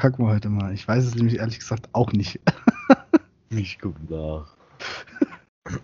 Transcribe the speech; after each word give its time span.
Verkacken 0.00 0.24
wir 0.24 0.32
heute 0.32 0.48
mal. 0.48 0.72
Ich 0.72 0.88
weiß 0.88 1.04
es 1.04 1.14
nämlich 1.14 1.36
ehrlich 1.40 1.58
gesagt 1.58 1.90
auch 1.92 2.12
nicht. 2.12 2.40
Ich 3.52 3.78
guck 3.80 3.96
nach. 4.08 4.46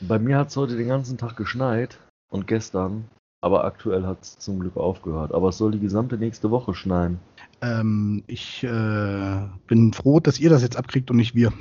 Bei 0.00 0.18
mir 0.20 0.38
hat 0.38 0.48
es 0.50 0.56
heute 0.56 0.76
den 0.76 0.86
ganzen 0.86 1.18
Tag 1.18 1.36
geschneit 1.36 1.98
und 2.30 2.46
gestern, 2.46 3.06
aber 3.42 3.64
aktuell 3.64 4.06
hat 4.06 4.22
es 4.22 4.38
zum 4.38 4.60
Glück 4.60 4.76
aufgehört. 4.76 5.34
Aber 5.34 5.48
es 5.48 5.58
soll 5.58 5.72
die 5.72 5.80
gesamte 5.80 6.16
nächste 6.16 6.52
Woche 6.52 6.74
schneien. 6.74 7.18
Ähm, 7.60 8.22
ich 8.28 8.62
äh, 8.62 9.40
bin 9.66 9.92
froh, 9.92 10.20
dass 10.20 10.38
ihr 10.38 10.48
das 10.48 10.62
jetzt 10.62 10.76
abkriegt 10.76 11.10
und 11.10 11.16
nicht 11.16 11.34
wir. 11.34 11.52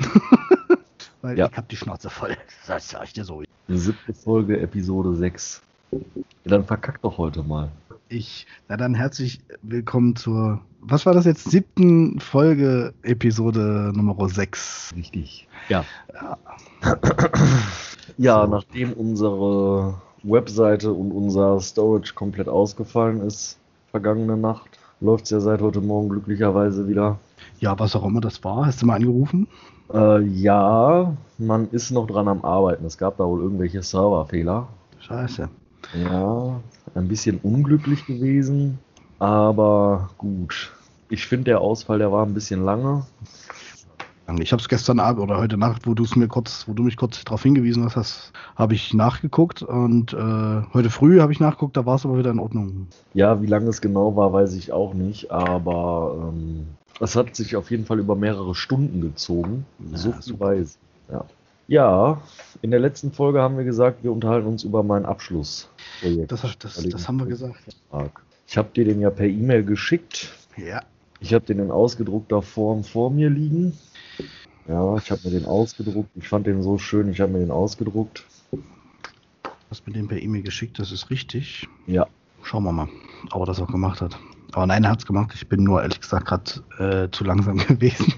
Weil 1.23 1.37
Ja. 1.39 1.49
ich 1.51 1.57
hab 1.57 1.67
die 1.69 1.75
Schnauze 1.75 2.11
voll. 2.11 2.37
Das 2.67 2.87
sag 2.89 3.03
ich 3.05 3.13
dir 3.13 3.25
so. 3.25 3.41
Siebte 3.67 4.13
Folge, 4.13 4.59
Episode 4.61 5.15
6. 5.15 5.61
Ja, 5.91 5.99
dann 6.45 6.65
verkackt 6.65 7.03
doch 7.03 7.17
heute 7.17 7.41
mal. 7.41 7.69
Ich, 8.07 8.45
na 8.69 8.77
dann 8.77 8.93
herzlich 8.93 9.41
willkommen 9.63 10.15
zur, 10.15 10.61
was 10.81 11.05
war 11.05 11.13
das 11.13 11.25
jetzt, 11.25 11.49
siebten 11.49 12.19
Folge, 12.19 12.93
Episode 13.01 13.91
Nummer 13.95 14.29
6. 14.29 14.93
Richtig. 14.95 15.47
Ja. 15.69 15.85
Ja. 16.21 16.37
Ja, 18.17 18.45
So. 18.45 18.51
nachdem 18.51 18.93
unsere 18.93 19.95
Webseite 20.23 20.93
und 20.93 21.11
unser 21.11 21.59
Storage 21.59 22.13
komplett 22.13 22.47
ausgefallen 22.47 23.21
ist, 23.21 23.57
vergangene 23.91 24.37
Nacht, 24.37 24.69
läuft 25.01 25.25
es 25.25 25.31
ja 25.31 25.39
seit 25.39 25.61
heute 25.61 25.81
Morgen 25.81 26.09
glücklicherweise 26.09 26.87
wieder. 26.87 27.17
ja, 27.59 27.77
was 27.79 27.95
auch 27.95 28.05
immer 28.05 28.21
das 28.21 28.41
war, 28.43 28.67
hast 28.67 28.81
du 28.81 28.85
mal 28.85 28.95
angerufen? 28.95 29.47
Äh, 29.91 30.21
ja, 30.21 31.15
man 31.39 31.69
ist 31.71 31.91
noch 31.91 32.05
dran 32.07 32.27
am 32.27 32.45
Arbeiten. 32.45 32.85
Es 32.85 32.97
gab 32.97 33.17
da 33.17 33.25
wohl 33.25 33.41
irgendwelche 33.41 33.81
Serverfehler. 33.81 34.67
Scheiße. 34.99 35.49
Ja, 36.03 36.59
ein 36.93 37.07
bisschen 37.07 37.39
unglücklich 37.39 38.05
gewesen, 38.05 38.79
aber 39.19 40.09
gut. 40.17 40.71
Ich 41.09 41.25
finde, 41.25 41.45
der 41.45 41.61
Ausfall, 41.61 41.99
der 41.99 42.11
war 42.11 42.25
ein 42.25 42.33
bisschen 42.33 42.63
lange. 42.63 43.05
Ich 44.39 44.51
habe 44.51 44.61
es 44.61 44.67
gestern 44.67 44.99
Abend 44.99 45.21
oder 45.21 45.37
heute 45.37 45.55
Nacht, 45.55 45.85
wo 45.85 45.93
du 45.93 46.03
es 46.03 46.15
mir 46.15 46.27
kurz, 46.27 46.67
wo 46.67 46.73
du 46.73 46.81
mich 46.81 46.97
kurz 46.97 47.23
darauf 47.23 47.43
hingewiesen 47.43 47.87
hast, 47.95 48.33
habe 48.55 48.73
ich 48.73 48.93
nachgeguckt 48.93 49.61
und 49.61 50.13
äh, 50.13 50.63
heute 50.73 50.89
früh 50.89 51.19
habe 51.19 51.31
ich 51.31 51.39
nachgeguckt, 51.39 51.77
da 51.77 51.85
war 51.85 51.95
es 51.95 52.05
aber 52.05 52.17
wieder 52.17 52.31
in 52.31 52.39
Ordnung. 52.39 52.87
Ja, 53.13 53.39
wie 53.41 53.45
lange 53.45 53.69
es 53.69 53.81
genau 53.81 54.15
war, 54.15 54.33
weiß 54.33 54.55
ich 54.55 54.71
auch 54.71 54.95
nicht, 54.95 55.29
aber 55.29 56.31
ähm, 56.33 56.65
es 56.99 57.15
hat 57.15 57.35
sich 57.35 57.55
auf 57.55 57.69
jeden 57.69 57.85
Fall 57.85 57.99
über 57.99 58.15
mehrere 58.15 58.55
Stunden 58.55 59.01
gezogen. 59.01 59.65
Ja, 59.91 59.97
so 59.97 60.11
viel 60.13 60.39
weiß. 60.39 60.77
Ja. 61.11 61.25
ja, 61.67 62.21
in 62.65 62.71
der 62.71 62.79
letzten 62.79 63.11
Folge 63.11 63.41
haben 63.41 63.57
wir 63.57 63.63
gesagt, 63.63 64.03
wir 64.03 64.11
unterhalten 64.11 64.47
uns 64.47 64.63
über 64.63 64.83
mein 64.83 65.05
Abschlussprojekt. 65.05 66.31
Das, 66.31 66.41
das, 66.59 66.83
das 66.83 67.07
haben 67.07 67.19
wir 67.19 67.27
gesagt. 67.27 67.75
Ich 68.47 68.57
habe 68.57 68.69
dir 68.75 68.85
den 68.85 68.99
ja 68.99 69.09
per 69.09 69.27
E-Mail 69.27 69.63
geschickt. 69.63 70.33
Ja. 70.57 70.81
Ich 71.19 71.33
habe 71.33 71.45
den 71.45 71.59
in 71.59 71.71
ausgedruckter 71.71 72.41
Form 72.41 72.83
vor 72.83 73.09
mir 73.09 73.29
liegen. 73.29 73.77
Ja, 74.67 74.97
ich 74.97 75.11
habe 75.11 75.21
mir 75.23 75.31
den 75.31 75.45
ausgedruckt. 75.45 76.09
Ich 76.15 76.27
fand 76.27 76.47
den 76.47 76.61
so 76.61 76.77
schön, 76.77 77.09
ich 77.09 77.21
habe 77.21 77.31
mir 77.31 77.39
den 77.39 77.51
ausgedruckt. 77.51 78.25
Hast 79.69 79.87
mir 79.87 79.93
den 79.93 80.07
per 80.07 80.21
E-Mail 80.21 80.43
geschickt, 80.43 80.79
das 80.79 80.91
ist 80.91 81.09
richtig. 81.09 81.67
Ja, 81.87 82.07
Schauen 82.45 82.63
wir 82.63 82.71
mal, 82.71 82.87
ob 83.31 83.41
er 83.41 83.45
das 83.47 83.59
auch 83.59 83.71
gemacht 83.71 84.01
hat. 84.01 84.19
Aber 84.53 84.67
nein, 84.67 84.83
er 84.83 84.91
hat 84.91 84.99
es 84.99 85.05
gemacht. 85.07 85.31
Ich 85.33 85.49
bin 85.49 85.63
nur 85.63 85.81
ehrlich 85.81 85.99
gesagt 85.99 86.27
gerade 86.27 87.05
äh, 87.05 87.09
zu 87.09 87.23
langsam 87.23 87.57
gewesen. 87.67 88.13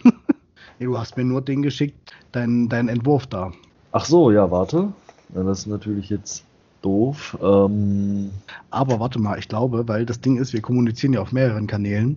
nee, 0.79 0.85
du 0.85 0.97
hast 0.97 1.15
mir 1.15 1.23
nur 1.23 1.41
den 1.41 1.61
geschickt, 1.61 2.13
dein, 2.33 2.67
dein 2.67 2.89
Entwurf 2.89 3.25
da. 3.27 3.53
Ach 3.97 4.05
so, 4.05 4.29
ja, 4.29 4.51
warte. 4.51 4.93
Ja, 5.33 5.41
das 5.41 5.61
ist 5.61 5.65
natürlich 5.65 6.11
jetzt 6.11 6.43
doof. 6.83 7.35
Ähm, 7.41 8.29
Aber 8.69 8.99
warte 8.99 9.17
mal, 9.17 9.39
ich 9.39 9.47
glaube, 9.47 9.87
weil 9.87 10.05
das 10.05 10.21
Ding 10.21 10.37
ist, 10.37 10.53
wir 10.53 10.61
kommunizieren 10.61 11.13
ja 11.13 11.19
auf 11.21 11.31
mehreren 11.31 11.65
Kanälen. 11.65 12.15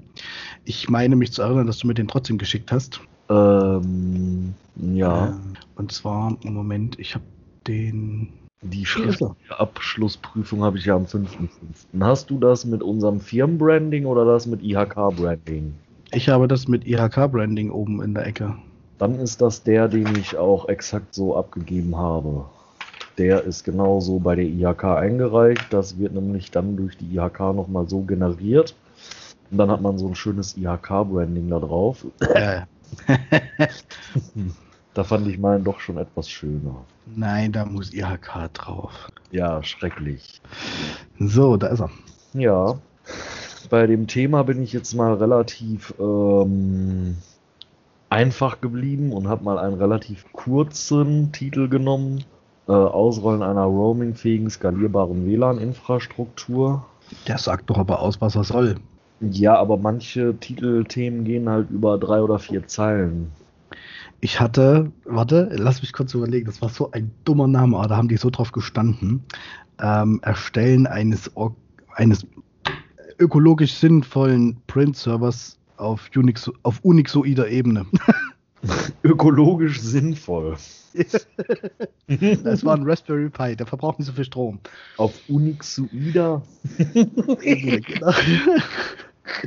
Ich 0.66 0.90
meine 0.90 1.16
mich 1.16 1.32
zu 1.32 1.40
erinnern, 1.40 1.66
dass 1.66 1.78
du 1.78 1.86
mir 1.86 1.94
den 1.94 2.06
trotzdem 2.06 2.36
geschickt 2.36 2.70
hast. 2.70 3.00
ähm, 3.30 4.52
ja, 4.92 5.28
Äh, 5.28 5.32
und 5.76 5.90
zwar, 5.90 6.36
im 6.42 6.52
Moment, 6.52 6.98
ich 6.98 7.14
habe 7.14 7.24
den. 7.66 8.28
die 8.62 8.86
Abschlussprüfung 9.48 10.62
habe 10.62 10.76
ich 10.76 10.84
ja 10.84 10.96
am 10.96 11.06
5.5. 11.06 11.48
Hast 11.98 12.28
du 12.28 12.38
das 12.38 12.66
mit 12.66 12.82
unserem 12.82 13.20
Firmenbranding 13.20 14.04
oder 14.04 14.26
das 14.26 14.44
mit 14.44 14.62
IHK-Branding? 14.62 15.72
Ich 16.12 16.28
habe 16.28 16.46
das 16.46 16.68
mit 16.68 16.86
IHK-Branding 16.86 17.70
oben 17.70 18.02
in 18.02 18.12
der 18.12 18.26
Ecke. 18.26 18.54
Dann 19.00 19.18
ist 19.18 19.40
das 19.40 19.62
der, 19.62 19.88
den 19.88 20.14
ich 20.14 20.36
auch 20.36 20.68
exakt 20.68 21.14
so 21.14 21.34
abgegeben 21.36 21.96
habe. 21.96 22.44
Der 23.16 23.42
ist 23.44 23.64
genauso 23.64 24.18
bei 24.18 24.34
der 24.36 24.44
IHK 24.44 24.84
eingereicht. 24.84 25.66
Das 25.70 25.98
wird 25.98 26.12
nämlich 26.12 26.50
dann 26.50 26.76
durch 26.76 26.96
die 26.98 27.16
IHK 27.16 27.40
nochmal 27.54 27.88
so 27.88 28.02
generiert. 28.02 28.76
Und 29.50 29.58
dann 29.58 29.70
hat 29.70 29.80
man 29.80 29.98
so 29.98 30.06
ein 30.06 30.14
schönes 30.14 30.56
IHK-Branding 30.56 31.48
da 31.48 31.58
drauf. 31.58 32.06
Äh, 32.20 32.60
Da 34.94 35.04
fand 35.04 35.26
ich 35.28 35.38
meinen 35.38 35.64
doch 35.64 35.78
schon 35.80 35.98
etwas 35.98 36.28
schöner. 36.28 36.84
nein, 37.06 37.52
da 37.52 37.64
muss 37.64 37.92
IHK 37.94 38.52
drauf. 38.52 39.08
Ja, 39.30 39.62
schrecklich. 39.62 40.42
So, 41.18 41.56
da 41.56 41.68
ist 41.68 41.80
er. 41.80 41.90
Ja, 42.34 42.78
bei 43.70 43.86
dem 43.86 44.08
Thema 44.08 44.42
bin 44.42 44.62
ich 44.62 44.72
jetzt 44.72 44.94
mal 44.94 45.14
relativ 45.14 45.94
ähm, 46.00 47.16
einfach 48.10 48.60
geblieben 48.60 49.12
und 49.12 49.28
habe 49.28 49.44
mal 49.44 49.58
einen 49.58 49.76
relativ 49.76 50.26
kurzen 50.32 51.32
Titel 51.32 51.68
genommen. 51.68 52.24
Äh, 52.68 52.72
Ausrollen 52.72 53.42
einer 53.42 53.64
roamingfähigen, 53.64 54.50
skalierbaren 54.50 55.26
WLAN-Infrastruktur. 55.26 56.84
Der 57.26 57.38
sagt 57.38 57.70
doch 57.70 57.78
aber 57.78 58.00
aus, 58.00 58.20
was 58.20 58.36
er 58.36 58.44
soll. 58.44 58.76
Ja, 59.20 59.56
aber 59.56 59.76
manche 59.76 60.36
Titelthemen 60.38 61.24
gehen 61.24 61.48
halt 61.48 61.70
über 61.70 61.98
drei 61.98 62.20
oder 62.20 62.38
vier 62.38 62.66
Zeilen. 62.66 63.30
Ich 64.20 64.40
hatte, 64.40 64.92
warte, 65.04 65.48
lass 65.52 65.80
mich 65.80 65.92
kurz 65.92 66.14
überlegen, 66.14 66.46
das 66.46 66.60
war 66.60 66.68
so 66.68 66.90
ein 66.90 67.10
dummer 67.24 67.46
Name, 67.46 67.76
aber 67.78 67.88
da 67.88 67.96
haben 67.96 68.08
die 68.08 68.16
so 68.16 68.30
drauf 68.30 68.52
gestanden. 68.52 69.22
Ähm, 69.80 70.20
Erstellen 70.22 70.86
eines, 70.86 71.30
eines 71.94 72.26
ökologisch 73.18 73.74
sinnvollen 73.74 74.56
Print-Servers 74.66 75.59
auf, 75.80 76.10
Unix, 76.14 76.50
auf 76.62 76.78
Unixoider 76.82 77.48
Ebene. 77.48 77.86
Ökologisch 79.02 79.80
sinnvoll. 79.80 80.56
Das 82.42 82.64
war 82.64 82.76
ein 82.76 82.82
Raspberry 82.82 83.30
Pi, 83.30 83.56
der 83.56 83.66
verbraucht 83.66 83.98
nicht 83.98 84.08
so 84.08 84.12
viel 84.12 84.24
Strom. 84.24 84.58
Auf 84.96 85.14
Unixoida. 85.28 86.42
Genau. 87.42 88.12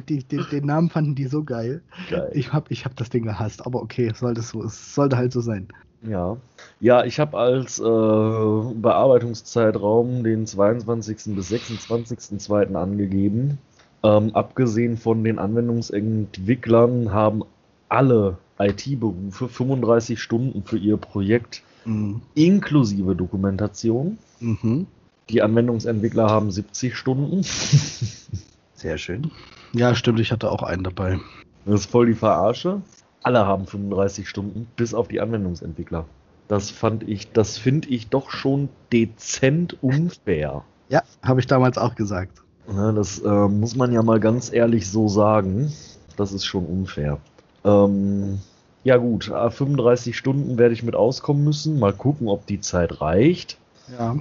Die, 0.07 0.23
den, 0.23 0.45
den 0.49 0.65
Namen 0.65 0.89
fanden 0.89 1.13
die 1.13 1.27
so 1.27 1.43
geil. 1.43 1.81
Geil. 2.09 2.31
Ich 2.33 2.53
hab, 2.53 2.71
ich 2.71 2.85
hab 2.85 2.95
das 2.95 3.09
Ding 3.09 3.25
gehasst, 3.25 3.65
aber 3.65 3.81
okay, 3.81 4.09
es 4.11 4.19
sollte, 4.19 4.41
so, 4.41 4.63
sollte 4.65 5.17
halt 5.17 5.33
so 5.33 5.41
sein. 5.41 5.67
Ja, 6.03 6.37
ja, 6.79 7.03
ich 7.05 7.19
habe 7.19 7.37
als 7.37 7.79
äh, 7.79 7.83
Bearbeitungszeitraum 7.83 10.23
den 10.23 10.45
22. 10.45 11.35
bis 11.35 11.51
26.02. 11.51 12.75
angegeben. 12.75 13.57
Ähm, 14.03 14.35
abgesehen 14.35 14.97
von 14.97 15.23
den 15.23 15.39
Anwendungsentwicklern 15.39 17.11
haben 17.11 17.43
alle 17.89 18.37
IT-Berufe 18.59 19.47
35 19.47 20.21
Stunden 20.21 20.63
für 20.63 20.77
ihr 20.77 20.97
Projekt 20.97 21.63
Mhm. 21.85 22.21
inklusive 22.35 23.15
Dokumentation. 23.15 24.17
Mhm. 24.39 24.87
Die 25.29 25.41
Anwendungsentwickler 25.41 26.29
haben 26.29 26.51
70 26.51 26.95
Stunden. 26.95 27.43
Sehr 28.73 28.97
schön. 28.97 29.31
Ja, 29.73 29.95
stimmt, 29.95 30.19
ich 30.19 30.31
hatte 30.31 30.51
auch 30.51 30.63
einen 30.63 30.83
dabei. 30.83 31.19
Das 31.65 31.81
ist 31.81 31.91
voll 31.91 32.07
die 32.07 32.13
Verarsche. 32.13 32.81
Alle 33.21 33.45
haben 33.45 33.65
35 33.65 34.27
Stunden, 34.27 34.67
bis 34.75 34.93
auf 34.93 35.07
die 35.07 35.21
Anwendungsentwickler. 35.21 36.05
Das 36.49 36.69
fand 36.69 37.07
ich, 37.07 37.31
das 37.31 37.57
finde 37.57 37.87
ich 37.87 38.09
doch 38.09 38.31
schon 38.31 38.69
dezent 38.91 39.77
unfair. 39.81 40.63
Ja, 40.89 41.03
habe 41.23 41.39
ich 41.39 41.47
damals 41.47 41.77
auch 41.77 41.95
gesagt. 41.95 42.41
Ja, 42.67 42.91
das 42.91 43.19
äh, 43.19 43.47
muss 43.47 43.75
man 43.75 43.91
ja 43.91 44.01
mal 44.03 44.19
ganz 44.19 44.51
ehrlich 44.51 44.89
so 44.89 45.07
sagen. 45.07 45.71
Das 46.15 46.31
ist 46.31 46.45
schon 46.45 46.65
unfair. 46.65 47.19
Ähm, 47.65 48.39
ja 48.83 48.97
gut, 48.97 49.29
äh, 49.29 49.49
35 49.49 50.17
Stunden 50.17 50.57
werde 50.57 50.73
ich 50.73 50.83
mit 50.83 50.95
auskommen 50.95 51.43
müssen. 51.43 51.79
Mal 51.79 51.93
gucken, 51.93 52.27
ob 52.27 52.45
die 52.47 52.59
Zeit 52.61 53.01
reicht. 53.01 53.57
Ja. 53.97 54.15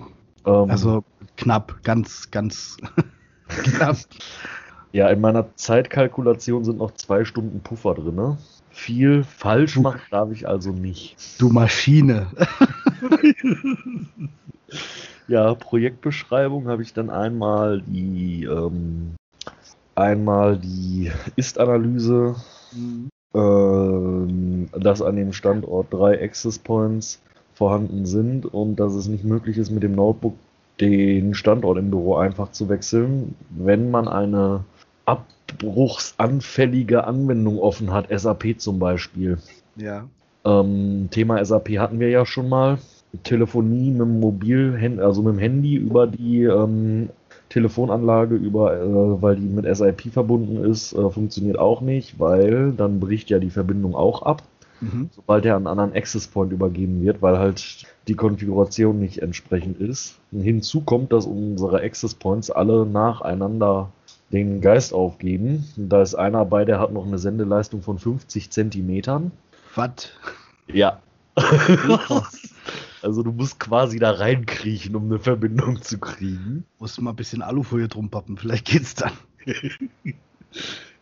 Ähm, 0.46 0.70
Also 0.70 1.04
knapp, 1.36 1.82
ganz, 1.82 2.30
ganz 2.30 2.76
knapp. 3.48 3.96
ja, 4.92 5.08
in 5.08 5.20
meiner 5.20 5.54
Zeitkalkulation 5.56 6.64
sind 6.64 6.78
noch 6.78 6.94
zwei 6.94 7.24
Stunden 7.24 7.60
Puffer 7.60 7.94
drin. 7.94 8.14
Ne? 8.14 8.38
Viel 8.70 9.22
falsch 9.24 9.76
machen 9.76 10.00
darf 10.10 10.30
ich 10.32 10.48
also 10.48 10.70
nicht. 10.70 11.16
Du 11.38 11.48
Maschine. 11.50 12.26
Ja, 15.28 15.54
Projektbeschreibung 15.54 16.68
habe 16.68 16.82
ich 16.82 16.92
dann 16.92 17.10
einmal 17.10 17.82
die 17.82 18.44
ähm, 18.44 19.14
einmal 19.94 20.58
die 20.58 21.10
Ist-Analyse, 21.36 22.36
ähm, 23.34 24.68
dass 24.72 25.02
an 25.02 25.16
dem 25.16 25.32
Standort 25.32 25.92
drei 25.92 26.22
Access 26.22 26.58
Points 26.58 27.20
vorhanden 27.54 28.06
sind 28.06 28.46
und 28.46 28.76
dass 28.76 28.94
es 28.94 29.06
nicht 29.06 29.24
möglich 29.24 29.58
ist, 29.58 29.70
mit 29.70 29.82
dem 29.82 29.94
Notebook 29.94 30.34
den 30.80 31.34
Standort 31.34 31.78
im 31.78 31.90
Büro 31.90 32.16
einfach 32.16 32.50
zu 32.52 32.68
wechseln, 32.68 33.34
wenn 33.50 33.90
man 33.90 34.08
eine 34.08 34.64
abbruchsanfällige 35.04 37.04
Anwendung 37.04 37.58
offen 37.58 37.92
hat, 37.92 38.08
SAP 38.10 38.58
zum 38.58 38.78
Beispiel. 38.78 39.38
Ja. 39.76 40.08
Ähm, 40.44 41.08
Thema 41.10 41.44
SAP 41.44 41.78
hatten 41.78 42.00
wir 42.00 42.08
ja 42.08 42.26
schon 42.26 42.48
mal. 42.48 42.78
Telefonie 43.24 43.90
mit 43.90 44.00
dem 44.00 44.20
Mobil, 44.20 44.98
also 45.00 45.22
mit 45.22 45.34
dem 45.34 45.38
Handy 45.38 45.76
über 45.76 46.06
die 46.06 46.44
ähm, 46.44 47.10
Telefonanlage, 47.50 48.34
über, 48.34 48.74
äh, 48.74 49.22
weil 49.22 49.36
die 49.36 49.46
mit 49.46 49.64
SIP 49.76 50.12
verbunden 50.12 50.64
ist, 50.64 50.92
äh, 50.94 51.10
funktioniert 51.10 51.58
auch 51.58 51.80
nicht, 51.82 52.18
weil 52.18 52.72
dann 52.72 53.00
bricht 53.00 53.28
ja 53.30 53.38
die 53.38 53.50
Verbindung 53.50 53.94
auch 53.94 54.22
ab, 54.22 54.42
Mhm. 54.80 55.10
sobald 55.14 55.44
er 55.44 55.54
an 55.54 55.66
einen 55.66 55.78
anderen 55.78 55.96
Access 55.96 56.26
Point 56.26 56.52
übergeben 56.52 57.02
wird, 57.02 57.22
weil 57.22 57.38
halt 57.38 57.84
die 58.08 58.14
Konfiguration 58.14 58.98
nicht 58.98 59.18
entsprechend 59.18 59.78
ist. 59.80 60.16
Hinzu 60.32 60.80
kommt, 60.80 61.12
dass 61.12 61.24
unsere 61.24 61.82
Access 61.82 62.14
Points 62.14 62.50
alle 62.50 62.84
nacheinander 62.84 63.90
den 64.32 64.60
Geist 64.60 64.92
aufgeben. 64.92 65.64
Da 65.76 66.02
ist 66.02 66.16
einer 66.16 66.44
bei, 66.44 66.64
der 66.64 66.80
hat 66.80 66.92
noch 66.92 67.06
eine 67.06 67.18
Sendeleistung 67.18 67.82
von 67.82 67.98
50 67.98 68.50
Zentimetern. 68.50 69.30
Was? 69.76 70.08
Ja. 70.66 70.98
also 73.02 73.22
du 73.22 73.32
musst 73.32 73.58
quasi 73.60 73.98
da 73.98 74.12
reinkriechen, 74.12 74.94
um 74.96 75.06
eine 75.06 75.18
Verbindung 75.18 75.82
zu 75.82 75.98
kriegen. 75.98 76.64
Muss 76.78 77.00
mal 77.00 77.10
ein 77.10 77.16
bisschen 77.16 77.42
Alufolie 77.42 77.88
drum 77.88 78.10
pappen, 78.10 78.36
vielleicht 78.36 78.66
geht's 78.66 78.94
dann. 78.94 79.12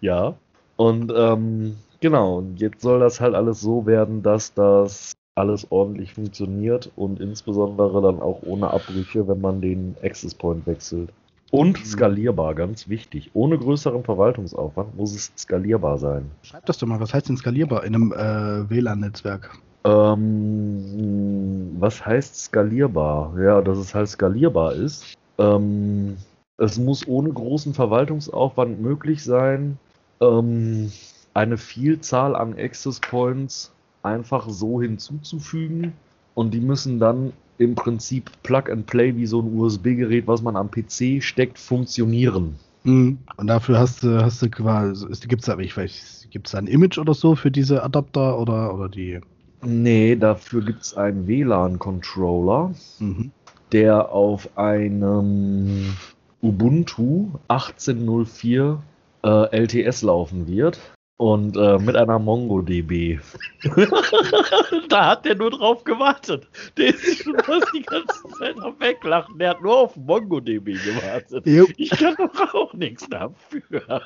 Ja. 0.00 0.34
Und 0.76 1.12
ähm, 1.14 1.76
genau, 2.00 2.38
und 2.38 2.60
jetzt 2.60 2.80
soll 2.80 3.00
das 3.00 3.20
halt 3.20 3.34
alles 3.34 3.60
so 3.60 3.84
werden, 3.86 4.22
dass 4.22 4.54
das 4.54 5.12
alles 5.34 5.66
ordentlich 5.70 6.14
funktioniert 6.14 6.90
und 6.96 7.20
insbesondere 7.20 8.00
dann 8.00 8.20
auch 8.20 8.42
ohne 8.42 8.70
Abbrüche, 8.70 9.28
wenn 9.28 9.40
man 9.40 9.60
den 9.60 9.96
Access 10.02 10.34
Point 10.34 10.66
wechselt. 10.66 11.12
Und 11.50 11.78
Mhm. 11.80 11.84
skalierbar, 11.84 12.54
ganz 12.54 12.88
wichtig. 12.88 13.30
Ohne 13.34 13.58
größeren 13.58 14.04
Verwaltungsaufwand 14.04 14.96
muss 14.96 15.14
es 15.14 15.32
skalierbar 15.36 15.98
sein. 15.98 16.30
Schreib 16.42 16.64
das 16.66 16.78
doch 16.78 16.86
mal, 16.86 17.00
was 17.00 17.12
heißt 17.12 17.28
denn 17.28 17.36
skalierbar 17.36 17.84
in 17.84 17.94
einem 17.94 18.12
äh, 18.12 18.70
WLAN-Netzwerk? 18.70 19.50
Ähm, 19.84 21.76
was 21.78 22.04
heißt 22.04 22.36
skalierbar? 22.36 23.34
Ja, 23.40 23.60
dass 23.62 23.78
es 23.78 23.94
halt 23.94 24.08
skalierbar 24.08 24.74
ist. 24.74 25.14
Ähm, 25.38 26.16
es 26.58 26.78
muss 26.78 27.08
ohne 27.08 27.30
großen 27.30 27.72
Verwaltungsaufwand 27.72 28.80
möglich 28.80 29.24
sein, 29.24 29.78
ähm, 30.20 30.92
eine 31.32 31.56
Vielzahl 31.56 32.36
an 32.36 32.58
Access 32.58 33.00
Points 33.00 33.72
einfach 34.02 34.48
so 34.48 34.82
hinzuzufügen 34.82 35.92
und 36.34 36.52
die 36.52 36.60
müssen 36.60 36.98
dann 36.98 37.32
im 37.58 37.74
Prinzip 37.74 38.30
Plug 38.42 38.64
and 38.70 38.86
Play 38.86 39.16
wie 39.16 39.26
so 39.26 39.40
ein 39.40 39.58
USB-Gerät, 39.58 40.26
was 40.26 40.42
man 40.42 40.56
am 40.56 40.70
PC 40.70 41.22
steckt, 41.22 41.58
funktionieren. 41.58 42.56
Mhm. 42.84 43.18
Und 43.36 43.46
dafür 43.46 43.78
hast 43.78 44.02
du, 44.02 44.22
hast 44.22 44.40
du 44.42 44.48
quasi, 44.48 45.06
gibt 45.28 45.42
es 45.42 45.46
da, 45.46 45.56
da 45.56 46.58
ein 46.58 46.66
Image 46.66 46.98
oder 46.98 47.12
so 47.12 47.34
für 47.36 47.50
diese 47.50 47.82
Adapter 47.82 48.38
oder, 48.38 48.74
oder 48.74 48.88
die? 48.88 49.20
Nee, 49.62 50.16
dafür 50.16 50.62
gibt 50.64 50.82
es 50.82 50.96
einen 50.96 51.26
WLAN-Controller. 51.26 52.72
Mhm. 52.98 53.32
der 53.72 54.10
auf 54.10 54.56
einem 54.58 55.96
Ubuntu 56.42 57.28
18.04 57.48 58.78
äh, 59.22 59.56
LTS 59.56 60.02
laufen 60.02 60.46
wird 60.48 60.80
und 61.20 61.54
äh, 61.54 61.78
mit 61.78 61.96
einer 61.96 62.18
MongoDB. 62.18 63.18
da 64.88 65.10
hat 65.10 65.26
der 65.26 65.34
nur 65.34 65.50
drauf 65.50 65.84
gewartet. 65.84 66.48
Der 66.78 66.88
ist 66.94 67.22
schon 67.24 67.38
fast 67.40 67.66
die 67.74 67.82
ganze 67.82 68.22
Zeit 68.38 68.58
am 68.62 68.80
Weglachen. 68.80 69.38
Der 69.38 69.50
hat 69.50 69.60
nur 69.60 69.80
auf 69.80 69.96
MongoDB 69.96 70.64
gewartet. 70.64 71.46
Jo. 71.46 71.66
Ich 71.76 71.90
kann 71.90 72.14
doch 72.16 72.54
auch 72.54 72.72
nichts 72.72 73.06
dafür. 73.10 74.00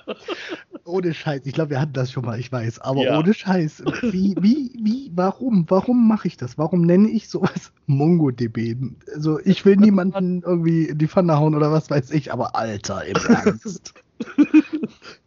Ohne 0.85 1.15
Scheiß, 1.15 1.43
ich 1.45 1.53
glaube, 1.53 1.71
wir 1.71 1.81
hatten 1.81 1.93
das 1.93 2.11
schon 2.11 2.25
mal, 2.25 2.41
ich 2.41 2.51
weiß, 2.51 2.81
aber 2.81 3.03
Ja. 3.03 3.21
ohne 3.21 3.33
Scheiß. 3.33 3.85
Wie, 4.03 4.35
wie, 4.41 4.73
wie, 4.83 5.13
warum, 5.15 5.67
warum 5.69 6.09
mache 6.09 6.27
ich 6.27 6.37
das? 6.37 6.59
Warum 6.59 6.81
nenne 6.83 7.09
ich 7.11 7.29
sowas 7.29 7.73
MongoDB? 7.87 8.75
Also, 9.15 9.39
ich 9.45 9.65
will 9.65 9.77
niemanden 9.77 10.43
irgendwie 10.45 10.87
in 10.87 10.99
die 10.99 11.07
Pfanne 11.07 11.39
hauen 11.39 11.55
oder 11.55 11.71
was 11.71 11.89
weiß 11.91 12.11
ich, 12.11 12.33
aber 12.33 12.57
Alter, 12.57 13.05
im 13.05 13.15
Ernst. 13.29 13.95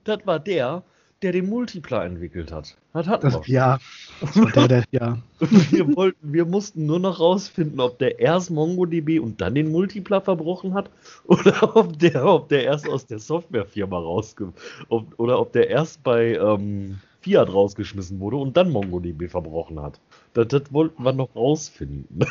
Das 0.03 0.19
war 0.25 0.41
der, 0.41 0.83
der 1.21 1.31
den 1.31 1.49
Multipler 1.49 2.05
entwickelt 2.05 2.51
hat. 2.51 2.77
Das 2.93 3.07
hatten 3.07 3.31
wir 3.31 3.39
Das, 3.39 3.47
ja, 3.47 3.79
das 4.21 4.37
war 4.37 4.51
der, 4.51 4.67
der, 4.67 4.83
ja. 4.91 5.17
Wir, 5.71 5.95
wollten, 5.95 6.33
wir 6.33 6.45
mussten 6.45 6.85
nur 6.85 6.99
noch 6.99 7.19
rausfinden, 7.19 7.79
ob 7.79 7.99
der 7.99 8.19
erst 8.19 8.51
MongoDB 8.51 9.19
und 9.19 9.41
dann 9.41 9.55
den 9.55 9.71
Multipler 9.71 10.21
verbrochen 10.21 10.73
hat 10.73 10.89
oder 11.27 11.75
ob 11.75 11.97
der, 11.99 12.25
ob 12.25 12.49
der 12.49 12.63
erst 12.63 12.87
aus 12.87 13.05
der 13.05 13.19
Softwarefirma 13.19 13.97
rausge... 13.97 14.53
Ob, 14.89 15.19
oder 15.19 15.39
ob 15.39 15.51
der 15.53 15.69
erst 15.69 16.03
bei 16.03 16.35
ähm, 16.35 16.99
Fiat 17.21 17.51
rausgeschmissen 17.51 18.19
wurde 18.19 18.37
und 18.37 18.55
dann 18.55 18.71
MongoDB 18.71 19.29
verbrochen 19.29 19.81
hat. 19.81 19.99
Das, 20.33 20.47
das 20.47 20.71
wollten 20.71 21.03
wir 21.03 21.13
noch 21.13 21.35
rausfinden. 21.35 22.19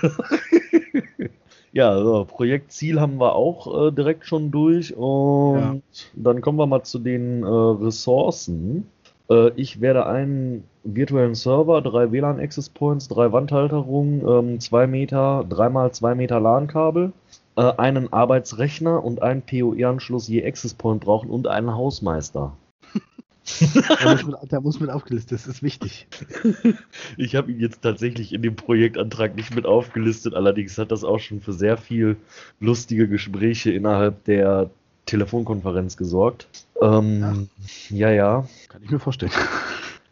ja, 1.76 2.02
so, 2.02 2.25
Projektziel 2.25 3.00
haben 3.00 3.19
wir 3.19 3.34
auch 3.34 3.88
äh, 3.88 3.93
direkt 3.93 4.26
schon 4.26 4.50
durch 4.50 4.96
und 4.96 5.56
Ja. 5.58 5.76
dann 6.14 6.40
kommen 6.40 6.58
wir 6.58 6.67
mal 6.67 6.82
zu 6.84 6.99
den 6.99 7.43
äh, 7.43 7.46
Ressourcen. 7.46 8.88
Äh, 9.28 9.50
ich 9.56 9.81
werde 9.82 10.06
einen 10.06 10.64
virtuellen 10.84 11.34
Server, 11.34 11.82
drei 11.82 12.11
WLAN 12.12 12.40
Access 12.40 12.70
Points, 12.70 13.08
drei 13.08 13.31
Wandhalterungen, 13.32 14.26
ähm, 14.26 14.61
zwei 14.61 14.87
Meter, 14.87 15.44
dreimal 15.49 15.93
zwei 15.93 16.14
Meter 16.14 16.40
LAN-Kabel, 16.40 17.12
äh, 17.56 17.73
einen 17.76 18.11
Arbeitsrechner 18.12 19.05
und 19.05 19.20
einen 19.20 19.43
PoE-Anschluss 19.43 20.28
je 20.28 20.46
Access 20.46 20.73
Point 20.75 21.02
brauchen 21.02 21.28
und 21.28 21.46
einen 21.46 21.75
Hausmeister. 21.75 22.56
Der 24.00 24.10
muss, 24.12 24.26
mit, 24.26 24.52
der 24.52 24.60
muss 24.60 24.81
mit 24.81 24.90
aufgelistet, 24.90 25.38
das 25.38 25.46
ist 25.46 25.62
wichtig. 25.62 26.06
Ich 27.16 27.37
habe 27.37 27.52
ihn 27.52 27.60
jetzt 27.60 27.82
tatsächlich 27.82 28.32
in 28.32 28.43
dem 28.43 28.56
Projektantrag 28.56 29.37
nicht 29.37 29.54
mit 29.54 29.66
aufgelistet, 29.66 30.34
allerdings 30.34 30.76
hat 30.78 30.90
das 30.90 31.04
auch 31.04 31.19
schon 31.19 31.40
für 31.40 31.52
sehr 31.52 31.76
viel 31.76 32.16
lustige 32.61 33.09
Gespräche 33.09 33.70
innerhalb 33.70 34.25
der 34.25 34.68
Telefonkonferenz 35.06 35.97
gesorgt. 35.97 36.49
Ähm, 36.82 37.49
ja, 37.90 38.11
ja. 38.11 38.49
Kann 38.68 38.82
ich 38.82 38.90
mir 38.90 38.99
vorstellen. 38.99 39.32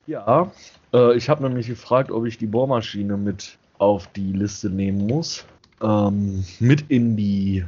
Ja, 0.07 0.53
äh, 0.93 1.17
ich 1.17 1.31
habe 1.31 1.43
nämlich 1.43 1.67
gefragt, 1.67 2.11
ob 2.11 2.27
ich 2.27 2.37
die 2.37 2.47
Bohrmaschine 2.47 3.17
mit 3.17 3.57
auf 3.79 4.07
die 4.09 4.33
Liste 4.33 4.69
nehmen 4.69 5.07
muss. 5.07 5.47
Ähm, 5.83 6.45
mit 6.61 6.85
in 6.89 7.17
die 7.17 7.65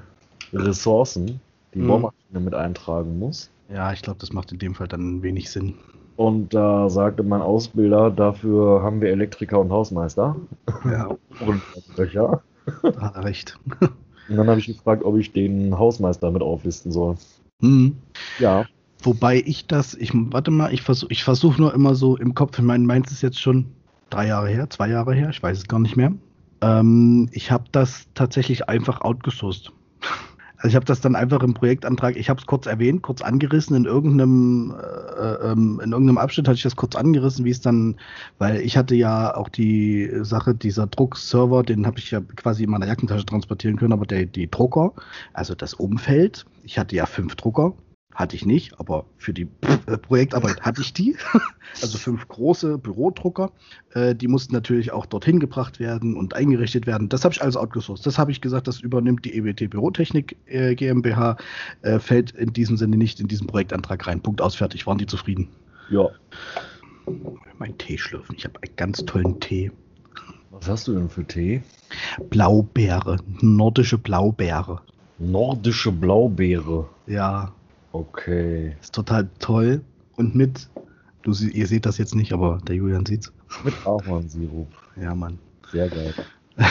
Ressourcen, 0.53 1.41
die 1.73 1.79
Mhm. 1.79 1.87
Bohrmaschine 1.87 2.41
mit 2.41 2.53
eintragen 2.55 3.19
muss. 3.19 3.49
Ja, 3.69 3.93
ich 3.93 4.03
glaube, 4.03 4.19
das 4.21 4.33
macht 4.33 4.53
in 4.53 4.59
dem 4.59 4.75
Fall 4.75 4.89
dann 4.89 5.23
wenig 5.23 5.51
Sinn. 5.51 5.75
Und 6.17 6.55
da 6.55 6.89
sagte 6.89 7.23
mein 7.23 7.43
Ausbilder, 7.43 8.11
dafür 8.11 8.83
haben 8.83 9.01
wir 9.01 9.11
Elektriker 9.11 9.61
und 9.61 9.71
Hausmeister. 9.71 10.37
Ja, 10.85 11.09
Und 11.47 11.61
Löcher. 11.97 12.43
da 12.83 13.01
hat 13.01 13.17
er 13.17 13.25
recht. 13.25 13.59
Und 14.29 14.37
dann 14.37 14.49
habe 14.49 14.59
ich 14.59 14.67
gefragt, 14.67 15.05
ob 15.05 15.17
ich 15.19 15.33
den 15.33 15.79
Hausmeister 15.79 16.31
mit 16.31 16.43
auflisten 16.43 16.91
soll. 16.91 17.17
Hm. 17.61 17.97
Ja. 18.39 18.65
Wobei 19.03 19.43
ich 19.45 19.67
das, 19.67 19.95
ich 19.95 20.11
warte 20.15 20.51
mal, 20.51 20.73
ich 20.73 20.83
versuche 20.83 21.13
ich 21.13 21.23
versuch 21.23 21.59
nur 21.59 21.75
immer 21.75 21.95
so 21.95 22.17
im 22.17 22.35
Kopf, 22.35 22.59
ich 22.59 22.65
meine, 22.65 22.85
meins 22.85 23.13
ist 23.13 23.23
jetzt 23.23 23.41
schon 23.41 23.67
drei 24.11 24.27
Jahre 24.27 24.49
her, 24.49 24.71
zwei 24.71 24.89
Jahre 24.89 25.15
her, 25.15 25.29
ich 25.31 25.43
weiß 25.43 25.59
es 25.59 25.69
gar 25.69 25.79
nicht 25.79 25.97
mehr. 25.97 26.13
Ähm, 26.63 27.29
ich 27.33 27.51
habe 27.51 27.65
das 27.73 28.07
tatsächlich 28.15 28.69
einfach 28.69 29.03
outgesourced. 29.03 29.71
Also 30.57 30.69
ich 30.69 30.75
habe 30.77 30.87
das 30.87 31.01
dann 31.01 31.17
einfach 31.17 31.43
im 31.43 31.55
Projektantrag, 31.55 32.17
ich 32.17 32.31
habe 32.31 32.41
es 32.41 32.47
kurz 32.47 32.67
erwähnt, 32.67 33.03
kurz 33.03 33.21
angerissen 33.21 33.77
in 33.77 33.85
irgendeinem, 33.85 34.75
äh, 35.19 35.51
ähm, 35.51 35.81
in 35.85 35.93
irgendeinem 35.93 36.19
Abschnitt 36.19 36.49
hatte 36.49 36.57
ich 36.57 36.63
das 36.63 36.77
kurz 36.77 36.97
angerissen, 36.97 37.45
wie 37.45 37.51
es 37.51 37.61
dann, 37.61 37.97
weil 38.39 38.61
ich 38.61 38.77
hatte 38.77 38.95
ja 38.95 39.35
auch 39.35 39.49
die 39.49 40.11
Sache, 40.23 40.55
dieser 40.55 40.87
Druckserver, 40.87 41.63
den 41.63 41.87
habe 41.87 41.99
ich 41.99 42.11
ja 42.11 42.21
quasi 42.21 42.65
in 42.65 42.71
meiner 42.71 42.87
Jackentasche 42.87 43.27
transportieren 43.27 43.77
können, 43.77 43.93
aber 43.93 44.07
der, 44.07 44.25
die 44.27 44.51
Drucker, 44.51 44.93
also 45.35 45.55
das 45.55 45.75
Umfeld, 45.75 46.47
ich 46.63 46.79
hatte 46.79 46.97
ja 46.97 47.07
fünf 47.07 47.37
Drucker, 47.37 47.75
hatte 48.17 48.35
ich 48.35 48.47
nicht, 48.47 48.81
aber 48.81 49.05
für 49.19 49.33
die 49.35 49.47
äh, 49.87 49.99
Projektarbeit 49.99 50.63
hatte 50.63 50.81
ich 50.81 50.93
die. 50.93 51.17
Also 51.83 51.99
fünf 51.99 52.27
große 52.29 52.79
Bürodrucker. 52.79 53.53
Äh, 53.93 54.15
die 54.15 54.29
mussten 54.29 54.55
natürlich 54.55 54.93
auch 54.93 55.05
dorthin 55.05 55.41
gebracht 55.41 55.79
werden 55.79 56.17
und 56.17 56.33
eingerichtet 56.33 56.87
werden. 56.87 57.11
Das 57.11 57.25
habe 57.25 57.35
ich 57.35 57.43
alles 57.43 57.55
outgesourced. 57.55 58.07
Das 58.07 58.19
habe 58.19 58.31
ich 58.31 58.41
gesagt, 58.41 58.67
das 58.67 58.81
übernimmt 58.81 59.27
die 59.27 59.37
EWT 59.37 59.69
Bürotechnik 59.69 60.37
äh, 60.47 60.75
GmbH. 60.75 61.37
Fällt 61.99 62.31
in 62.31 62.55
diesem 62.55 62.79
Sinne 62.79 62.97
nicht 62.97 63.21
in 63.21 63.29
diesen 63.29 63.47
Projektantrag 63.47 64.07
rein. 64.07 64.23
Punkt 64.23 64.41
aus, 64.41 64.55
fertig. 64.55 64.87
Waren 64.87 64.97
die 64.97 65.07
zufrieden? 65.07 65.49
Ja. 65.91 66.09
Mein 67.59 67.77
Tee 67.77 67.99
schlürfen. 67.99 68.37
Ich 68.39 68.45
habe 68.45 68.59
einen 68.63 68.77
ganz 68.77 69.05
tollen 69.05 69.39
Tee. 69.41 69.71
Was 70.51 70.69
hast 70.69 70.89
du 70.89 70.95
denn 70.95 71.11
für 71.11 71.27
Tee? 71.27 71.63
Blaubeere. 72.31 73.19
Nordische 73.43 73.99
Blaubeere. 73.99 74.81
Nordische 75.19 75.93
Blaubeere. 75.93 76.89
Ja, 77.07 77.53
Okay. 77.99 78.77
ist 78.81 78.95
total 78.95 79.29
toll. 79.39 79.81
Und 80.17 80.35
mit, 80.35 80.69
du, 81.23 81.33
ihr 81.33 81.67
seht 81.67 81.87
das 81.87 81.99
jetzt 81.99 82.15
nicht, 82.15 82.33
aber 82.33 82.59
der 82.67 82.77
Julian 82.77 83.07
sieht's. 83.07 83.33
Mit 83.65 83.75
Ahornsirup. 83.87 84.69
Ja, 85.01 85.15
Mann. 85.15 85.39
Sehr 85.71 85.89
geil. 85.89 86.15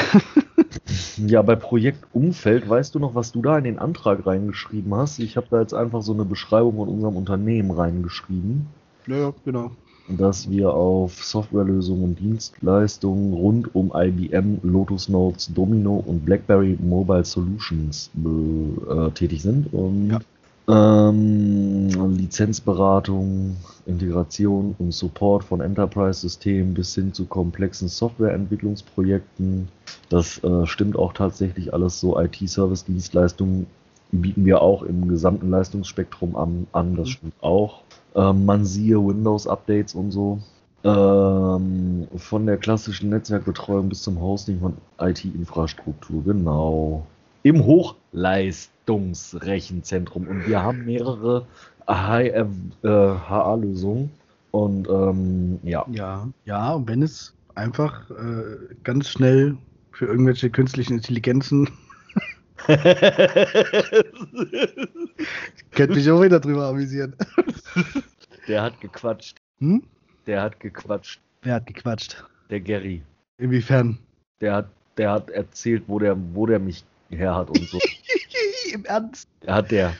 Ja, 1.17 1.41
bei 1.41 1.55
Projekt 1.55 2.03
Umfeld, 2.13 2.67
weißt 2.67 2.96
du 2.96 3.00
noch, 3.00 3.15
was 3.15 3.32
du 3.32 3.41
da 3.41 3.58
in 3.58 3.63
den 3.63 3.79
Antrag 3.79 4.25
reingeschrieben 4.25 4.94
hast? 4.94 5.20
Ich 5.20 5.38
habe 5.38 5.48
da 5.50 5.62
jetzt 5.62 5.74
einfach 5.74 6.01
so 6.01 6.13
eine 6.13 6.25
Beschreibung 6.25 6.75
von 6.75 6.89
unserem 6.89 7.15
Unternehmen 7.15 7.72
reingeschrieben. 7.72 8.67
Ja, 9.08 9.34
genau. 9.46 9.72
Dass 10.08 10.50
wir 10.50 10.74
auf 10.74 11.24
Softwarelösungen 11.24 12.03
und 12.03 12.20
Dienstleistungen 12.20 13.34
rund 13.34 13.74
um 13.74 13.91
IBM, 13.96 14.60
Lotus 14.62 15.10
Notes, 15.10 15.51
Domino 15.53 15.96
und 16.05 16.25
BlackBerry 16.25 16.77
Mobile 16.82 17.25
Solutions 17.25 18.12
äh, 18.15 19.10
tätig 19.12 19.41
sind. 19.41 19.74
Und 19.74 20.12
ja. 20.12 20.20
Ähm, 20.67 21.89
Lizenzberatung, 22.17 23.55
Integration 23.86 24.75
und 24.79 24.93
Support 24.93 25.43
von 25.43 25.62
Enterprise-Systemen 25.62 26.74
bis 26.74 26.95
hin 26.95 27.13
zu 27.13 27.25
komplexen 27.25 27.88
Softwareentwicklungsprojekten. 27.88 29.67
Das 30.10 30.43
äh, 30.43 30.65
stimmt 30.65 30.98
auch 30.98 31.13
tatsächlich 31.13 31.74
alles 31.74 32.00
so. 32.00 32.19
IT-Service-Dienstleistungen 32.19 33.67
bieten 34.12 34.45
wir 34.45 34.62
auch 34.62 34.81
im 34.84 35.07
gesamten 35.07 35.50
Leistungsspektrum 35.50 36.36
an. 36.36 36.67
an 36.72 36.95
das 36.95 37.07
mhm. 37.07 37.12
stimmt 37.12 37.34
auch. 37.41 37.81
Ähm, 38.15 38.45
man 38.45 38.65
siehe 38.65 38.98
Windows-Updates 38.98 39.93
und 39.93 40.12
so. 40.12 40.39
Ähm, 40.84 42.07
von 42.15 42.45
der 42.45 42.57
klassischen 42.57 43.10
Netzwerkbetreuung 43.10 43.89
bis 43.89 44.03
zum 44.03 44.22
Hosting 44.22 44.60
von 44.60 44.74
IT-Infrastruktur, 45.00 46.24
genau. 46.24 47.05
Im 47.45 47.63
Hochleist 47.63 48.71
Leistungsrechenzentrum 48.85 50.27
und 50.27 50.47
wir 50.47 50.63
haben 50.63 50.85
mehrere 50.85 51.45
HA-Lösungen. 51.87 54.11
Und 54.49 54.89
ähm, 54.89 55.59
ja. 55.63 55.85
Ja, 55.91 56.27
ja, 56.45 56.73
und 56.73 56.87
wenn 56.87 57.03
es 57.03 57.35
einfach 57.55 58.09
äh, 58.09 58.55
ganz 58.83 59.09
schnell 59.09 59.57
für 59.91 60.05
irgendwelche 60.05 60.49
künstlichen 60.49 60.93
Intelligenzen. 60.93 61.69
Könnte 65.71 65.95
mich 65.95 66.09
auch 66.09 66.23
wieder 66.23 66.39
drüber 66.39 66.67
amüsieren. 66.67 67.13
Der 68.47 68.63
hat 68.63 68.79
gequatscht. 68.81 69.37
Hm? 69.59 69.83
Der 70.25 70.41
hat 70.41 70.59
gequatscht. 70.59 71.21
Wer 71.41 71.53
hat 71.55 71.67
gequatscht? 71.67 72.23
Der 72.49 72.59
Gary. 72.59 73.03
Inwiefern? 73.37 73.99
Der 74.41 74.53
hat, 74.53 74.67
der 74.97 75.11
hat 75.11 75.29
erzählt, 75.29 75.83
wo 75.87 75.99
der, 75.99 76.17
wo 76.33 76.47
der 76.47 76.59
mich 76.59 76.83
her 77.09 77.35
hat 77.35 77.50
und 77.50 77.67
so. 77.69 77.79
Im 78.74 78.85
Ernst? 78.85 79.27
Hat 79.47 79.71
der. 79.71 79.93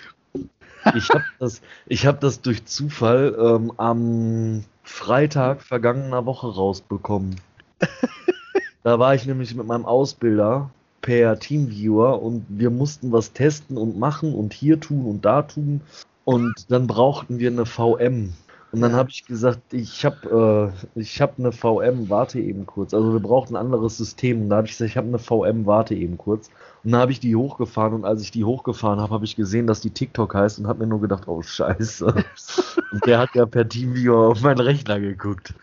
Ich 0.96 1.10
habe 1.10 1.24
das, 1.40 1.62
hab 1.90 2.20
das 2.20 2.42
durch 2.42 2.66
Zufall 2.66 3.36
ähm, 3.40 3.72
am 3.78 4.64
Freitag 4.84 5.64
vergangener 5.64 6.26
Woche 6.26 6.48
rausbekommen. 6.48 7.42
da 8.84 9.00
war 9.00 9.16
ich 9.16 9.26
nämlich 9.26 9.56
mit 9.56 9.66
meinem 9.66 9.86
Ausbilder 9.86 10.70
per 11.02 11.40
Teamviewer 11.40 12.22
und 12.22 12.46
wir 12.50 12.70
mussten 12.70 13.12
was 13.12 13.34
testen 13.34 13.78
und 13.78 13.98
machen 13.98 14.34
und 14.34 14.54
hier 14.54 14.80
tun 14.80 15.06
und 15.06 15.26
da 15.26 15.42
tun. 15.42 15.82
Und 16.24 16.54
dann 16.70 16.88
brauchten 16.88 17.40
wir 17.40 17.52
eine 17.52 17.66
VM. 17.66 18.34
Und 18.72 18.82
dann 18.82 18.94
habe 18.94 19.10
ich 19.10 19.26
gesagt, 19.26 19.62
ich 19.72 20.04
habe 20.04 20.74
äh, 20.96 21.04
hab 21.04 21.40
eine 21.40 21.52
VM, 21.52 22.10
warte 22.10 22.40
eben 22.40 22.66
kurz. 22.66 22.94
Also 22.94 23.14
wir 23.14 23.20
brauchen 23.20 23.56
ein 23.56 23.62
anderes 23.62 23.98
System. 23.98 24.42
Und 24.42 24.50
da 24.50 24.58
habe 24.58 24.68
ich 24.68 24.74
gesagt, 24.74 24.90
ich 24.90 24.98
habe 24.98 25.08
eine 25.08 25.20
VM, 25.20 25.66
warte 25.66 25.96
eben 25.96 26.18
kurz. 26.18 26.50
Und 26.86 26.92
dann 26.92 27.02
habe 27.02 27.12
ich 27.12 27.20
die 27.20 27.36
hochgefahren 27.36 27.94
und 27.94 28.06
als 28.06 28.22
ich 28.22 28.30
die 28.30 28.44
hochgefahren 28.44 29.02
habe, 29.02 29.14
habe 29.14 29.26
ich 29.26 29.36
gesehen, 29.36 29.66
dass 29.66 29.82
die 29.82 29.90
TikTok 29.90 30.36
heißt 30.36 30.60
und 30.60 30.68
habe 30.68 30.80
mir 30.80 30.88
nur 30.88 31.02
gedacht, 31.02 31.28
oh 31.28 31.42
scheiße. 31.42 32.06
und 32.92 33.06
der 33.08 33.20
hat 33.20 33.30
ja 33.34 33.48
per 33.48 33.68
Teamviewer 33.68 34.30
auf 34.30 34.42
meinen 34.42 34.60
Rechner 34.60 35.00
geguckt. 35.00 35.56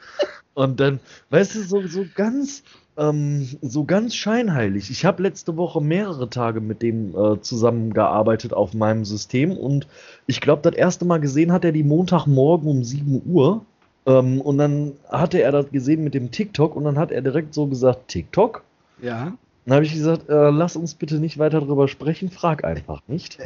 Und 0.55 0.81
dann, 0.81 0.99
weißt 1.31 1.55
du, 1.55 1.63
so, 1.63 1.87
so 1.87 2.05
ganz 2.15 2.65
ähm, 2.97 3.49
so 3.63 3.85
ganz 3.85 4.15
scheinheilig. 4.15 4.91
Ich 4.91 5.05
habe 5.05 5.23
letzte 5.23 5.57
Woche 5.57 5.81
mehrere 5.81 6.29
Tage 6.29 6.61
mit 6.61 6.83
dem 6.83 7.15
äh, 7.17 7.41
zusammengearbeitet 7.41 8.53
auf 8.53 8.75
meinem 8.75 9.05
System 9.05 9.53
und 9.57 9.87
ich 10.27 10.41
glaube, 10.41 10.69
das 10.69 10.75
erste 10.75 11.05
Mal 11.05 11.19
gesehen 11.19 11.53
hat 11.53 11.65
er 11.65 11.73
die 11.73 11.85
Montagmorgen 11.85 12.69
um 12.69 12.85
7 12.85 13.23
Uhr. 13.27 13.65
Ähm, 14.05 14.41
und 14.41 14.59
dann 14.59 14.93
hatte 15.09 15.41
er 15.41 15.53
das 15.53 15.71
gesehen 15.71 16.03
mit 16.03 16.15
dem 16.15 16.33
TikTok 16.33 16.75
und 16.75 16.85
dann 16.85 16.99
hat 16.99 17.13
er 17.13 17.23
direkt 17.23 17.55
so 17.55 17.67
gesagt, 17.67 18.09
TikTok? 18.09 18.63
Ja. 19.01 19.33
Dann 19.65 19.77
habe 19.77 19.85
ich 19.85 19.93
gesagt, 19.93 20.29
äh, 20.29 20.51
lass 20.51 20.77
uns 20.77 20.95
bitte 20.95 21.17
nicht 21.17 21.39
weiter 21.39 21.61
darüber 21.61 21.87
sprechen, 21.89 22.31
frag 22.31 22.65
einfach 22.65 23.01
nicht. 23.07 23.39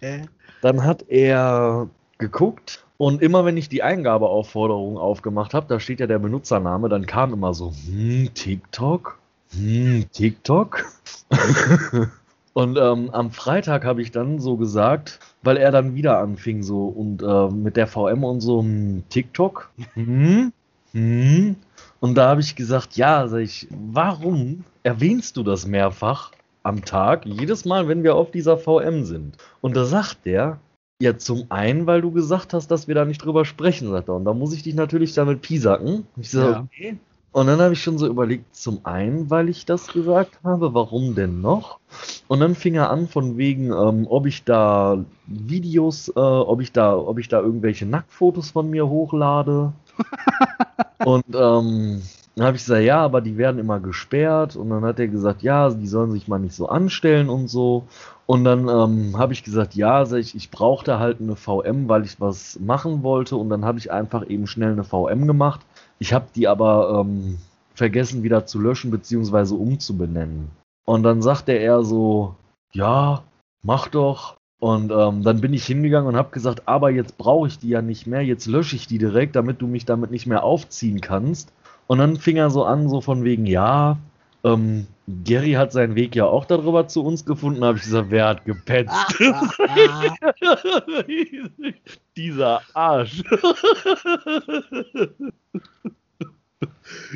dann 0.62 0.84
hat 0.84 1.08
er 1.08 1.88
geguckt 2.18 2.84
und 2.98 3.20
immer 3.20 3.44
wenn 3.44 3.56
ich 3.56 3.68
die 3.68 3.82
Eingabeaufforderung 3.82 4.96
aufgemacht 4.96 5.54
habe, 5.54 5.66
da 5.68 5.80
steht 5.80 6.00
ja 6.00 6.06
der 6.06 6.18
Benutzername, 6.18 6.88
dann 6.88 7.06
kam 7.06 7.32
immer 7.32 7.52
so, 7.52 7.72
hm, 7.86 8.30
TikTok? 8.32 9.18
Hm, 9.50 10.06
TikTok? 10.12 10.84
und 12.54 12.78
ähm, 12.78 13.10
am 13.10 13.30
Freitag 13.32 13.84
habe 13.84 14.00
ich 14.00 14.12
dann 14.12 14.38
so 14.38 14.56
gesagt, 14.56 15.20
weil 15.42 15.58
er 15.58 15.72
dann 15.72 15.94
wieder 15.94 16.18
anfing 16.18 16.62
so 16.62 16.86
und 16.86 17.22
äh, 17.22 17.48
mit 17.54 17.76
der 17.76 17.86
VM 17.86 18.24
und 18.24 18.40
so, 18.40 18.60
hm, 18.60 19.02
TikTok? 19.10 19.70
Hm, 19.94 20.52
hm. 20.92 21.56
Und 22.00 22.14
da 22.14 22.28
habe 22.28 22.40
ich 22.40 22.56
gesagt, 22.56 22.96
ja, 22.96 23.28
sag 23.28 23.40
ich, 23.40 23.68
warum 23.70 24.64
erwähnst 24.86 25.36
du 25.36 25.42
das 25.42 25.66
mehrfach 25.66 26.30
am 26.62 26.84
Tag, 26.84 27.26
jedes 27.26 27.64
Mal, 27.64 27.88
wenn 27.88 28.04
wir 28.04 28.14
auf 28.14 28.30
dieser 28.30 28.56
VM 28.56 29.04
sind? 29.04 29.36
Und 29.60 29.74
da 29.76 29.84
sagt 29.84 30.24
der, 30.24 30.60
ja, 31.02 31.18
zum 31.18 31.46
einen, 31.48 31.86
weil 31.86 32.00
du 32.00 32.12
gesagt 32.12 32.54
hast, 32.54 32.70
dass 32.70 32.86
wir 32.86 32.94
da 32.94 33.04
nicht 33.04 33.18
drüber 33.18 33.44
sprechen, 33.44 33.90
sagt 33.90 34.08
er. 34.08 34.14
Und 34.14 34.24
da 34.24 34.32
muss 34.32 34.54
ich 34.54 34.62
dich 34.62 34.74
natürlich 34.74 35.12
damit 35.12 35.42
piesacken. 35.42 36.06
Ich 36.16 36.30
sage, 36.30 36.52
ja. 36.52 36.60
okay. 36.60 36.98
Und 37.32 37.48
dann 37.48 37.60
habe 37.60 37.74
ich 37.74 37.82
schon 37.82 37.98
so 37.98 38.06
überlegt, 38.06 38.54
zum 38.54 38.80
einen, 38.84 39.28
weil 39.28 39.48
ich 39.48 39.66
das 39.66 39.88
gesagt 39.88 40.38
habe, 40.44 40.72
warum 40.72 41.16
denn 41.16 41.40
noch? 41.40 41.80
Und 42.28 42.38
dann 42.38 42.54
fing 42.54 42.76
er 42.76 42.88
an 42.88 43.08
von 43.08 43.36
wegen, 43.36 43.72
ähm, 43.72 44.06
ob 44.08 44.24
ich 44.24 44.44
da 44.44 45.04
Videos, 45.26 46.08
äh, 46.08 46.20
ob 46.20 46.62
ich 46.62 46.70
da, 46.72 46.96
ob 46.96 47.18
ich 47.18 47.28
da 47.28 47.40
irgendwelche 47.40 47.86
Nacktfotos 47.86 48.52
von 48.52 48.70
mir 48.70 48.88
hochlade. 48.88 49.72
und 51.04 51.24
ähm, 51.34 52.02
dann 52.36 52.48
habe 52.48 52.56
ich 52.58 52.64
gesagt, 52.64 52.84
ja, 52.84 53.00
aber 53.00 53.22
die 53.22 53.38
werden 53.38 53.58
immer 53.58 53.80
gesperrt. 53.80 54.56
Und 54.56 54.68
dann 54.68 54.84
hat 54.84 55.00
er 55.00 55.08
gesagt, 55.08 55.42
ja, 55.42 55.70
die 55.70 55.86
sollen 55.86 56.12
sich 56.12 56.28
mal 56.28 56.38
nicht 56.38 56.54
so 56.54 56.68
anstellen 56.68 57.30
und 57.30 57.48
so. 57.48 57.84
Und 58.26 58.44
dann 58.44 58.68
ähm, 58.68 59.16
habe 59.16 59.32
ich 59.32 59.42
gesagt, 59.42 59.74
ja, 59.74 60.02
ich, 60.12 60.34
ich 60.34 60.50
brauchte 60.50 60.98
halt 60.98 61.18
eine 61.18 61.34
VM, 61.34 61.88
weil 61.88 62.04
ich 62.04 62.20
was 62.20 62.60
machen 62.60 63.02
wollte. 63.02 63.36
Und 63.36 63.48
dann 63.48 63.64
habe 63.64 63.78
ich 63.78 63.90
einfach 63.90 64.28
eben 64.28 64.46
schnell 64.46 64.72
eine 64.72 64.84
VM 64.84 65.26
gemacht. 65.26 65.60
Ich 65.98 66.12
habe 66.12 66.26
die 66.34 66.46
aber 66.46 67.00
ähm, 67.00 67.38
vergessen 67.74 68.22
wieder 68.22 68.44
zu 68.44 68.60
löschen 68.60 68.90
bzw. 68.90 69.54
umzubenennen. 69.54 70.50
Und 70.84 71.04
dann 71.04 71.22
sagte 71.22 71.52
er 71.52 71.84
so, 71.84 72.34
ja, 72.72 73.22
mach 73.62 73.88
doch. 73.88 74.36
Und 74.58 74.92
ähm, 74.92 75.22
dann 75.22 75.40
bin 75.40 75.54
ich 75.54 75.64
hingegangen 75.64 76.08
und 76.08 76.16
habe 76.16 76.32
gesagt, 76.32 76.68
aber 76.68 76.90
jetzt 76.90 77.16
brauche 77.16 77.48
ich 77.48 77.58
die 77.58 77.70
ja 77.70 77.80
nicht 77.80 78.06
mehr, 78.06 78.22
jetzt 78.22 78.46
lösche 78.46 78.76
ich 78.76 78.86
die 78.86 78.98
direkt, 78.98 79.36
damit 79.36 79.62
du 79.62 79.66
mich 79.66 79.86
damit 79.86 80.10
nicht 80.10 80.26
mehr 80.26 80.44
aufziehen 80.44 81.00
kannst. 81.00 81.50
Und 81.86 81.98
dann 81.98 82.16
fing 82.16 82.36
er 82.36 82.50
so 82.50 82.64
an, 82.64 82.88
so 82.88 83.00
von 83.00 83.24
wegen, 83.24 83.46
ja, 83.46 83.98
ähm, 84.44 84.86
Gary 85.24 85.52
hat 85.52 85.72
seinen 85.72 85.94
Weg 85.94 86.16
ja 86.16 86.26
auch 86.26 86.44
darüber 86.44 86.88
zu 86.88 87.04
uns 87.04 87.24
gefunden, 87.24 87.64
habe 87.64 87.78
ich 87.78 87.84
gesagt, 87.84 88.10
wer 88.10 88.28
hat 88.28 88.44
gepetzt? 88.44 88.92
Dieser 92.16 92.62
Arsch. 92.74 93.22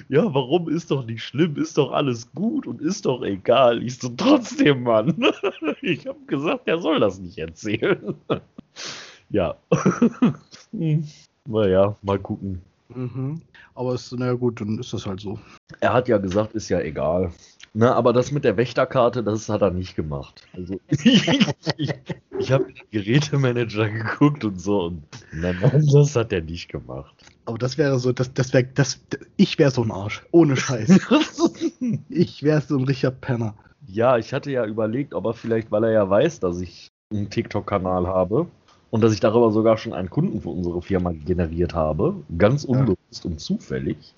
ja, 0.08 0.34
warum 0.34 0.68
ist 0.68 0.90
doch 0.90 1.04
nicht 1.04 1.24
schlimm, 1.24 1.56
ist 1.56 1.78
doch 1.78 1.90
alles 1.90 2.30
gut 2.32 2.66
und 2.66 2.80
ist 2.80 3.06
doch 3.06 3.22
egal. 3.22 3.82
Ich 3.82 3.98
so, 3.98 4.10
trotzdem, 4.10 4.84
Mann. 4.84 5.16
ich 5.82 6.06
habe 6.06 6.20
gesagt, 6.26 6.68
er 6.68 6.78
soll 6.78 7.00
das 7.00 7.18
nicht 7.18 7.38
erzählen. 7.38 8.14
ja. 9.30 9.56
naja, 11.44 11.96
mal 12.02 12.18
gucken. 12.20 12.62
Mhm. 12.94 13.40
Aber 13.74 13.94
ist, 13.94 14.12
naja 14.12 14.34
gut, 14.34 14.60
dann 14.60 14.78
ist 14.78 14.92
das 14.92 15.06
halt 15.06 15.20
so. 15.20 15.38
Er 15.80 15.92
hat 15.92 16.08
ja 16.08 16.18
gesagt, 16.18 16.54
ist 16.54 16.68
ja 16.68 16.80
egal. 16.80 17.32
Na, 17.72 17.94
aber 17.94 18.12
das 18.12 18.32
mit 18.32 18.44
der 18.44 18.56
Wächterkarte, 18.56 19.22
das 19.22 19.48
hat 19.48 19.62
er 19.62 19.70
nicht 19.70 19.94
gemacht. 19.94 20.42
Also 20.54 20.80
ich, 20.88 21.28
ich, 21.76 21.90
ich 22.38 22.52
habe 22.52 22.66
Gerätemanager 22.90 23.88
geguckt 23.88 24.44
und 24.44 24.60
so 24.60 24.86
und 24.86 25.04
nein, 25.32 25.56
das 25.92 26.16
hat 26.16 26.32
er 26.32 26.42
nicht 26.42 26.68
gemacht. 26.68 27.14
Aber 27.44 27.58
das 27.58 27.78
wäre 27.78 27.98
so, 28.00 28.12
das, 28.12 28.34
das 28.34 28.52
wäre, 28.52 28.64
das, 28.74 29.00
ich 29.36 29.58
wäre 29.58 29.70
so 29.70 29.82
ein 29.82 29.92
Arsch, 29.92 30.26
ohne 30.32 30.56
Scheiß. 30.56 30.98
ich 32.08 32.42
wäre 32.42 32.60
so 32.60 32.76
ein 32.76 32.84
richtiger 32.84 33.12
Penner. 33.12 33.54
Ja, 33.86 34.18
ich 34.18 34.32
hatte 34.32 34.50
ja 34.50 34.66
überlegt, 34.66 35.14
ob 35.14 35.26
er 35.26 35.34
vielleicht, 35.34 35.70
weil 35.70 35.84
er 35.84 35.92
ja 35.92 36.10
weiß, 36.10 36.40
dass 36.40 36.60
ich 36.60 36.88
einen 37.12 37.30
TikTok-Kanal 37.30 38.06
habe, 38.06 38.46
und 38.90 39.02
dass 39.02 39.12
ich 39.12 39.20
darüber 39.20 39.50
sogar 39.52 39.76
schon 39.76 39.92
einen 39.92 40.10
Kunden 40.10 40.40
für 40.40 40.50
unsere 40.50 40.82
Firma 40.82 41.12
generiert 41.12 41.74
habe, 41.74 42.14
ganz 42.36 42.64
unbewusst 42.64 43.24
ja. 43.24 43.30
und 43.30 43.40
zufällig, 43.40 44.14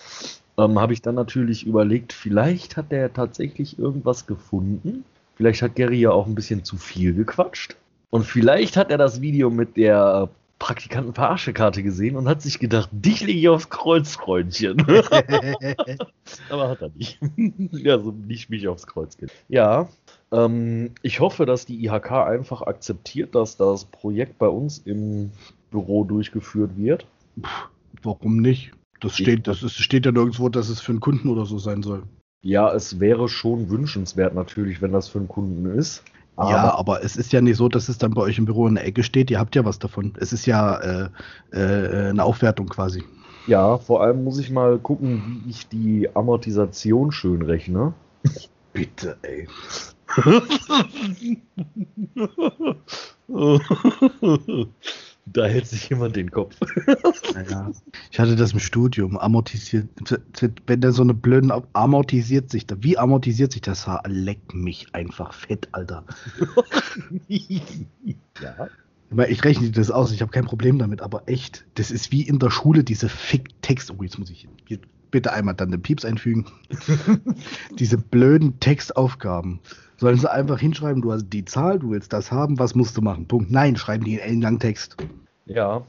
ähm, 0.57 0.79
habe 0.79 0.93
ich 0.93 1.01
dann 1.01 1.15
natürlich 1.15 1.65
überlegt, 1.65 2.13
vielleicht 2.13 2.77
hat 2.77 2.91
der 2.91 3.13
tatsächlich 3.13 3.79
irgendwas 3.79 4.25
gefunden. 4.25 5.03
Vielleicht 5.35 5.61
hat 5.61 5.75
Gary 5.75 5.99
ja 5.99 6.11
auch 6.11 6.27
ein 6.27 6.35
bisschen 6.35 6.63
zu 6.63 6.77
viel 6.77 7.13
gequatscht. 7.13 7.75
Und 8.09 8.25
vielleicht 8.25 8.77
hat 8.77 8.91
er 8.91 8.99
das 8.99 9.21
Video 9.21 9.49
mit 9.49 9.77
der 9.77 10.29
Praktikanten-Verarschekarte 10.63 11.83
gesehen 11.83 12.15
und 12.15 12.29
hat 12.29 12.41
sich 12.41 12.57
gedacht, 12.57 12.87
dich 12.93 13.19
lege 13.19 13.37
ich 13.37 13.49
aufs 13.49 13.69
Kreuz, 13.69 14.15
Freundchen. 14.15 14.79
Aber 16.49 16.69
hat 16.69 16.81
er 16.81 16.89
nicht. 16.95 17.19
also 17.85 18.11
nicht 18.11 18.49
mich 18.49 18.69
aufs 18.69 18.87
Kreuz 18.87 19.17
geht. 19.17 19.29
Ja, 19.49 19.89
ähm, 20.31 20.91
ich 21.01 21.19
hoffe, 21.19 21.45
dass 21.45 21.65
die 21.65 21.83
IHK 21.83 22.11
einfach 22.11 22.61
akzeptiert, 22.61 23.35
dass 23.35 23.57
das 23.57 23.83
Projekt 23.83 24.37
bei 24.37 24.47
uns 24.47 24.77
im 24.77 25.31
Büro 25.69 26.05
durchgeführt 26.05 26.77
wird. 26.77 27.07
Warum 28.01 28.37
nicht? 28.37 28.71
Das 29.01 29.17
steht, 29.17 29.47
das 29.49 29.63
ist, 29.63 29.75
steht 29.75 30.05
ja 30.05 30.13
nirgendwo, 30.13 30.47
dass 30.47 30.69
es 30.69 30.79
für 30.79 30.93
einen 30.93 31.01
Kunden 31.01 31.27
oder 31.27 31.45
so 31.45 31.57
sein 31.57 31.83
soll. 31.83 32.03
Ja, 32.41 32.73
es 32.73 33.01
wäre 33.01 33.27
schon 33.27 33.69
wünschenswert 33.69 34.33
natürlich, 34.33 34.81
wenn 34.81 34.93
das 34.93 35.09
für 35.09 35.19
einen 35.19 35.27
Kunden 35.27 35.77
ist. 35.77 36.05
Aber 36.35 36.49
ja, 36.49 36.75
aber 36.75 37.03
es 37.03 37.15
ist 37.15 37.31
ja 37.31 37.41
nicht 37.41 37.57
so, 37.57 37.69
dass 37.69 37.89
es 37.89 37.97
dann 37.97 38.13
bei 38.13 38.21
euch 38.21 38.37
im 38.37 38.45
Büro 38.45 38.67
in 38.67 38.75
der 38.75 38.85
Ecke 38.85 39.03
steht. 39.03 39.29
Ihr 39.29 39.39
habt 39.39 39.55
ja 39.55 39.65
was 39.65 39.79
davon. 39.79 40.13
Es 40.19 40.33
ist 40.33 40.45
ja 40.45 40.77
äh, 40.77 41.09
äh, 41.51 42.09
eine 42.09 42.23
Aufwertung 42.23 42.67
quasi. 42.67 43.03
Ja, 43.45 43.77
vor 43.77 44.01
allem 44.01 44.23
muss 44.23 44.39
ich 44.39 44.49
mal 44.49 44.79
gucken, 44.79 45.23
wie 45.25 45.49
ich 45.49 45.67
die 45.67 46.09
Amortisation 46.15 47.11
schön 47.11 47.41
rechne. 47.41 47.93
Bitte, 48.73 49.17
ey. 49.21 49.47
Da 55.25 55.45
hält 55.45 55.67
sich 55.67 55.89
jemand 55.89 56.15
den 56.15 56.31
Kopf. 56.31 56.57
Naja, 57.33 57.71
ich 58.11 58.19
hatte 58.19 58.35
das 58.35 58.51
im 58.51 58.59
Studium, 58.59 59.17
amortisiert, 59.17 59.87
wenn 60.67 60.81
der 60.81 60.91
so 60.91 61.01
eine 61.01 61.13
blöden, 61.13 61.51
amortisiert 61.73 62.49
sich 62.49 62.67
da, 62.67 62.75
wie 62.79 62.97
amortisiert 62.97 63.53
sich 63.53 63.61
das 63.61 63.87
Haar? 63.87 64.03
Leck 64.05 64.53
mich 64.53 64.93
einfach 64.93 65.33
fett, 65.33 65.69
Alter. 65.71 66.03
ja. 67.27 68.67
Ich 69.27 69.43
rechne 69.43 69.69
das 69.71 69.91
aus, 69.91 70.11
ich 70.11 70.21
habe 70.21 70.31
kein 70.31 70.45
Problem 70.45 70.77
damit, 70.79 71.01
aber 71.01 71.23
echt, 71.27 71.65
das 71.75 71.91
ist 71.91 72.11
wie 72.11 72.23
in 72.23 72.39
der 72.39 72.49
Schule 72.49 72.83
diese 72.83 73.07
Fick-Text. 73.07 73.91
Oh, 73.91 74.03
jetzt 74.03 74.17
muss 74.19 74.29
ich 74.29 74.47
bitte 75.13 75.31
einmal 75.31 75.53
dann 75.53 75.71
den 75.71 75.81
Pieps 75.81 76.03
einfügen. 76.03 76.47
diese 77.79 77.97
blöden 77.97 78.59
Textaufgaben. 78.59 79.59
Sollen 80.03 80.17
sie 80.17 80.29
einfach 80.29 80.59
hinschreiben, 80.59 81.01
du 81.01 81.13
hast 81.13 81.29
die 81.29 81.45
Zahl, 81.45 81.79
du 81.79 81.91
willst 81.91 82.11
das 82.11 82.29
haben, 82.29 82.59
was 82.59 82.75
musst 82.75 82.97
du 82.97 83.01
machen? 83.01 83.25
Punkt. 83.25 83.51
Nein, 83.51 83.77
schreiben 83.77 84.03
die 84.03 84.15
in 84.15 84.19
ellenlangen 84.19 84.59
Text. 84.59 84.97
Ja. 85.45 85.83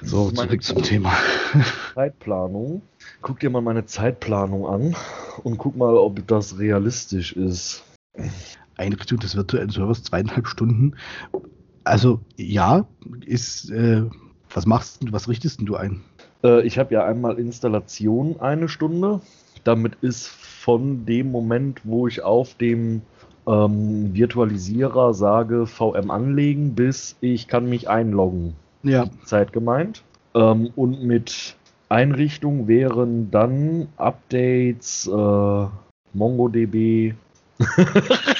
So, 0.00 0.30
zurück 0.30 0.62
zum 0.62 0.82
Thema. 0.82 1.12
Zeitplanung. 1.94 2.80
Guck 3.20 3.40
dir 3.40 3.50
mal 3.50 3.60
meine 3.60 3.84
Zeitplanung 3.84 4.66
an 4.66 4.96
und 5.42 5.58
guck 5.58 5.76
mal, 5.76 5.94
ob 5.96 6.26
das 6.26 6.58
realistisch 6.58 7.34
ist. 7.34 7.84
Einrichtung 8.78 9.18
des 9.18 9.36
virtuellen 9.36 9.68
Servers 9.68 10.02
zweieinhalb 10.02 10.46
Stunden. 10.46 10.96
Also 11.84 12.20
ja, 12.36 12.86
ist. 13.26 13.70
Äh, 13.70 14.04
was 14.48 14.64
machst 14.64 15.02
du? 15.02 15.12
Was 15.12 15.28
richtest 15.28 15.60
du 15.60 15.76
ein? 15.76 16.00
Äh, 16.42 16.66
ich 16.66 16.78
habe 16.78 16.94
ja 16.94 17.04
einmal 17.04 17.38
Installation 17.38 18.40
eine 18.40 18.70
Stunde. 18.70 19.20
Damit 19.64 19.96
ist 20.00 20.26
von 20.26 21.04
dem 21.04 21.30
Moment, 21.30 21.82
wo 21.84 22.08
ich 22.08 22.22
auf 22.22 22.54
dem 22.54 23.02
ähm, 23.48 24.14
Virtualisierer 24.14 25.14
sage 25.14 25.66
VM 25.66 26.10
anlegen, 26.10 26.74
bis 26.74 27.16
ich 27.20 27.48
kann 27.48 27.68
mich 27.68 27.88
einloggen. 27.88 28.54
Ja. 28.82 29.06
Zeit 29.24 29.52
gemeint. 29.52 30.02
Ähm, 30.34 30.70
und 30.76 31.02
mit 31.02 31.56
Einrichtung 31.88 32.68
wären 32.68 33.30
dann 33.30 33.88
Updates, 33.96 35.06
äh, 35.06 35.66
MongoDB. 36.12 37.14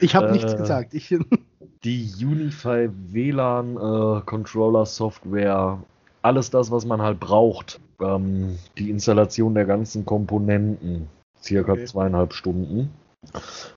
ich 0.00 0.14
habe 0.14 0.28
äh, 0.28 0.32
nichts 0.32 0.56
gesagt. 0.56 0.94
Ich 0.94 1.14
die 1.84 2.10
Unify 2.22 2.88
WLAN 2.90 3.76
äh, 3.76 4.20
Controller 4.26 4.84
Software, 4.86 5.78
alles 6.22 6.50
das, 6.50 6.70
was 6.70 6.84
man 6.84 7.00
halt 7.00 7.18
braucht. 7.20 7.80
Ähm, 8.00 8.58
die 8.76 8.90
Installation 8.90 9.54
der 9.54 9.64
ganzen 9.64 10.04
Komponenten, 10.04 11.08
circa 11.42 11.72
okay. 11.72 11.86
zweieinhalb 11.86 12.34
Stunden. 12.34 12.90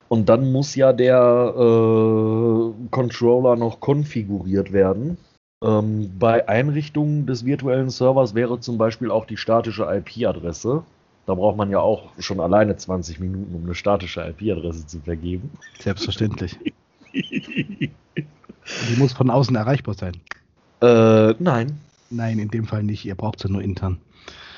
Und 0.08 0.28
dann 0.28 0.52
muss 0.52 0.74
ja 0.74 0.92
der 0.92 1.54
äh, 1.56 2.72
Controller 2.90 3.56
noch 3.56 3.80
konfiguriert 3.80 4.72
werden. 4.72 5.18
Ähm, 5.62 6.10
bei 6.18 6.48
Einrichtungen 6.48 7.26
des 7.26 7.44
virtuellen 7.44 7.90
Servers 7.90 8.34
wäre 8.34 8.60
zum 8.60 8.78
Beispiel 8.78 9.10
auch 9.10 9.26
die 9.26 9.36
statische 9.36 9.84
IP-Adresse. 9.84 10.82
Da 11.26 11.34
braucht 11.34 11.56
man 11.56 11.70
ja 11.70 11.80
auch 11.80 12.10
schon 12.18 12.40
alleine 12.40 12.76
20 12.76 13.20
Minuten, 13.20 13.54
um 13.54 13.64
eine 13.64 13.74
statische 13.74 14.20
IP-Adresse 14.22 14.86
zu 14.86 15.00
vergeben. 15.00 15.50
Selbstverständlich. 15.78 16.58
die 17.12 17.90
muss 18.96 19.12
von 19.12 19.30
außen 19.30 19.54
erreichbar 19.54 19.94
sein. 19.94 20.16
Äh, 20.80 21.34
nein. 21.38 21.78
Nein, 22.10 22.38
in 22.38 22.48
dem 22.48 22.64
Fall 22.64 22.82
nicht. 22.82 23.04
Ihr 23.04 23.14
braucht 23.14 23.40
sie 23.40 23.52
nur 23.52 23.62
intern. 23.62 23.98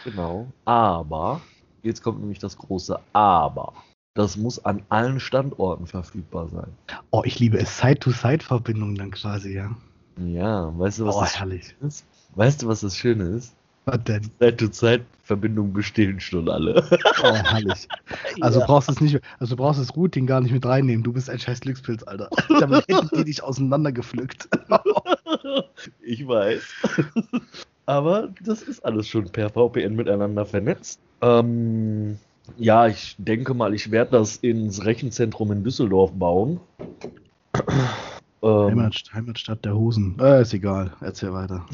Genau. 0.05 0.46
Aber, 0.64 1.40
jetzt 1.83 2.02
kommt 2.02 2.20
nämlich 2.20 2.38
das 2.38 2.57
große 2.57 2.98
Aber. 3.12 3.74
Das 4.14 4.37
muss 4.37 4.62
an 4.64 4.83
allen 4.90 5.20
Standorten 5.20 5.87
verfügbar 5.87 6.48
sein. 6.48 6.68
Oh, 7.11 7.22
ich 7.25 7.38
liebe 7.38 7.59
es. 7.59 7.79
Side-to-Side-Verbindung 7.79 8.94
dann 8.94 9.11
quasi, 9.11 9.55
ja. 9.55 9.75
Ja, 10.18 10.79
weißt 10.79 10.98
du, 10.98 11.07
was 11.07 11.16
oh, 11.16 11.20
das 11.20 11.38
herrlich. 11.38 11.75
ist? 11.81 12.05
Weißt 12.35 12.62
du, 12.62 12.68
was 12.68 12.81
das 12.83 12.94
Schöne 12.94 13.25
ist? 13.25 13.55
Was 13.87 14.05
denn? 14.05 14.31
Side-to-Side-Verbindungen 14.38 15.72
bestehen 15.72 16.20
schon 16.20 16.51
alle. 16.51 16.87
Oh, 17.22 17.35
herrlich. 17.35 17.88
Also 18.40 18.61
ja. 18.61 18.66
brauchst 18.66 18.90
es 18.90 19.01
nicht, 19.01 19.20
also 19.38 19.57
brauchst 19.57 19.81
das 19.81 19.94
Routing 19.96 20.27
gar 20.27 20.40
nicht 20.40 20.53
mit 20.53 20.64
reinnehmen. 20.64 21.03
Du 21.03 21.12
bist 21.12 21.29
ein 21.29 21.38
scheiß 21.38 21.61
Glückspilz, 21.61 22.03
Alter. 22.05 22.29
Damit 22.61 22.87
hätten 22.88 23.09
die 23.16 23.25
dich 23.25 23.42
auseinandergepflückt. 23.42 24.48
ich 26.03 26.27
weiß. 26.27 26.62
Aber 27.87 28.29
das 28.42 28.62
ist 28.62 28.85
alles 28.85 29.09
schon 29.09 29.31
per 29.31 29.51
VPN 29.51 29.94
miteinander 29.96 30.46
vernetzt. 30.46 31.01
Ähm, 31.20 32.18
ja, 32.57 32.87
ich 32.87 33.16
denke 33.18 33.55
mal, 33.55 33.74
ich 33.74 33.90
werde 33.90 34.12
das 34.12 34.37
ins 34.37 34.85
Rechenzentrum 34.85 35.52
in 35.52 35.64
Düsseldorf 35.64 36.12
bauen. 36.12 36.61
ähm, 38.42 38.70
Heimatstadt, 38.70 39.14
Heimatstadt 39.14 39.64
der 39.64 39.74
Hosen. 39.76 40.16
Äh, 40.20 40.42
ist 40.42 40.55
egal, 40.55 40.92
erzähl 41.00 41.33
weiter. 41.33 41.64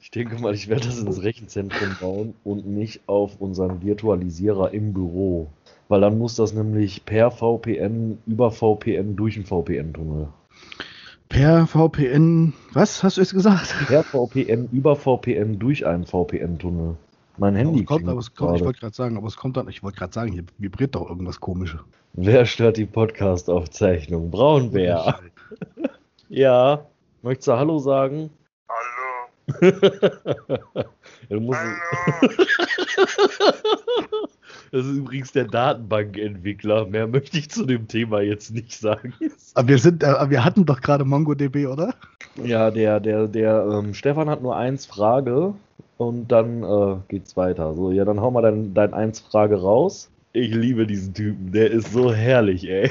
ich 0.00 0.10
denke 0.10 0.40
mal, 0.40 0.54
ich 0.54 0.68
werde 0.68 0.86
das 0.86 0.98
ins 0.98 1.22
Rechenzentrum 1.22 1.96
bauen 2.00 2.34
und 2.44 2.66
nicht 2.66 3.02
auf 3.06 3.40
unseren 3.40 3.82
Virtualisierer 3.82 4.72
im 4.72 4.92
Büro. 4.92 5.48
Weil 5.88 6.00
dann 6.02 6.18
muss 6.18 6.36
das 6.36 6.52
nämlich 6.52 7.04
per 7.04 7.30
VPN 7.30 8.18
über 8.26 8.50
VPN 8.50 9.16
durch 9.16 9.36
einen 9.36 9.46
VPN-Tunnel. 9.46 10.28
Per 11.28 11.66
VPN, 11.66 12.54
was 12.72 13.02
hast 13.02 13.16
du 13.16 13.20
jetzt 13.20 13.34
gesagt? 13.34 13.74
Per 13.86 14.02
VPN 14.02 14.68
über 14.72 14.96
VPN 14.96 15.58
durch 15.58 15.86
einen 15.86 16.06
VPN-Tunnel. 16.06 16.96
Mein 17.38 17.54
Handy. 17.54 17.84
Kommt, 17.84 18.08
aber 18.08 18.18
es 18.18 18.34
kommt, 18.34 18.56
ich 18.56 18.64
wollte 18.64 18.80
gerade 18.80 18.94
sagen, 18.94 19.16
aber 19.16 19.28
es 19.28 19.36
kommt 19.36 19.56
dann, 19.56 19.68
ich 19.68 19.82
wollte 19.84 19.98
gerade 19.98 20.12
sagen, 20.12 20.32
hier 20.32 20.44
vibriert 20.58 20.96
doch 20.96 21.08
irgendwas 21.08 21.38
komisches. 21.38 21.80
Wer 22.14 22.44
stört 22.46 22.76
die 22.76 22.86
Podcast-Aufzeichnung? 22.86 24.30
Braunbär. 24.30 25.20
ja. 26.28 26.84
Möchtest 27.22 27.48
du 27.48 27.52
Hallo 27.52 27.78
sagen? 27.78 28.30
Hallo. 28.68 29.60
du 31.28 31.40
musst 31.40 31.60
Hallo. 31.60 32.28
das 34.72 34.86
ist 34.86 34.96
übrigens 34.96 35.32
der 35.32 35.44
Datenbankentwickler. 35.44 36.86
Mehr 36.86 37.06
möchte 37.06 37.38
ich 37.38 37.50
zu 37.50 37.64
dem 37.64 37.86
Thema 37.86 38.20
jetzt 38.20 38.52
nicht 38.52 38.72
sagen. 38.72 39.14
Aber 39.54 39.68
wir 39.68 39.78
sind, 39.78 40.02
äh, 40.02 40.30
wir 40.30 40.44
hatten 40.44 40.64
doch 40.64 40.80
gerade 40.80 41.04
MongoDB, 41.04 41.66
oder? 41.66 41.94
Ja, 42.42 42.70
der, 42.70 42.98
der, 43.00 43.28
der 43.28 43.64
ähm, 43.72 43.94
Stefan 43.94 44.28
hat 44.28 44.42
nur 44.42 44.56
eins 44.56 44.86
Frage 44.86 45.54
und 45.98 46.28
dann 46.28 46.62
äh, 46.62 46.96
geht's 47.08 47.36
weiter. 47.36 47.74
So, 47.74 47.90
ja, 47.90 48.06
dann 48.06 48.20
hau 48.20 48.30
mal 48.30 48.40
dein, 48.40 48.72
dein 48.72 48.94
eins 48.94 49.20
Frage 49.20 49.60
raus. 49.60 50.10
Ich 50.32 50.54
liebe 50.54 50.86
diesen 50.86 51.12
Typen, 51.12 51.52
der 51.52 51.70
ist 51.70 51.92
so 51.92 52.12
herrlich, 52.12 52.68
ey. 52.68 52.90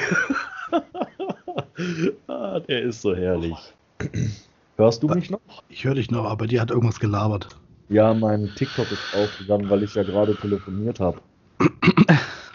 ah, 2.28 2.60
der 2.60 2.82
ist 2.84 3.02
so 3.02 3.16
herrlich. 3.16 3.56
Hörst 4.76 5.02
du 5.02 5.08
mich 5.08 5.32
noch? 5.32 5.40
Ich 5.70 5.86
höre 5.86 5.96
dich 5.96 6.12
noch, 6.12 6.26
aber 6.26 6.46
die 6.46 6.60
hat 6.60 6.70
irgendwas 6.70 7.00
gelabert. 7.00 7.48
Ja, 7.90 8.14
mein 8.14 8.52
TikTok 8.56 8.92
ist 8.92 9.16
aufgegangen, 9.16 9.70
weil 9.70 9.84
ich 9.84 9.96
ja 9.96 10.04
gerade 10.04 10.36
telefoniert 10.36 11.00
habe. 11.00 11.20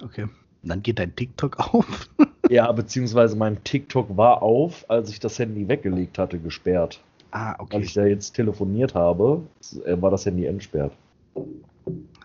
Okay. 0.05 0.27
dann 0.65 0.83
geht 0.83 0.99
dein 0.99 1.15
TikTok 1.15 1.61
auf. 1.61 2.11
ja, 2.51 2.73
beziehungsweise 2.73 3.37
mein 3.37 3.63
TikTok 3.63 4.17
war 4.17 4.43
auf, 4.43 4.85
als 4.91 5.11
ich 5.11 5.21
das 5.21 5.39
Handy 5.39 5.69
weggelegt 5.69 6.19
hatte, 6.19 6.41
gesperrt. 6.41 7.01
Ah, 7.33 7.57
okay. 7.59 7.77
Weil 7.77 7.83
ich 7.83 7.95
da 7.95 8.05
jetzt 8.05 8.33
telefoniert 8.33 8.95
habe, 8.95 9.41
äh, 9.85 10.01
war 10.01 10.11
das 10.11 10.27
Handy 10.27 10.47
entsperrt. 10.47 10.93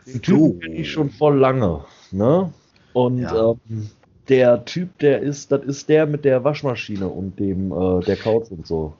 Den 0.05 0.21
Typen 0.21 0.59
kenne 0.59 0.75
ich 0.75 0.91
schon 0.91 1.09
voll 1.09 1.37
lange. 1.37 1.83
Ne? 2.11 2.51
Und 2.93 3.19
ja. 3.19 3.51
ähm, 3.51 3.89
der 4.27 4.65
Typ, 4.65 4.97
der 4.99 5.21
ist, 5.21 5.51
das 5.51 5.63
ist 5.63 5.89
der 5.89 6.05
mit 6.05 6.25
der 6.25 6.43
Waschmaschine 6.43 7.07
und 7.07 7.39
dem 7.39 7.71
äh, 7.71 8.01
der 8.01 8.17
Couch 8.17 8.51
und 8.51 8.67
so. 8.67 8.93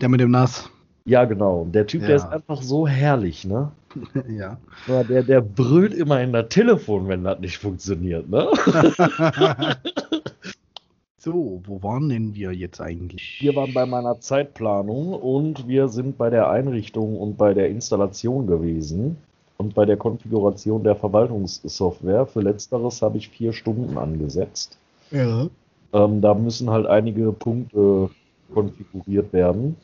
Der 0.00 0.08
mit 0.08 0.20
dem 0.20 0.30
Nass. 0.30 0.70
Ja, 1.06 1.24
genau. 1.24 1.66
Der 1.70 1.86
Typ, 1.86 2.02
ja. 2.02 2.08
der 2.08 2.16
ist 2.16 2.26
einfach 2.26 2.62
so 2.62 2.86
herrlich, 2.86 3.44
ne? 3.44 3.70
ja. 4.28 4.58
Der, 5.08 5.22
der 5.22 5.40
brüllt 5.40 5.94
immer 5.94 6.20
in 6.20 6.32
das 6.32 6.48
Telefon, 6.48 7.08
wenn 7.08 7.24
das 7.24 7.40
nicht 7.40 7.58
funktioniert, 7.58 8.28
ne? 8.28 8.48
So, 11.24 11.62
wo 11.64 11.82
waren 11.82 12.10
denn 12.10 12.34
wir 12.34 12.52
jetzt 12.52 12.82
eigentlich? 12.82 13.38
Wir 13.40 13.56
waren 13.56 13.72
bei 13.72 13.86
meiner 13.86 14.20
Zeitplanung 14.20 15.14
und 15.14 15.66
wir 15.66 15.88
sind 15.88 16.18
bei 16.18 16.28
der 16.28 16.50
Einrichtung 16.50 17.16
und 17.16 17.38
bei 17.38 17.54
der 17.54 17.70
Installation 17.70 18.46
gewesen 18.46 19.16
und 19.56 19.74
bei 19.74 19.86
der 19.86 19.96
Konfiguration 19.96 20.84
der 20.84 20.96
Verwaltungssoftware. 20.96 22.26
Für 22.26 22.42
letzteres 22.42 23.00
habe 23.00 23.16
ich 23.16 23.30
vier 23.30 23.54
Stunden 23.54 23.96
angesetzt. 23.96 24.76
Ja. 25.12 25.48
Ähm, 25.94 26.20
da 26.20 26.34
müssen 26.34 26.68
halt 26.68 26.84
einige 26.84 27.32
Punkte 27.32 28.10
konfiguriert 28.52 29.32
werden. 29.32 29.76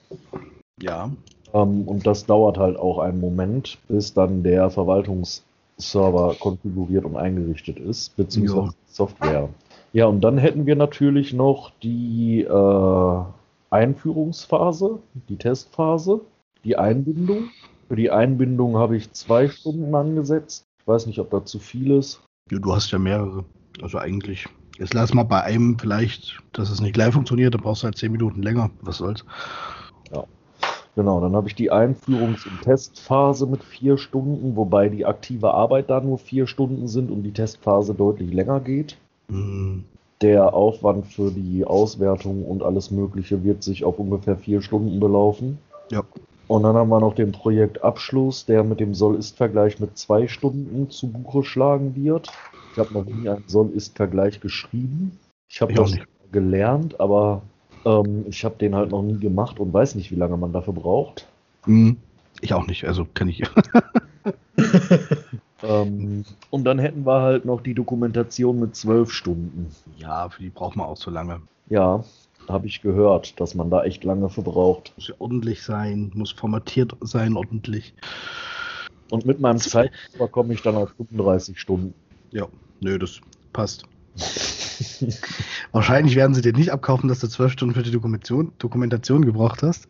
Ja. 0.82 1.10
Ähm, 1.54 1.88
und 1.88 2.06
das 2.06 2.26
dauert 2.26 2.58
halt 2.58 2.78
auch 2.78 2.98
einen 2.98 3.18
Moment, 3.18 3.78
bis 3.88 4.12
dann 4.12 4.42
der 4.42 4.68
Verwaltungsserver 4.68 6.36
konfiguriert 6.38 7.06
und 7.06 7.16
eingerichtet 7.16 7.78
ist, 7.78 8.14
beziehungsweise 8.14 8.66
Ja. 8.66 8.74
Software. 8.88 9.48
Ja, 9.92 10.06
und 10.06 10.20
dann 10.22 10.38
hätten 10.38 10.66
wir 10.66 10.76
natürlich 10.76 11.32
noch 11.32 11.70
die 11.82 12.42
äh, 12.42 13.22
Einführungsphase, 13.70 15.00
die 15.28 15.36
Testphase, 15.36 16.20
die 16.64 16.76
Einbindung. 16.76 17.50
Für 17.88 17.96
die 17.96 18.10
Einbindung 18.10 18.76
habe 18.76 18.96
ich 18.96 19.12
zwei 19.12 19.48
Stunden 19.48 19.94
angesetzt. 19.94 20.64
Ich 20.80 20.86
weiß 20.86 21.06
nicht, 21.06 21.18
ob 21.18 21.30
da 21.30 21.44
zu 21.44 21.58
viel 21.58 21.90
ist. 21.90 22.20
ja. 22.50 22.58
Du 22.58 22.72
hast 22.72 22.90
ja 22.92 22.98
mehrere. 22.98 23.44
Also 23.82 23.98
eigentlich. 23.98 24.46
Jetzt 24.78 24.94
lass 24.94 25.12
mal 25.12 25.24
bei 25.24 25.42
einem 25.42 25.78
vielleicht, 25.78 26.38
dass 26.52 26.70
es 26.70 26.80
nicht 26.80 26.94
gleich 26.94 27.12
funktioniert, 27.12 27.54
dann 27.54 27.60
brauchst 27.60 27.82
du 27.82 27.86
halt 27.86 27.98
zehn 27.98 28.12
Minuten 28.12 28.42
länger. 28.42 28.70
Was 28.82 28.98
soll's? 28.98 29.24
Genau, 30.96 31.20
dann 31.20 31.36
habe 31.36 31.48
ich 31.48 31.54
die 31.54 31.72
Einführungs- 31.72 32.46
und 32.46 32.62
Testphase 32.62 33.46
mit 33.46 33.62
vier 33.62 33.96
Stunden, 33.96 34.56
wobei 34.56 34.88
die 34.88 35.06
aktive 35.06 35.54
Arbeit 35.54 35.88
da 35.88 36.00
nur 36.00 36.18
vier 36.18 36.46
Stunden 36.46 36.88
sind 36.88 37.10
und 37.10 37.22
die 37.22 37.32
Testphase 37.32 37.94
deutlich 37.94 38.32
länger 38.32 38.60
geht. 38.60 38.96
Hm, 39.30 39.84
Der 40.20 40.52
Aufwand 40.54 41.06
für 41.06 41.30
die 41.30 41.64
Auswertung 41.64 42.44
und 42.44 42.62
alles 42.62 42.90
Mögliche 42.90 43.42
wird 43.42 43.62
sich 43.62 43.84
auf 43.84 43.98
ungefähr 43.98 44.36
vier 44.36 44.60
Stunden 44.60 45.00
belaufen. 45.00 45.58
Ja. 45.90 46.02
Und 46.48 46.64
dann 46.64 46.74
haben 46.74 46.88
wir 46.90 47.00
noch 47.00 47.14
den 47.14 47.32
Projektabschluss, 47.32 48.44
der 48.44 48.64
mit 48.64 48.80
dem 48.80 48.92
Soll-Ist-Vergleich 48.94 49.78
mit 49.78 49.96
zwei 49.96 50.26
Stunden 50.26 50.90
zu 50.90 51.06
Buche 51.08 51.44
schlagen 51.44 51.94
wird. 51.94 52.28
Ich 52.72 52.78
habe 52.78 52.92
noch 52.92 53.04
nie 53.04 53.28
einen 53.28 53.44
Soll-Ist-Vergleich 53.46 54.40
geschrieben. 54.40 55.18
Ich 55.48 55.60
habe 55.60 55.72
das 55.74 55.92
nicht. 55.92 56.06
gelernt, 56.32 56.98
aber 57.00 57.42
ähm, 57.84 58.24
ich 58.28 58.44
habe 58.44 58.56
den 58.58 58.74
halt 58.74 58.90
noch 58.90 59.02
nie 59.02 59.18
gemacht 59.18 59.58
und 59.60 59.72
weiß 59.72 59.94
nicht, 59.94 60.10
wie 60.10 60.16
lange 60.16 60.36
man 60.36 60.52
dafür 60.52 60.74
braucht. 60.74 61.26
Hm, 61.64 61.96
Ich 62.40 62.52
auch 62.52 62.66
nicht, 62.66 62.84
also 62.84 63.06
kann 63.14 63.28
ich. 63.28 63.42
Ähm, 65.62 66.24
und 66.50 66.64
dann 66.64 66.78
hätten 66.78 67.04
wir 67.04 67.20
halt 67.20 67.44
noch 67.44 67.60
die 67.60 67.74
Dokumentation 67.74 68.60
mit 68.60 68.76
zwölf 68.76 69.12
Stunden. 69.12 69.74
ja, 69.98 70.28
für 70.28 70.42
die 70.42 70.50
braucht 70.50 70.76
man 70.76 70.86
auch 70.86 70.96
so 70.96 71.10
lange. 71.10 71.40
Ja, 71.68 72.02
habe 72.48 72.66
ich 72.66 72.82
gehört, 72.82 73.38
dass 73.40 73.54
man 73.54 73.70
da 73.70 73.84
echt 73.84 74.04
lange 74.04 74.28
für 74.28 74.42
braucht. 74.42 74.92
Muss 74.96 75.08
ja 75.08 75.14
ordentlich 75.18 75.62
sein, 75.62 76.10
muss 76.14 76.32
formatiert 76.32 76.96
sein, 77.00 77.36
ordentlich. 77.36 77.94
Und 79.10 79.26
mit 79.26 79.40
meinem 79.40 79.58
Zeitpuffer 79.58 80.28
komme 80.28 80.54
ich 80.54 80.62
dann 80.62 80.76
auf 80.76 80.90
35 80.96 81.58
Stunden. 81.58 81.94
Ja, 82.30 82.46
nö, 82.80 82.98
das 82.98 83.20
passt. 83.52 83.84
Wahrscheinlich 85.72 86.16
werden 86.16 86.34
sie 86.34 86.42
dir 86.42 86.52
nicht 86.52 86.72
abkaufen, 86.72 87.08
dass 87.08 87.20
du 87.20 87.28
zwölf 87.28 87.52
Stunden 87.52 87.74
für 87.74 87.82
die 87.82 87.90
Dokumentation, 87.90 88.52
Dokumentation 88.58 89.24
gebraucht 89.24 89.62
hast. 89.62 89.88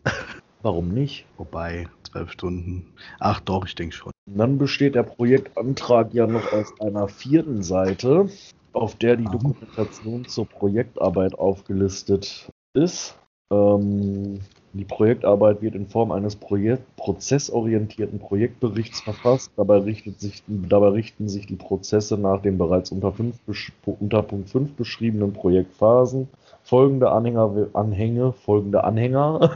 Warum 0.61 0.89
nicht? 0.89 1.25
Wobei, 1.37 1.87
zwölf 2.11 2.31
Stunden. 2.31 2.93
Ach 3.19 3.39
doch, 3.39 3.65
ich 3.65 3.75
denke 3.75 3.95
schon. 3.95 4.11
Dann 4.25 4.57
besteht 4.57 4.95
der 4.95 5.03
Projektantrag 5.03 6.13
ja 6.13 6.27
noch 6.27 6.51
aus 6.53 6.73
einer 6.79 7.07
vierten 7.07 7.63
Seite, 7.63 8.29
auf 8.73 8.95
der 8.95 9.17
die. 9.17 9.25
Dokumentation 9.25 10.25
zur 10.25 10.45
Projektarbeit 10.45 11.37
aufgelistet 11.37 12.49
ist. 12.73 13.17
Ähm, 13.51 14.39
die 14.73 14.85
Projektarbeit 14.85 15.61
wird 15.61 15.75
in 15.75 15.87
Form 15.87 16.13
eines 16.13 16.37
Projekt 16.37 16.95
prozessorientierten 16.95 18.19
Projektberichts 18.19 19.01
verfasst. 19.01 19.51
Dabei, 19.57 19.81
sich, 19.81 20.43
dabei 20.47 20.87
richten 20.89 21.27
sich 21.27 21.45
die 21.47 21.57
Prozesse 21.57 22.17
nach 22.17 22.41
den 22.41 22.57
bereits 22.57 22.91
unter, 22.91 23.11
fünf, 23.11 23.35
besch- 23.47 23.73
unter 23.99 24.23
Punkt 24.23 24.49
5 24.49 24.73
beschriebenen 24.75 25.33
Projektphasen. 25.33 26.29
Folgende 26.63 27.11
Anhänger, 27.11 27.69
Anhänge, 27.73 28.33
folgende 28.33 28.83
Anhänger 28.83 29.53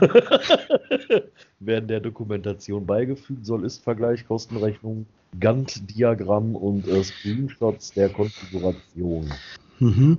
werden 1.60 1.88
der 1.88 2.00
Dokumentation 2.00 2.84
beigefügt, 2.86 3.46
soll 3.46 3.64
ist 3.64 3.82
Vergleich, 3.82 4.26
Kostenrechnung, 4.26 5.06
Gantt-Diagramm 5.38 6.56
und 6.56 6.86
äh, 6.88 7.02
Screenshots 7.02 7.92
der 7.92 8.08
Konfiguration. 8.08 9.32
Mhm. 9.78 10.18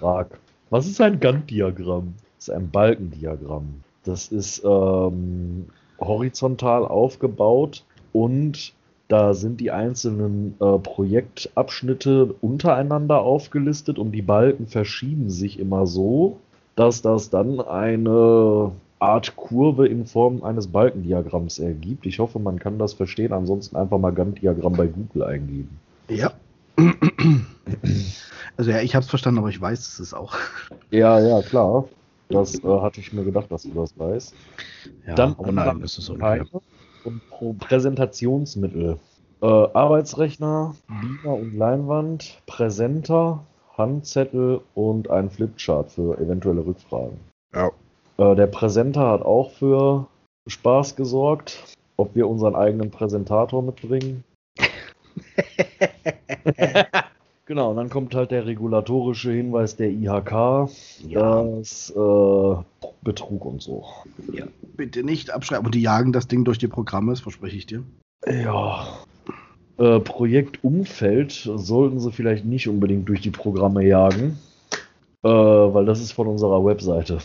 Frag. 0.00 0.38
Was 0.70 0.86
ist 0.86 1.00
ein 1.00 1.20
Gantt-Diagramm? 1.20 2.14
Das 2.36 2.48
ist 2.48 2.54
ein 2.54 2.70
Balkendiagramm. 2.70 3.82
Das 4.04 4.28
ist 4.28 4.62
ähm, 4.64 5.66
horizontal 6.00 6.84
aufgebaut 6.84 7.84
und 8.12 8.74
da 9.14 9.32
sind 9.32 9.60
die 9.60 9.70
einzelnen 9.70 10.56
äh, 10.60 10.76
Projektabschnitte 10.76 12.34
untereinander 12.40 13.20
aufgelistet 13.20 13.96
und 13.96 14.10
die 14.10 14.22
Balken 14.22 14.66
verschieben 14.66 15.30
sich 15.30 15.60
immer 15.60 15.86
so, 15.86 16.40
dass 16.74 17.00
das 17.00 17.30
dann 17.30 17.60
eine 17.60 18.72
Art 18.98 19.36
Kurve 19.36 19.86
in 19.86 20.06
Form 20.06 20.42
eines 20.42 20.66
Balkendiagramms 20.66 21.60
ergibt. 21.60 22.06
Ich 22.06 22.18
hoffe, 22.18 22.40
man 22.40 22.58
kann 22.58 22.76
das 22.80 22.94
verstehen. 22.94 23.32
Ansonsten 23.32 23.76
einfach 23.76 23.98
mal 23.98 24.10
Gantt-Diagramm 24.10 24.72
bei 24.72 24.88
Google 24.88 25.22
eingeben. 25.22 25.78
Ja. 26.08 26.32
Also 28.56 28.72
ja, 28.72 28.80
ich 28.80 28.96
habe 28.96 29.04
es 29.04 29.10
verstanden, 29.10 29.38
aber 29.38 29.48
ich 29.48 29.60
weiß 29.60 29.78
es 29.78 30.00
ist 30.00 30.14
auch. 30.14 30.34
Ja, 30.90 31.20
ja, 31.20 31.40
klar. 31.42 31.84
Das 32.30 32.54
äh, 32.56 32.66
hatte 32.66 33.00
ich 33.00 33.12
mir 33.12 33.22
gedacht, 33.22 33.46
dass 33.52 33.62
du 33.62 33.70
das 33.70 33.96
weißt. 33.96 34.34
Ja, 35.06 35.14
Dann 35.14 35.36
aber 35.38 35.52
nein, 35.52 35.82
ist 35.82 36.04
Keine 36.18 36.42
unfair. 36.42 36.60
Und 37.04 37.28
Pro 37.30 37.54
Präsentationsmittel. 37.54 38.98
Äh, 39.42 39.46
Arbeitsrechner, 39.46 40.74
Beamer 40.88 41.34
und 41.34 41.56
Leinwand, 41.56 42.40
Präsenter, 42.46 43.44
Handzettel 43.76 44.60
und 44.74 45.10
ein 45.10 45.30
Flipchart 45.30 45.90
für 45.90 46.18
eventuelle 46.18 46.64
Rückfragen. 46.64 47.18
Ja. 47.54 47.70
Äh, 48.16 48.36
der 48.36 48.46
Präsenter 48.46 49.08
hat 49.08 49.22
auch 49.22 49.50
für 49.50 50.06
Spaß 50.46 50.96
gesorgt. 50.96 51.76
Ob 51.96 52.14
wir 52.14 52.28
unseren 52.28 52.56
eigenen 52.56 52.90
Präsentator 52.90 53.62
mitbringen? 53.62 54.24
genau, 57.46 57.70
und 57.70 57.76
dann 57.76 57.90
kommt 57.90 58.14
halt 58.14 58.30
der 58.30 58.46
regulatorische 58.46 59.30
Hinweis 59.32 59.76
der 59.76 59.90
IHK, 59.90 60.68
Ja. 61.08 61.42
das 61.42 61.90
äh, 61.90 62.56
Betrug 63.02 63.44
und 63.44 63.62
so. 63.62 63.84
ja. 64.32 64.46
Bitte 64.76 65.04
nicht 65.04 65.30
abschreiben. 65.30 65.66
Und 65.66 65.74
die 65.74 65.82
jagen 65.82 66.12
das 66.12 66.26
Ding 66.28 66.44
durch 66.44 66.58
die 66.58 66.68
Programme, 66.68 67.12
das 67.12 67.20
verspreche 67.20 67.56
ich 67.56 67.66
dir. 67.66 67.82
Ja. 68.26 68.86
Äh, 69.78 70.00
Projektumfeld 70.00 71.32
sollten 71.32 72.00
sie 72.00 72.12
vielleicht 72.12 72.44
nicht 72.44 72.68
unbedingt 72.68 73.08
durch 73.08 73.20
die 73.20 73.30
Programme 73.30 73.84
jagen, 73.84 74.38
äh, 75.22 75.28
weil 75.28 75.84
das 75.84 76.00
ist 76.00 76.12
von 76.12 76.26
unserer 76.28 76.64
Webseite. 76.64 77.18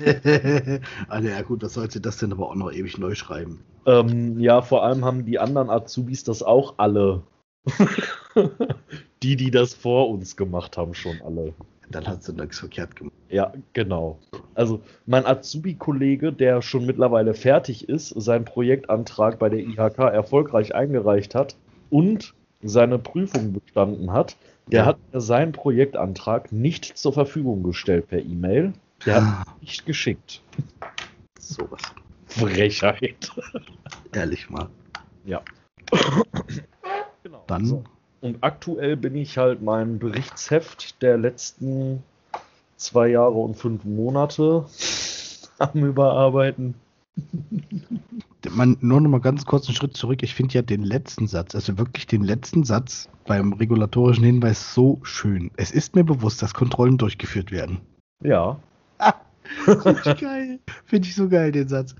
also 1.08 1.28
ja 1.28 1.42
gut, 1.42 1.62
was 1.62 1.74
soll 1.74 1.90
sie 1.90 2.00
das 2.00 2.18
denn 2.18 2.32
aber 2.32 2.48
auch 2.50 2.54
noch 2.54 2.72
ewig 2.72 2.98
neu 2.98 3.14
schreiben? 3.14 3.60
Ähm, 3.86 4.38
ja, 4.40 4.60
vor 4.62 4.82
allem 4.84 5.04
haben 5.04 5.24
die 5.24 5.38
anderen 5.38 5.70
Azubis 5.70 6.24
das 6.24 6.42
auch 6.42 6.74
alle. 6.78 7.22
die, 9.22 9.36
die 9.36 9.50
das 9.50 9.74
vor 9.74 10.10
uns 10.10 10.36
gemacht 10.36 10.76
haben, 10.76 10.94
schon 10.94 11.20
alle. 11.22 11.54
Dann 11.90 12.06
hat 12.06 12.22
sie 12.24 12.32
nichts 12.32 12.58
verkehrt 12.58 12.96
gemacht. 12.96 13.14
Ja, 13.28 13.52
genau. 13.72 14.18
Also 14.54 14.80
mein 15.06 15.24
Azubi-Kollege, 15.24 16.32
der 16.32 16.60
schon 16.62 16.84
mittlerweile 16.86 17.32
fertig 17.34 17.88
ist, 17.88 18.08
seinen 18.10 18.44
Projektantrag 18.44 19.38
bei 19.38 19.48
der 19.48 19.60
IHK 19.60 19.98
erfolgreich 19.98 20.74
eingereicht 20.74 21.34
hat 21.34 21.56
und 21.90 22.34
seine 22.62 22.98
Prüfung 22.98 23.52
bestanden 23.52 24.12
hat, 24.12 24.36
der 24.72 24.80
Ja. 24.80 24.86
hat 24.86 24.98
mir 25.12 25.20
seinen 25.20 25.52
Projektantrag 25.52 26.50
nicht 26.50 26.96
zur 26.98 27.12
Verfügung 27.12 27.62
gestellt 27.62 28.08
per 28.08 28.18
E-Mail. 28.20 28.72
Der 29.04 29.16
hat 29.16 29.22
Ah, 29.22 29.44
ihn 29.52 29.60
nicht 29.60 29.86
geschickt. 29.86 30.42
sowas. 31.38 31.82
Frechheit. 32.26 33.30
Ehrlich 34.12 34.50
mal. 34.50 34.68
Ja. 35.24 35.42
genau. 37.22 37.44
Dann 37.46 37.64
So. 37.64 37.84
Und 38.20 38.38
aktuell 38.40 38.96
bin 38.96 39.14
ich 39.14 39.38
halt 39.38 39.62
mein 39.62 39.98
Berichtsheft 39.98 41.02
der 41.02 41.18
letzten 41.18 42.02
zwei 42.76 43.08
Jahre 43.08 43.34
und 43.34 43.56
fünf 43.56 43.84
Monate 43.84 44.66
am 45.58 45.84
Überarbeiten. 45.84 46.74
Man, 48.50 48.76
nur 48.80 49.00
noch 49.00 49.10
mal 49.10 49.20
ganz 49.20 49.44
kurz 49.44 49.66
einen 49.66 49.74
Schritt 49.74 49.96
zurück. 49.96 50.22
Ich 50.22 50.34
finde 50.34 50.54
ja 50.54 50.62
den 50.62 50.82
letzten 50.82 51.26
Satz, 51.26 51.54
also 51.54 51.78
wirklich 51.78 52.06
den 52.06 52.22
letzten 52.22 52.64
Satz 52.64 53.08
beim 53.26 53.52
regulatorischen 53.54 54.24
Hinweis 54.24 54.74
so 54.74 55.00
schön. 55.02 55.50
Es 55.56 55.70
ist 55.70 55.94
mir 55.94 56.04
bewusst, 56.04 56.42
dass 56.42 56.54
Kontrollen 56.54 56.98
durchgeführt 56.98 57.50
werden. 57.50 57.80
Ja. 58.22 58.58
Finde 59.64 60.00
ich 60.04 60.20
geil. 60.20 60.58
Finde 60.84 61.08
ich 61.08 61.14
so 61.14 61.28
geil, 61.28 61.52
den 61.52 61.68
Satz. 61.68 61.94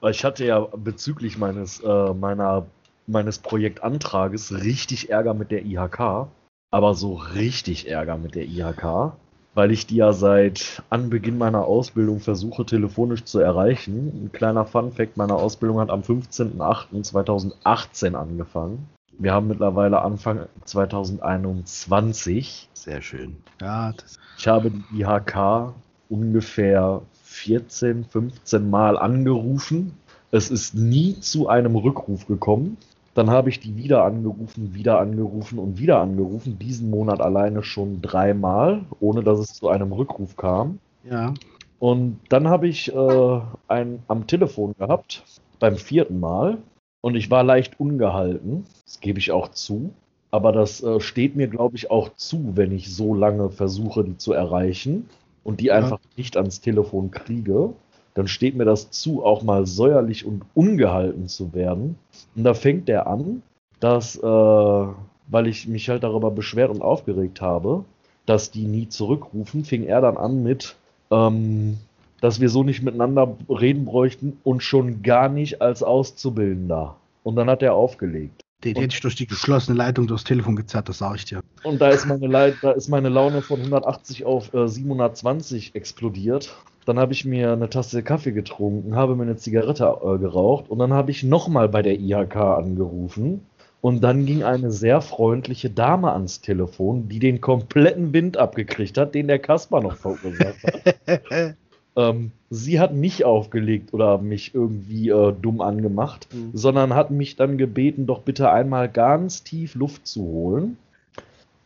Weil 0.00 0.12
Ich 0.12 0.24
hatte 0.24 0.44
ja 0.44 0.60
bezüglich 0.60 1.38
meines, 1.38 1.80
äh, 1.80 2.14
meiner, 2.14 2.66
meines 3.08 3.38
Projektantrages 3.38 4.52
richtig 4.52 5.10
Ärger 5.10 5.34
mit 5.34 5.50
der 5.50 5.64
IHK. 5.64 6.28
Aber 6.70 6.94
so 6.94 7.14
richtig 7.14 7.88
Ärger 7.88 8.18
mit 8.18 8.34
der 8.34 8.44
IHK. 8.44 9.12
weil 9.54 9.70
ich 9.72 9.86
die 9.86 9.96
ja 9.96 10.12
seit 10.12 10.82
Anbeginn 10.88 11.36
meiner 11.36 11.64
Ausbildung 11.64 12.20
versuche 12.20 12.64
telefonisch 12.64 13.24
zu 13.24 13.40
erreichen. 13.40 14.26
Ein 14.26 14.30
kleiner 14.32 14.64
Fun-Fact: 14.64 15.16
Meine 15.16 15.34
Ausbildung 15.34 15.80
hat 15.80 15.90
am 15.90 16.02
15.08.2018 16.02 18.14
angefangen. 18.14 18.88
Wir 19.18 19.32
haben 19.32 19.48
mittlerweile 19.48 20.00
Anfang 20.02 20.46
2021. 20.64 22.68
Sehr 22.72 23.02
schön. 23.02 23.38
Ja, 23.60 23.90
das 23.92 24.16
ich 24.38 24.46
habe 24.46 24.70
die 24.70 25.00
IHK 25.00 25.74
ungefähr 26.08 27.02
14, 27.24 28.04
15 28.04 28.70
Mal 28.70 28.96
angerufen. 28.96 29.94
Es 30.30 30.52
ist 30.52 30.76
nie 30.76 31.18
zu 31.18 31.48
einem 31.48 31.74
Rückruf 31.74 32.28
gekommen. 32.28 32.76
Dann 33.18 33.30
habe 33.30 33.48
ich 33.48 33.58
die 33.58 33.74
wieder 33.74 34.04
angerufen, 34.04 34.74
wieder 34.74 35.00
angerufen 35.00 35.58
und 35.58 35.80
wieder 35.80 35.98
angerufen. 35.98 36.56
Diesen 36.56 36.88
Monat 36.88 37.20
alleine 37.20 37.64
schon 37.64 38.00
dreimal, 38.00 38.84
ohne 39.00 39.24
dass 39.24 39.40
es 39.40 39.54
zu 39.54 39.68
einem 39.68 39.90
Rückruf 39.92 40.36
kam. 40.36 40.78
Ja. 41.02 41.34
Und 41.80 42.20
dann 42.28 42.46
habe 42.46 42.68
ich 42.68 42.94
äh, 42.94 43.40
einen 43.66 44.04
am 44.06 44.28
Telefon 44.28 44.76
gehabt, 44.78 45.24
beim 45.58 45.74
vierten 45.74 46.20
Mal. 46.20 46.58
Und 47.00 47.16
ich 47.16 47.28
war 47.28 47.42
leicht 47.42 47.80
ungehalten, 47.80 48.66
das 48.84 49.00
gebe 49.00 49.18
ich 49.18 49.32
auch 49.32 49.48
zu. 49.48 49.90
Aber 50.30 50.52
das 50.52 50.80
äh, 50.84 51.00
steht 51.00 51.34
mir, 51.34 51.48
glaube 51.48 51.74
ich, 51.74 51.90
auch 51.90 52.14
zu, 52.14 52.52
wenn 52.54 52.70
ich 52.70 52.94
so 52.94 53.14
lange 53.14 53.50
versuche, 53.50 54.04
die 54.04 54.16
zu 54.16 54.32
erreichen 54.32 55.08
und 55.42 55.58
die 55.58 55.66
ja. 55.66 55.74
einfach 55.74 55.98
nicht 56.16 56.36
ans 56.36 56.60
Telefon 56.60 57.10
kriege. 57.10 57.70
Dann 58.18 58.26
steht 58.26 58.56
mir 58.56 58.64
das 58.64 58.90
zu, 58.90 59.24
auch 59.24 59.44
mal 59.44 59.64
säuerlich 59.64 60.26
und 60.26 60.42
ungehalten 60.52 61.28
zu 61.28 61.54
werden. 61.54 61.94
Und 62.34 62.42
da 62.42 62.52
fängt 62.52 62.88
der 62.88 63.06
an, 63.06 63.44
dass, 63.78 64.16
äh, 64.16 64.22
weil 64.22 65.46
ich 65.46 65.68
mich 65.68 65.88
halt 65.88 66.02
darüber 66.02 66.32
beschwert 66.32 66.72
und 66.72 66.82
aufgeregt 66.82 67.40
habe, 67.40 67.84
dass 68.26 68.50
die 68.50 68.66
nie 68.66 68.88
zurückrufen, 68.88 69.64
fing 69.64 69.84
er 69.84 70.00
dann 70.00 70.16
an 70.16 70.42
mit, 70.42 70.74
ähm, 71.12 71.78
dass 72.20 72.40
wir 72.40 72.48
so 72.48 72.64
nicht 72.64 72.82
miteinander 72.82 73.36
reden 73.48 73.84
bräuchten 73.84 74.36
und 74.42 74.64
schon 74.64 75.04
gar 75.04 75.28
nicht 75.28 75.62
als 75.62 75.84
Auszubildender. 75.84 76.96
Und 77.22 77.36
dann 77.36 77.48
hat 77.48 77.62
er 77.62 77.74
aufgelegt. 77.74 78.42
Den 78.64 78.74
hätte 78.74 78.94
ich 78.94 79.00
durch 79.00 79.14
die 79.14 79.28
geschlossene 79.28 79.78
Leitung 79.78 80.08
durchs 80.08 80.24
Telefon 80.24 80.56
gezerrt, 80.56 80.88
das 80.88 80.98
sage 80.98 81.18
ich 81.18 81.24
dir. 81.24 81.40
Und 81.62 81.80
da 81.80 81.90
ist 81.90 82.04
meine, 82.04 82.56
da 82.60 82.72
ist 82.72 82.88
meine 82.88 83.10
Laune 83.10 83.42
von 83.42 83.60
180 83.60 84.24
auf 84.24 84.52
äh, 84.54 84.66
720 84.66 85.76
explodiert. 85.76 86.56
Dann 86.88 86.98
habe 86.98 87.12
ich 87.12 87.24
mir 87.24 87.52
eine 87.52 87.68
Tasse 87.68 88.02
Kaffee 88.02 88.32
getrunken, 88.32 88.96
habe 88.96 89.14
mir 89.14 89.24
eine 89.24 89.36
Zigarette 89.36 89.84
äh, 89.84 90.18
geraucht 90.18 90.70
und 90.70 90.78
dann 90.78 90.94
habe 90.94 91.10
ich 91.10 91.22
nochmal 91.22 91.68
bei 91.68 91.82
der 91.82 92.00
IHK 92.00 92.36
angerufen. 92.36 93.42
Und 93.80 94.02
dann 94.02 94.26
ging 94.26 94.42
eine 94.42 94.72
sehr 94.72 95.00
freundliche 95.00 95.70
Dame 95.70 96.12
ans 96.12 96.40
Telefon, 96.40 97.08
die 97.08 97.20
den 97.20 97.40
kompletten 97.40 98.12
Wind 98.12 98.36
abgekriegt 98.36 98.98
hat, 98.98 99.14
den 99.14 99.28
der 99.28 99.38
Kasper 99.38 99.80
noch 99.80 99.96
verursacht 99.96 100.64
hat. 100.64 101.56
Ähm, 101.98 102.30
sie 102.48 102.78
hat 102.78 102.94
nicht 102.94 103.24
aufgelegt 103.24 103.92
oder 103.92 104.18
mich 104.18 104.54
irgendwie 104.54 105.08
äh, 105.08 105.32
dumm 105.32 105.60
angemacht, 105.60 106.28
mhm. 106.32 106.50
sondern 106.54 106.94
hat 106.94 107.10
mich 107.10 107.34
dann 107.34 107.58
gebeten, 107.58 108.06
doch 108.06 108.20
bitte 108.20 108.52
einmal 108.52 108.88
ganz 108.88 109.42
tief 109.42 109.74
Luft 109.74 110.06
zu 110.06 110.22
holen. 110.22 110.76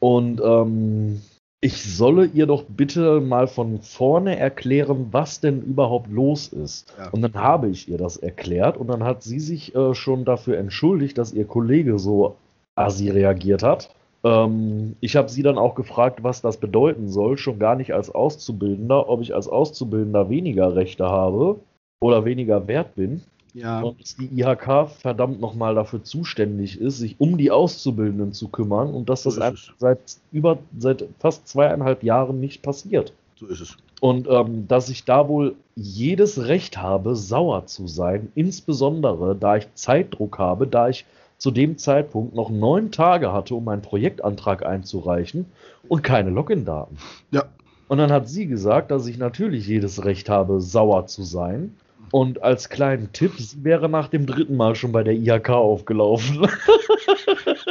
Und 0.01 0.41
ähm, 0.43 1.21
ich 1.65 1.81
solle 1.81 2.27
ihr 2.27 2.47
doch 2.47 2.65
bitte 2.65 3.21
mal 3.21 3.47
von 3.47 3.81
vorne 3.81 4.37
erklären, 4.37 5.07
was 5.13 5.41
denn 5.41 5.63
überhaupt 5.63 6.11
los 6.11 6.49
ist. 6.49 6.93
Ja. 6.99 7.09
Und 7.11 7.23
dann 7.23 7.35
habe 7.35 7.69
ich 7.69 7.89
ihr 7.89 7.99
das 7.99 8.17
erklärt 8.17 8.77
und 8.77 8.89
dann 8.89 9.05
hat 9.05 9.23
sie 9.23 9.39
sich 9.39 9.73
äh, 9.75 9.95
schon 9.95 10.25
dafür 10.25 10.59
entschuldigt, 10.59 11.17
dass 11.19 11.33
ihr 11.33 11.45
Kollege 11.45 12.01
so 12.01 12.35
assi 12.75 13.11
reagiert 13.11 13.63
hat. 13.63 13.95
Ähm, 14.25 14.97
ich 15.01 15.15
habe 15.15 15.29
sie 15.29 15.45
dann 15.45 15.57
auch 15.57 15.77
gefragt, 15.77 16.25
was 16.25 16.43
das 16.43 16.57
bedeuten 16.57 17.09
soll, 17.09 17.39
schon 17.39 17.61
gar 17.61 17.77
nicht 17.77 17.95
als 17.95 18.11
Auszubildender, 18.11 19.09
ob 19.09 19.21
ich 19.21 19.33
als 19.33 19.47
Auszubildender 19.47 20.29
weniger 20.29 20.75
Rechte 20.75 21.05
habe 21.05 21.61
oder 22.01 22.25
weniger 22.25 22.67
wert 22.67 22.97
bin. 22.97 23.23
Ja. 23.55 23.83
Und 23.83 24.01
dass 24.01 24.17
die 24.17 24.41
IHK 24.41 24.89
verdammt 24.89 25.41
nochmal 25.41 25.75
dafür 25.75 26.03
zuständig 26.03 26.81
ist, 26.81 26.99
sich 26.99 27.17
um 27.19 27.37
die 27.37 27.51
Auszubildenden 27.51 28.33
zu 28.33 28.49
kümmern 28.49 28.95
und 28.95 29.09
dass 29.09 29.25
das 29.25 29.35
so 29.35 29.43
seit 29.79 29.99
über 30.33 30.59
seit 30.79 31.05
fast 31.19 31.47
zweieinhalb 31.49 32.03
Jahren 32.03 32.41
nicht 32.41 32.63
passiert. 32.63 33.13
So 33.37 33.47
ist 33.47 33.61
es. 33.61 33.77
Und 34.01 34.27
ähm, 34.29 34.67
dass 34.69 34.89
ich 34.89 35.05
da 35.05 35.29
wohl 35.29 35.55
jedes 35.77 36.47
Recht 36.47 36.79
habe, 36.79 37.15
sauer 37.15 37.67
zu 37.67 37.87
sein, 37.87 38.33
insbesondere 38.35 39.37
da 39.37 39.57
ich 39.57 39.73
Zeitdruck 39.75 40.39
habe, 40.39 40.67
da 40.67 40.89
ich 40.89 41.05
zu 41.39 41.51
dem 41.51 41.77
Zeitpunkt 41.77 42.35
noch 42.35 42.51
neun 42.51 42.91
Tage 42.91 43.33
hatte, 43.33 43.55
um 43.55 43.65
meinen 43.65 43.83
Projektantrag 43.83 44.65
einzureichen 44.65 45.47
und 45.89 46.03
keine 46.03 46.31
Login-Daten. 46.31 46.97
Ja. 47.33 47.45
Und 47.89 47.99
dann 47.99 48.11
hat 48.11 48.29
sie 48.29 48.47
gesagt, 48.47 48.91
dass 48.91 49.07
ich 49.07 49.19
natürlich 49.19 49.67
jedes 49.67 50.05
Recht 50.05 50.29
habe, 50.29 50.61
sauer 50.61 51.07
zu 51.07 51.25
sein. 51.25 51.75
Und 52.13 52.43
als 52.43 52.69
kleinen 52.69 53.13
Tipp, 53.13 53.33
sie 53.39 53.65
wäre 53.65 53.89
nach 53.89 54.07
dem 54.07 54.27
dritten 54.27 54.57
Mal 54.57 54.77
schon 54.77 54.93
bei 54.93 55.03
der 55.03 55.15
IHK 55.15 55.51
aufgelaufen. 55.51 56.47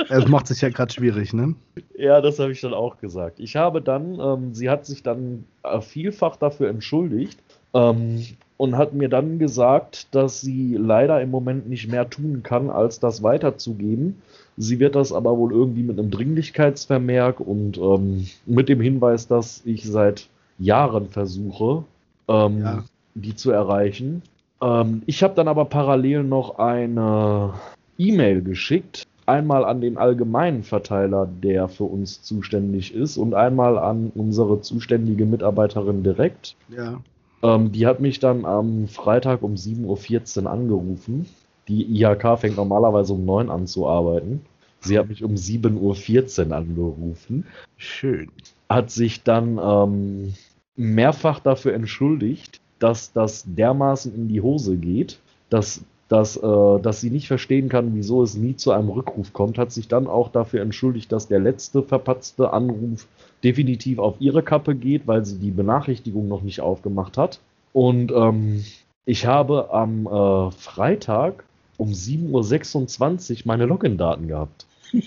Es 0.10 0.28
macht 0.28 0.48
sich 0.48 0.60
ja 0.60 0.68
gerade 0.70 0.92
schwierig, 0.92 1.32
ne? 1.32 1.56
Ja, 1.98 2.20
das 2.20 2.38
habe 2.40 2.52
ich 2.52 2.60
dann 2.60 2.74
auch 2.74 2.98
gesagt. 2.98 3.40
Ich 3.40 3.56
habe 3.56 3.82
dann, 3.82 4.20
ähm, 4.20 4.54
sie 4.54 4.70
hat 4.70 4.86
sich 4.86 5.04
dann 5.04 5.46
äh, 5.64 5.80
vielfach 5.80 6.36
dafür 6.36 6.70
entschuldigt. 6.70 7.40
Ähm, 7.74 8.26
und 8.62 8.78
hat 8.78 8.94
mir 8.94 9.10
dann 9.10 9.40
gesagt, 9.40 10.14
dass 10.14 10.40
sie 10.42 10.76
leider 10.80 11.20
im 11.20 11.32
Moment 11.32 11.68
nicht 11.68 11.90
mehr 11.90 12.08
tun 12.08 12.44
kann, 12.44 12.70
als 12.70 13.00
das 13.00 13.24
weiterzugeben. 13.24 14.22
Sie 14.56 14.80
wird 14.80 14.94
das 14.94 15.12
aber 15.12 15.36
wohl 15.36 15.52
irgendwie 15.52 15.82
mit 15.82 15.98
einem 15.98 16.12
Dringlichkeitsvermerk 16.12 17.40
und 17.40 17.80
ähm, 17.80 18.28
mit 18.46 18.70
dem 18.70 18.80
Hinweis, 18.80 19.28
dass 19.28 19.64
ich 19.66 19.84
seit 19.86 20.28
Jahren 20.60 21.10
versuche, 21.10 21.86
ähm, 22.28 22.60
ja. 22.60 22.84
die 23.16 23.34
zu 23.36 23.50
erreichen. 23.50 24.22
Ähm, 24.62 25.02
ich 25.06 25.24
habe 25.24 25.34
dann 25.36 25.48
aber 25.48 25.66
parallel 25.66 26.24
noch 26.24 26.60
eine 26.60 27.54
E-Mail 27.98 28.42
geschickt, 28.42 29.08
einmal 29.26 29.66
an 29.66 29.82
den 29.82 29.98
allgemeinen 29.98 30.64
Verteiler, 30.64 31.28
der 31.28 31.68
für 31.68 31.86
uns 31.86 32.22
zuständig 32.22 32.94
ist, 32.94 33.18
und 33.18 33.34
einmal 33.34 33.78
an 33.78 34.12
unsere 34.16 34.62
zuständige 34.62 35.26
Mitarbeiterin 35.26 36.04
direkt. 36.04 36.56
Ja. 36.70 37.02
Ähm, 37.44 37.72
die 37.72 37.88
hat 37.88 38.00
mich 38.00 38.20
dann 38.20 38.46
am 38.46 38.88
Freitag 38.88 39.42
um 39.42 39.56
7.14 39.56 40.44
Uhr 40.44 40.52
angerufen. 40.52 41.26
Die 41.68 42.02
IHK 42.02 42.40
fängt 42.40 42.58
normalerweise 42.58 43.14
um 43.14 43.26
9 43.26 43.48
Uhr 43.48 43.54
an 43.54 43.68
zu 43.68 43.88
arbeiten. 43.88 44.42
Sie 44.82 44.98
hat 44.98 45.10
mich 45.10 45.24
um 45.24 45.36
7.14 45.36 46.50
Uhr 46.50 46.56
angerufen. 46.56 47.46
Schön. 47.78 48.32
Hat 48.70 48.90
sich 48.90 49.24
dann 49.24 49.60
ähm, 49.64 50.34
mehrfach 50.76 51.40
dafür 51.40 51.74
entschuldigt, 51.74 52.61
dass 52.82 53.14
das 53.14 53.46
dermaßen 53.48 54.14
in 54.14 54.28
die 54.28 54.42
Hose 54.42 54.76
geht, 54.76 55.20
dass 55.50 55.84
dass, 56.12 56.36
äh, 56.36 56.80
dass 56.82 57.00
sie 57.00 57.10
nicht 57.10 57.28
verstehen 57.28 57.70
kann, 57.70 57.96
wieso 57.96 58.22
es 58.22 58.36
nie 58.36 58.58
zu 58.58 58.72
einem 58.72 58.90
Rückruf 58.90 59.32
kommt, 59.32 59.58
hat 59.58 59.72
sich 59.72 59.88
dann 59.88 60.08
auch 60.08 60.28
dafür 60.28 60.62
entschuldigt, 60.62 61.10
dass 61.10 61.30
der 61.30 61.40
letzte 61.40 61.84
verpatzte 61.84 62.52
Anruf 62.52 63.08
definitiv 63.46 63.98
auf 63.98 64.16
ihre 64.20 64.44
Kappe 64.44 64.76
geht, 64.76 65.08
weil 65.08 65.24
sie 65.24 65.40
die 65.40 65.52
Benachrichtigung 65.52 66.28
noch 66.28 66.42
nicht 66.42 66.60
aufgemacht 66.60 67.18
hat. 67.18 67.40
Und 67.72 68.12
ähm, 68.12 68.66
ich 69.06 69.26
habe 69.26 69.74
am 69.74 70.06
äh, 70.06 70.52
Freitag 70.52 71.46
um 71.78 71.92
7.26 71.92 73.32
Uhr 73.32 73.42
meine 73.46 73.66
Login-Daten 73.66 74.28
gehabt. 74.28 74.66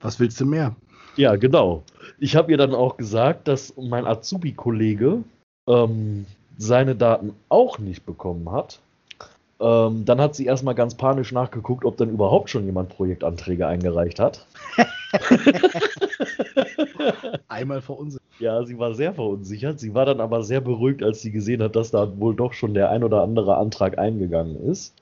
Was 0.00 0.20
willst 0.20 0.40
du 0.40 0.46
mehr? 0.46 0.76
Ja, 1.16 1.34
genau. 1.34 1.82
Ich 2.20 2.36
habe 2.36 2.52
ihr 2.52 2.56
dann 2.56 2.72
auch 2.72 2.96
gesagt, 2.96 3.48
dass 3.48 3.74
mein 3.76 4.06
Azubi-Kollege 4.06 5.24
ähm, 5.68 6.24
seine 6.60 6.94
Daten 6.94 7.34
auch 7.48 7.78
nicht 7.78 8.06
bekommen 8.06 8.50
hat 8.52 8.80
ähm, 9.60 10.06
dann 10.06 10.20
hat 10.20 10.34
sie 10.34 10.46
erstmal 10.46 10.74
ganz 10.74 10.94
panisch 10.94 11.32
nachgeguckt, 11.32 11.84
ob 11.84 11.98
denn 11.98 12.08
überhaupt 12.08 12.48
schon 12.48 12.64
jemand 12.64 12.88
Projektanträge 12.88 13.66
eingereicht 13.66 14.18
hat. 14.18 14.46
Einmal 17.48 17.82
verunsichert. 17.82 18.22
Ja, 18.38 18.64
sie 18.64 18.78
war 18.78 18.94
sehr 18.94 19.12
verunsichert. 19.12 19.78
Sie 19.78 19.92
war 19.92 20.06
dann 20.06 20.20
aber 20.20 20.42
sehr 20.42 20.62
beruhigt, 20.62 21.02
als 21.02 21.20
sie 21.20 21.30
gesehen 21.30 21.62
hat, 21.62 21.76
dass 21.76 21.90
da 21.90 22.18
wohl 22.18 22.34
doch 22.34 22.54
schon 22.54 22.72
der 22.72 22.88
ein 22.88 23.04
oder 23.04 23.22
andere 23.22 23.58
Antrag 23.58 23.98
eingegangen 23.98 24.56
ist. 24.66 24.94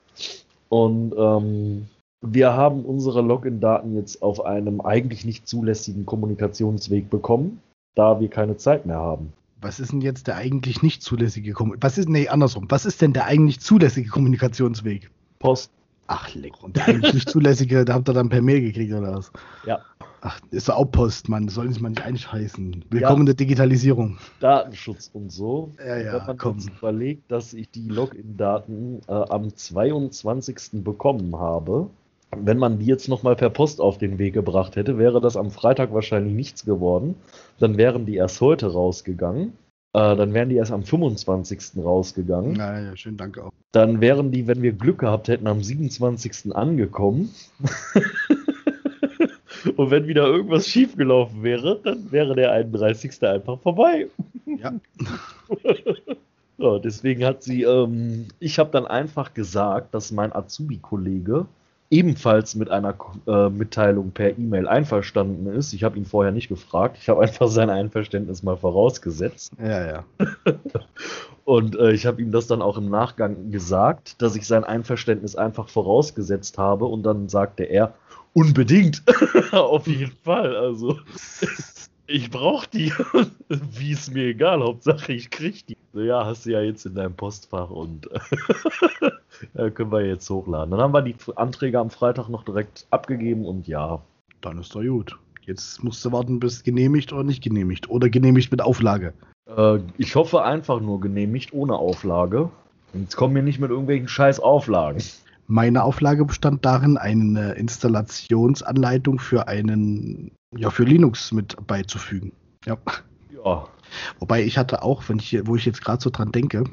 Und 0.67 1.15
ähm, 1.17 1.87
wir 2.21 2.51
haben 2.51 2.83
unsere 2.83 3.21
Login-Daten 3.21 3.95
jetzt 3.95 4.21
auf 4.21 4.43
einem 4.45 4.81
eigentlich 4.81 5.23
nicht 5.23 5.47
zulässigen 5.47 6.05
Kommunikationsweg 6.05 7.09
bekommen, 7.09 7.61
da 7.95 8.19
wir 8.19 8.27
keine 8.27 8.57
Zeit 8.57 8.85
mehr 8.85 8.99
haben 8.99 9.31
was 9.61 9.79
ist 9.79 9.91
denn 9.91 10.01
jetzt 10.01 10.27
der 10.27 10.35
eigentlich 10.35 10.81
nicht 10.81 11.03
zulässige 11.03 11.53
Kommunikationsweg? 11.53 11.83
Was 11.83 11.97
ist, 11.97 12.09
nee, 12.09 12.27
andersrum. 12.27 12.65
Was 12.69 12.85
ist 12.85 13.01
denn 13.01 13.13
der 13.13 13.25
eigentlich 13.25 13.59
zulässige 13.59 14.09
Kommunikationsweg? 14.09 15.09
Post. 15.39 15.71
Ach, 16.07 16.33
leck. 16.33 16.53
Und 16.63 16.75
der 16.75 16.87
eigentlich 16.87 17.13
nicht 17.13 17.29
zulässige, 17.29 17.85
da 17.85 17.93
habt 17.93 18.09
ihr 18.09 18.13
dann 18.13 18.29
per 18.29 18.41
Mail 18.41 18.61
gekriegt, 18.61 18.93
oder 18.93 19.15
was? 19.17 19.31
Ja. 19.65 19.79
Ach, 20.21 20.39
ist 20.51 20.67
doch 20.67 20.75
auch 20.75 20.85
Post, 20.85 21.29
Mann. 21.29 21.45
Das 21.45 21.55
soll 21.55 21.69
sich 21.69 21.81
mal 21.81 21.89
nicht 21.89 22.03
einscheißen. 22.03 22.85
Willkommen 22.89 23.17
ja. 23.17 23.19
in 23.19 23.25
der 23.27 23.35
Digitalisierung. 23.35 24.17
Datenschutz 24.39 25.11
und 25.13 25.31
so. 25.31 25.71
Ja, 25.77 25.97
ja, 25.97 26.13
Wenn 26.13 26.25
man 26.25 26.37
komm. 26.37 26.57
jetzt 26.57 26.69
überlegt, 26.69 27.31
dass 27.31 27.53
ich 27.53 27.69
die 27.69 27.87
Login-Daten 27.87 29.01
äh, 29.07 29.11
am 29.11 29.55
22. 29.55 30.83
bekommen 30.83 31.35
habe, 31.37 31.89
wenn 32.35 32.57
man 32.57 32.79
die 32.79 32.85
jetzt 32.85 33.07
nochmal 33.07 33.35
per 33.35 33.49
Post 33.49 33.81
auf 33.81 33.97
den 33.97 34.19
Weg 34.19 34.33
gebracht 34.33 34.75
hätte, 34.75 34.97
wäre 34.97 35.21
das 35.21 35.37
am 35.37 35.51
Freitag 35.51 35.93
wahrscheinlich 35.93 36.33
nichts 36.33 36.65
geworden. 36.65 37.15
Dann 37.59 37.77
wären 37.77 38.05
die 38.05 38.15
erst 38.15 38.41
heute 38.41 38.71
rausgegangen. 38.71 39.53
Äh, 39.93 40.15
dann 40.15 40.33
wären 40.33 40.49
die 40.49 40.55
erst 40.55 40.71
am 40.71 40.83
25. 40.83 41.83
rausgegangen. 41.83 42.53
Naja, 42.53 42.95
schön, 42.95 43.17
danke 43.17 43.43
auch. 43.43 43.51
Dann 43.71 44.01
wären 44.01 44.31
die, 44.31 44.47
wenn 44.47 44.61
wir 44.61 44.73
Glück 44.73 44.99
gehabt 44.99 45.27
hätten, 45.27 45.47
am 45.47 45.63
27. 45.63 46.55
angekommen. 46.55 47.33
Und 49.75 49.91
wenn 49.91 50.07
wieder 50.07 50.25
irgendwas 50.25 50.67
schiefgelaufen 50.67 51.43
wäre, 51.43 51.79
dann 51.83 52.11
wäre 52.11 52.35
der 52.35 52.51
31. 52.51 53.21
einfach 53.23 53.59
vorbei. 53.59 54.07
Ja. 54.45 54.73
Ja, 56.61 56.77
deswegen 56.77 57.23
hat 57.23 57.41
sie, 57.41 57.63
ähm, 57.63 58.27
ich 58.39 58.59
habe 58.59 58.69
dann 58.71 58.85
einfach 58.85 59.33
gesagt, 59.33 59.93
dass 59.93 60.11
mein 60.11 60.35
Azubi-Kollege 60.35 61.45
ebenfalls 61.91 62.55
mit 62.55 62.69
einer 62.69 62.95
äh, 63.25 63.49
Mitteilung 63.49 64.11
per 64.11 64.37
E-Mail 64.37 64.67
einverstanden 64.67 65.47
ist. 65.47 65.73
Ich 65.73 65.83
habe 65.83 65.97
ihn 65.97 66.05
vorher 66.05 66.31
nicht 66.31 66.47
gefragt. 66.47 66.97
Ich 67.01 67.09
habe 67.09 67.21
einfach 67.21 67.47
sein 67.47 67.69
Einverständnis 67.69 68.43
mal 68.43 68.57
vorausgesetzt. 68.57 69.51
Ja, 69.59 69.85
ja. 69.87 70.03
Und 71.45 71.75
äh, 71.77 71.91
ich 71.91 72.05
habe 72.05 72.21
ihm 72.21 72.31
das 72.31 72.45
dann 72.45 72.61
auch 72.61 72.77
im 72.77 72.89
Nachgang 72.89 73.49
gesagt, 73.49 74.21
dass 74.21 74.35
ich 74.35 74.45
sein 74.45 74.63
Einverständnis 74.63 75.35
einfach 75.35 75.67
vorausgesetzt 75.67 76.59
habe. 76.59 76.85
Und 76.85 77.03
dann 77.03 77.27
sagte 77.27 77.63
er, 77.63 77.95
unbedingt, 78.33 79.01
auf 79.51 79.87
jeden 79.87 80.15
Fall. 80.23 80.55
Also, 80.55 80.99
ich 82.07 82.29
brauche 82.29 82.69
die. 82.69 82.93
Wie 83.47 83.91
ist 83.91 84.13
mir 84.13 84.25
egal, 84.25 84.61
Hauptsache 84.61 85.11
ich 85.13 85.31
krieg 85.31 85.65
die. 85.65 85.78
So, 85.93 86.01
ja, 86.01 86.25
hast 86.25 86.45
du 86.45 86.51
ja 86.51 86.61
jetzt 86.61 86.85
in 86.85 86.95
deinem 86.95 87.15
Postfach 87.15 87.69
und 87.69 88.07
können 89.73 89.91
wir 89.91 90.05
jetzt 90.05 90.29
hochladen. 90.29 90.71
Dann 90.71 90.81
haben 90.81 90.93
wir 90.93 91.01
die 91.01 91.15
Anträge 91.35 91.79
am 91.79 91.89
Freitag 91.89 92.29
noch 92.29 92.43
direkt 92.43 92.85
abgegeben 92.91 93.45
und 93.45 93.67
ja. 93.67 94.01
Dann 94.41 94.59
ist 94.59 94.73
doch 94.75 94.81
gut. 94.81 95.17
Jetzt 95.41 95.83
musst 95.83 96.05
du 96.05 96.11
warten, 96.11 96.39
bis 96.39 96.63
genehmigt 96.63 97.11
oder 97.11 97.23
nicht 97.23 97.43
genehmigt. 97.43 97.89
Oder 97.89 98.09
genehmigt 98.09 98.51
mit 98.51 98.61
Auflage. 98.61 99.13
Äh, 99.47 99.79
ich 99.97 100.15
hoffe 100.15 100.43
einfach 100.43 100.79
nur 100.79 101.01
genehmigt 101.01 101.53
ohne 101.53 101.75
Auflage. 101.75 102.49
Und 102.93 103.01
jetzt 103.01 103.15
kommen 103.15 103.35
wir 103.35 103.41
nicht 103.41 103.59
mit 103.59 103.71
irgendwelchen 103.71 104.07
scheiß 104.07 104.39
Auflagen. 104.39 105.01
Meine 105.47 105.83
Auflage 105.83 106.25
bestand 106.25 106.63
darin, 106.63 106.97
eine 106.97 107.53
Installationsanleitung 107.53 109.17
für 109.17 109.47
einen, 109.47 110.31
ja, 110.55 110.69
für 110.69 110.83
Linux 110.83 111.31
mit 111.31 111.55
beizufügen. 111.65 112.31
Ja. 112.65 112.77
Ja. 113.43 113.67
Wobei 114.19 114.43
ich 114.43 114.57
hatte 114.57 114.83
auch, 114.83 115.07
wenn 115.07 115.19
ich, 115.19 115.39
wo 115.45 115.55
ich 115.55 115.65
jetzt 115.65 115.83
gerade 115.83 116.01
so 116.01 116.09
dran 116.09 116.31
denke, 116.31 116.63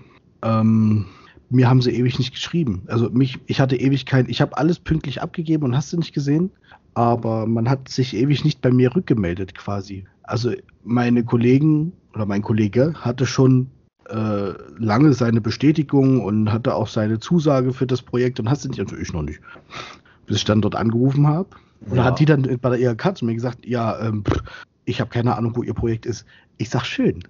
ähm, 0.43 1.07
mir 1.51 1.69
haben 1.69 1.83
sie 1.83 1.93
ewig 1.93 2.19
nicht 2.19 2.33
geschrieben. 2.33 2.83
Also 2.89 3.11
mich, 3.11 3.39
ich 3.47 3.61
hatte 3.61 3.77
ewig 3.77 4.07
kein, 4.07 4.29
ich 4.29 4.41
habe 4.41 4.57
alles 4.57 4.79
pünktlich 4.79 5.23
abgegeben 5.23 5.65
und 5.65 5.77
hast 5.77 5.93
du 5.93 5.97
nicht 5.97 6.13
gesehen, 6.13 6.51
aber 6.95 7.47
man 7.47 7.69
hat 7.69 7.89
sich 7.89 8.17
ewig 8.17 8.45
nicht 8.45 8.61
bei 8.61 8.71
mir 8.71 8.95
rückgemeldet 8.95 9.55
quasi. 9.55 10.05
Also 10.23 10.53
meine 10.83 11.25
Kollegen 11.25 11.93
oder 12.15 12.27
mein 12.27 12.43
Kollege 12.43 12.95
hatte 12.97 13.27
schon 13.27 13.71
äh, 14.09 14.53
lange 14.79 15.13
seine 15.13 15.41
Bestätigung 15.41 16.25
und 16.25 16.53
hatte 16.53 16.75
auch 16.75 16.89
seine 16.89 17.19
Zusage 17.19 17.73
für 17.73 17.87
das 17.87 18.03
Projekt 18.03 18.41
und 18.41 18.49
hast 18.51 18.65
du 18.65 18.69
nicht, 18.69 18.81
also 18.81 18.97
ich 18.97 19.13
noch 19.13 19.23
nicht. 19.23 19.41
Bis 20.27 20.39
ich 20.39 20.45
dann 20.45 20.61
dort 20.61 20.75
angerufen 20.75 21.27
habe. 21.27 21.51
Und 21.81 21.99
Ja. 21.99 22.05
hat 22.05 22.19
die 22.19 22.25
dann 22.25 22.43
bei 22.61 22.77
der 22.77 22.81
IHK 22.81 23.17
zu 23.19 23.25
mir 23.25 23.35
gesagt, 23.35 23.67
ja, 23.67 24.01
ähm, 24.01 24.25
pff, 24.25 24.43
ich 24.87 25.01
habe 25.01 25.11
keine 25.11 25.37
Ahnung, 25.37 25.55
wo 25.55 25.63
ihr 25.63 25.75
Projekt 25.75 26.07
ist. 26.07 26.25
Ich 26.57 26.71
sag 26.71 26.85
schön. 26.87 27.23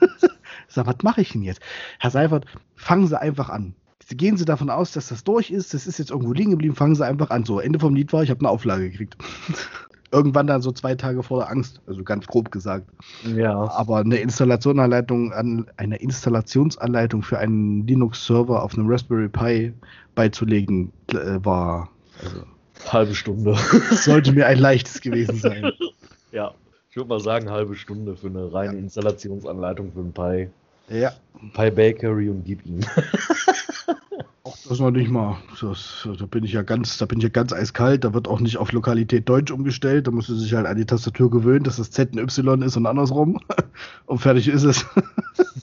sag, 0.68 0.86
was 0.86 1.02
mache 1.02 1.22
ich 1.22 1.32
denn 1.32 1.42
jetzt? 1.42 1.60
Herr 1.98 2.10
Seifert, 2.10 2.44
fangen 2.76 3.08
Sie 3.08 3.20
einfach 3.20 3.48
an. 3.48 3.74
Gehen 4.10 4.36
Sie 4.36 4.44
davon 4.44 4.70
aus, 4.70 4.92
dass 4.92 5.08
das 5.08 5.24
durch 5.24 5.50
ist, 5.50 5.72
das 5.72 5.86
ist 5.86 5.98
jetzt 5.98 6.10
irgendwo 6.10 6.32
liegen 6.32 6.50
geblieben, 6.50 6.74
fangen 6.74 6.94
Sie 6.94 7.06
einfach 7.06 7.30
an. 7.30 7.44
So, 7.44 7.60
Ende 7.60 7.78
vom 7.78 7.94
Lied 7.94 8.12
war, 8.12 8.22
ich 8.22 8.30
habe 8.30 8.40
eine 8.40 8.50
Auflage 8.50 8.90
gekriegt. 8.90 9.16
Irgendwann 10.12 10.48
dann 10.48 10.60
so 10.60 10.72
zwei 10.72 10.96
Tage 10.96 11.22
vor 11.22 11.38
der 11.38 11.50
Angst, 11.50 11.80
also 11.86 12.02
ganz 12.02 12.26
grob 12.26 12.50
gesagt. 12.50 12.90
Ja. 13.36 13.70
Aber 13.70 13.98
eine 13.98 14.16
Installationsanleitung 14.16 15.32
an 15.32 15.66
eine 15.76 15.96
Installationsanleitung 15.98 17.22
für 17.22 17.38
einen 17.38 17.86
Linux-Server 17.86 18.60
auf 18.64 18.74
einem 18.74 18.90
Raspberry 18.90 19.28
Pi 19.28 19.72
beizulegen, 20.16 20.92
äh, 21.12 21.38
war 21.44 21.88
also, 22.24 22.42
Halbe 22.88 23.14
Stunde. 23.14 23.54
sollte 23.92 24.32
mir 24.32 24.48
ein 24.48 24.58
leichtes 24.58 25.00
gewesen 25.00 25.36
sein. 25.36 25.70
ja. 26.32 26.52
Ich 26.90 26.96
würde 26.96 27.08
mal 27.08 27.20
sagen, 27.20 27.50
halbe 27.50 27.76
Stunde 27.76 28.16
für 28.16 28.26
eine 28.26 28.52
reine 28.52 28.72
Ja. 28.74 28.78
Installationsanleitung 28.80 29.92
für 29.92 30.00
ein 30.00 30.12
Pi. 30.12 30.48
Ja, 30.92 31.12
Pi 31.54 31.70
Bakery 31.70 32.28
und 32.28 32.44
gib 32.44 32.66
ihm. 32.66 32.80
auch 34.42 34.56
das 34.68 34.80
noch 34.80 34.90
nicht 34.90 35.08
mal. 35.08 35.36
Das, 35.60 36.08
da 36.18 36.26
bin 36.26 36.42
ich 36.42 36.52
ja 36.52 36.62
ganz, 36.62 36.98
da 36.98 37.06
bin 37.06 37.18
ich 37.18 37.22
ja 37.22 37.30
ganz 37.30 37.52
eiskalt. 37.52 38.02
Da 38.02 38.12
wird 38.12 38.26
auch 38.26 38.40
nicht 38.40 38.56
auf 38.56 38.72
Lokalität 38.72 39.28
Deutsch 39.28 39.52
umgestellt. 39.52 40.08
Da 40.08 40.10
musst 40.10 40.30
du 40.30 40.34
sich 40.34 40.52
halt 40.52 40.66
an 40.66 40.76
die 40.76 40.84
Tastatur 40.84 41.30
gewöhnen, 41.30 41.62
dass 41.62 41.76
das 41.76 41.92
Z 41.92 42.12
ein 42.12 42.18
Y 42.18 42.60
ist 42.62 42.76
und 42.76 42.86
andersrum. 42.86 43.38
Und 44.06 44.18
fertig 44.18 44.48
ist 44.48 44.64
es. 44.64 44.84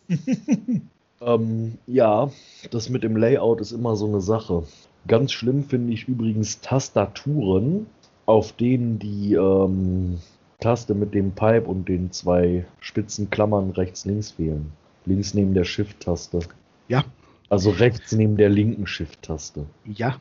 Ähm, 1.20 1.80
ja, 1.88 2.30
das 2.70 2.90
mit 2.90 3.04
dem 3.04 3.18
Layout 3.18 3.60
ist 3.60 3.72
immer 3.72 3.96
so 3.96 4.06
eine 4.08 4.22
Sache. 4.22 4.64
Ganz 5.08 5.32
schlimm 5.32 5.64
finde 5.64 5.92
ich 5.92 6.08
übrigens 6.08 6.62
Tastaturen, 6.62 7.88
auf 8.28 8.54
denen 8.54 9.00
die 9.00 9.34
ähm, 9.34 10.20
Taste 10.60 10.96
mit 10.96 11.14
dem 11.14 11.32
Pipe 11.32 11.66
und 11.66 11.88
den 11.88 12.12
zwei 12.12 12.66
spitzen 12.80 13.30
Klammern 13.30 13.72
rechts 13.72 14.06
links 14.06 14.32
fehlen. 14.32 14.72
Links 15.06 15.34
neben 15.34 15.54
der 15.54 15.64
Shift-Taste. 15.64 16.40
Ja, 16.88 17.06
Also 17.50 17.70
rechts 17.70 18.12
neben 18.12 18.38
der 18.38 18.50
linken 18.50 18.88
Shift-Taste. 18.88 19.66
Ja. 19.86 20.20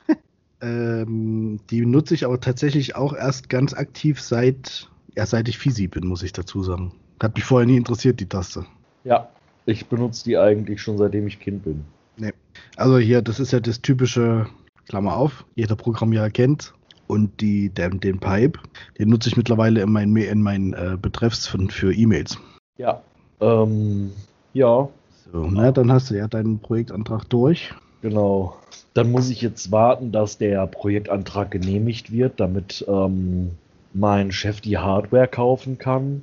ähm, 0.60 1.60
die 1.70 1.86
nutze 1.86 2.14
ich 2.14 2.24
aber 2.24 2.40
tatsächlich 2.40 2.96
auch 2.96 3.14
erst 3.14 3.48
ganz 3.48 3.72
aktiv 3.72 4.20
seit, 4.20 4.90
ja, 5.16 5.26
seit 5.26 5.48
ich 5.48 5.58
Fisi 5.58 5.86
bin, 5.86 6.06
muss 6.06 6.22
ich 6.22 6.32
dazu 6.32 6.62
sagen. 6.62 6.92
Hat 7.22 7.36
mich 7.36 7.44
vorher 7.44 7.66
nie 7.66 7.76
interessiert, 7.76 8.20
die 8.20 8.28
Taste. 8.28 8.66
Ja, 9.04 9.28
ich 9.64 9.86
benutze 9.86 10.24
die 10.24 10.36
eigentlich 10.36 10.82
schon 10.82 10.98
seitdem 10.98 11.26
ich 11.26 11.40
Kind 11.40 11.64
bin. 11.64 11.84
Nee. 12.16 12.32
Also 12.76 12.98
hier, 12.98 13.22
das 13.22 13.40
ist 13.40 13.52
ja 13.52 13.60
das 13.60 13.80
typische, 13.80 14.46
Klammer 14.88 15.16
auf, 15.16 15.44
jeder 15.54 15.76
Programmierer 15.76 16.30
kennt. 16.30 16.72
Und 17.08 17.40
die, 17.40 17.70
den, 17.70 17.98
den 18.00 18.20
Pipe, 18.20 18.60
den 18.98 19.08
nutze 19.08 19.30
ich 19.30 19.36
mittlerweile 19.36 19.80
in 19.82 19.90
meinen 19.90 20.14
in 20.16 20.42
meinen, 20.42 20.74
äh, 20.74 20.96
Betreffs 21.00 21.46
für, 21.46 21.58
für 21.68 21.92
E-Mails. 21.92 22.38
Ja. 22.76 23.02
Ähm, 23.40 24.12
ja, 24.52 24.88
So, 25.32 25.48
na, 25.50 25.72
dann 25.72 25.90
hast 25.90 26.10
du 26.10 26.16
ja 26.16 26.28
deinen 26.28 26.58
Projektantrag 26.60 27.28
durch. 27.30 27.74
Genau. 28.02 28.56
Dann 28.94 29.10
muss 29.10 29.28
ich 29.30 29.42
jetzt 29.42 29.72
warten, 29.72 30.12
dass 30.12 30.38
der 30.38 30.66
Projektantrag 30.66 31.50
genehmigt 31.50 32.12
wird, 32.12 32.38
damit 32.38 32.84
ähm, 32.88 33.50
mein 33.94 34.30
Chef 34.30 34.60
die 34.60 34.78
Hardware 34.78 35.28
kaufen 35.28 35.78
kann. 35.78 36.22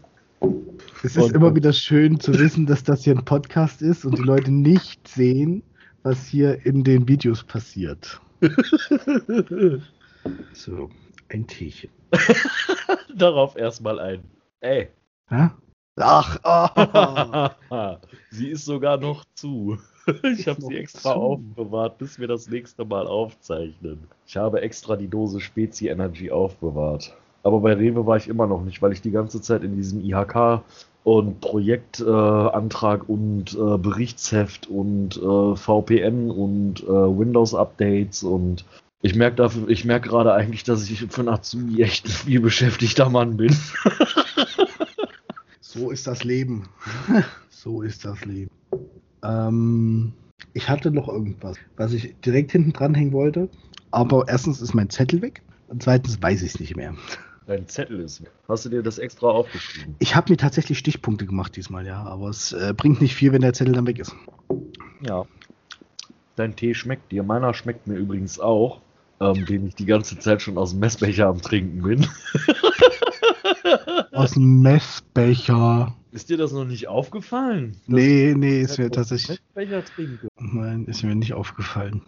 Es 1.03 1.15
ist 1.15 1.23
Und- 1.25 1.35
immer 1.35 1.55
wieder 1.55 1.73
schön 1.73 2.19
zu 2.19 2.37
wissen, 2.37 2.65
dass 2.65 2.83
das 2.83 3.03
hier 3.03 3.15
ein 3.17 3.25
Podcast 3.25 3.81
ist 3.81 4.05
und 4.05 4.17
die 4.17 4.23
Leute 4.23 4.51
nicht 4.51 5.07
sehen, 5.07 5.63
was 6.03 6.25
hier 6.27 6.65
in 6.65 6.83
den 6.83 7.07
Videos 7.07 7.43
passiert. 7.43 8.21
So, 10.53 10.89
ein 11.29 11.47
Teechen. 11.47 11.89
Darauf 13.15 13.55
erstmal 13.55 13.99
ein. 13.99 14.23
Ey. 14.61 14.89
Ja? 15.29 15.55
Ach, 15.97 16.39
ah. 16.43 17.97
sie 18.31 18.49
ist 18.49 18.65
sogar 18.65 18.97
noch 18.97 19.23
zu. 19.35 19.77
Ich 20.23 20.47
habe 20.47 20.61
sie 20.61 20.75
extra 20.75 21.13
zu. 21.13 21.19
aufbewahrt, 21.19 21.97
bis 21.97 22.19
wir 22.19 22.27
das 22.27 22.49
nächste 22.49 22.83
Mal 22.85 23.07
aufzeichnen. 23.07 24.07
Ich 24.27 24.35
habe 24.35 24.61
extra 24.61 24.97
die 24.97 25.07
Dose 25.07 25.39
Spezi 25.39 25.87
Energy 25.87 26.31
aufbewahrt. 26.31 27.15
Aber 27.43 27.59
bei 27.59 27.73
Rewe 27.73 28.05
war 28.05 28.17
ich 28.17 28.27
immer 28.27 28.47
noch 28.47 28.63
nicht, 28.63 28.81
weil 28.81 28.91
ich 28.91 29.01
die 29.01 29.11
ganze 29.11 29.41
Zeit 29.41 29.63
in 29.63 29.75
diesem 29.75 30.01
IHK 30.03 30.63
und 31.03 31.39
Projektantrag 31.39 33.03
äh, 33.03 33.11
und 33.11 33.53
äh, 33.53 33.77
Berichtsheft 33.77 34.67
und 34.67 35.15
äh, 35.17 35.55
VPN 35.55 36.31
und 36.31 36.83
äh, 36.83 36.87
Windows-Updates 36.87 38.23
und 38.23 38.65
ich 39.05 39.13
merke 39.13 39.35
dafür, 39.35 39.69
ich 39.69 39.85
merke 39.85 40.09
gerade 40.09 40.33
eigentlich, 40.33 40.63
dass 40.63 40.89
ich 40.89 40.99
für 40.99 41.21
einen 41.21 41.29
Azubi 41.29 41.83
echt 41.83 42.07
ein 42.07 42.11
viel 42.11 42.39
beschäftigter 42.39 43.09
Mann 43.09 43.37
bin. 43.37 43.55
So 45.59 45.91
ist 45.91 46.07
das 46.07 46.23
Leben. 46.23 46.69
So 47.49 47.81
ist 47.81 48.05
das 48.05 48.23
Leben. 48.23 48.51
Ähm, 49.23 50.13
ich 50.53 50.69
hatte 50.69 50.91
noch 50.91 51.09
irgendwas, 51.09 51.57
was 51.75 51.93
ich 51.93 52.15
direkt 52.23 52.51
hinten 52.51 52.73
dranhängen 52.73 53.11
wollte. 53.11 53.49
Aber 53.91 54.25
erstens 54.27 54.61
ist 54.61 54.73
mein 54.73 54.89
Zettel 54.89 55.21
weg. 55.21 55.41
Und 55.67 55.83
zweitens 55.83 56.21
weiß 56.21 56.43
ich 56.43 56.53
es 56.53 56.59
nicht 56.59 56.75
mehr. 56.75 56.95
Dein 57.47 57.67
Zettel 57.67 57.99
ist 57.99 58.21
weg. 58.21 58.31
Hast 58.47 58.65
du 58.65 58.69
dir 58.69 58.83
das 58.83 58.99
extra 58.99 59.27
aufgeschrieben? 59.27 59.95
Ich 59.99 60.15
habe 60.15 60.31
mir 60.31 60.37
tatsächlich 60.37 60.77
Stichpunkte 60.77 61.25
gemacht 61.25 61.55
diesmal, 61.55 61.85
ja. 61.85 62.03
Aber 62.03 62.29
es 62.29 62.53
äh, 62.53 62.73
bringt 62.75 63.01
nicht 63.01 63.15
viel, 63.15 63.33
wenn 63.33 63.41
der 63.41 63.53
Zettel 63.53 63.73
dann 63.73 63.87
weg 63.87 63.99
ist. 63.99 64.15
Ja. 65.01 65.25
Dein 66.35 66.55
Tee 66.55 66.73
schmeckt 66.73 67.11
dir. 67.11 67.23
Meiner 67.23 67.53
schmeckt 67.53 67.87
mir 67.87 67.95
übrigens 67.95 68.39
auch, 68.39 68.81
ähm, 69.21 69.45
den 69.45 69.67
ich 69.67 69.75
die 69.75 69.85
ganze 69.85 70.17
Zeit 70.19 70.41
schon 70.41 70.57
aus 70.57 70.71
dem 70.71 70.79
Messbecher 70.79 71.27
am 71.27 71.41
Trinken 71.41 71.81
bin. 71.81 72.07
Aus 74.11 74.31
dem 74.31 74.61
Messbecher. 74.61 75.93
Ist 76.11 76.29
dir 76.29 76.37
das 76.37 76.51
noch 76.53 76.63
nicht 76.65 76.87
aufgefallen? 76.87 77.75
Nee, 77.87 78.33
nee, 78.35 78.61
ist 78.61 78.77
mir 78.77 78.89
tatsächlich. 78.89 79.39
Messbecher 79.55 79.83
trinke. 79.83 80.27
Nein, 80.39 80.85
ist 80.85 81.03
mir 81.03 81.15
nicht 81.15 81.33
aufgefallen. 81.33 82.01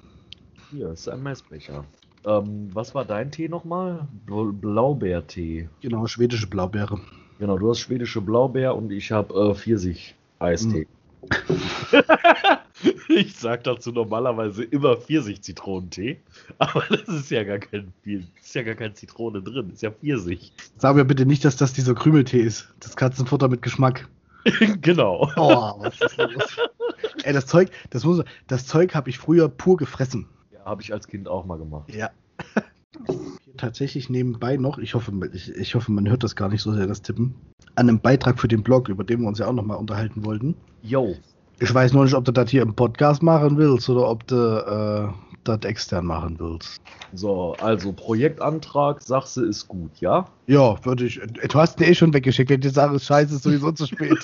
Hier 0.72 0.90
ist 0.92 1.08
ein 1.10 1.22
Messbecher. 1.22 1.84
Ähm, 2.26 2.70
was 2.74 2.96
war 2.96 3.04
dein 3.06 3.32
Tee 3.32 3.50
nochmal? 3.50 4.08
Bl- 4.26 4.54
Blaubeertee. 4.54 5.70
Genau, 5.82 6.08
schwedische 6.08 6.48
Blaubeere. 6.48 7.00
Genau, 7.40 7.58
du 7.58 7.70
hast 7.70 7.80
schwedische 7.80 8.22
Blaubeer 8.22 8.76
und 8.76 8.92
ich 8.92 9.12
habe 9.12 9.34
äh, 9.52 9.54
Pfirsich-Eistee. 9.56 10.88
ich 13.18 13.36
sag 13.36 13.64
dazu 13.64 13.92
normalerweise 13.92 14.64
immer 14.64 14.96
Pfirsich-Zitronentee, 14.96 16.20
aber 16.60 16.84
das 16.90 17.08
ist 17.08 17.32
ja 17.32 17.44
gar 17.44 17.60
kein 17.60 17.94
ist 18.06 18.56
ja 18.56 18.64
gar 18.64 18.76
keine 18.76 18.94
Zitrone 18.94 19.42
drin, 19.42 19.72
ist 19.72 19.82
ja 19.82 19.92
Pfirsich. 19.92 20.54
Sag 20.78 20.96
mir 20.96 21.06
bitte 21.06 21.26
nicht, 21.26 21.44
dass 21.44 21.56
das 21.56 21.74
dieser 21.74 21.96
Krümeltee 21.96 22.42
ist. 22.42 22.74
Das 22.80 22.96
Katzenfutter 22.96 23.48
mit 23.48 23.62
Geschmack. 23.62 24.08
genau. 24.82 25.30
Oh, 25.36 25.74
was 25.80 26.00
ist 26.00 26.18
los? 26.18 26.58
Ey, 27.24 27.34
das 27.34 27.48
Zeug, 27.48 27.70
das 27.90 28.06
muss, 28.06 28.24
das 28.48 28.66
Zeug 28.66 28.96
habe 28.96 29.10
ich 29.10 29.18
früher 29.18 29.50
pur 29.50 29.78
gefressen. 29.78 30.28
Ja, 30.52 30.66
habe 30.66 30.82
ich 30.82 30.94
als 30.94 31.08
Kind 31.08 31.28
auch 31.28 31.46
mal 31.46 31.58
gemacht. 31.58 31.94
Ja. 31.94 32.12
Tatsächlich 33.58 34.10
nebenbei 34.10 34.58
noch, 34.58 34.78
ich 34.78 34.94
hoffe, 34.94 35.12
ich, 35.34 35.50
ich 35.56 35.76
hoffe, 35.76 35.92
man 35.92 36.08
hört 36.08 36.24
das 36.24 36.36
gar 36.36 36.50
nicht 36.50 36.62
so 36.62 36.74
sehr, 36.74 36.88
das 36.88 37.02
Tippen, 37.02 37.36
an 37.76 37.90
einem 37.90 38.00
Beitrag 38.00 38.40
für 38.40 38.48
den 38.48 38.64
Blog, 38.64 38.88
über 38.88 39.04
den 39.04 39.22
wir 39.22 39.28
uns 39.28 39.40
ja 39.40 39.48
auch 39.48 39.54
nochmal 39.54 39.78
unterhalten 39.78 40.24
wollten. 40.24 40.56
Yo. 40.82 41.16
Ich 41.60 41.74
weiß 41.74 41.94
nur 41.94 42.04
nicht, 42.04 42.14
ob 42.14 42.26
du 42.26 42.32
das 42.32 42.52
hier 42.52 42.62
im 42.62 42.76
Podcast 42.76 43.24
machen 43.24 43.58
willst 43.58 43.90
oder 43.90 44.08
ob 44.08 44.28
du 44.28 44.36
äh, 44.36 45.12
das 45.44 45.62
extern 45.64 46.06
machen 46.06 46.36
willst. 46.40 46.82
So, 47.14 47.56
also 47.60 47.92
Projektantrag, 47.94 49.02
sagst 49.02 49.38
du, 49.38 49.46
ist 49.46 49.68
gut, 49.68 49.92
ja? 50.00 50.28
Ja, 50.46 50.84
würde 50.86 51.06
ich. 51.06 51.20
Du 51.50 51.60
hast 51.60 51.80
ihn 51.80 51.88
eh 51.88 51.96
schon 51.96 52.14
weggeschickt, 52.14 52.50
wenn 52.50 52.62
die 52.62 52.70
Sache 52.70 52.96
ist 52.96 53.06
scheiße, 53.06 53.36
ist 53.36 53.44
sowieso 53.44 53.72
zu 53.72 53.88
spät. 53.88 54.18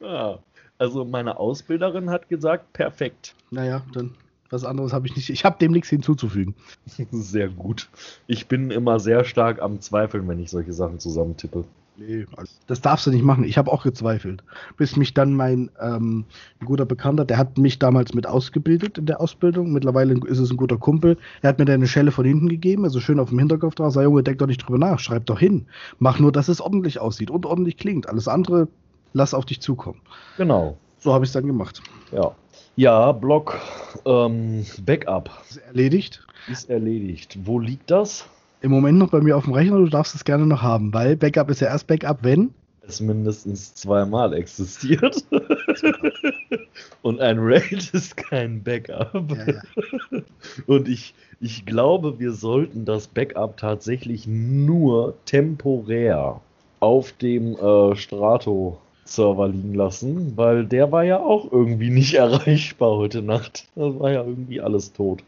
Ja. 0.00 0.38
Also 0.76 1.04
meine 1.04 1.38
Ausbilderin 1.38 2.10
hat 2.10 2.28
gesagt, 2.28 2.72
perfekt. 2.74 3.34
naja, 3.50 3.82
dann 3.94 4.14
was 4.50 4.64
anderes 4.64 4.92
habe 4.92 5.06
ich 5.06 5.16
nicht. 5.16 5.30
Ich 5.30 5.44
habe 5.44 5.58
dem 5.58 5.72
nichts 5.72 5.88
hinzuzufügen. 5.88 6.54
Sehr 7.10 7.48
gut. 7.48 7.88
Ich 8.26 8.46
bin 8.46 8.70
immer 8.70 9.00
sehr 9.00 9.24
stark 9.24 9.60
am 9.62 9.80
Zweifeln, 9.80 10.28
wenn 10.28 10.38
ich 10.38 10.50
solche 10.50 10.72
Sachen 10.72 11.00
zusammentippe. 11.00 11.64
Nee, 11.96 12.26
das 12.66 12.80
darfst 12.80 13.06
du 13.06 13.10
nicht 13.10 13.24
machen. 13.24 13.44
Ich 13.44 13.56
habe 13.56 13.70
auch 13.70 13.84
gezweifelt. 13.84 14.42
Bis 14.76 14.96
mich 14.96 15.14
dann 15.14 15.34
mein 15.34 15.70
ähm, 15.80 16.24
guter 16.64 16.84
Bekannter, 16.86 17.24
der 17.24 17.38
hat 17.38 17.56
mich 17.56 17.78
damals 17.78 18.14
mit 18.14 18.26
ausgebildet 18.26 18.98
in 18.98 19.06
der 19.06 19.20
Ausbildung. 19.20 19.72
Mittlerweile 19.72 20.14
ist 20.26 20.38
es 20.40 20.50
ein 20.50 20.56
guter 20.56 20.76
Kumpel. 20.76 21.16
Er 21.42 21.50
hat 21.50 21.58
mir 21.60 21.64
dann 21.66 21.76
eine 21.76 21.86
Schelle 21.86 22.10
von 22.10 22.24
hinten 22.24 22.48
gegeben, 22.48 22.84
also 22.84 22.98
schön 23.00 23.20
auf 23.20 23.28
dem 23.28 23.38
Hinterkopf 23.38 23.76
drauf. 23.76 23.92
Sag, 23.92 24.02
Junge, 24.02 24.24
denk 24.24 24.38
doch 24.38 24.48
nicht 24.48 24.58
drüber 24.66 24.78
nach. 24.78 24.98
Schreib 24.98 25.26
doch 25.26 25.38
hin. 25.38 25.66
Mach 26.00 26.18
nur, 26.18 26.32
dass 26.32 26.48
es 26.48 26.60
ordentlich 26.60 26.98
aussieht 26.98 27.30
und 27.30 27.46
ordentlich 27.46 27.76
klingt. 27.76 28.08
Alles 28.08 28.26
andere 28.26 28.66
lass 29.12 29.32
auf 29.32 29.44
dich 29.44 29.60
zukommen. 29.60 30.00
Genau. 30.36 30.76
So 30.98 31.12
habe 31.14 31.24
ich 31.24 31.28
es 31.28 31.32
dann 31.34 31.46
gemacht. 31.46 31.80
Ja. 32.10 32.34
Ja, 32.76 33.12
Block 33.12 33.56
ähm, 34.04 34.66
Backup 34.84 35.30
Ist 35.48 35.58
erledigt. 35.58 36.26
ist 36.50 36.68
erledigt. 36.68 37.38
Wo 37.44 37.60
liegt 37.60 37.88
das? 37.92 38.26
Im 38.64 38.70
Moment 38.70 38.96
noch 38.96 39.10
bei 39.10 39.20
mir 39.20 39.36
auf 39.36 39.44
dem 39.44 39.52
Rechner. 39.52 39.76
Du 39.76 39.88
darfst 39.90 40.14
es 40.14 40.24
gerne 40.24 40.46
noch 40.46 40.62
haben, 40.62 40.94
weil 40.94 41.16
Backup 41.16 41.50
ist 41.50 41.60
ja 41.60 41.66
erst 41.66 41.86
Backup, 41.86 42.20
wenn. 42.22 42.54
Es 42.88 42.98
mindestens 42.98 43.74
zweimal 43.74 44.32
existiert. 44.32 45.22
Und 47.02 47.20
ein 47.20 47.36
Raid 47.40 47.90
ist 47.92 48.16
kein 48.16 48.62
Backup. 48.62 49.30
Ja, 49.32 49.52
ja. 49.52 50.22
Und 50.66 50.88
ich, 50.88 51.14
ich 51.40 51.66
glaube, 51.66 52.18
wir 52.18 52.32
sollten 52.32 52.86
das 52.86 53.06
Backup 53.06 53.58
tatsächlich 53.58 54.26
nur 54.26 55.12
temporär 55.26 56.40
auf 56.80 57.12
dem 57.12 57.56
äh, 57.56 57.94
Strato-Server 57.94 59.48
liegen 59.48 59.74
lassen, 59.74 60.32
weil 60.36 60.64
der 60.64 60.90
war 60.90 61.04
ja 61.04 61.20
auch 61.20 61.52
irgendwie 61.52 61.90
nicht 61.90 62.14
erreichbar 62.14 62.96
heute 62.96 63.20
Nacht. 63.20 63.68
Das 63.74 64.00
war 64.00 64.10
ja 64.10 64.24
irgendwie 64.24 64.62
alles 64.62 64.94
tot. 64.94 65.22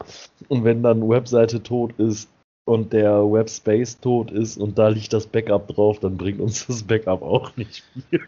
Und 0.49 0.65
wenn 0.65 0.83
dann 0.83 1.07
Webseite 1.07 1.63
tot 1.63 1.93
ist 1.99 2.31
und 2.67 2.93
der 2.93 3.21
Webspace 3.21 4.01
tot 4.01 4.31
ist 4.31 4.59
und 4.59 4.77
da 4.77 4.89
liegt 4.89 5.13
das 5.13 5.27
Backup 5.27 5.69
drauf, 5.69 6.01
dann 6.01 6.17
bringt 6.17 6.41
uns 6.41 6.67
das 6.67 6.83
Backup 6.83 7.23
auch 7.23 7.57
nicht 7.57 7.85
viel. 8.11 8.21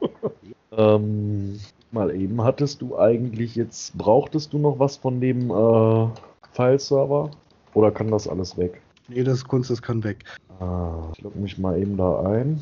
ähm, 0.72 1.60
mal 1.92 2.14
eben, 2.14 2.42
hattest 2.42 2.80
du 2.80 2.98
eigentlich 2.98 3.54
jetzt, 3.54 3.96
brauchtest 3.96 4.54
du 4.54 4.58
noch 4.58 4.78
was 4.78 4.96
von 4.96 5.20
dem 5.20 5.50
äh, 5.50 6.08
File-Server? 6.52 7.30
Oder 7.74 7.90
kann 7.90 8.10
das 8.10 8.26
alles 8.26 8.56
weg? 8.56 8.80
Nee, 9.06 9.22
das 9.22 9.38
ist 9.38 9.48
Kunst, 9.48 9.70
das 9.70 9.82
kann 9.82 10.02
weg. 10.02 10.24
Ah, 10.60 11.12
ich 11.14 11.22
logge 11.22 11.38
mich 11.38 11.58
mal 11.58 11.78
eben 11.78 11.98
da 11.98 12.22
ein. 12.22 12.60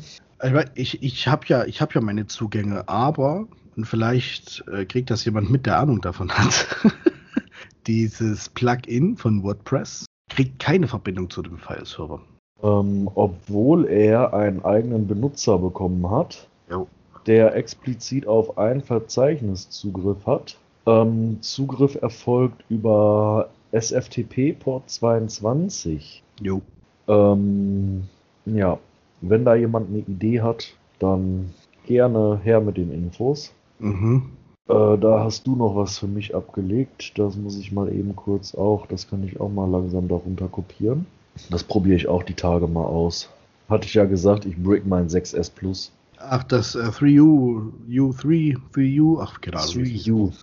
Ich, 0.75 0.95
ich, 0.95 1.03
ich 1.03 1.27
habe 1.27 1.45
ja, 1.47 1.63
ich 1.63 1.81
hab 1.81 1.95
ja 1.95 2.01
meine 2.01 2.27
Zugänge, 2.27 2.87
aber, 2.89 3.47
und 3.77 3.85
vielleicht 3.85 4.65
äh, 4.67 4.85
kriegt 4.85 5.09
das 5.09 5.23
jemand 5.23 5.49
mit, 5.49 5.65
der 5.65 5.79
Ahnung 5.79 6.01
davon 6.01 6.29
hat, 6.31 6.67
dieses 7.87 8.49
Plugin 8.49 9.15
von 9.15 9.41
WordPress 9.41 10.05
kriegt 10.29 10.59
keine 10.59 10.87
Verbindung 10.87 11.29
zu 11.29 11.41
dem 11.41 11.57
File-Server. 11.57 12.19
Ähm, 12.63 13.09
obwohl 13.13 13.87
er 13.87 14.33
einen 14.33 14.65
eigenen 14.65 15.07
Benutzer 15.07 15.59
bekommen 15.59 16.09
hat, 16.09 16.47
Jo. 16.69 16.87
der 17.27 17.55
explizit 17.55 18.27
auf 18.27 18.57
ein 18.57 18.81
Verzeichnis 18.81 19.69
Zugriff 19.69 20.25
hat. 20.25 20.57
Ähm, 20.85 21.37
Zugriff 21.41 21.95
erfolgt 22.01 22.63
über 22.69 23.49
SFTP 23.71 24.53
Port 24.53 24.89
22. 24.89 26.23
Jo. 26.41 26.61
Ähm, 27.07 28.03
ja, 28.45 28.79
wenn 29.21 29.45
da 29.45 29.55
jemand 29.55 29.89
eine 29.89 29.99
Idee 29.99 30.41
hat, 30.41 30.73
dann 30.99 31.53
gerne 31.85 32.39
her 32.43 32.59
mit 32.61 32.77
den 32.77 32.91
Infos. 32.91 33.53
Mhm. 33.79 34.31
Äh, 34.69 34.97
da 34.97 35.23
hast 35.23 35.47
du 35.47 35.55
noch 35.55 35.75
was 35.75 35.97
für 35.97 36.07
mich 36.07 36.35
abgelegt. 36.35 37.17
Das 37.17 37.35
muss 37.35 37.57
ich 37.57 37.71
mal 37.71 37.91
eben 37.91 38.15
kurz 38.15 38.53
auch, 38.55 38.85
das 38.87 39.09
kann 39.09 39.23
ich 39.23 39.39
auch 39.39 39.49
mal 39.49 39.69
langsam 39.69 40.07
darunter 40.07 40.47
kopieren. 40.47 41.05
Das 41.49 41.63
probiere 41.63 41.95
ich 41.95 42.07
auch 42.07 42.23
die 42.23 42.33
Tage 42.33 42.67
mal 42.67 42.85
aus. 42.85 43.29
Hatte 43.69 43.85
ich 43.85 43.93
ja 43.93 44.05
gesagt, 44.05 44.45
ich 44.45 44.57
brick 44.57 44.85
mein 44.85 45.07
6S 45.07 45.51
Plus. 45.53 45.91
Ach, 46.19 46.43
das 46.43 46.75
äh, 46.75 46.79
3U, 46.79 47.71
U3, 47.87 48.57
3U, 48.73 49.19
ach, 49.21 49.39
Ahnung. 49.45 49.85
3U. 49.85 50.33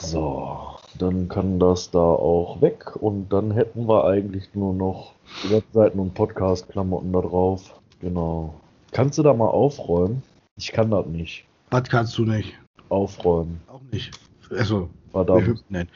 So, 0.00 0.58
dann 0.98 1.28
kann 1.28 1.58
das 1.58 1.90
da 1.90 1.98
auch 1.98 2.60
weg 2.60 2.96
und 2.96 3.32
dann 3.32 3.52
hätten 3.52 3.88
wir 3.88 4.04
eigentlich 4.04 4.48
nur 4.54 4.74
noch 4.74 5.12
Webseiten 5.48 5.98
und 5.98 6.14
Podcast-Klamotten 6.14 7.12
da 7.12 7.20
drauf. 7.20 7.80
Genau. 8.00 8.54
Kannst 8.90 9.18
du 9.18 9.22
da 9.22 9.32
mal 9.32 9.46
aufräumen? 9.46 10.22
Ich 10.56 10.72
kann 10.72 10.90
das 10.90 11.06
nicht. 11.06 11.44
Was 11.70 11.84
kannst 11.84 12.18
du 12.18 12.24
nicht? 12.24 12.52
Aufräumen. 12.92 13.60
Auch 13.66 13.80
nicht. 13.90 14.18
Also, 14.50 14.90
Verdammt. 15.10 15.64
nein. 15.70 15.88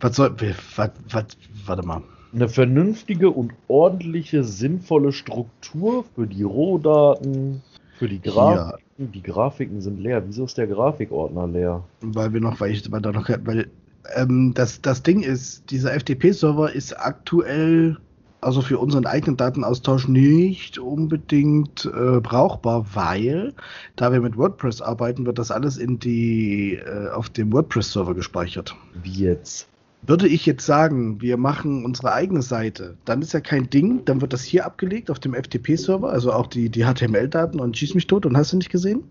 Was 0.00 0.16
soll, 0.16 0.34
was, 0.76 0.90
was, 1.10 1.24
warte 1.66 1.86
mal. 1.86 2.02
Eine 2.32 2.48
vernünftige 2.48 3.30
und 3.30 3.52
ordentliche, 3.68 4.44
sinnvolle 4.44 5.12
Struktur 5.12 6.04
für 6.14 6.26
die 6.26 6.42
Rohdaten, 6.42 7.62
für 7.98 8.08
die 8.08 8.20
Grafiken. 8.20 9.12
Die 9.12 9.22
Grafiken 9.22 9.80
sind 9.80 10.00
leer. 10.00 10.22
Wieso 10.26 10.44
ist 10.44 10.56
der 10.56 10.66
Grafikordner 10.66 11.46
leer? 11.46 11.84
Weil 12.00 12.32
wir 12.32 12.40
noch, 12.40 12.60
weil 12.60 12.70
ich 12.70 12.90
weil 12.90 13.02
da 13.02 13.12
noch, 13.12 13.28
weil 13.28 13.70
ähm, 14.14 14.52
das, 14.54 14.80
das 14.80 15.02
Ding 15.02 15.22
ist, 15.22 15.70
dieser 15.70 15.92
FTP-Server 15.98 16.72
ist 16.72 16.98
aktuell, 16.98 17.98
also 18.40 18.62
für 18.62 18.78
unseren 18.78 19.06
eigenen 19.06 19.36
Datenaustausch 19.36 20.08
nicht 20.08 20.78
unbedingt 20.78 21.84
äh, 21.84 22.20
brauchbar, 22.20 22.86
weil, 22.94 23.54
da 23.96 24.12
wir 24.12 24.20
mit 24.20 24.36
WordPress 24.36 24.80
arbeiten, 24.80 25.26
wird 25.26 25.38
das 25.38 25.50
alles 25.50 25.76
in 25.76 25.98
die, 25.98 26.74
äh, 26.74 27.10
auf 27.10 27.28
dem 27.30 27.52
WordPress-Server 27.52 28.14
gespeichert. 28.14 28.74
Wie 29.02 29.24
jetzt? 29.24 29.68
Würde 30.02 30.28
ich 30.28 30.46
jetzt 30.46 30.64
sagen, 30.64 31.20
wir 31.20 31.36
machen 31.36 31.84
unsere 31.84 32.12
eigene 32.12 32.40
Seite, 32.40 32.96
dann 33.04 33.20
ist 33.20 33.34
ja 33.34 33.40
kein 33.40 33.68
Ding, 33.68 34.04
dann 34.06 34.22
wird 34.22 34.32
das 34.32 34.42
hier 34.42 34.64
abgelegt 34.64 35.10
auf 35.10 35.18
dem 35.18 35.34
FTP-Server, 35.34 36.10
also 36.10 36.32
auch 36.32 36.46
die, 36.46 36.70
die 36.70 36.84
HTML-Daten 36.84 37.60
und 37.60 37.76
schieß 37.76 37.94
mich 37.94 38.06
tot 38.06 38.24
und 38.24 38.36
hast 38.36 38.52
du 38.52 38.56
nicht 38.56 38.70
gesehen? 38.70 39.04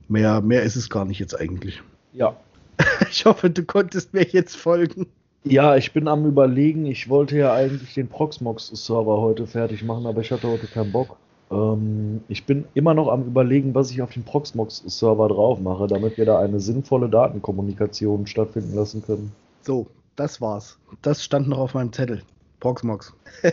Mehr, 0.08 0.40
mehr 0.40 0.62
ist 0.62 0.76
es 0.76 0.88
gar 0.88 1.04
nicht 1.04 1.18
jetzt 1.18 1.38
eigentlich. 1.38 1.82
Ja. 2.12 2.36
Ich 3.10 3.24
hoffe, 3.24 3.50
du 3.50 3.64
konntest 3.64 4.12
mir 4.12 4.24
jetzt 4.24 4.56
folgen. 4.56 5.06
Ja, 5.44 5.76
ich 5.76 5.92
bin 5.92 6.08
am 6.08 6.26
überlegen, 6.26 6.86
ich 6.86 7.08
wollte 7.08 7.38
ja 7.38 7.54
eigentlich 7.54 7.94
den 7.94 8.08
Proxmox-Server 8.08 9.20
heute 9.20 9.46
fertig 9.46 9.82
machen, 9.82 10.06
aber 10.06 10.20
ich 10.20 10.30
hatte 10.30 10.48
heute 10.48 10.66
keinen 10.66 10.92
Bock. 10.92 11.16
Ähm, 11.50 12.22
ich 12.28 12.44
bin 12.44 12.64
immer 12.74 12.94
noch 12.94 13.08
am 13.08 13.24
überlegen, 13.24 13.74
was 13.74 13.90
ich 13.90 14.02
auf 14.02 14.12
den 14.12 14.24
Proxmox-Server 14.24 15.28
drauf 15.28 15.60
mache, 15.60 15.86
damit 15.86 16.18
wir 16.18 16.24
da 16.24 16.40
eine 16.40 16.60
sinnvolle 16.60 17.08
Datenkommunikation 17.08 18.26
stattfinden 18.26 18.74
lassen 18.74 19.02
können. 19.02 19.32
So, 19.62 19.86
das 20.16 20.40
war's. 20.40 20.78
Das 21.02 21.24
stand 21.24 21.48
noch 21.48 21.58
auf 21.58 21.74
meinem 21.74 21.92
Zettel. 21.92 22.22
Proxmox. 22.60 23.12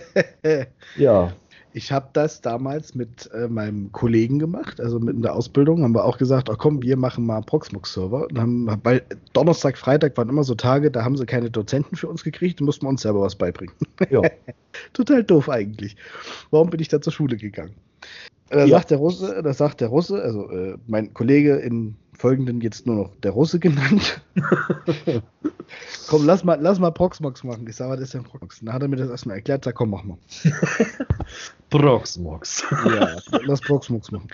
Ja, 0.98 1.34
Ich 1.76 1.92
habe 1.92 2.10
das 2.14 2.42
damals 2.42 2.94
mit 2.94 3.30
äh, 3.34 3.48
meinem 3.48 3.92
Kollegen 3.92 4.38
gemacht, 4.38 4.80
also 4.80 5.00
mit 5.00 5.16
in 5.16 5.22
der 5.24 5.34
Ausbildung, 5.36 5.82
haben 5.84 5.96
wir 5.96 6.06
auch 6.06 6.18
gesagt, 6.20 6.50
ach 6.52 6.58
komm, 6.60 6.82
wir 6.84 6.98
machen 6.98 7.26
mal 7.26 7.42
Proxmox-Server. 7.42 8.28
Weil 8.84 9.02
Donnerstag, 9.34 9.78
Freitag 9.78 10.16
waren 10.18 10.30
immer 10.30 10.44
so 10.44 10.54
Tage, 10.56 10.92
da 10.92 11.04
haben 11.04 11.18
sie 11.18 11.26
keine 11.26 11.50
Dozenten 11.50 11.96
für 11.96 12.08
uns 12.08 12.24
gekriegt, 12.24 12.60
da 12.62 12.66
mussten 12.66 12.86
wir 12.86 12.90
uns 12.90 13.02
selber 13.02 13.22
was 13.22 13.36
beibringen. 13.36 13.74
ja. 14.10 14.22
Total 14.94 15.24
doof 15.24 15.50
eigentlich. 15.50 15.96
Warum 16.52 16.70
bin 16.70 16.80
ich 16.80 16.90
da 16.90 17.02
zur 17.02 17.14
Schule 17.14 17.38
gegangen? 17.38 17.74
Da 18.50 18.66
Ja. 18.66 18.78
sagt 18.78 18.92
der 18.92 19.00
Russe, 19.00 19.42
da 19.44 19.54
sagt 19.54 19.82
der 19.82 19.88
Russe, 19.88 20.22
also 20.22 20.50
äh, 20.52 20.78
mein 20.86 21.12
Kollege 21.14 21.56
in 21.56 21.96
folgenden 22.18 22.62
jetzt 22.62 22.86
nur 22.86 22.96
noch 22.96 23.16
der 23.22 23.32
Russe 23.32 23.60
genannt. 23.60 24.22
komm, 26.08 26.26
lass 26.26 26.44
mal, 26.44 26.60
lass 26.62 26.80
mal 26.80 26.92
Proxmox 26.92 27.44
machen. 27.44 27.68
Ich 27.68 27.76
sag, 27.76 27.90
was 27.90 28.00
ist 28.00 28.14
denn 28.14 28.24
Proxmox? 28.24 28.60
Dann 28.62 28.74
hat 28.74 28.82
er 28.82 28.88
mir 28.88 28.98
das 28.98 29.10
erstmal 29.10 29.38
erklärt, 29.38 29.66
sag, 29.66 29.76
komm, 29.76 29.92
mach 29.92 30.04
mal. 30.04 30.18
Proxmox. 31.70 32.64
Ja, 32.86 33.18
lass 33.44 33.62
Proxmox 33.62 34.12
machen. 34.12 34.28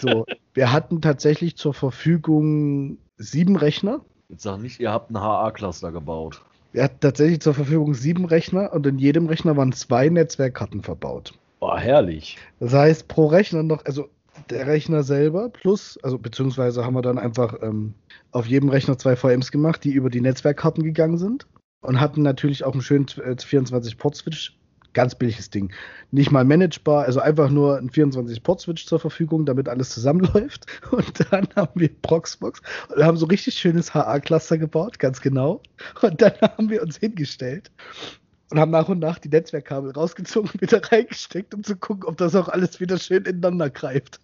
So, 0.00 0.26
wir 0.54 0.72
hatten 0.72 1.00
tatsächlich 1.00 1.56
zur 1.56 1.74
Verfügung 1.74 2.98
sieben 3.16 3.56
Rechner. 3.56 4.00
Jetzt 4.28 4.42
sag 4.42 4.60
nicht, 4.60 4.80
ihr 4.80 4.92
habt 4.92 5.10
einen 5.10 5.22
HA-Cluster 5.22 5.90
gebaut. 5.90 6.42
Wir 6.72 6.84
hatten 6.84 7.00
tatsächlich 7.00 7.40
zur 7.40 7.54
Verfügung 7.54 7.94
sieben 7.94 8.26
Rechner 8.26 8.72
und 8.72 8.86
in 8.86 8.98
jedem 8.98 9.26
Rechner 9.26 9.56
waren 9.56 9.72
zwei 9.72 10.08
Netzwerkkarten 10.08 10.82
verbaut. 10.82 11.32
Oh, 11.60 11.76
herrlich. 11.76 12.38
Das 12.60 12.72
heißt, 12.72 13.08
pro 13.08 13.26
Rechner 13.26 13.62
noch, 13.62 13.84
also 13.84 14.08
der 14.50 14.66
Rechner 14.66 15.02
selber 15.02 15.48
plus, 15.48 15.98
also 16.02 16.18
beziehungsweise 16.18 16.84
haben 16.84 16.94
wir 16.94 17.02
dann 17.02 17.18
einfach 17.18 17.56
ähm, 17.62 17.94
auf 18.32 18.46
jedem 18.46 18.68
Rechner 18.68 18.98
zwei 18.98 19.16
VMs 19.16 19.50
gemacht, 19.50 19.84
die 19.84 19.92
über 19.92 20.10
die 20.10 20.20
Netzwerkkarten 20.20 20.82
gegangen 20.82 21.18
sind 21.18 21.46
und 21.80 22.00
hatten 22.00 22.22
natürlich 22.22 22.64
auch 22.64 22.72
einen 22.72 22.82
schönen 22.82 23.06
äh, 23.18 23.34
24-Port-Switch. 23.34 24.54
Ganz 24.94 25.14
billiges 25.14 25.50
Ding. 25.50 25.70
Nicht 26.10 26.32
mal 26.32 26.44
managebar, 26.44 27.04
also 27.04 27.20
einfach 27.20 27.50
nur 27.50 27.76
ein 27.76 27.90
24-Port-Switch 27.90 28.86
zur 28.86 28.98
Verfügung, 28.98 29.44
damit 29.44 29.68
alles 29.68 29.90
zusammenläuft. 29.90 30.66
Und 30.90 31.30
dann 31.30 31.46
haben 31.54 31.78
wir 31.78 31.90
Proxmox 32.02 32.62
und 32.88 33.04
haben 33.04 33.18
so 33.18 33.26
richtig 33.26 33.54
schönes 33.54 33.92
HA-Cluster 33.92 34.56
gebaut, 34.56 34.98
ganz 34.98 35.20
genau. 35.20 35.62
Und 36.00 36.20
dann 36.22 36.32
haben 36.40 36.70
wir 36.70 36.82
uns 36.82 36.96
hingestellt 36.96 37.70
und 38.50 38.58
haben 38.58 38.70
nach 38.70 38.88
und 38.88 38.98
nach 38.98 39.18
die 39.18 39.28
Netzwerkkabel 39.28 39.92
rausgezogen 39.92 40.50
und 40.50 40.62
wieder 40.62 40.80
reingesteckt, 40.92 41.54
um 41.54 41.62
zu 41.62 41.76
gucken, 41.76 42.04
ob 42.04 42.16
das 42.16 42.34
auch 42.34 42.48
alles 42.48 42.80
wieder 42.80 42.98
schön 42.98 43.24
ineinander 43.24 43.70
greift. 43.70 44.20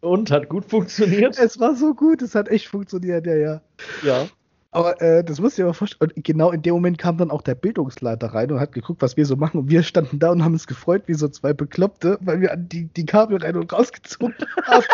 Und 0.00 0.30
hat 0.30 0.48
gut 0.48 0.64
funktioniert? 0.64 1.38
Es 1.38 1.60
war 1.60 1.76
so 1.76 1.94
gut, 1.94 2.22
es 2.22 2.34
hat 2.34 2.48
echt 2.48 2.68
funktioniert, 2.68 3.26
ja, 3.26 3.34
ja. 3.34 3.60
Ja. 4.02 4.28
Aber 4.72 5.00
äh, 5.02 5.24
das 5.24 5.40
musst 5.40 5.58
du 5.58 5.62
dir 5.62 5.66
aber 5.66 5.74
vorstellen. 5.74 6.12
Und 6.14 6.24
genau 6.24 6.52
in 6.52 6.62
dem 6.62 6.74
Moment 6.74 6.96
kam 6.96 7.18
dann 7.18 7.30
auch 7.30 7.42
der 7.42 7.56
Bildungsleiter 7.56 8.28
rein 8.28 8.52
und 8.52 8.60
hat 8.60 8.72
geguckt, 8.72 9.02
was 9.02 9.16
wir 9.16 9.26
so 9.26 9.36
machen. 9.36 9.58
Und 9.58 9.68
wir 9.68 9.82
standen 9.82 10.20
da 10.20 10.30
und 10.30 10.44
haben 10.44 10.52
uns 10.52 10.66
gefreut, 10.66 11.02
wie 11.06 11.14
so 11.14 11.28
zwei 11.28 11.52
Bekloppte, 11.52 12.18
weil 12.20 12.40
wir 12.40 12.52
an 12.52 12.68
die, 12.68 12.84
die 12.84 13.04
Kabel 13.04 13.38
rein 13.38 13.56
und 13.56 13.72
rausgezogen 13.72 14.34
haben. 14.64 14.84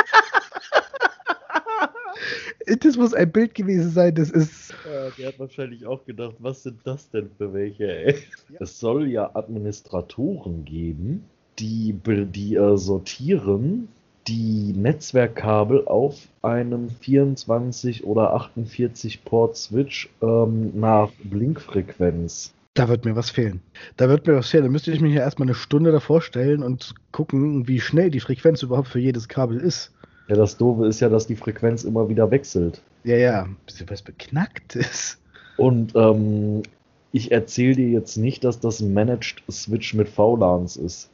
das 2.81 2.97
muss 2.97 3.13
ein 3.13 3.31
Bild 3.31 3.55
gewesen 3.55 3.91
sein. 3.91 4.15
Das 4.15 4.31
ist. 4.31 4.75
Ja, 4.91 5.11
der 5.11 5.29
hat 5.29 5.39
wahrscheinlich 5.39 5.85
auch 5.87 6.05
gedacht, 6.07 6.37
was 6.39 6.63
sind 6.63 6.81
das 6.85 7.11
denn 7.11 7.31
für 7.37 7.53
welche, 7.53 7.85
ey? 7.85 8.15
Ja. 8.49 8.61
Es 8.61 8.81
soll 8.81 9.09
ja 9.09 9.31
Administratoren 9.35 10.65
geben, 10.65 11.25
die, 11.59 11.95
die 12.03 12.55
äh, 12.55 12.79
sortieren 12.79 13.89
die 14.29 14.73
Netzwerkkabel 14.77 15.87
auf 15.87 16.29
einem 16.43 16.91
24 16.91 18.05
oder 18.05 18.35
48 18.35 19.25
Port 19.25 19.57
Switch 19.57 20.09
ähm, 20.23 20.73
nach 20.79 21.11
Blinkfrequenz. 21.23 22.53
Da 22.75 22.89
wird 22.89 23.05
mir 23.05 23.17
was 23.17 23.31
fehlen. 23.31 23.61
Da 23.97 24.09
wird 24.09 24.27
mir 24.27 24.37
was 24.37 24.51
fehlen. 24.51 24.65
Da 24.65 24.71
müsste 24.71 24.93
ich 24.93 25.01
mich 25.01 25.15
ja 25.15 25.23
erstmal 25.23 25.49
eine 25.49 25.55
Stunde 25.55 25.93
davor 25.93 26.21
stellen 26.21 26.63
und 26.63 26.95
gucken, 27.11 27.69
wie 27.69 27.81
schnell 27.81 28.11
die 28.11 28.21
Frequenz 28.21 28.63
überhaupt 28.63 28.89
für 28.89 28.99
jedes 28.99 29.29
Kabel 29.29 29.59
ist. 29.59 29.93
Ja, 30.29 30.37
das 30.37 30.57
Doofe 30.57 30.87
ist 30.87 31.01
ja, 31.01 31.09
dass 31.09 31.27
die 31.27 31.37
Frequenz 31.37 31.85
immer 31.85 32.09
wieder 32.09 32.31
wechselt. 32.31 32.83
Ja, 33.05 33.17
ja. 33.17 33.49
Bisschen 33.65 33.89
was 33.89 34.03
Beknacktes. 34.03 35.19
Und 35.57 35.95
ähm, 35.95 36.65
ich 37.13 37.33
erzähle 37.33 37.77
dir 37.77 37.89
jetzt 37.89 38.17
nicht, 38.17 38.45
dass 38.45 38.61
das 38.61 38.81
ein 38.81 38.93
Managed 38.93 39.43
Switch 39.51 39.95
mit 39.95 40.09
VLANs 40.09 40.77
ist. 40.77 41.09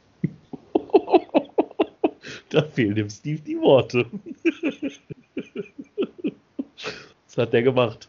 Da 2.53 2.63
fehlen 2.63 2.95
dem 2.95 3.09
Steve 3.09 3.41
die 3.41 3.59
Worte. 3.59 4.05
Was 7.25 7.37
hat 7.37 7.53
der 7.53 7.63
gemacht? 7.63 8.07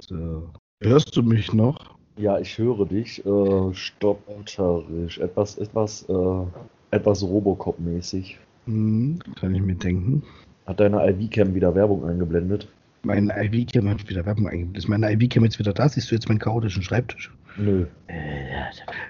So. 0.00 0.50
Hörst 0.82 1.16
du 1.16 1.22
mich 1.22 1.52
noch? 1.52 1.96
Ja, 2.16 2.38
ich 2.38 2.58
höre 2.58 2.86
dich. 2.86 3.24
Äh, 3.24 3.74
stotterisch. 3.74 5.18
Etwas, 5.18 5.58
etwas, 5.58 6.08
äh, 6.08 6.44
etwas 6.90 7.22
Robocop-mäßig. 7.22 8.38
Hm, 8.66 9.18
kann 9.36 9.54
ich 9.54 9.62
mir 9.62 9.74
denken. 9.74 10.22
Hat 10.66 10.78
deine 10.78 11.04
IV-Cam 11.08 11.54
wieder 11.54 11.74
Werbung 11.74 12.04
eingeblendet? 12.04 12.68
Mein 13.04 13.30
IV-Cam 13.30 13.88
hat 13.88 14.08
wieder 14.08 14.24
Werbung 14.26 14.48
eingebaut. 14.48 14.76
Ist 14.76 14.88
meine 14.88 15.10
IV-Cam 15.12 15.44
jetzt 15.44 15.58
wieder 15.58 15.72
da? 15.72 15.88
Siehst 15.88 16.10
du 16.10 16.14
jetzt 16.14 16.28
meinen 16.28 16.38
chaotischen 16.38 16.82
Schreibtisch? 16.82 17.32
Nö. 17.56 17.86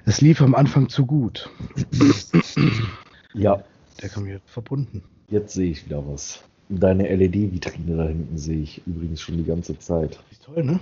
Das 0.07 0.20
lief 0.20 0.40
am 0.40 0.55
Anfang 0.55 0.88
zu 0.88 1.05
gut. 1.07 1.51
Ja, 3.34 3.62
Der 4.01 4.09
kam 4.09 4.24
hier 4.26 4.40
verbunden. 4.47 5.03
jetzt 5.28 5.55
sehe 5.55 5.70
ich 5.70 5.84
wieder 5.86 6.03
was. 6.07 6.43
Deine 6.68 7.14
LED-Vitrine 7.14 7.97
da 7.97 8.09
hinten 8.09 8.38
sehe 8.38 8.62
ich 8.62 8.80
übrigens 8.86 9.20
schon 9.20 9.36
die 9.36 9.45
ganze 9.45 9.78
Zeit. 9.78 10.18
Ist 10.30 10.43
toll, 10.45 10.64
ne? 10.64 10.80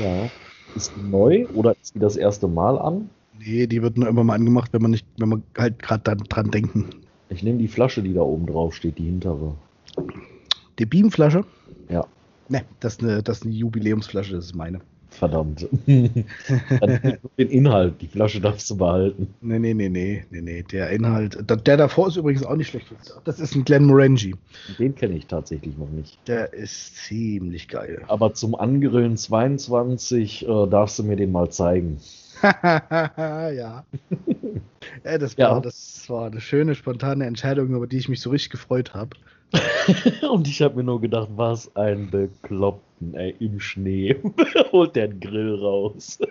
Ja. 0.00 0.30
Ist 0.76 0.92
die 0.96 1.02
neu 1.02 1.46
oder 1.54 1.74
ist 1.82 1.94
die 1.94 1.98
das 1.98 2.16
erste 2.16 2.46
Mal 2.46 2.78
an? 2.78 3.10
Nee, 3.38 3.66
die 3.66 3.82
wird 3.82 3.98
nur 3.98 4.08
immer 4.08 4.22
mal 4.22 4.34
angemacht, 4.34 4.72
wenn 4.72 4.82
man 4.82 4.92
nicht, 4.92 5.04
wenn 5.18 5.28
man 5.28 5.42
halt 5.58 5.80
gerade 5.82 6.02
dann 6.04 6.18
dran 6.18 6.50
denken. 6.52 6.90
Ich 7.28 7.42
nehme 7.42 7.58
die 7.58 7.66
Flasche, 7.68 8.02
die 8.02 8.14
da 8.14 8.20
oben 8.20 8.46
drauf 8.46 8.74
steht, 8.74 8.98
die 8.98 9.04
hintere. 9.06 9.54
Die 10.78 10.86
Beamflasche? 10.86 11.44
Ja. 11.88 12.06
Ne, 12.52 12.66
das 12.80 12.94
ist 12.94 13.02
eine, 13.02 13.22
das 13.22 13.38
ist 13.38 13.44
eine 13.46 13.54
Jubiläumsflasche, 13.54 14.34
das 14.34 14.44
ist 14.44 14.54
meine. 14.54 14.80
Verdammt. 15.08 15.66
Dann 15.86 17.00
nur 17.02 17.30
den 17.38 17.48
Inhalt, 17.48 18.00
die 18.00 18.08
Flasche 18.08 18.40
darfst 18.42 18.68
du 18.70 18.76
behalten. 18.76 19.34
Nee, 19.40 19.58
nee, 19.58 19.72
nee, 19.72 19.88
nee, 19.88 20.24
nee, 20.30 20.40
nee. 20.42 20.62
Der 20.62 20.90
Inhalt. 20.90 21.38
Der, 21.48 21.56
der 21.56 21.76
davor 21.78 22.08
ist 22.08 22.16
übrigens 22.16 22.44
auch 22.44 22.56
nicht 22.56 22.68
schlecht. 22.68 22.86
Das 23.24 23.40
ist 23.40 23.54
ein 23.54 23.64
Glen 23.64 23.84
Morangi. 23.84 24.34
Den 24.78 24.94
kenne 24.94 25.14
ich 25.16 25.26
tatsächlich 25.26 25.76
noch 25.78 25.88
nicht. 25.90 26.18
Der 26.28 26.52
ist 26.52 26.96
ziemlich 26.96 27.68
geil. 27.68 28.02
Aber 28.08 28.34
zum 28.34 28.54
Angrillen 28.54 29.16
22 29.16 30.46
äh, 30.46 30.66
darfst 30.68 30.98
du 30.98 31.04
mir 31.04 31.16
den 31.16 31.32
mal 31.32 31.50
zeigen. 31.50 31.98
ja. 32.42 33.50
ja 35.04 35.18
das, 35.18 35.38
war, 35.38 35.56
Ja. 35.56 35.60
das 35.60 36.04
war 36.08 36.26
eine 36.26 36.40
schöne, 36.40 36.74
spontane 36.74 37.24
Entscheidung, 37.26 37.74
über 37.74 37.86
die 37.86 37.98
ich 37.98 38.08
mich 38.08 38.20
so 38.20 38.30
richtig 38.30 38.50
gefreut 38.50 38.94
habe. 38.94 39.16
Und 40.30 40.48
ich 40.48 40.62
habe 40.62 40.76
mir 40.76 40.84
nur 40.84 41.00
gedacht, 41.00 41.28
was 41.36 41.74
ein 41.76 42.10
Bekloppten, 42.10 43.14
ey, 43.14 43.34
im 43.40 43.60
Schnee. 43.60 44.16
Holt 44.72 44.96
der 44.96 45.04
einen 45.04 45.20
Grill 45.20 45.54
raus. 45.54 46.18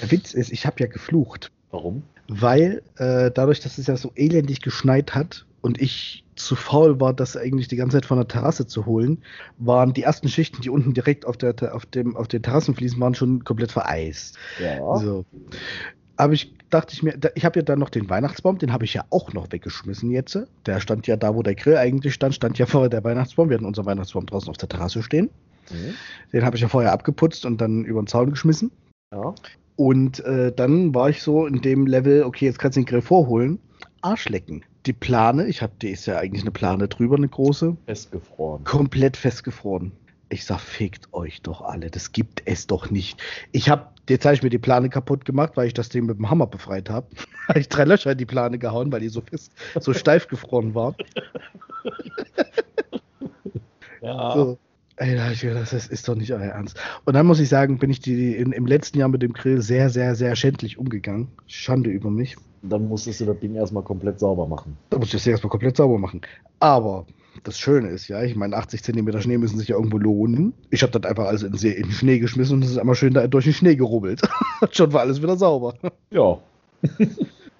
Der 0.00 0.10
Witz 0.10 0.32
ist, 0.32 0.50
ich 0.52 0.66
habe 0.66 0.80
ja 0.80 0.86
geflucht. 0.86 1.50
Warum? 1.70 2.02
Weil 2.28 2.82
äh, 2.96 3.30
dadurch, 3.30 3.60
dass 3.60 3.78
es 3.78 3.86
ja 3.86 3.96
so 3.96 4.10
elendig 4.14 4.62
geschneit 4.62 5.14
hat 5.14 5.44
und 5.60 5.80
ich 5.80 6.24
zu 6.34 6.56
faul 6.56 6.98
war, 7.00 7.12
das 7.12 7.36
eigentlich 7.36 7.68
die 7.68 7.76
ganze 7.76 7.98
Zeit 7.98 8.06
von 8.06 8.16
der 8.16 8.26
Terrasse 8.26 8.66
zu 8.66 8.86
holen, 8.86 9.22
waren 9.58 9.92
die 9.92 10.02
ersten 10.02 10.28
Schichten, 10.28 10.62
die 10.62 10.70
unten 10.70 10.94
direkt 10.94 11.26
auf, 11.26 11.36
der, 11.36 11.74
auf, 11.74 11.86
dem, 11.86 12.16
auf 12.16 12.28
den 12.28 12.42
Terrassenfliesen 12.42 13.00
waren, 13.00 13.14
schon 13.14 13.44
komplett 13.44 13.70
vereist. 13.70 14.38
Ja. 14.62 14.96
So. 14.98 15.24
Aber 16.16 16.32
ich 16.32 16.54
dachte 16.70 16.94
ich 16.94 17.02
mir, 17.02 17.18
ich 17.34 17.44
habe 17.44 17.58
ja 17.60 17.64
dann 17.64 17.78
noch 17.78 17.90
den 17.90 18.08
Weihnachtsbaum, 18.08 18.58
den 18.58 18.72
habe 18.72 18.84
ich 18.84 18.94
ja 18.94 19.04
auch 19.10 19.32
noch 19.32 19.50
weggeschmissen 19.52 20.10
jetzt. 20.10 20.38
Der 20.66 20.80
stand 20.80 21.06
ja 21.06 21.16
da, 21.16 21.34
wo 21.34 21.42
der 21.42 21.54
Grill 21.54 21.76
eigentlich 21.76 22.14
stand, 22.14 22.34
stand 22.34 22.58
ja 22.58 22.66
vorher 22.66 22.88
der 22.90 23.04
Weihnachtsbaum. 23.04 23.48
Wir 23.48 23.56
hatten 23.56 23.66
unseren 23.66 23.86
Weihnachtsbaum 23.86 24.26
draußen 24.26 24.48
auf 24.48 24.56
der 24.56 24.68
Terrasse 24.68 25.02
stehen. 25.02 25.30
Mhm. 25.70 25.94
Den 26.32 26.44
habe 26.44 26.56
ich 26.56 26.62
ja 26.62 26.68
vorher 26.68 26.92
abgeputzt 26.92 27.46
und 27.46 27.60
dann 27.60 27.84
über 27.84 28.00
den 28.00 28.06
Zaun 28.06 28.30
geschmissen. 28.30 28.70
Ja. 29.12 29.34
Und 29.76 30.20
äh, 30.24 30.52
dann 30.52 30.94
war 30.94 31.08
ich 31.08 31.22
so 31.22 31.46
in 31.46 31.60
dem 31.62 31.86
Level, 31.86 32.24
okay, 32.24 32.46
jetzt 32.46 32.58
kannst 32.58 32.76
du 32.76 32.80
den 32.80 32.86
Grill 32.86 33.02
vorholen. 33.02 33.58
Arschlecken. 34.02 34.64
Die 34.86 34.92
Plane, 34.92 35.46
ich 35.46 35.62
habe, 35.62 35.72
die 35.80 35.90
ist 35.90 36.06
ja 36.06 36.18
eigentlich 36.18 36.42
eine 36.42 36.50
Plane 36.50 36.88
drüber, 36.88 37.16
eine 37.16 37.28
große, 37.28 37.76
Festgefroren. 37.86 38.64
komplett 38.64 39.16
festgefroren. 39.16 39.92
Ich 40.32 40.46
sag, 40.46 40.60
fickt 40.60 41.12
euch 41.12 41.42
doch 41.42 41.60
alle, 41.60 41.90
das 41.90 42.12
gibt 42.12 42.42
es 42.46 42.66
doch 42.66 42.90
nicht. 42.90 43.22
Ich 43.52 43.68
habe, 43.68 43.88
jetzt 44.08 44.24
habe 44.24 44.34
ich 44.34 44.42
mir 44.42 44.48
die 44.48 44.58
Plane 44.58 44.88
kaputt 44.88 45.26
gemacht, 45.26 45.52
weil 45.56 45.66
ich 45.66 45.74
das 45.74 45.90
Ding 45.90 46.06
mit 46.06 46.16
dem 46.16 46.30
Hammer 46.30 46.46
befreit 46.46 46.88
habe. 46.88 47.06
habe 47.48 47.60
ich 47.60 47.68
drei 47.68 47.84
Löcher 47.84 48.12
in 48.12 48.18
die 48.18 48.24
Plane 48.24 48.58
gehauen, 48.58 48.90
weil 48.90 49.00
die 49.00 49.10
so 49.10 49.20
fest, 49.20 49.52
so 49.78 49.92
steif 49.92 50.28
gefroren 50.28 50.74
war. 50.74 50.94
Ja. 54.00 54.34
So. 54.34 54.58
Ey, 54.96 55.16
da 55.16 55.26
hab 55.26 55.32
ich 55.32 55.42
gedacht, 55.42 55.70
das 55.70 55.86
ist 55.86 56.08
doch 56.08 56.14
nicht 56.14 56.32
euer 56.32 56.40
Ernst. 56.40 56.78
Und 57.04 57.12
dann 57.12 57.26
muss 57.26 57.38
ich 57.38 57.50
sagen, 57.50 57.78
bin 57.78 57.90
ich 57.90 58.00
die, 58.00 58.34
in, 58.34 58.52
im 58.52 58.66
letzten 58.66 58.98
Jahr 58.98 59.08
mit 59.08 59.20
dem 59.20 59.34
Grill 59.34 59.60
sehr, 59.60 59.90
sehr, 59.90 60.14
sehr 60.14 60.34
schändlich 60.34 60.78
umgegangen. 60.78 61.28
Schande 61.46 61.90
über 61.90 62.10
mich. 62.10 62.36
Dann 62.62 62.88
musstest 62.88 63.20
du 63.20 63.26
das 63.26 63.38
Ding 63.40 63.54
erstmal 63.54 63.82
komplett 63.82 64.18
sauber 64.18 64.46
machen. 64.46 64.78
Da 64.88 64.96
muss 64.96 65.08
ich 65.08 65.12
das 65.12 65.26
erstmal 65.26 65.50
komplett 65.50 65.76
sauber 65.76 65.98
machen. 65.98 66.22
Aber 66.58 67.06
das 67.44 67.58
Schöne 67.58 67.88
ist 67.88 68.08
ja, 68.08 68.22
ich 68.22 68.36
meine, 68.36 68.56
80 68.56 68.82
cm 68.82 69.20
Schnee 69.20 69.38
müssen 69.38 69.58
sich 69.58 69.68
ja 69.68 69.76
irgendwo 69.76 69.98
lohnen. 69.98 70.54
Ich 70.70 70.82
habe 70.82 70.98
das 70.98 71.08
einfach 71.08 71.26
alles 71.26 71.42
in, 71.42 71.56
See, 71.56 71.72
in 71.72 71.84
den 71.84 71.92
Schnee 71.92 72.18
geschmissen 72.18 72.56
und 72.56 72.64
es 72.64 72.70
ist 72.70 72.78
einmal 72.78 72.94
schön 72.94 73.14
da 73.14 73.26
durch 73.26 73.44
den 73.44 73.54
Schnee 73.54 73.76
gerubbelt. 73.76 74.22
Schon 74.70 74.92
war 74.92 75.00
alles 75.00 75.22
wieder 75.22 75.36
sauber. 75.36 75.74
Ja. 76.10 76.38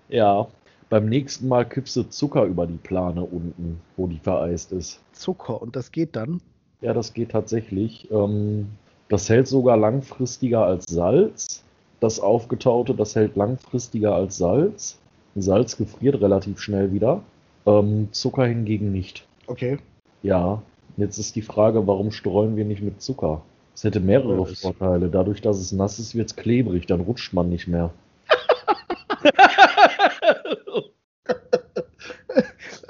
ja. 0.09 0.47
Beim 0.89 1.07
nächsten 1.07 1.49
Mal 1.49 1.67
kippst 1.67 1.97
du 1.97 2.03
Zucker 2.03 2.45
über 2.45 2.67
die 2.67 2.77
Plane 2.77 3.23
unten, 3.23 3.81
wo 3.97 4.07
die 4.07 4.19
vereist 4.19 4.73
ist. 4.73 5.01
Zucker 5.13 5.63
und 5.63 5.75
das 5.75 5.91
geht 5.91 6.17
dann? 6.17 6.43
Ja, 6.83 6.93
das 6.93 7.15
geht 7.15 7.31
tatsächlich. 7.31 8.11
Ähm, 8.11 8.67
das 9.09 9.29
hält 9.31 9.49
sogar 9.49 9.77
langfristiger 9.79 10.67
als 10.67 10.85
Salz. 10.87 11.65
Das 12.01 12.21
aufgetaute, 12.21 12.95
das 12.95 13.15
hält 13.15 13.37
langfristiger 13.37 14.15
als 14.15 14.37
Salz. 14.37 14.99
Salz 15.35 15.79
gefriert 15.79 16.21
relativ 16.21 16.61
schnell 16.61 16.93
wieder. 16.93 17.23
Ähm, 17.65 18.09
Zucker 18.13 18.45
hingegen 18.45 18.93
nicht. 18.93 19.27
Okay. 19.47 19.79
Ja, 20.23 20.63
jetzt 20.97 21.19
ist 21.19 21.37
die 21.37 21.43
Frage, 21.43 21.87
warum 21.87 22.13
streuen 22.13 22.57
wir 22.57 22.65
nicht 22.65 22.83
mit 22.83 23.03
Zucker? 23.03 23.43
Es 23.75 23.85
hätte 23.85 24.01
mehrere 24.01 24.49
Ja, 24.49 24.55
Vorteile. 24.55 25.09
Dadurch, 25.09 25.41
dass 25.41 25.59
es 25.59 25.73
nass 25.73 25.99
ist, 25.99 26.15
wird 26.15 26.31
es 26.31 26.37
klebrig, 26.37 26.87
dann 26.87 27.01
rutscht 27.01 27.33
man 27.33 27.49
nicht 27.49 27.69
mehr. 27.69 27.91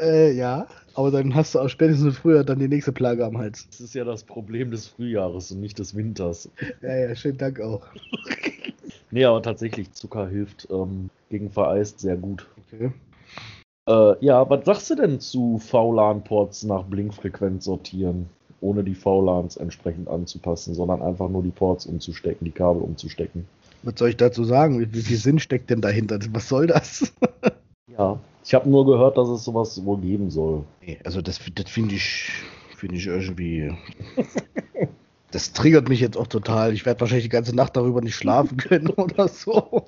Äh, 0.03 0.33
ja. 0.33 0.67
Aber 0.95 1.11
dann 1.11 1.35
hast 1.35 1.55
du 1.55 1.61
auch 1.61 1.69
spätestens 1.69 2.19
früher 2.19 2.45
dann 2.45 2.59
die 2.59 2.69
nächste 2.69 2.93
Plage 2.93 3.25
am 3.25 3.39
Hals. 3.39 3.67
Das 3.71 3.81
ist 3.81 3.95
ja 3.95 4.05
das 4.05 4.25
Problem 4.25 4.71
des 4.71 4.89
Frühjahres 4.89 5.51
und 5.53 5.61
nicht 5.61 5.79
des 5.79 5.95
Winters. 5.95 6.51
Ja, 6.83 6.95
ja, 6.95 7.15
schönen 7.15 7.39
Dank 7.39 7.61
auch. 7.61 7.87
Nee, 9.15 9.27
aber 9.27 9.43
tatsächlich, 9.43 9.93
Zucker 9.93 10.27
hilft 10.27 10.69
ähm, 10.71 11.11
gegen 11.29 11.51
Vereist 11.51 12.01
sehr 12.01 12.17
gut. 12.17 12.47
Okay. 12.73 12.91
Äh, 13.89 14.25
ja, 14.25 14.49
was 14.49 14.65
sagst 14.65 14.91
du 14.91 14.95
denn 14.95 15.21
zu 15.21 15.59
VLAN-Ports 15.59 16.65
nach 16.65 16.85
Blinkfrequenz 16.85 17.65
sortieren? 17.65 18.29
Ohne 18.61 18.85
die 18.85 18.95
VLANs 18.95 19.57
entsprechend 19.57 20.09
anzupassen, 20.09 20.75
sondern 20.75 21.03
einfach 21.03 21.29
nur 21.29 21.43
die 21.43 21.51
Ports 21.51 21.87
umzustecken, 21.87 22.45
die 22.45 22.53
Kabel 22.53 22.83
umzustecken. 22.83 23.47
Was 23.83 23.95
soll 23.99 24.11
ich 24.11 24.17
dazu 24.17 24.45
sagen? 24.45 24.79
Wie, 24.93 25.01
viel 25.01 25.17
Sinn 25.17 25.41
steckt 25.41 25.71
denn 25.71 25.81
dahinter? 25.81 26.21
Was 26.33 26.49
soll 26.49 26.67
das? 26.67 27.13
Ja, 27.99 28.19
ich 28.43 28.55
habe 28.55 28.71
nur 28.71 28.87
gehört, 28.87 29.19
dass 29.19 29.29
es 29.29 29.45
sowas 29.45 29.85
wohl 29.85 29.99
geben 29.99 30.31
soll. 30.31 30.65
Nee, 30.81 30.99
also 31.05 31.21
das, 31.21 31.39
das 31.55 31.71
finde 31.71 31.95
ich, 31.95 32.33
finde 32.75 32.97
ich 32.97 33.07
irgendwie. 33.07 33.71
Das 35.31 35.53
triggert 35.53 35.91
mich 35.91 36.01
jetzt 36.01 36.17
auch 36.17 36.27
total. 36.27 36.73
Ich 36.73 36.87
werde 36.87 37.01
wahrscheinlich 37.01 37.27
die 37.27 37.31
ganze 37.31 37.55
Nacht 37.55 37.77
darüber 37.77 38.01
nicht 38.01 38.15
schlafen 38.15 38.57
können 38.59 38.89
oder 38.89 39.29
so. 39.29 39.85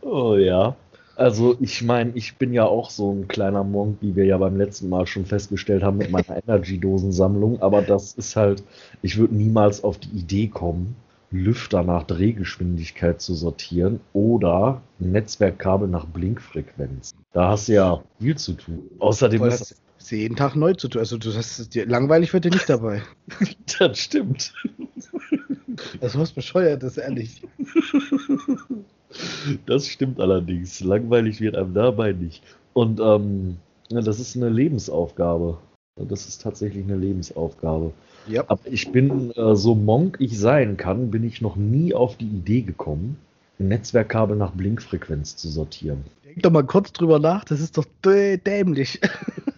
Oh 0.00 0.36
ja. 0.36 0.74
Also 1.18 1.56
ich 1.58 1.82
meine, 1.82 2.12
ich 2.14 2.36
bin 2.36 2.52
ja 2.52 2.64
auch 2.64 2.90
so 2.90 3.10
ein 3.12 3.26
kleiner 3.26 3.64
Monk, 3.64 3.98
wie 4.00 4.14
wir 4.14 4.24
ja 4.24 4.38
beim 4.38 4.56
letzten 4.56 4.88
Mal 4.88 5.04
schon 5.08 5.26
festgestellt 5.26 5.82
haben 5.82 5.98
mit 5.98 6.12
meiner 6.12 6.40
Energy-Dosensammlung. 6.46 7.60
Aber 7.60 7.82
das 7.82 8.12
ist 8.12 8.36
halt, 8.36 8.62
ich 9.02 9.18
würde 9.18 9.34
niemals 9.34 9.82
auf 9.82 9.98
die 9.98 10.16
Idee 10.16 10.46
kommen, 10.46 10.94
Lüfter 11.32 11.82
nach 11.82 12.04
Drehgeschwindigkeit 12.04 13.20
zu 13.20 13.34
sortieren 13.34 13.98
oder 14.12 14.80
Netzwerkkabel 15.00 15.88
nach 15.88 16.06
Blinkfrequenz. 16.06 17.10
Da 17.32 17.50
hast 17.50 17.66
du 17.68 17.72
ja 17.72 18.00
viel 18.20 18.36
zu 18.36 18.52
tun. 18.52 18.88
Außerdem 19.00 19.40
Weil 19.40 19.48
ist 19.48 19.74
das 19.98 20.10
jeden 20.12 20.36
Tag 20.36 20.54
neu 20.54 20.74
zu 20.74 20.86
tun. 20.86 21.00
Also 21.00 21.18
du 21.18 21.34
hast 21.34 21.74
dir 21.74 21.84
langweilig 21.84 22.32
wird 22.32 22.44
dir 22.44 22.52
nicht 22.52 22.70
dabei. 22.70 23.02
das 23.80 23.98
stimmt. 23.98 24.54
Das 26.00 26.14
ist 26.14 26.20
was 26.20 26.30
bescheuertes, 26.30 26.96
ehrlich. 26.96 27.42
Das 29.66 29.86
stimmt 29.86 30.20
allerdings. 30.20 30.80
Langweilig 30.80 31.40
wird 31.40 31.56
einem 31.56 31.74
dabei 31.74 32.12
nicht. 32.12 32.42
Und 32.74 33.00
ähm, 33.00 33.56
das 33.90 34.20
ist 34.20 34.36
eine 34.36 34.48
Lebensaufgabe. 34.50 35.58
Das 35.96 36.28
ist 36.28 36.42
tatsächlich 36.42 36.84
eine 36.84 36.96
Lebensaufgabe. 36.96 37.92
Ja. 38.26 38.44
Aber 38.46 38.60
ich 38.70 38.92
bin, 38.92 39.32
äh, 39.32 39.56
so 39.56 39.74
monk 39.74 40.16
ich 40.20 40.38
sein 40.38 40.76
kann, 40.76 41.10
bin 41.10 41.24
ich 41.24 41.40
noch 41.40 41.56
nie 41.56 41.94
auf 41.94 42.16
die 42.16 42.26
Idee 42.26 42.60
gekommen, 42.60 43.16
ein 43.58 43.68
Netzwerkkabel 43.68 44.36
nach 44.36 44.52
Blinkfrequenz 44.52 45.36
zu 45.36 45.48
sortieren. 45.48 46.04
Denk 46.24 46.42
doch 46.42 46.50
mal 46.50 46.64
kurz 46.64 46.92
drüber 46.92 47.18
nach, 47.18 47.44
das 47.44 47.60
ist 47.60 47.78
doch 47.78 47.86
dä- 48.04 48.36
dämlich. 48.36 49.00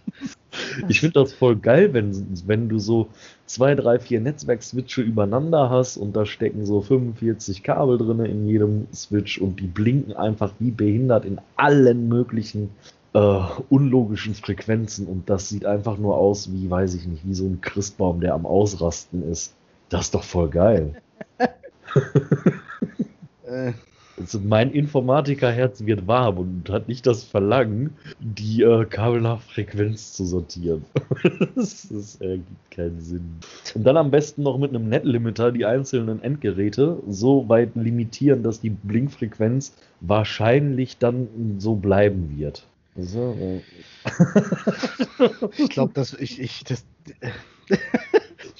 Ich 0.88 1.01
finde 1.01 1.20
das 1.20 1.32
voll 1.32 1.57
geil, 1.57 1.92
wenn, 1.92 2.12
wenn 2.46 2.68
du 2.68 2.78
so 2.78 3.09
zwei, 3.46 3.74
drei, 3.74 3.98
vier 3.98 4.20
Netzwerkswitche 4.20 5.03
übereinander 5.03 5.70
hast 5.70 5.96
und 5.96 6.14
da 6.16 6.26
stecken 6.26 6.66
so 6.66 6.80
45 6.80 7.62
Kabel 7.62 7.98
drin 7.98 8.24
in 8.24 8.48
jedem 8.48 8.86
Switch 8.92 9.40
und 9.40 9.61
die 9.61 9.66
blinken 9.66 10.14
einfach 10.14 10.53
wie 10.59 10.70
behindert 10.70 11.24
in 11.24 11.38
allen 11.57 12.09
möglichen 12.09 12.70
äh, 13.12 13.40
unlogischen 13.68 14.34
Frequenzen 14.34 15.07
und 15.07 15.28
das 15.28 15.48
sieht 15.48 15.66
einfach 15.66 15.98
nur 15.98 16.16
aus 16.16 16.53
wie, 16.53 16.70
weiß 16.70 16.94
ich 16.94 17.07
nicht, 17.07 17.26
wie 17.26 17.34
so 17.34 17.44
ein 17.44 17.61
Christbaum, 17.61 18.20
der 18.20 18.34
am 18.34 18.46
Ausrasten 18.46 19.30
ist. 19.30 19.55
Das 19.88 20.07
ist 20.07 20.14
doch 20.14 20.24
voll 20.24 20.48
geil. 20.48 21.01
Äh, 23.51 23.72
Also 24.20 24.38
mein 24.38 24.72
Informatikerherz 24.72 25.86
wird 25.86 26.06
warm 26.06 26.38
und 26.38 26.68
hat 26.68 26.88
nicht 26.88 27.06
das 27.06 27.24
Verlangen, 27.24 27.94
die 28.20 28.62
äh, 28.62 28.84
Kabel 28.84 29.22
nach 29.22 29.40
Frequenz 29.40 30.12
zu 30.12 30.26
sortieren. 30.26 30.84
das, 31.56 31.88
das 31.90 32.20
ergibt 32.20 32.70
keinen 32.70 33.00
Sinn. 33.00 33.38
Und 33.74 33.84
dann 33.84 33.96
am 33.96 34.10
besten 34.10 34.42
noch 34.42 34.58
mit 34.58 34.70
einem 34.70 34.90
Netlimiter 34.90 35.52
die 35.52 35.64
einzelnen 35.64 36.22
Endgeräte 36.22 36.98
so 37.08 37.48
weit 37.48 37.74
limitieren, 37.76 38.42
dass 38.42 38.60
die 38.60 38.70
Blinkfrequenz 38.70 39.72
wahrscheinlich 40.02 40.98
dann 40.98 41.28
so 41.58 41.74
bleiben 41.76 42.36
wird. 42.36 42.66
So, 42.96 43.34
äh, 43.40 43.60
ich 45.56 45.70
glaube, 45.70 45.94
dass 45.94 46.12
ich, 46.12 46.40
ich 46.40 46.64
das. 46.64 46.84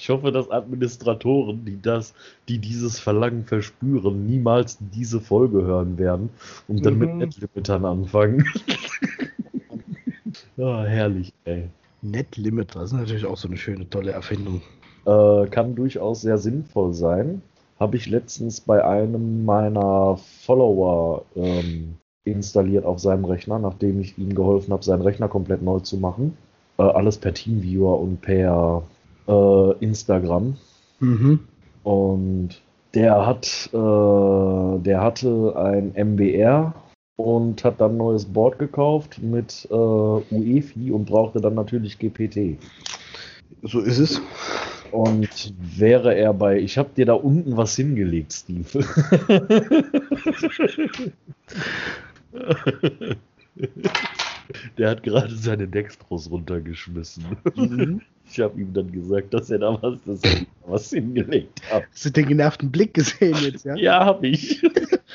Ich 0.01 0.09
hoffe, 0.09 0.31
dass 0.31 0.49
Administratoren, 0.49 1.63
die 1.63 1.79
das, 1.79 2.15
die 2.49 2.57
dieses 2.57 2.99
Verlangen 2.99 3.45
verspüren, 3.45 4.25
niemals 4.25 4.79
diese 4.79 5.21
Folge 5.21 5.61
hören 5.61 5.99
werden 5.99 6.29
und 6.67 6.83
dann 6.83 6.97
mit 6.97 7.11
Mhm. 7.13 7.19
Netlimitern 7.19 7.85
anfangen. 7.85 8.43
Ah, 10.57 10.83
herrlich, 10.85 11.33
ey. 11.45 11.69
Net 12.01 12.37
Limiter, 12.37 12.79
das 12.79 12.91
ist 12.91 12.97
natürlich 12.97 13.25
auch 13.25 13.37
so 13.37 13.47
eine 13.47 13.57
schöne, 13.57 13.89
tolle 13.89 14.11
Erfindung. 14.11 14.61
Äh, 15.05 15.47
kann 15.47 15.75
durchaus 15.75 16.21
sehr 16.21 16.37
sinnvoll 16.37 16.93
sein. 16.93 17.41
Habe 17.79 17.97
ich 17.97 18.07
letztens 18.07 18.61
bei 18.61 18.83
einem 18.85 19.43
meiner 19.43 20.17
Follower 20.17 21.25
ähm, 21.35 21.95
installiert 22.23 22.85
auf 22.85 22.99
seinem 22.99 23.25
Rechner, 23.25 23.59
nachdem 23.59 23.99
ich 23.99 24.17
ihm 24.17 24.35
geholfen 24.35 24.71
habe, 24.71 24.83
seinen 24.83 25.01
Rechner 25.01 25.27
komplett 25.27 25.61
neu 25.63 25.79
zu 25.79 25.97
machen. 25.97 26.37
Äh, 26.77 26.83
alles 26.83 27.17
per 27.17 27.33
Teamviewer 27.33 27.99
und 27.99 28.21
per 28.21 28.83
äh, 29.27 29.71
Instagram. 29.79 30.57
Mhm. 30.99 31.39
Und 31.83 32.61
der 32.93 33.25
hat, 33.25 33.69
äh, 33.73 34.83
der 34.83 35.01
hatte 35.01 35.55
ein 35.55 35.93
MBR 35.95 36.73
und 37.15 37.63
hat 37.63 37.79
dann 37.79 37.91
ein 37.91 37.97
neues 37.97 38.25
Board 38.25 38.59
gekauft 38.59 39.19
mit 39.21 39.67
äh, 39.69 39.73
UEFI 39.73 40.91
und 40.91 41.05
brauchte 41.05 41.39
dann 41.39 41.55
natürlich 41.55 41.99
GPT. 41.99 42.57
So 43.63 43.79
ist 43.79 43.99
es. 43.99 44.21
Und 44.91 45.53
wäre 45.57 46.15
er 46.15 46.33
bei, 46.33 46.59
ich 46.59 46.77
habe 46.77 46.89
dir 46.95 47.05
da 47.05 47.13
unten 47.13 47.55
was 47.55 47.75
hingelegt, 47.75 48.33
Steve. 48.33 48.65
Der 54.77 54.89
hat 54.89 55.03
gerade 55.03 55.35
seine 55.35 55.67
Dextros 55.67 56.29
runtergeschmissen. 56.29 57.25
Mhm. 57.55 58.01
Ich 58.31 58.39
habe 58.39 58.59
ihm 58.59 58.73
dann 58.73 58.91
gesagt, 58.91 59.33
dass 59.33 59.49
er 59.49 59.59
da 59.59 59.77
was, 59.81 59.99
dass 60.05 60.23
er 60.23 60.45
was 60.65 60.89
hingelegt 60.89 61.61
hat. 61.69 61.83
Hast 61.91 62.05
du 62.05 62.09
den 62.11 62.27
genervten 62.27 62.71
Blick 62.71 62.93
gesehen 62.93 63.35
jetzt, 63.41 63.65
ja? 63.65 63.75
Ja, 63.81 64.05
habe 64.05 64.27
ich. 64.27 64.63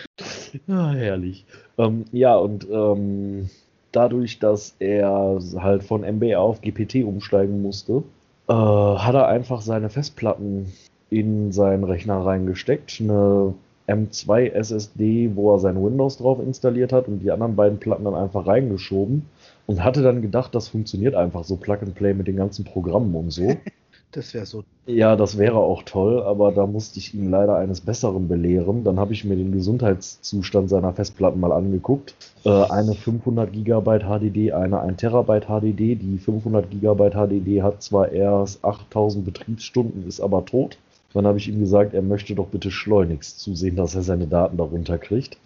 ah, 0.68 0.92
herrlich. 0.92 1.46
Ähm, 1.78 2.04
ja, 2.12 2.36
und 2.36 2.66
ähm, 2.70 3.48
dadurch, 3.92 4.38
dass 4.38 4.76
er 4.78 5.40
halt 5.56 5.82
von 5.84 6.02
MBR 6.02 6.40
auf 6.40 6.60
GPT 6.60 6.96
umsteigen 7.04 7.62
musste, 7.62 8.02
äh, 8.48 8.52
hat 8.52 9.14
er 9.14 9.28
einfach 9.28 9.62
seine 9.62 9.88
Festplatten 9.88 10.72
in 11.08 11.52
seinen 11.52 11.84
Rechner 11.84 12.18
reingesteckt. 12.18 13.00
Eine 13.00 13.54
M2 13.88 14.50
SSD, 14.52 15.30
wo 15.34 15.54
er 15.54 15.60
sein 15.60 15.82
Windows 15.82 16.18
drauf 16.18 16.40
installiert 16.40 16.92
hat 16.92 17.08
und 17.08 17.20
die 17.20 17.30
anderen 17.30 17.56
beiden 17.56 17.78
Platten 17.78 18.04
dann 18.04 18.14
einfach 18.14 18.46
reingeschoben 18.46 19.26
und 19.66 19.82
hatte 19.82 20.02
dann 20.02 20.22
gedacht, 20.22 20.54
das 20.54 20.68
funktioniert 20.68 21.14
einfach 21.14 21.44
so 21.44 21.56
Plug 21.56 21.78
and 21.82 21.94
Play 21.94 22.14
mit 22.14 22.26
den 22.26 22.36
ganzen 22.36 22.64
Programmen 22.64 23.14
und 23.14 23.30
so. 23.30 23.56
Das 24.12 24.32
wäre 24.32 24.46
so. 24.46 24.64
Ja, 24.86 25.14
das 25.14 25.36
wäre 25.36 25.56
auch 25.58 25.82
toll, 25.82 26.22
aber 26.22 26.50
da 26.52 26.66
musste 26.66 26.98
ich 26.98 27.12
ihn 27.12 27.28
leider 27.28 27.56
eines 27.56 27.82
Besseren 27.82 28.28
belehren. 28.28 28.82
Dann 28.82 28.98
habe 28.98 29.12
ich 29.12 29.24
mir 29.24 29.36
den 29.36 29.52
Gesundheitszustand 29.52 30.70
seiner 30.70 30.94
Festplatten 30.94 31.38
mal 31.38 31.52
angeguckt. 31.52 32.14
Äh, 32.44 32.48
eine 32.48 32.94
500 32.94 33.52
GB 33.52 33.98
HDD, 33.98 34.52
eine 34.52 34.80
1 34.80 34.96
TB 35.02 35.44
HDD. 35.44 35.96
Die 35.96 36.18
500 36.18 36.70
GB 36.70 37.10
HDD 37.10 37.62
hat 37.62 37.82
zwar 37.82 38.10
erst 38.10 38.64
8000 38.64 39.24
Betriebsstunden, 39.24 40.06
ist 40.08 40.20
aber 40.20 40.46
tot. 40.46 40.78
Dann 41.12 41.26
habe 41.26 41.36
ich 41.36 41.48
ihm 41.48 41.60
gesagt, 41.60 41.92
er 41.92 42.02
möchte 42.02 42.34
doch 42.34 42.46
bitte 42.46 42.70
schleunigst 42.70 43.40
zusehen, 43.40 43.76
dass 43.76 43.94
er 43.94 44.02
seine 44.02 44.28
Daten 44.28 44.56
darunter 44.56 44.96
kriegt. 44.96 45.36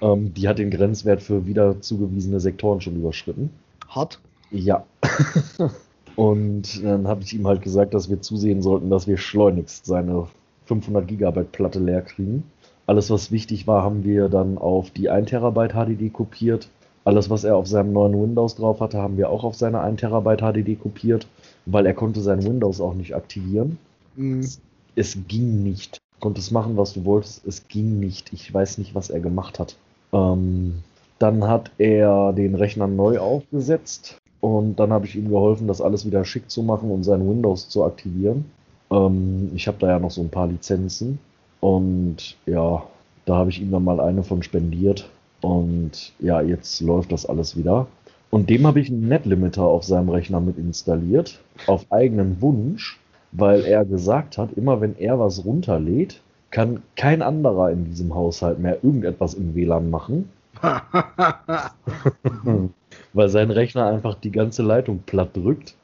Ähm, 0.00 0.34
die 0.34 0.48
hat 0.48 0.58
den 0.58 0.70
Grenzwert 0.70 1.22
für 1.22 1.46
wieder 1.46 1.80
zugewiesene 1.80 2.40
Sektoren 2.40 2.80
schon 2.80 2.96
überschritten. 2.96 3.50
Hart. 3.88 4.20
Ja. 4.50 4.84
Und 6.16 6.84
dann 6.84 7.08
habe 7.08 7.22
ich 7.22 7.34
ihm 7.34 7.46
halt 7.46 7.62
gesagt, 7.62 7.94
dass 7.94 8.10
wir 8.10 8.20
zusehen 8.20 8.62
sollten, 8.62 8.90
dass 8.90 9.06
wir 9.06 9.16
schleunigst 9.16 9.86
seine 9.86 10.26
500 10.66 11.06
Gigabyte 11.08 11.52
Platte 11.52 11.78
leer 11.78 12.02
kriegen. 12.02 12.44
Alles, 12.86 13.10
was 13.10 13.30
wichtig 13.30 13.66
war, 13.66 13.82
haben 13.82 14.04
wir 14.04 14.28
dann 14.28 14.58
auf 14.58 14.90
die 14.90 15.08
1 15.08 15.30
Terabyte 15.30 15.72
HDD 15.72 16.12
kopiert. 16.12 16.68
Alles, 17.04 17.30
was 17.30 17.44
er 17.44 17.56
auf 17.56 17.66
seinem 17.66 17.92
neuen 17.92 18.20
Windows 18.20 18.56
drauf 18.56 18.80
hatte, 18.80 18.98
haben 18.98 19.16
wir 19.16 19.30
auch 19.30 19.44
auf 19.44 19.54
seine 19.54 19.80
1 19.80 20.00
Terabyte 20.00 20.42
HDD 20.42 20.76
kopiert, 20.78 21.26
weil 21.64 21.86
er 21.86 21.94
konnte 21.94 22.20
sein 22.20 22.44
Windows 22.44 22.80
auch 22.80 22.94
nicht 22.94 23.14
aktivieren. 23.14 23.78
Mhm. 24.16 24.46
Es 24.94 25.18
ging 25.26 25.62
nicht. 25.62 26.01
Konntest 26.22 26.52
machen, 26.52 26.76
was 26.76 26.92
du 26.92 27.04
wolltest. 27.04 27.44
Es 27.46 27.66
ging 27.66 27.98
nicht. 27.98 28.32
Ich 28.32 28.54
weiß 28.54 28.78
nicht, 28.78 28.94
was 28.94 29.10
er 29.10 29.18
gemacht 29.18 29.58
hat. 29.58 29.76
Ähm, 30.12 30.82
dann 31.18 31.48
hat 31.48 31.72
er 31.78 32.32
den 32.32 32.54
Rechner 32.54 32.86
neu 32.86 33.18
aufgesetzt 33.18 34.18
und 34.40 34.76
dann 34.76 34.92
habe 34.92 35.04
ich 35.06 35.16
ihm 35.16 35.28
geholfen, 35.28 35.66
das 35.66 35.80
alles 35.80 36.06
wieder 36.06 36.24
schick 36.24 36.48
zu 36.48 36.62
machen 36.62 36.92
und 36.92 37.02
sein 37.02 37.28
Windows 37.28 37.68
zu 37.68 37.84
aktivieren. 37.84 38.44
Ähm, 38.90 39.50
ich 39.54 39.66
habe 39.66 39.78
da 39.80 39.88
ja 39.88 39.98
noch 39.98 40.12
so 40.12 40.20
ein 40.20 40.30
paar 40.30 40.46
Lizenzen 40.46 41.18
und 41.60 42.36
ja, 42.46 42.84
da 43.24 43.36
habe 43.36 43.50
ich 43.50 43.60
ihm 43.60 43.72
dann 43.72 43.84
mal 43.84 43.98
eine 43.98 44.22
von 44.22 44.44
spendiert 44.44 45.10
und 45.40 46.12
ja, 46.20 46.40
jetzt 46.40 46.80
läuft 46.80 47.10
das 47.10 47.26
alles 47.26 47.56
wieder. 47.56 47.88
Und 48.30 48.48
dem 48.48 48.64
habe 48.64 48.80
ich 48.80 48.90
einen 48.90 49.08
Netlimiter 49.08 49.64
auf 49.64 49.82
seinem 49.82 50.08
Rechner 50.08 50.40
mit 50.40 50.56
installiert, 50.56 51.40
auf 51.66 51.84
eigenen 51.90 52.40
Wunsch, 52.40 52.98
weil 53.32 53.64
er 53.64 53.84
gesagt 53.84 54.38
hat, 54.38 54.52
immer 54.52 54.80
wenn 54.80 54.96
er 54.98 55.18
was 55.18 55.44
runterlädt, 55.44 56.20
kann 56.50 56.82
kein 56.96 57.22
anderer 57.22 57.70
in 57.70 57.86
diesem 57.86 58.14
Haushalt 58.14 58.58
mehr 58.58 58.84
irgendetwas 58.84 59.34
im 59.34 59.54
WLAN 59.54 59.90
machen, 59.90 60.28
weil 63.12 63.28
sein 63.28 63.50
Rechner 63.50 63.86
einfach 63.86 64.14
die 64.14 64.30
ganze 64.30 64.62
Leitung 64.62 65.00
platt 65.06 65.30
drückt 65.34 65.74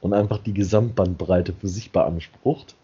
und 0.00 0.14
einfach 0.14 0.38
die 0.38 0.54
Gesamtbandbreite 0.54 1.52
für 1.52 1.68
sich 1.68 1.90
beansprucht. 1.90 2.76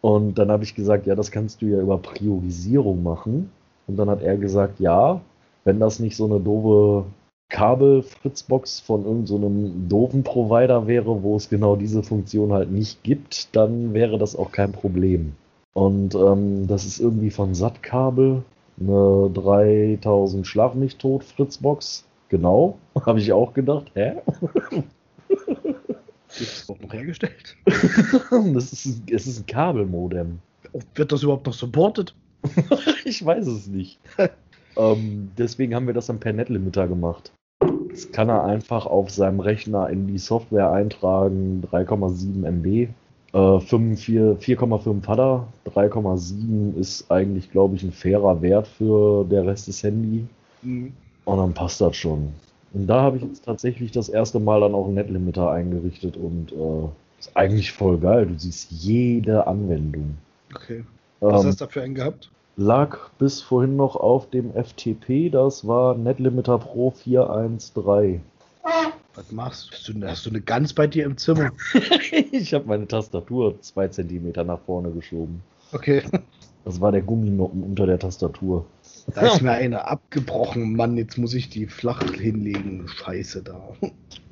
Und 0.00 0.38
dann 0.38 0.50
habe 0.50 0.64
ich 0.64 0.74
gesagt, 0.74 1.06
ja, 1.06 1.14
das 1.14 1.30
kannst 1.30 1.60
du 1.60 1.66
ja 1.66 1.80
über 1.80 1.98
Priorisierung 1.98 3.02
machen. 3.02 3.50
Und 3.86 3.96
dann 3.96 4.08
hat 4.08 4.22
er 4.22 4.36
gesagt, 4.36 4.80
ja, 4.80 5.20
wenn 5.64 5.80
das 5.80 6.00
nicht 6.00 6.16
so 6.16 6.24
eine 6.24 6.40
doofe 6.40 7.06
Kabel-Fritzbox 7.48 8.80
von 8.80 9.04
irgendeinem 9.04 9.72
so 9.88 9.88
doofen 9.88 10.22
Provider 10.24 10.86
wäre, 10.86 11.22
wo 11.22 11.36
es 11.36 11.48
genau 11.48 11.76
diese 11.76 12.02
Funktion 12.02 12.52
halt 12.52 12.70
nicht 12.70 13.02
gibt, 13.02 13.54
dann 13.54 13.94
wäre 13.94 14.18
das 14.18 14.34
auch 14.36 14.52
kein 14.52 14.72
Problem. 14.72 15.32
Und 15.72 16.14
ähm, 16.14 16.66
das 16.66 16.84
ist 16.84 17.00
irgendwie 17.00 17.30
von 17.30 17.54
Sattkabel 17.54 18.42
eine 18.80 19.30
3000 19.32 20.46
Schlag 20.46 20.74
mich 20.74 20.96
tot 20.96 21.24
Fritzbox. 21.24 22.04
Genau, 22.28 22.78
habe 23.06 23.20
ich 23.20 23.32
auch 23.32 23.54
gedacht. 23.54 23.90
Hä? 23.94 24.14
Ist 26.28 26.68
auch 26.68 26.80
noch 26.80 26.92
hergestellt. 26.92 27.56
das 27.64 28.72
ist, 28.72 29.10
es 29.10 29.26
ist 29.26 29.40
ein 29.40 29.46
Kabelmodem. 29.46 30.38
Wird 30.94 31.12
das 31.12 31.22
überhaupt 31.22 31.46
noch 31.46 31.54
supported? 31.54 32.14
ich 33.04 33.24
weiß 33.24 33.46
es 33.46 33.66
nicht. 33.66 33.98
Ähm, 34.76 35.30
deswegen 35.36 35.74
haben 35.74 35.86
wir 35.86 35.94
das 35.94 36.06
dann 36.06 36.20
per 36.20 36.32
Netlimiter 36.32 36.88
gemacht. 36.88 37.32
Jetzt 37.88 38.12
kann 38.12 38.28
er 38.28 38.44
einfach 38.44 38.86
auf 38.86 39.10
seinem 39.10 39.40
Rechner 39.40 39.88
in 39.88 40.06
die 40.06 40.18
Software 40.18 40.70
eintragen 40.70 41.62
3,7 41.72 42.44
MB. 42.44 42.88
Äh, 43.32 43.60
5, 43.60 44.00
4,5 44.00 45.06
hat 45.06 45.18
er. 45.18 45.48
3,7 45.74 46.76
ist 46.76 47.10
eigentlich, 47.10 47.50
glaube 47.50 47.76
ich, 47.76 47.82
ein 47.82 47.92
fairer 47.92 48.40
Wert 48.42 48.66
für 48.68 49.24
der 49.24 49.46
Rest 49.46 49.68
des 49.68 49.82
Handy. 49.82 50.26
Mhm. 50.62 50.92
Und 51.24 51.38
dann 51.38 51.54
passt 51.54 51.80
das 51.80 51.96
schon. 51.96 52.32
Und 52.72 52.86
da 52.86 53.00
habe 53.00 53.16
ich 53.16 53.22
jetzt 53.22 53.44
tatsächlich 53.44 53.92
das 53.92 54.08
erste 54.08 54.38
Mal 54.38 54.60
dann 54.60 54.74
auch 54.74 54.86
einen 54.86 54.94
Netlimiter 54.94 55.50
eingerichtet 55.50 56.16
und 56.16 56.52
äh, 56.52 56.88
ist 57.18 57.34
eigentlich 57.34 57.72
voll 57.72 57.98
geil. 57.98 58.26
Du 58.26 58.38
siehst 58.38 58.70
jede 58.70 59.46
Anwendung. 59.46 60.18
Okay. 60.54 60.84
Was 61.20 61.40
Ähm, 61.42 61.48
hast 61.48 61.60
du 61.60 61.64
dafür 61.64 61.82
einen 61.82 61.94
gehabt? 61.94 62.30
Lag 62.56 63.10
bis 63.18 63.42
vorhin 63.42 63.76
noch 63.76 63.96
auf 63.96 64.30
dem 64.30 64.52
FTP, 64.52 65.30
das 65.30 65.66
war 65.66 65.94
Netlimiter 65.96 66.58
Pro 66.58 66.90
413. 66.90 68.22
Was 69.14 69.32
machst 69.32 69.70
du? 69.70 69.74
Hast 69.74 69.88
du, 69.88 70.06
hast 70.06 70.26
du 70.26 70.30
eine 70.30 70.40
Gans 70.40 70.74
bei 70.74 70.86
dir 70.86 71.04
im 71.04 71.16
Zimmer? 71.16 71.50
ich 72.32 72.52
habe 72.52 72.66
meine 72.66 72.86
Tastatur 72.86 73.60
zwei 73.62 73.88
Zentimeter 73.88 74.44
nach 74.44 74.60
vorne 74.60 74.90
geschoben. 74.90 75.42
Okay. 75.72 76.02
Das 76.64 76.80
war 76.80 76.92
der 76.92 77.00
Gumminoppen 77.00 77.62
unter 77.62 77.86
der 77.86 77.98
Tastatur. 77.98 78.66
Da 79.14 79.32
ist 79.32 79.40
mir 79.40 79.52
eine 79.52 79.86
abgebrochen, 79.86 80.74
Mann. 80.74 80.96
Jetzt 80.96 81.16
muss 81.16 81.32
ich 81.32 81.48
die 81.48 81.66
flach 81.66 82.02
hinlegen. 82.12 82.88
Scheiße 82.88 83.42
da. 83.42 83.60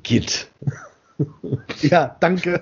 Git. 0.03 0.51
Ja, 1.81 2.15
danke. 2.19 2.61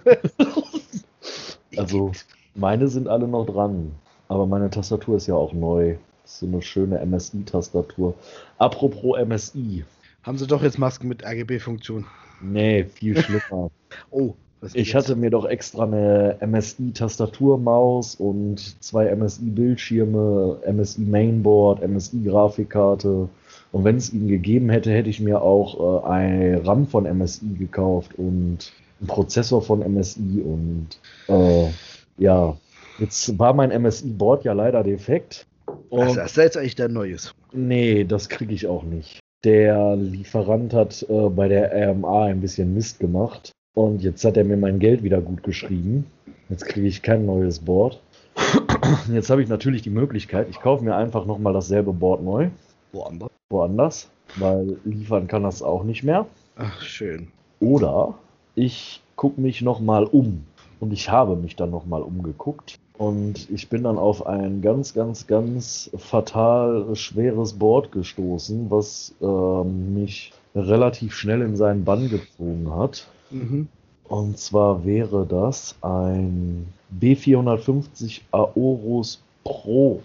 Also 1.75 2.11
meine 2.53 2.87
sind 2.87 3.07
alle 3.07 3.27
noch 3.27 3.47
dran. 3.47 3.93
Aber 4.33 4.47
meine 4.47 4.71
Tastatur 4.71 5.17
ist 5.17 5.27
ja 5.27 5.35
auch 5.35 5.53
neu. 5.53 5.95
So 6.25 6.47
eine 6.47 6.61
schöne 6.63 7.05
MSI-Tastatur. 7.05 8.15
Apropos 8.57 9.19
MSI. 9.23 9.85
Haben 10.23 10.37
sie 10.39 10.47
doch 10.47 10.63
jetzt 10.63 10.79
Masken 10.79 11.07
mit 11.07 11.23
RGB-Funktion. 11.23 12.05
Nee, 12.41 12.85
viel 12.85 13.15
schlimmer. 13.21 13.69
Oh, 14.09 14.33
was 14.59 14.73
Ich 14.73 14.95
hatte 14.95 15.15
mir 15.15 15.29
doch 15.29 15.45
extra 15.45 15.83
eine 15.83 16.37
MSI-Tastaturmaus 16.41 18.15
und 18.15 18.81
zwei 18.83 19.13
MSI-Bildschirme, 19.15 20.57
MSI 20.65 21.01
Mainboard, 21.01 21.87
MSI-Grafikkarte. 21.87 23.29
Und 23.71 23.83
wenn 23.83 23.97
es 23.97 24.11
ihn 24.11 24.27
gegeben 24.27 24.69
hätte, 24.69 24.91
hätte 24.91 25.11
ich 25.11 25.19
mir 25.19 25.43
auch 25.43 26.05
äh, 26.05 26.07
ein 26.07 26.55
RAM 26.65 26.87
von 26.87 27.03
MSI 27.03 27.55
gekauft 27.59 28.17
und 28.17 28.71
einen 28.99 29.07
Prozessor 29.07 29.61
von 29.61 29.81
MSI. 29.81 30.41
Und 30.43 30.87
äh, 31.27 31.69
ja, 32.17 32.57
jetzt 32.99 33.37
war 33.39 33.53
mein 33.53 33.69
MSI-Board 33.81 34.43
ja 34.45 34.53
leider 34.53 34.83
defekt. 34.83 35.45
Ach, 35.67 36.15
das 36.15 36.31
ist 36.31 36.37
jetzt 36.37 36.57
eigentlich 36.57 36.75
dein 36.75 36.93
neues. 36.93 37.33
Nee, 37.51 38.03
das 38.03 38.29
kriege 38.29 38.53
ich 38.53 38.67
auch 38.67 38.83
nicht. 38.83 39.19
Der 39.43 39.95
Lieferant 39.95 40.73
hat 40.73 41.05
äh, 41.09 41.29
bei 41.29 41.47
der 41.47 41.71
RMA 41.91 42.25
ein 42.25 42.41
bisschen 42.41 42.73
Mist 42.73 42.99
gemacht 42.99 43.51
und 43.75 44.01
jetzt 44.01 44.23
hat 44.23 44.37
er 44.37 44.45
mir 44.45 44.57
mein 44.57 44.79
Geld 44.79 45.03
wieder 45.03 45.21
gut 45.21 45.43
geschrieben. 45.43 46.05
Jetzt 46.49 46.65
kriege 46.65 46.87
ich 46.87 47.01
kein 47.01 47.25
neues 47.25 47.59
Board. 47.59 48.01
Jetzt 49.11 49.29
habe 49.29 49.43
ich 49.43 49.49
natürlich 49.49 49.83
die 49.83 49.91
Möglichkeit, 49.91 50.47
ich 50.49 50.59
kaufe 50.59 50.83
mir 50.83 50.95
einfach 50.95 51.25
nochmal 51.25 51.53
dasselbe 51.53 51.93
Board 51.93 52.23
neu, 52.23 52.49
Woanders. 52.91 53.29
woanders, 53.49 54.09
weil 54.37 54.77
liefern 54.85 55.27
kann 55.27 55.43
das 55.43 55.61
auch 55.61 55.83
nicht 55.83 56.03
mehr. 56.03 56.25
Ach, 56.55 56.81
schön. 56.81 57.27
Oder 57.59 58.15
ich 58.55 59.01
gucke 59.15 59.39
mich 59.39 59.61
nochmal 59.61 60.05
um. 60.05 60.45
Und 60.83 60.91
ich 60.91 61.09
habe 61.09 61.37
mich 61.37 61.55
dann 61.55 61.71
nochmal 61.71 62.01
umgeguckt. 62.01 62.77
Und 62.97 63.49
ich 63.49 63.69
bin 63.69 63.83
dann 63.83 63.97
auf 63.97 64.27
ein 64.27 64.61
ganz, 64.61 64.93
ganz, 64.93 65.27
ganz 65.27 65.89
fatal 65.97 66.93
schweres 66.93 67.53
Board 67.53 67.93
gestoßen, 67.93 68.69
was 68.69 69.15
ähm, 69.21 69.93
mich 69.93 70.33
relativ 70.53 71.13
schnell 71.15 71.41
in 71.41 71.55
seinen 71.55 71.85
Bann 71.85 72.09
gezogen 72.09 72.69
hat. 72.75 73.07
Mhm. 73.31 73.69
Und 74.09 74.37
zwar 74.37 74.83
wäre 74.83 75.25
das 75.25 75.73
ein 75.81 76.67
B450 76.99 78.19
Aorus 78.31 79.23
Pro 79.45 80.01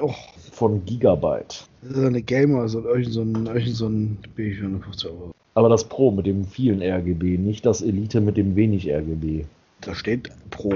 Oh, 0.00 0.12
von 0.52 0.84
Gigabyte. 0.84 1.66
das 1.80 1.92
ist 1.96 2.04
eine 2.04 2.20
Gamer, 2.20 2.60
also 2.60 2.82
so 2.82 3.22
ein, 3.22 3.46
irgend 3.46 3.74
so 3.74 3.86
ein 3.88 4.18
B450 4.36 5.06
Euro. 5.06 5.30
Aber 5.54 5.70
das 5.70 5.84
Pro 5.84 6.10
mit 6.10 6.26
dem 6.26 6.44
vielen 6.44 6.82
RGB, 6.82 7.38
nicht 7.38 7.64
das 7.64 7.80
Elite 7.80 8.20
mit 8.20 8.36
dem 8.36 8.54
wenig 8.54 8.86
RGB. 8.90 9.46
Da 9.88 9.94
steht 9.94 10.30
Pro. 10.50 10.74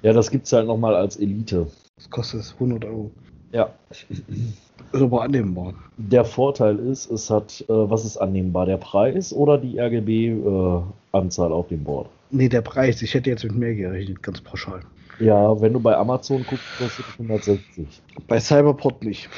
Ja, 0.00 0.14
das 0.14 0.30
gibt's 0.30 0.50
halt 0.54 0.66
nochmal 0.66 0.96
als 0.96 1.16
Elite. 1.16 1.66
Das 1.96 2.08
kostet 2.08 2.54
100 2.54 2.86
Euro. 2.86 3.10
Ja. 3.52 3.68
Ist 3.90 5.02
aber 5.02 5.24
annehmbar. 5.24 5.74
Der 5.98 6.24
Vorteil 6.24 6.78
ist, 6.78 7.10
es 7.10 7.28
hat, 7.28 7.62
äh, 7.68 7.72
was 7.90 8.06
ist 8.06 8.16
annehmbar, 8.16 8.64
der 8.64 8.78
Preis 8.78 9.34
oder 9.34 9.58
die 9.58 9.78
RGB-Anzahl 9.78 11.52
auf 11.52 11.68
dem 11.68 11.84
Board? 11.84 12.08
Nee, 12.30 12.48
der 12.48 12.62
Preis. 12.62 13.02
Ich 13.02 13.12
hätte 13.12 13.28
jetzt 13.28 13.44
mit 13.44 13.54
mehr 13.56 13.74
gerechnet, 13.74 14.22
ganz 14.22 14.40
pauschal. 14.40 14.80
Ja, 15.18 15.60
wenn 15.60 15.74
du 15.74 15.80
bei 15.80 15.94
Amazon 15.94 16.42
guckst, 16.48 16.64
kostet 16.78 17.04
es 17.06 17.20
160. 17.20 17.86
Bei 18.26 18.40
Cyberport 18.40 19.04
nicht. 19.04 19.28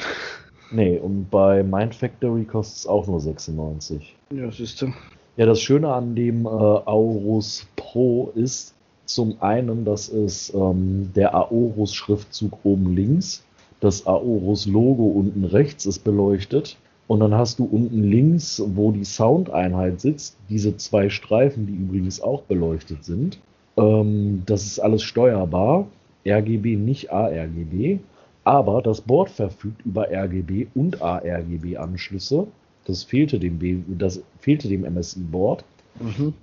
Nee, 0.70 0.96
und 0.98 1.28
bei 1.28 1.64
Mind 1.64 1.92
Factory 1.92 2.44
kostet 2.44 2.78
es 2.78 2.86
auch 2.86 3.08
nur 3.08 3.18
96. 3.18 4.14
Ja, 4.30 4.48
siehst 4.52 4.80
du. 4.80 4.92
Ja, 5.36 5.46
das 5.46 5.60
Schöne 5.60 5.92
an 5.92 6.14
dem 6.14 6.46
äh, 6.46 6.48
Aorus 6.48 7.66
Pro 7.74 8.30
ist 8.36 8.71
zum 9.04 9.36
einen, 9.40 9.84
dass 9.84 10.08
es 10.08 10.52
ähm, 10.54 11.10
der 11.14 11.34
Aorus-Schriftzug 11.34 12.58
oben 12.64 12.94
links, 12.94 13.42
das 13.80 14.06
Aorus-Logo 14.06 15.04
unten 15.04 15.44
rechts 15.44 15.86
ist 15.86 16.00
beleuchtet. 16.00 16.76
Und 17.08 17.20
dann 17.20 17.34
hast 17.34 17.58
du 17.58 17.64
unten 17.64 18.04
links, 18.04 18.62
wo 18.74 18.92
die 18.92 19.04
Soundeinheit 19.04 20.00
sitzt, 20.00 20.36
diese 20.48 20.76
zwei 20.76 21.10
Streifen, 21.10 21.66
die 21.66 21.74
übrigens 21.74 22.20
auch 22.20 22.42
beleuchtet 22.42 23.04
sind. 23.04 23.38
Ähm, 23.76 24.42
das 24.46 24.64
ist 24.64 24.78
alles 24.78 25.02
steuerbar. 25.02 25.86
RGB, 26.24 26.76
nicht 26.76 27.12
ARGB. 27.12 27.98
Aber 28.44 28.82
das 28.82 29.00
Board 29.00 29.30
verfügt 29.30 29.84
über 29.84 30.08
RGB 30.10 30.68
und 30.74 31.02
ARGB-Anschlüsse. 31.02 32.46
Das 32.84 33.04
fehlte 33.04 33.38
dem, 33.38 33.58
das 33.98 34.22
fehlte 34.38 34.68
dem 34.68 34.82
MSI-Board. 34.82 35.64
Mhm. 36.00 36.34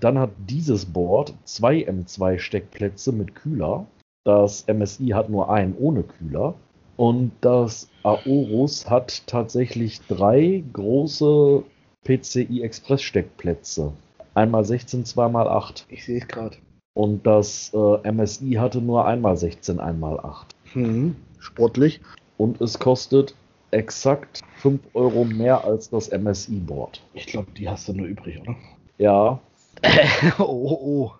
Dann 0.00 0.18
hat 0.18 0.30
dieses 0.48 0.84
Board 0.84 1.34
zwei 1.44 1.88
M2-Steckplätze 1.88 3.12
mit 3.12 3.34
Kühler. 3.34 3.86
Das 4.24 4.66
MSI 4.66 5.08
hat 5.08 5.30
nur 5.30 5.50
einen 5.50 5.76
ohne 5.76 6.02
Kühler. 6.02 6.54
Und 6.96 7.32
das 7.40 7.88
Aorus 8.02 8.88
hat 8.88 9.26
tatsächlich 9.26 10.00
drei 10.02 10.62
große 10.72 11.62
PCI 12.04 12.62
Express 12.62 13.02
Steckplätze. 13.02 13.92
Einmal 14.34 14.64
16, 14.64 15.04
zweimal 15.04 15.48
8. 15.48 15.86
Ich 15.88 16.04
sehe 16.04 16.18
es 16.18 16.28
gerade. 16.28 16.56
Und 16.94 17.26
das 17.26 17.72
äh, 17.74 18.12
MSI 18.12 18.52
hatte 18.52 18.80
nur 18.80 19.06
einmal 19.06 19.36
16, 19.36 19.80
einmal 19.80 20.20
8. 20.20 20.54
Hm, 20.72 21.16
sportlich. 21.38 22.00
Und 22.36 22.60
es 22.60 22.78
kostet 22.78 23.34
exakt 23.70 24.42
5 24.56 24.80
Euro 24.94 25.24
mehr 25.24 25.64
als 25.64 25.90
das 25.90 26.10
MSI-Board. 26.10 27.02
Ich 27.14 27.26
glaube, 27.26 27.50
die 27.52 27.68
hast 27.68 27.88
du 27.88 27.94
nur 27.94 28.06
übrig, 28.06 28.40
oder? 28.40 28.56
Ja. 28.98 29.40
oh, 30.38 30.42
oh, 30.42 30.80
oh. 30.82 31.12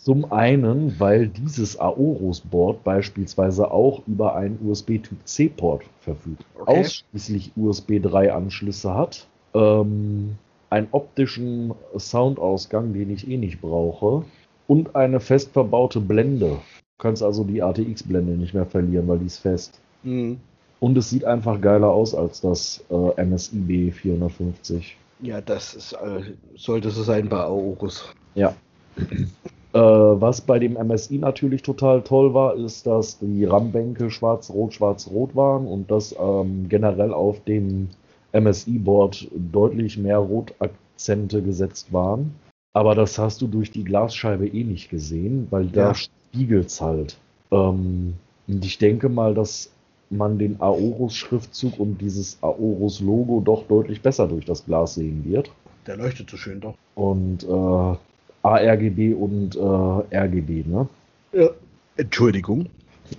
Zum 0.00 0.30
einen, 0.30 1.00
weil 1.00 1.28
dieses 1.28 1.80
Aorus-Board 1.80 2.84
beispielsweise 2.84 3.70
auch 3.70 4.02
über 4.06 4.36
einen 4.36 4.58
USB-Typ 4.62 5.18
C-Port 5.24 5.84
verfügt. 6.00 6.44
Okay. 6.58 6.80
Ausschließlich 6.80 7.52
USB 7.56 7.92
3-Anschlüsse 7.92 8.94
hat. 8.94 9.26
Ähm, 9.54 10.36
einen 10.68 10.88
optischen 10.90 11.72
Soundausgang, 11.96 12.92
den 12.92 13.10
ich 13.10 13.28
eh 13.28 13.38
nicht 13.38 13.62
brauche. 13.62 14.24
Und 14.66 14.94
eine 14.94 15.20
fest 15.20 15.52
verbaute 15.52 16.00
Blende. 16.00 16.50
Du 16.50 16.98
kannst 16.98 17.22
also 17.22 17.44
die 17.44 17.62
ATX-Blende 17.62 18.32
nicht 18.32 18.54
mehr 18.54 18.66
verlieren, 18.66 19.08
weil 19.08 19.18
die 19.18 19.26
ist 19.26 19.38
fest. 19.38 19.80
Mhm. 20.02 20.38
Und 20.80 20.98
es 20.98 21.08
sieht 21.08 21.24
einfach 21.24 21.60
geiler 21.62 21.88
aus 21.88 22.14
als 22.14 22.42
das 22.42 22.84
äh, 22.90 23.24
MSIB 23.24 23.94
450. 23.94 24.98
Ja, 25.24 25.40
das 25.40 25.74
ist, 25.74 25.92
äh, 25.94 26.20
sollte 26.54 26.90
so 26.90 27.02
sein 27.02 27.30
bei 27.30 27.38
Aorus. 27.38 28.14
Ja. 28.34 28.54
äh, 28.98 29.78
was 29.78 30.42
bei 30.42 30.58
dem 30.58 30.74
MSI 30.74 31.16
natürlich 31.16 31.62
total 31.62 32.02
toll 32.02 32.34
war, 32.34 32.54
ist, 32.56 32.86
dass 32.86 33.18
die 33.18 33.46
RAM-Bänke 33.46 34.10
schwarz-rot, 34.10 34.74
schwarz-rot 34.74 35.34
waren 35.34 35.66
und 35.66 35.90
dass 35.90 36.14
ähm, 36.20 36.68
generell 36.68 37.14
auf 37.14 37.42
dem 37.44 37.88
MSI-Board 38.34 39.28
deutlich 39.32 39.96
mehr 39.96 40.18
Rotakzente 40.18 41.40
gesetzt 41.40 41.90
waren. 41.90 42.34
Aber 42.74 42.94
das 42.94 43.18
hast 43.18 43.40
du 43.40 43.46
durch 43.46 43.70
die 43.70 43.84
Glasscheibe 43.84 44.46
eh 44.46 44.64
nicht 44.64 44.90
gesehen, 44.90 45.46
weil 45.50 45.68
da 45.68 45.88
ja. 45.88 45.94
spiegelt 45.94 46.66
es 46.66 46.82
halt. 46.82 47.16
Ähm, 47.50 48.14
und 48.46 48.64
ich 48.64 48.76
denke 48.76 49.08
mal, 49.08 49.32
dass 49.32 49.70
man 50.16 50.38
den 50.38 50.60
Aorus-Schriftzug 50.60 51.78
und 51.78 51.98
dieses 52.00 52.38
Aorus-Logo 52.42 53.40
doch 53.44 53.66
deutlich 53.66 54.00
besser 54.02 54.26
durch 54.28 54.44
das 54.44 54.64
Glas 54.64 54.94
sehen 54.94 55.24
wird. 55.24 55.50
Der 55.86 55.96
leuchtet 55.96 56.30
so 56.30 56.36
schön 56.36 56.60
doch. 56.60 56.74
Und 56.94 57.44
äh, 57.44 57.96
ARGB 58.42 59.14
und 59.14 59.56
äh, 59.56 60.16
RGB, 60.16 60.64
ne? 60.66 60.88
Ja. 61.32 61.50
Entschuldigung. 61.96 62.66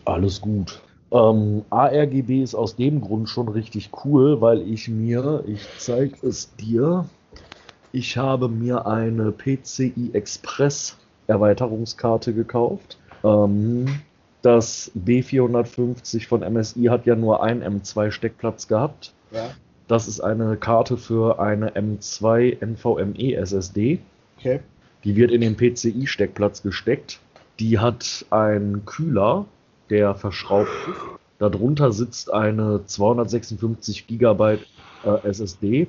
Alles 0.05 0.41
gut. 0.41 0.81
Ähm, 1.11 1.63
ARGB 1.69 2.43
ist 2.43 2.55
aus 2.55 2.75
dem 2.75 3.01
Grund 3.01 3.29
schon 3.29 3.47
richtig 3.47 3.91
cool, 4.03 4.41
weil 4.41 4.61
ich 4.61 4.89
mir, 4.89 5.43
ich 5.47 5.65
zeige 5.77 6.27
es 6.27 6.53
dir, 6.55 7.05
ich 7.91 8.17
habe 8.17 8.49
mir 8.49 8.85
eine 8.85 9.31
PCI 9.31 10.11
Express 10.13 10.97
Erweiterungskarte 11.27 12.33
gekauft. 12.33 12.97
Ähm, 13.23 13.85
das 14.45 14.91
B450 14.95 16.27
von 16.27 16.41
MSI 16.41 16.83
hat 16.85 17.07
ja 17.07 17.15
nur 17.15 17.41
einen 17.41 17.81
M2-Steckplatz 17.81 18.67
gehabt. 18.67 19.13
Ja. 19.31 19.49
Das 19.87 20.07
ist 20.07 20.19
eine 20.19 20.55
Karte 20.55 20.97
für 20.97 21.39
eine 21.39 21.71
M2 21.71 22.63
NVMe 22.63 23.35
SSD. 23.35 23.99
Okay. 24.37 24.59
Die 25.03 25.15
wird 25.15 25.31
in 25.31 25.41
den 25.41 25.57
PCI-Steckplatz 25.57 26.61
gesteckt. 26.61 27.19
Die 27.59 27.79
hat 27.79 28.25
einen 28.29 28.85
Kühler, 28.85 29.45
der 29.89 30.13
verschraubt 30.13 30.69
ist. 30.89 30.99
Darunter 31.39 31.91
sitzt 31.91 32.31
eine 32.31 32.85
256 32.85 34.07
GB 34.07 34.57
äh, 35.03 35.27
SSD. 35.27 35.87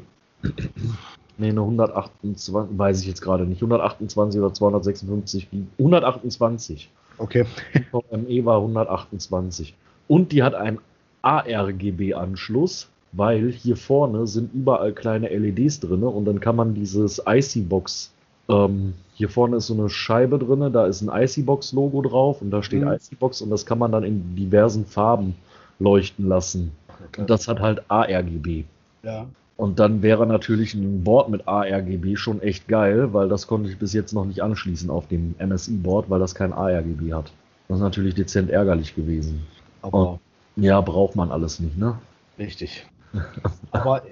Ne, 1.38 1.48
eine 1.48 1.60
128, 1.60 2.54
weiß 2.54 3.00
ich 3.02 3.06
jetzt 3.06 3.20
gerade 3.20 3.44
nicht. 3.44 3.58
128 3.58 4.40
oder 4.40 4.54
256, 4.54 5.48
128. 5.78 6.90
Okay. 7.18 7.44
VME 7.90 8.44
war 8.44 8.58
128. 8.58 9.74
Und 10.08 10.32
die 10.32 10.42
hat 10.42 10.54
einen 10.54 10.78
ARGB-Anschluss, 11.22 12.88
weil 13.12 13.50
hier 13.50 13.76
vorne 13.76 14.26
sind 14.26 14.52
überall 14.54 14.92
kleine 14.92 15.28
LEDs 15.28 15.80
drin 15.80 16.02
und 16.02 16.24
dann 16.24 16.40
kann 16.40 16.56
man 16.56 16.74
dieses 16.74 17.22
IC-Box, 17.26 18.12
ähm, 18.48 18.94
hier 19.14 19.28
vorne 19.28 19.56
ist 19.56 19.66
so 19.66 19.74
eine 19.74 19.88
Scheibe 19.88 20.38
drin, 20.38 20.72
da 20.72 20.86
ist 20.86 21.02
ein 21.02 21.10
IC-Box-Logo 21.10 22.02
drauf 22.02 22.42
und 22.42 22.50
da 22.50 22.62
steht 22.62 22.82
mhm. 22.82 22.92
IC-Box 22.92 23.40
und 23.42 23.50
das 23.50 23.66
kann 23.66 23.78
man 23.78 23.90
dann 23.90 24.04
in 24.04 24.36
diversen 24.36 24.84
Farben 24.84 25.34
leuchten 25.78 26.28
lassen. 26.28 26.72
Okay. 27.08 27.22
Und 27.22 27.30
das 27.30 27.48
hat 27.48 27.60
halt 27.60 27.82
ARGB. 27.88 28.64
Ja. 29.02 29.26
Und 29.56 29.78
dann 29.78 30.02
wäre 30.02 30.26
natürlich 30.26 30.74
ein 30.74 31.02
Board 31.02 31.30
mit 31.30 31.48
ARGB 31.48 32.16
schon 32.16 32.42
echt 32.42 32.68
geil, 32.68 33.14
weil 33.14 33.28
das 33.28 33.46
konnte 33.46 33.70
ich 33.70 33.78
bis 33.78 33.94
jetzt 33.94 34.12
noch 34.12 34.26
nicht 34.26 34.42
anschließen 34.42 34.90
auf 34.90 35.08
dem 35.08 35.34
MSI-Board, 35.38 36.10
weil 36.10 36.20
das 36.20 36.34
kein 36.34 36.52
ARGB 36.52 37.14
hat. 37.14 37.32
Das 37.68 37.78
ist 37.78 37.82
natürlich 37.82 38.14
dezent 38.14 38.50
ärgerlich 38.50 38.94
gewesen. 38.94 39.46
Aber 39.80 40.20
Und, 40.56 40.62
ja, 40.62 40.80
braucht 40.82 41.16
man 41.16 41.30
alles 41.30 41.58
nicht, 41.58 41.78
ne? 41.78 41.98
Richtig. 42.38 42.86
Aber 43.70 44.02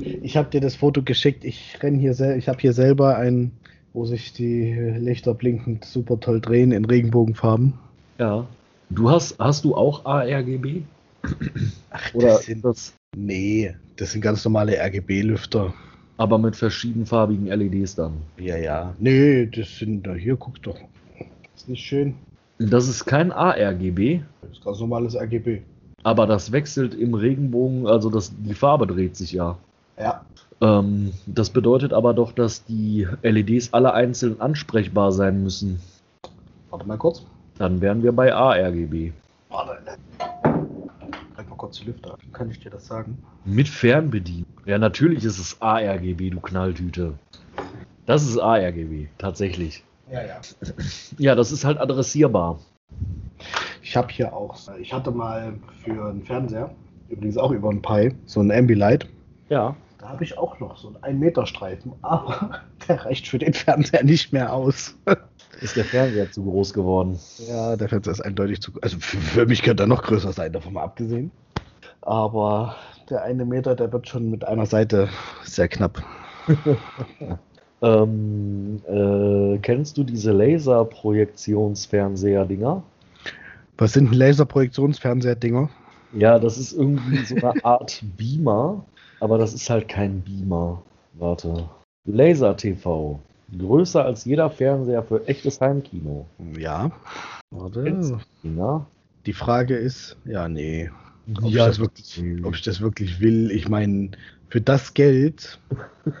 ich 0.00 0.36
habe 0.36 0.50
dir 0.50 0.60
das 0.60 0.74
Foto 0.74 1.02
geschickt. 1.02 1.44
Ich 1.44 1.78
renn 1.80 1.98
hier 1.98 2.18
ich 2.36 2.48
habe 2.48 2.58
hier 2.58 2.72
selber 2.72 3.16
ein, 3.16 3.52
wo 3.92 4.04
sich 4.04 4.32
die 4.32 4.72
Lichter 4.72 5.34
blinkend 5.34 5.84
super 5.84 6.18
toll 6.18 6.40
drehen 6.40 6.72
in 6.72 6.84
Regenbogenfarben. 6.84 7.74
Ja. 8.18 8.46
Du 8.90 9.10
hast, 9.10 9.38
hast 9.38 9.64
du 9.64 9.76
auch 9.76 10.04
ARGB? 10.04 10.82
Ach, 11.90 12.14
Oder 12.14 12.26
das 12.28 12.46
sind 12.46 12.64
das 12.64 12.94
Nee, 13.16 13.74
das 13.96 14.12
sind 14.12 14.20
ganz 14.20 14.44
normale 14.44 14.76
RGB-Lüfter. 14.76 15.72
Aber 16.16 16.38
mit 16.38 16.56
verschiedenfarbigen 16.56 17.46
LEDs 17.46 17.94
dann. 17.94 18.14
Ja, 18.38 18.56
ja. 18.56 18.94
Nee, 18.98 19.46
das 19.46 19.78
sind 19.78 20.06
da 20.06 20.14
hier, 20.14 20.36
guck 20.36 20.60
doch. 20.62 20.76
Ist 21.54 21.68
nicht 21.68 21.84
schön. 21.84 22.14
Das 22.58 22.88
ist 22.88 23.04
kein 23.04 23.30
ARGB. 23.30 24.20
Das 24.42 24.50
ist 24.50 24.64
ganz 24.64 24.80
normales 24.80 25.14
RGB. 25.14 25.62
Aber 26.02 26.26
das 26.26 26.50
wechselt 26.50 26.94
im 26.94 27.14
Regenbogen, 27.14 27.86
also 27.86 28.10
das, 28.10 28.32
die 28.36 28.54
Farbe 28.54 28.86
dreht 28.86 29.16
sich 29.16 29.32
ja. 29.32 29.56
Ja. 29.98 30.24
Ähm, 30.60 31.12
das 31.26 31.50
bedeutet 31.50 31.92
aber 31.92 32.14
doch, 32.14 32.32
dass 32.32 32.64
die 32.64 33.06
LEDs 33.22 33.72
alle 33.72 33.94
einzeln 33.94 34.40
ansprechbar 34.40 35.12
sein 35.12 35.42
müssen. 35.42 35.80
Warte 36.70 36.86
mal 36.86 36.98
kurz. 36.98 37.24
Dann 37.58 37.80
wären 37.80 38.02
wir 38.02 38.12
bei 38.12 38.32
ARGB. 38.32 39.12
Warte 39.50 39.78
die 41.70 41.84
Lüfter. 41.84 42.16
Kann 42.32 42.50
ich 42.50 42.60
dir 42.60 42.70
das 42.70 42.86
sagen? 42.86 43.18
Mit 43.44 43.68
Fernbedienung. 43.68 44.46
Ja, 44.66 44.78
natürlich 44.78 45.24
ist 45.24 45.38
es 45.38 45.60
ARGB, 45.60 46.30
du 46.30 46.40
Knalltüte. 46.40 47.14
Das 48.06 48.22
ist 48.22 48.38
ARGB, 48.38 49.08
tatsächlich. 49.18 49.84
Ja, 50.10 50.24
ja. 50.24 50.40
Ja, 51.18 51.34
das 51.34 51.52
ist 51.52 51.64
halt 51.64 51.78
adressierbar. 51.78 52.58
Ich 53.82 53.96
habe 53.96 54.08
hier 54.10 54.32
auch, 54.32 54.56
ich 54.80 54.92
hatte 54.92 55.10
mal 55.10 55.54
für 55.82 56.10
einen 56.10 56.22
Fernseher, 56.22 56.74
übrigens 57.08 57.36
auch 57.36 57.50
über 57.50 57.70
einen 57.70 57.82
Pi, 57.82 58.14
so 58.26 58.40
ein 58.40 58.50
Ambilight. 58.50 59.06
Ja. 59.48 59.76
Da 59.98 60.10
habe 60.10 60.24
ich 60.24 60.38
auch 60.38 60.60
noch 60.60 60.76
so 60.76 60.94
einen 61.02 61.18
1-Meter-Streifen, 61.18 61.92
aber 62.02 62.60
der 62.86 63.04
reicht 63.04 63.26
für 63.28 63.38
den 63.38 63.52
Fernseher 63.52 64.04
nicht 64.04 64.32
mehr 64.32 64.52
aus. 64.52 64.96
Ist 65.60 65.76
der 65.76 65.84
Fernseher 65.84 66.30
zu 66.30 66.44
groß 66.44 66.72
geworden? 66.72 67.18
Ja, 67.48 67.76
der 67.76 67.88
Fernseher 67.88 68.12
ist 68.12 68.20
eindeutig 68.20 68.60
zu 68.60 68.70
groß. 68.70 68.82
Also 68.84 68.98
für, 69.00 69.16
für 69.16 69.46
mich 69.46 69.62
könnte 69.62 69.82
er 69.82 69.86
noch 69.88 70.04
größer 70.04 70.32
sein, 70.32 70.52
davon 70.52 70.74
mal 70.74 70.84
abgesehen. 70.84 71.32
Aber 72.02 72.76
der 73.10 73.22
eine 73.22 73.44
Meter, 73.44 73.74
der 73.74 73.92
wird 73.92 74.08
schon 74.08 74.30
mit 74.30 74.44
einer 74.44 74.66
Seite 74.66 75.08
sehr 75.42 75.66
knapp. 75.68 76.00
ähm, 77.82 78.80
äh, 78.86 79.58
kennst 79.58 79.98
du 79.98 80.04
diese 80.04 80.30
Laserprojektionsfernseher-Dinger? 80.32 82.82
Was 83.76 83.92
sind 83.92 84.14
Laserprojektionsfernseher-Dinger? 84.14 85.68
Ja, 86.12 86.38
das 86.38 86.58
ist 86.58 86.72
irgendwie 86.72 87.24
so 87.24 87.36
eine 87.36 87.54
Art 87.64 88.02
Beamer, 88.16 88.84
aber 89.20 89.38
das 89.38 89.54
ist 89.54 89.70
halt 89.70 89.88
kein 89.88 90.20
Beamer. 90.22 90.82
Warte. 91.14 91.68
Laser 92.04 92.56
TV. 92.56 93.20
Größer 93.56 94.04
als 94.04 94.24
jeder 94.24 94.50
Fernseher 94.50 95.02
für 95.02 95.26
echtes 95.26 95.60
Heimkino. 95.60 96.26
Ja. 96.56 96.90
Warte. 97.50 98.20
Die 99.26 99.32
Frage 99.32 99.76
ist, 99.76 100.16
ja, 100.24 100.48
nee. 100.48 100.90
Ob, 101.42 101.50
Ja, 101.50 101.64
ich, 101.64 101.76
das 101.76 101.78
wirklich, 101.78 102.44
ob 102.44 102.54
ich 102.54 102.62
das 102.62 102.80
wirklich 102.80 103.20
will. 103.20 103.50
Ich 103.50 103.68
meine, 103.68 104.10
für 104.48 104.60
das 104.60 104.94
Geld, 104.94 105.58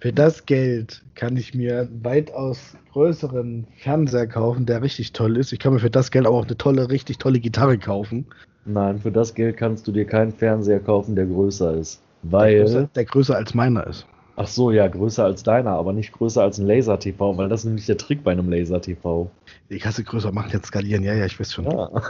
für 0.00 0.12
das 0.12 0.46
Geld 0.46 1.02
kann 1.14 1.36
ich 1.36 1.54
mir 1.54 1.80
einen 1.80 2.04
weitaus 2.04 2.76
größeren 2.92 3.66
Fernseher 3.78 4.26
kaufen, 4.26 4.66
der 4.66 4.82
richtig 4.82 5.12
toll 5.12 5.36
ist. 5.36 5.52
Ich 5.52 5.58
kann 5.58 5.72
mir 5.72 5.80
für 5.80 5.90
das 5.90 6.10
Geld 6.10 6.26
aber 6.26 6.36
auch 6.36 6.46
eine 6.46 6.56
tolle, 6.56 6.90
richtig 6.90 7.18
tolle 7.18 7.40
Gitarre 7.40 7.78
kaufen. 7.78 8.26
Nein, 8.66 8.98
für 9.00 9.10
das 9.10 9.34
Geld 9.34 9.56
kannst 9.56 9.86
du 9.88 9.92
dir 9.92 10.04
keinen 10.04 10.32
Fernseher 10.32 10.80
kaufen, 10.80 11.16
der 11.16 11.26
größer 11.26 11.74
ist. 11.74 12.00
Der 12.22 12.32
Weil. 12.32 12.60
größer, 12.60 12.90
der 12.94 13.04
größer 13.04 13.36
als 13.36 13.54
meiner 13.54 13.86
ist. 13.86 14.06
Ach 14.36 14.46
so, 14.46 14.70
ja, 14.70 14.86
größer 14.86 15.24
als 15.24 15.42
deiner, 15.42 15.72
aber 15.72 15.92
nicht 15.92 16.12
größer 16.12 16.42
als 16.42 16.58
ein 16.58 16.66
Laser-TV, 16.66 17.36
weil 17.36 17.48
das 17.48 17.60
ist 17.60 17.66
nämlich 17.66 17.86
der 17.86 17.98
Trick 17.98 18.22
bei 18.22 18.32
einem 18.32 18.48
Laser-TV. 18.48 19.30
Ich 19.68 19.84
hasse 19.84 20.04
größer 20.04 20.32
machen, 20.32 20.50
jetzt 20.52 20.66
skalieren. 20.66 21.02
Ja, 21.02 21.14
ja, 21.14 21.26
ich 21.26 21.38
weiß 21.38 21.52
schon. 21.52 21.64
Ja. 21.64 21.90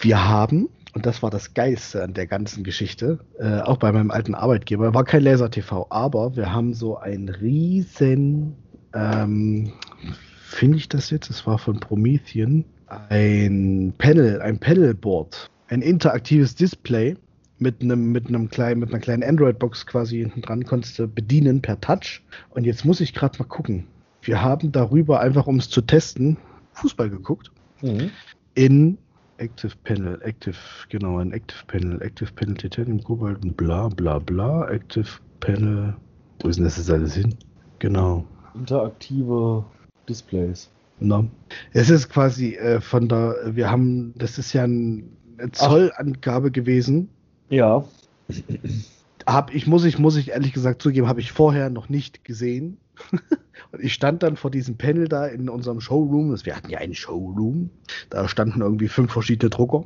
Wir 0.00 0.28
haben, 0.28 0.68
und 0.94 1.04
das 1.06 1.22
war 1.22 1.30
das 1.30 1.54
Geilste 1.54 2.02
an 2.02 2.14
der 2.14 2.26
ganzen 2.26 2.64
Geschichte, 2.64 3.18
äh, 3.38 3.60
auch 3.60 3.76
bei 3.76 3.92
meinem 3.92 4.10
alten 4.10 4.34
Arbeitgeber, 4.34 4.94
war 4.94 5.04
kein 5.04 5.22
Laser-TV, 5.22 5.86
aber 5.90 6.36
wir 6.36 6.52
haben 6.52 6.72
so 6.74 6.96
ein 6.96 7.28
riesen, 7.28 8.54
ähm, 8.94 9.72
finde 10.42 10.78
ich 10.78 10.88
das 10.88 11.10
jetzt, 11.10 11.28
es 11.30 11.46
war 11.46 11.58
von 11.58 11.80
Promethean, 11.80 12.64
ein 13.08 13.92
Panel, 13.98 14.40
ein 14.42 14.58
Panelboard, 14.58 15.48
ein 15.68 15.82
interaktives 15.82 16.54
Display 16.54 17.16
mit 17.58 17.82
einem, 17.82 18.10
mit 18.10 18.26
einem 18.28 18.48
kleinen, 18.48 18.80
mit 18.80 18.88
einer 18.88 19.00
kleinen 19.00 19.22
Android-Box 19.22 19.86
quasi 19.86 20.18
hinten 20.18 20.40
dran, 20.40 20.64
konntest 20.64 20.98
du 20.98 21.06
bedienen 21.06 21.60
per 21.60 21.80
Touch. 21.80 22.22
Und 22.50 22.64
jetzt 22.64 22.84
muss 22.84 23.00
ich 23.00 23.14
gerade 23.14 23.38
mal 23.38 23.44
gucken. 23.44 23.86
Wir 24.22 24.42
haben 24.42 24.72
darüber, 24.72 25.20
einfach 25.20 25.46
um 25.46 25.58
es 25.58 25.68
zu 25.68 25.82
testen, 25.82 26.36
Fußball 26.72 27.10
geguckt 27.10 27.52
Mhm. 27.82 28.10
in 28.54 28.98
Active 29.40 29.72
Panel, 29.84 30.20
Active, 30.22 30.56
genau, 30.90 31.18
ein 31.18 31.32
Active 31.32 31.64
Panel, 31.66 32.02
Active 32.02 32.30
Panel 32.32 32.54
Titanium, 32.54 33.02
Kobalt, 33.02 33.42
und 33.42 33.56
bla 33.56 33.88
bla 33.88 34.18
bla, 34.18 34.68
Active 34.68 35.08
Panel, 35.40 35.96
wo 36.42 36.48
ist 36.48 36.56
denn 36.56 36.64
das 36.64 36.76
jetzt 36.76 36.90
alles 36.90 37.14
hin? 37.14 37.34
Genau. 37.78 38.24
Interaktive 38.54 39.64
Displays. 40.08 40.70
Na. 41.00 41.26
Es 41.72 41.88
ist 41.88 42.10
quasi 42.10 42.56
äh, 42.56 42.80
von 42.80 43.08
der, 43.08 43.36
wir 43.46 43.70
haben, 43.70 44.12
das 44.16 44.38
ist 44.38 44.52
ja 44.52 44.64
ein, 44.64 45.16
eine 45.38 45.50
Zollangabe 45.52 46.50
gewesen. 46.50 47.08
Ja. 47.48 47.84
Hab 49.26 49.54
ich, 49.54 49.66
muss 49.66 49.84
ich, 49.84 49.98
muss 49.98 50.16
ich 50.16 50.30
ehrlich 50.30 50.52
gesagt 50.52 50.82
zugeben, 50.82 51.08
habe 51.08 51.20
ich 51.20 51.32
vorher 51.32 51.70
noch 51.70 51.88
nicht 51.88 52.24
gesehen. 52.24 52.76
Und 53.72 53.82
ich 53.82 53.94
stand 53.94 54.22
dann 54.22 54.36
vor 54.36 54.50
diesem 54.50 54.76
Panel 54.76 55.08
da 55.08 55.26
in 55.26 55.48
unserem 55.48 55.80
Showroom. 55.80 56.34
Wir 56.44 56.56
hatten 56.56 56.70
ja 56.70 56.78
einen 56.78 56.94
Showroom. 56.94 57.70
Da 58.10 58.28
standen 58.28 58.60
irgendwie 58.60 58.88
fünf 58.88 59.12
verschiedene 59.12 59.50
Drucker. 59.50 59.84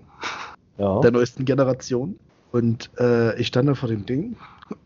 Ja. 0.76 1.01
der 1.01 1.12
neuesten 1.12 1.45
Generation. 1.45 2.18
Und 2.51 2.91
äh, 2.99 3.39
ich 3.39 3.49
stand 3.49 3.68
da 3.68 3.74
vor 3.74 3.89
dem 3.89 4.07
Ding 4.07 4.37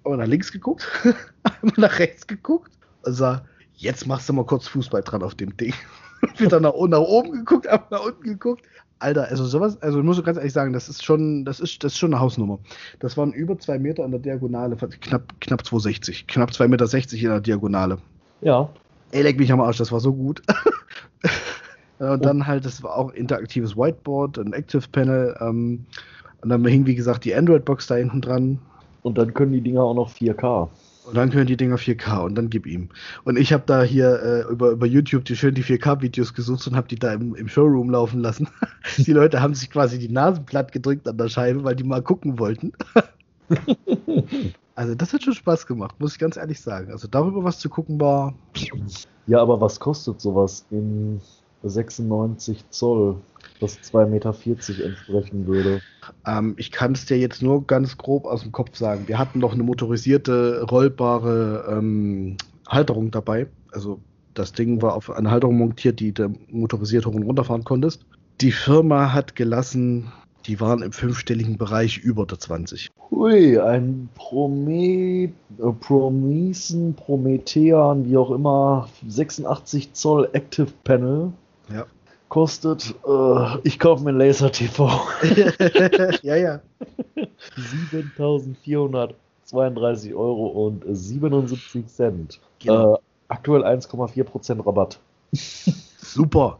und 0.03 0.19
nach 0.19 0.27
links 0.27 0.53
geguckt, 0.53 0.89
einmal 1.43 1.75
nach 1.77 1.99
rechts 1.99 2.27
geguckt 2.27 2.73
und 3.03 3.13
sah, 3.13 3.45
jetzt 3.75 4.07
machst 4.07 4.29
du 4.29 4.33
mal 4.33 4.45
kurz 4.45 4.67
Fußball 4.69 5.03
dran 5.03 5.23
auf 5.23 5.35
dem 5.35 5.57
Ding. 5.57 5.75
Wieder 6.39 6.61
nach, 6.61 6.73
nach 6.89 7.01
oben 7.01 7.33
geguckt, 7.33 7.67
einmal 7.69 7.89
nach 7.91 8.05
unten 8.05 8.25
geguckt. 8.25 8.65
Alter, 9.01 9.29
also 9.29 9.45
sowas, 9.45 9.81
also 9.81 10.01
ich 10.01 10.05
muss 10.05 10.23
ganz 10.25 10.39
ehrlich 10.39 10.53
sagen, 10.53 10.73
das 10.73 10.89
ist 10.89 11.05
schon, 11.05 11.45
das 11.45 11.61
ist, 11.61 11.85
das 11.85 11.93
ist 11.93 11.99
schon 11.99 12.13
eine 12.13 12.21
Hausnummer. 12.21 12.59
Das 12.99 13.17
waren 13.17 13.33
über 13.33 13.57
zwei 13.59 13.79
Meter 13.79 14.05
an 14.05 14.11
der 14.11 14.21
Diagonale, 14.21 14.75
knapp, 14.77 15.41
knapp 15.41 15.65
260, 15.65 16.27
knapp 16.27 16.51
2,60 16.51 16.69
Meter 16.69 17.15
in 17.15 17.21
der 17.31 17.41
Diagonale. 17.41 17.99
ja. 18.41 18.69
Ey, 19.13 19.23
leck 19.23 19.39
mich 19.39 19.53
am 19.53 19.61
Arsch, 19.61 19.79
das 19.79 19.93
war 19.93 20.01
so 20.01 20.13
gut. 20.13 20.43
und 21.99 22.25
dann 22.25 22.47
halt, 22.47 22.65
das 22.65 22.83
war 22.83 22.97
auch 22.97 23.11
interaktives 23.13 23.77
Whiteboard, 23.77 24.39
ein 24.39 24.53
Active 24.53 24.85
Panel. 24.93 25.37
Ähm, 25.41 25.87
und 26.41 26.51
dann 26.51 26.65
hing, 26.67 26.87
wie 26.87 26.95
gesagt, 26.95 27.25
die 27.25 27.35
Android-Box 27.35 27.87
da 27.87 27.97
hinten 27.97 28.21
dran. 28.21 28.59
Und 29.03 29.19
dann 29.19 29.33
können 29.35 29.53
die 29.53 29.61
Dinger 29.61 29.83
auch 29.83 29.95
noch 29.95 30.13
4K. 30.13 30.69
Und 31.09 31.17
dann 31.17 31.31
können 31.31 31.47
die 31.47 31.57
Dinger 31.57 31.77
4K 31.77 32.25
und 32.25 32.35
dann 32.35 32.51
gib 32.51 32.67
ihm. 32.67 32.91
Und 33.25 33.39
ich 33.39 33.55
habe 33.55 33.63
da 33.65 33.83
hier 33.83 34.23
äh, 34.23 34.53
über, 34.53 34.73
über 34.73 34.85
YouTube 34.85 35.25
die 35.25 35.37
schön 35.37 35.55
die 35.55 35.65
4K-Videos 35.65 36.35
gesucht 36.35 36.67
und 36.67 36.77
habe 36.77 36.87
die 36.87 36.99
da 36.99 37.15
im, 37.15 37.35
im 37.35 37.49
Showroom 37.49 37.89
laufen 37.89 38.21
lassen. 38.21 38.47
die 38.99 39.13
Leute 39.13 39.41
haben 39.41 39.55
sich 39.55 39.71
quasi 39.71 39.99
die 39.99 40.11
Nasen 40.11 40.45
platt 40.45 40.71
gedrückt 40.71 41.09
an 41.09 41.17
der 41.17 41.29
Scheibe, 41.29 41.65
weil 41.65 41.77
die 41.77 41.85
mal 41.85 42.03
gucken 42.03 42.39
wollten. 42.39 42.73
also 44.79 44.95
das 44.95 45.13
hat 45.13 45.25
schon 45.25 45.35
Spaß 45.35 45.67
gemacht, 45.67 45.97
muss 45.99 46.13
ich 46.13 46.21
ganz 46.21 46.37
ehrlich 46.37 46.61
sagen. 46.61 46.93
Also 46.93 47.09
darüber 47.09 47.43
was 47.43 47.59
zu 47.59 47.69
gucken 47.69 48.01
war, 48.01 48.35
Ja, 49.27 49.43
aber 49.43 49.61
was 49.61 49.81
kostet 49.81 50.21
sowas 50.21 50.67
in 50.71 51.21
96 51.65 52.65
Zoll, 52.71 53.17
das 53.59 53.81
2,40 53.81 54.07
Meter 54.07 54.85
entsprechen 54.85 55.49
würde? 55.49 55.81
Ähm, 56.25 56.55
ich 56.59 56.71
kann 56.71 56.93
es 56.93 57.07
dir 57.07 57.19
jetzt 57.19 57.43
nur 57.43 57.67
ganz 57.67 57.99
grob 57.99 58.25
aus 58.25 58.43
dem 58.43 58.53
Kopf 58.53 58.77
sagen. 58.77 59.09
Wir 59.09 59.19
hatten 59.19 59.41
noch 59.41 59.53
eine 59.53 59.65
motorisierte, 59.65 60.65
rollbare 60.71 61.77
ähm, 61.77 62.37
Halterung 62.69 63.11
dabei. 63.11 63.49
Also 63.73 63.99
das 64.35 64.53
Ding 64.53 64.81
war 64.81 64.95
auf 64.95 65.11
eine 65.11 65.33
Halterung 65.33 65.59
montiert, 65.59 65.99
die 65.99 66.13
du 66.13 66.33
motorisiert 66.51 67.05
hoch 67.05 67.15
und 67.15 67.25
runter 67.25 67.43
fahren 67.43 67.65
konntest. 67.65 68.07
Die 68.41 68.53
Firma 68.53 69.13
hat 69.13 69.35
gelassen, 69.35 70.13
die 70.49 70.61
waren 70.61 70.83
im 70.83 70.93
fünfstelligen 70.93 71.59
Bereich 71.59 71.99
über 71.99 72.25
der 72.27 72.39
20. 72.39 72.91
Hui, 73.11 73.59
ein 73.59 74.09
Prome 74.15 75.25
äh, 75.25 75.31
Promisen, 75.81 76.95
Promethean, 76.95 78.07
wie 78.07 78.17
auch 78.17 78.31
immer, 78.31 78.89
86 79.07 79.93
Zoll 79.93 80.29
Active 80.33 80.69
Panel 80.85 81.33
Ja. 81.73 81.85
kostet, 82.31 82.95
äh, 83.07 83.59
ich 83.65 83.79
kaufe 83.79 84.03
mir 84.03 84.11
ein 84.11 84.17
Laser 84.19 84.51
TV, 84.51 84.89
ja, 86.23 86.37
ja. 86.37 86.61
7.432 87.93 90.15
Euro 90.15 90.47
und 90.67 90.85
77 90.89 91.87
Cent. 91.87 92.41
Genau. 92.61 92.95
Äh, 92.95 92.99
aktuell 93.29 93.65
1,4% 93.65 94.65
Rabatt. 94.67 94.99
Super. 95.33 96.59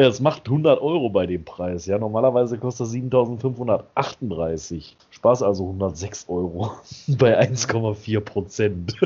Ja, 0.00 0.08
Es 0.08 0.20
macht 0.20 0.46
100 0.46 0.80
Euro 0.80 1.10
bei 1.10 1.26
dem 1.26 1.44
Preis. 1.44 1.84
Ja, 1.84 1.98
normalerweise 1.98 2.56
kostet 2.56 2.86
das 2.86 2.94
7.538. 2.94 4.94
Spaß 5.10 5.42
also 5.42 5.66
106 5.66 6.26
Euro 6.30 6.70
bei 7.18 7.38
1,4 7.38 8.20
Prozent. 8.20 8.96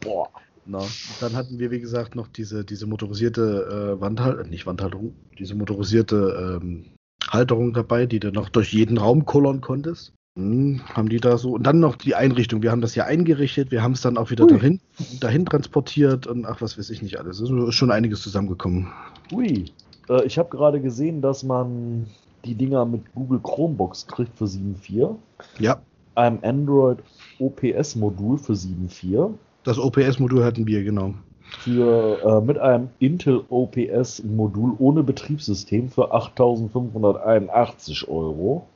Boah. 0.00 0.28
Na, 0.64 0.80
dann 1.20 1.34
hatten 1.34 1.58
wir, 1.58 1.72
wie 1.72 1.80
gesagt, 1.80 2.14
noch 2.14 2.28
diese, 2.28 2.64
diese 2.64 2.86
motorisierte 2.86 3.96
äh, 3.96 4.00
Wandhalterung, 4.00 4.48
nicht 4.48 4.64
Wandhalterung, 4.64 5.16
diese 5.40 5.56
motorisierte 5.56 6.60
ähm, 6.62 6.92
Halterung 7.28 7.72
dabei, 7.72 8.06
die 8.06 8.20
du 8.20 8.30
noch 8.30 8.48
durch 8.48 8.72
jeden 8.72 8.96
Raum 8.96 9.26
kollern 9.26 9.60
konntest. 9.60 10.12
Hm, 10.36 10.80
haben 10.92 11.08
die 11.08 11.18
da 11.18 11.38
so. 11.38 11.52
Und 11.52 11.64
dann 11.64 11.78
noch 11.78 11.94
die 11.94 12.16
Einrichtung. 12.16 12.62
Wir 12.62 12.72
haben 12.72 12.80
das 12.80 12.96
ja 12.96 13.04
eingerichtet, 13.04 13.70
wir 13.70 13.82
haben 13.82 13.92
es 13.92 14.00
dann 14.00 14.18
auch 14.18 14.30
wieder 14.30 14.44
Ui. 14.44 14.50
dahin, 14.50 14.80
dahin 15.20 15.46
transportiert 15.46 16.26
und 16.26 16.44
ach, 16.44 16.60
was 16.60 16.76
weiß 16.76 16.90
ich 16.90 17.02
nicht 17.02 17.18
alles. 17.18 17.38
Es 17.38 17.50
ist 17.50 17.74
schon 17.74 17.92
einiges 17.92 18.22
zusammengekommen. 18.22 18.88
Ui. 19.32 19.66
Äh, 20.08 20.24
ich 20.24 20.36
habe 20.36 20.48
gerade 20.50 20.80
gesehen, 20.80 21.22
dass 21.22 21.44
man 21.44 22.06
die 22.44 22.54
Dinger 22.54 22.84
mit 22.84 23.02
Google 23.14 23.38
Chromebox 23.40 24.08
kriegt 24.08 24.36
für 24.36 24.46
7.4, 24.46 25.14
Ja, 25.60 25.80
einem 26.16 26.40
Android 26.42 26.98
OPS-Modul 27.38 28.38
für 28.38 28.52
7.4, 28.54 29.32
das 29.62 29.78
OPS-Modul 29.78 30.44
hatten 30.44 30.66
wir, 30.66 30.82
genau. 30.84 31.14
für, 31.60 32.18
äh, 32.22 32.44
mit 32.44 32.58
einem 32.58 32.88
Intel 32.98 33.44
OPS-Modul 33.48 34.74
ohne 34.78 35.02
Betriebssystem 35.02 35.88
für 35.88 36.12
8.581 36.12 38.08
Euro. 38.08 38.66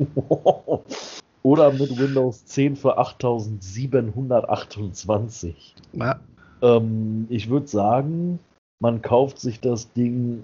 Oder 1.42 1.72
mit 1.72 1.98
Windows 1.98 2.44
10 2.44 2.76
für 2.76 2.98
8728. 2.98 5.74
Ja, 5.94 6.20
Ähm, 6.62 7.26
ich 7.30 7.48
würde 7.48 7.66
sagen, 7.66 8.38
man 8.80 9.00
kauft 9.02 9.38
sich 9.38 9.60
das 9.60 9.90
Ding 9.92 10.42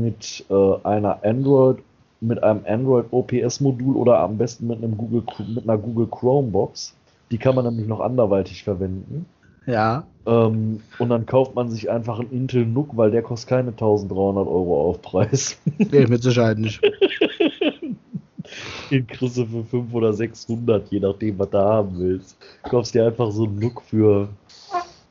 mit 0.00 0.44
äh, 0.50 0.74
einer 0.82 1.22
Android, 1.24 1.78
mit 2.20 2.42
einem 2.42 2.62
Android 2.66 3.06
OPS-Modul 3.10 3.96
oder 3.96 4.18
am 4.20 4.38
besten 4.38 4.66
mit 4.66 4.78
einem 4.78 4.96
Google, 4.96 5.22
mit 5.54 5.64
einer 5.64 5.78
Google 5.78 6.06
Chromebox. 6.06 6.94
Die 7.30 7.38
kann 7.38 7.54
man 7.54 7.64
nämlich 7.64 7.86
noch 7.86 8.00
anderweitig 8.00 8.64
verwenden. 8.64 9.26
ja. 9.66 10.04
Ähm, 10.24 10.80
und 11.00 11.08
dann 11.08 11.26
kauft 11.26 11.56
man 11.56 11.68
sich 11.70 11.90
einfach 11.90 12.20
einen 12.20 12.30
Intel 12.30 12.64
NUC, 12.64 12.96
weil 12.96 13.10
der 13.10 13.22
kostet 13.22 13.48
keine 13.48 13.70
1300 13.70 14.46
Euro 14.46 14.90
Aufpreis. 14.90 15.58
Nee, 15.78 16.06
mit 16.06 16.22
Sicherheit 16.22 16.58
nicht. 16.58 16.80
Den 18.92 19.06
kriegst 19.06 19.38
du 19.38 19.46
für 19.46 19.64
500 19.64 19.94
oder 19.94 20.12
600, 20.12 20.90
je 20.90 21.00
nachdem, 21.00 21.38
was 21.38 21.48
du 21.48 21.58
haben 21.58 21.98
willst. 21.98 22.36
Du 22.62 22.70
kaufst 22.70 22.94
dir 22.94 23.06
einfach 23.06 23.30
so 23.30 23.44
einen 23.44 23.58
Look 23.58 23.80
für 23.80 24.28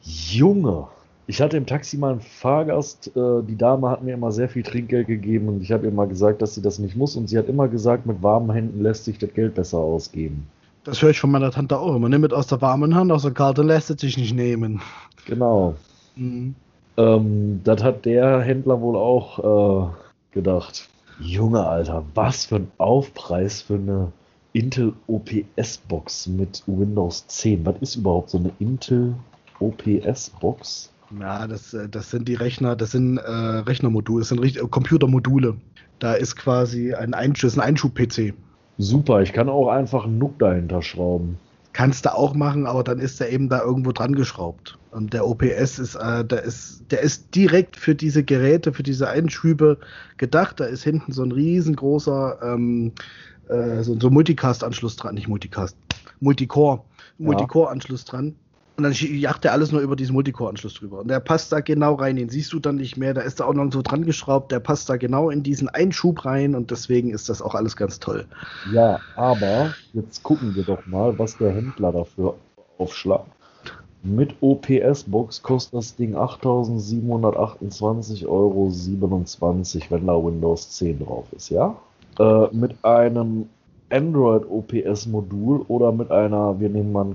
Junge. 0.04 0.88
Ich 1.26 1.42
hatte 1.42 1.58
im 1.58 1.66
Taxi 1.66 1.98
mal 1.98 2.12
einen 2.12 2.22
Fahrgast, 2.22 3.12
äh, 3.16 3.42
die 3.42 3.58
Dame 3.58 3.90
hat 3.90 4.04
mir 4.04 4.14
immer 4.14 4.32
sehr 4.32 4.50
viel 4.50 4.62
Trinkgeld 4.62 5.08
gegeben 5.08 5.48
und 5.48 5.64
ich 5.64 5.72
habe 5.72 5.86
ihr 5.88 5.92
mal 5.92 6.08
gesagt, 6.08 6.44
dass 6.44 6.54
sie 6.54 6.62
das 6.62 6.78
nicht 6.78 6.96
muss 6.96 7.16
und 7.16 7.28
sie 7.28 7.40
hat 7.40 7.48
immer 7.48 7.68
gesagt, 7.68 8.06
mit 8.06 8.22
warmen 8.22 8.52
Händen 8.52 8.84
lässt 8.84 9.06
sich 9.06 9.18
das 9.18 9.34
Geld 9.34 9.56
besser 9.56 9.80
ausgeben. 9.80 10.48
Das 10.84 11.02
höre 11.02 11.12
ich 11.12 11.20
von 11.20 11.32
meiner 11.32 11.52
Tante 11.52 11.80
auch 11.80 11.96
immer. 11.96 12.10
Nimm 12.10 12.22
mit 12.22 12.34
aus 12.34 12.48
der 12.48 12.62
warmen 12.62 12.94
Hand, 12.94 13.12
aus 13.12 13.24
der 13.24 13.32
kalten 13.32 13.66
lässt 13.66 13.90
es 13.90 14.02
sich 14.02 14.18
nicht 14.18 14.36
nehmen. 14.36 14.80
Genau. 15.26 15.76
Mhm. 16.16 16.54
Ähm, 16.98 17.62
das 17.64 17.82
hat 17.82 18.06
der 18.06 18.42
Händler 18.42 18.80
wohl 18.80 18.96
auch 18.96 19.90
äh, 19.90 19.92
gedacht. 20.34 20.88
Junge 21.22 21.66
Alter, 21.66 22.04
was 22.16 22.46
für 22.46 22.56
ein 22.58 22.72
Aufpreis 22.78 23.62
für 23.62 23.76
eine 23.76 24.12
Intel 24.54 24.94
OPS-Box 25.08 26.28
mit 26.28 26.64
Windows 26.68 27.26
10. 27.28 27.66
Was 27.66 27.76
ist 27.82 27.96
überhaupt 27.96 28.32
so 28.32 28.38
eine 28.40 28.52
Intel 28.60 29.14
OPS-Box? 29.60 30.92
Ja, 31.20 31.48
das, 31.48 31.74
äh, 31.74 31.88
das 31.90 32.10
sind 32.10 32.28
die 32.28 32.34
Rechner, 32.36 32.76
das 32.76 32.92
sind 32.92 33.18
äh, 33.18 33.22
Rechnermodule, 33.30 34.22
das 34.22 34.30
sind 34.30 34.40
Richt- 34.40 34.60
Computermodule. 34.72 35.56
Da 36.00 36.14
ist 36.14 36.36
quasi 36.36 36.94
ein, 36.94 37.14
Einschub, 37.14 37.54
ein 37.54 37.60
Einschub-PC. 37.60 38.34
Super, 38.78 39.22
ich 39.22 39.34
kann 39.34 39.50
auch 39.50 39.68
einfach 39.70 40.06
einen 40.06 40.18
NUC 40.18 40.40
dahinter 40.40 40.82
schrauben. 40.82 41.38
Kannst 41.74 42.06
du 42.06 42.14
auch 42.14 42.34
machen, 42.34 42.66
aber 42.66 42.84
dann 42.84 43.00
ist 43.00 43.22
er 43.22 43.30
eben 43.30 43.48
da 43.50 43.62
irgendwo 43.62 43.92
dran 43.92 44.14
geschraubt. 44.14 44.78
Und 44.92 45.14
der 45.14 45.26
OPS 45.26 45.80
ist, 45.80 45.96
äh, 45.96 46.26
der 46.26 46.44
ist, 46.44 46.92
der 46.92 47.02
ist 47.02 47.34
direkt 47.34 47.78
für 47.78 47.96
diese 47.96 48.24
Geräte, 48.24 48.74
für 48.74 48.84
diese 48.84 49.08
Einschübe 49.08 49.78
gedacht. 50.18 50.60
Da 50.60 50.66
ist 50.66 50.84
hinten 50.84 51.14
so 51.14 51.24
ein 51.24 51.32
riesengroßer, 51.32 52.40
ähm, 52.44 52.92
äh, 53.48 53.84
so, 53.84 53.98
so 54.00 54.10
Multicast-Anschluss 54.10 54.98
dran, 54.98 55.16
nicht 55.16 55.30
Multicast, 55.30 55.78
Multicore. 56.20 56.82
Multicore-Anschluss 57.18 58.06
dran. 58.06 58.36
Und 58.82 58.98
dann 58.98 59.04
jagt 59.16 59.46
er 59.46 59.52
alles 59.52 59.72
nur 59.72 59.82
über 59.82 59.96
diesen 59.96 60.14
Multicore-Anschluss 60.14 60.74
drüber. 60.74 61.02
Und 61.02 61.08
der 61.08 61.20
passt 61.20 61.52
da 61.52 61.60
genau 61.60 61.94
rein, 61.94 62.16
den 62.16 62.30
siehst 62.30 62.52
du 62.52 62.60
dann 62.60 62.78
nicht 62.78 62.98
mehr. 62.98 63.14
Da 63.14 63.22
ist 63.22 63.40
da 63.40 63.46
auch 63.46 63.54
noch 63.54 63.72
so 63.72 63.84
dran 63.84 64.06
geschraubt, 64.06 64.52
der 64.52 64.60
passt 64.60 64.90
da 64.90 64.98
genau 64.98 65.30
in 65.30 65.44
diesen 65.44 65.70
Einschub 65.70 66.26
rein 66.26 66.56
und 66.56 66.72
deswegen 66.72 67.12
ist 67.12 67.30
das 67.30 67.44
auch 67.44 67.54
alles 67.54 67.76
ganz 67.76 68.00
toll. 68.00 68.26
Ja, 68.74 69.00
aber 69.16 69.76
jetzt 69.94 70.24
gucken 70.24 70.56
wir 70.56 70.64
doch 70.64 70.84
mal, 70.88 71.20
was 71.20 71.38
der 71.38 71.52
Händler 71.52 71.92
dafür 71.92 72.34
aufschlagt. 72.80 73.30
Mit 74.02 74.34
OPS-Box 74.42 75.44
kostet 75.44 75.76
das 75.76 75.96
Ding 75.96 76.16
8.728,27 76.16 78.26
Euro, 78.26 78.72
wenn 79.92 80.08
da 80.08 80.16
Windows 80.16 80.72
10 80.72 81.06
drauf 81.06 81.28
ist, 81.36 81.50
ja? 81.50 81.76
Äh, 82.18 82.48
mit 82.52 82.84
einem 82.84 83.48
Android 83.92 84.50
OPS-Modul 84.50 85.66
oder 85.68 85.92
mit 85.92 86.10
einer, 86.10 86.60
wir 86.60 86.70
nehmen 86.70 86.92
mal 86.92 87.06
ein 87.06 87.14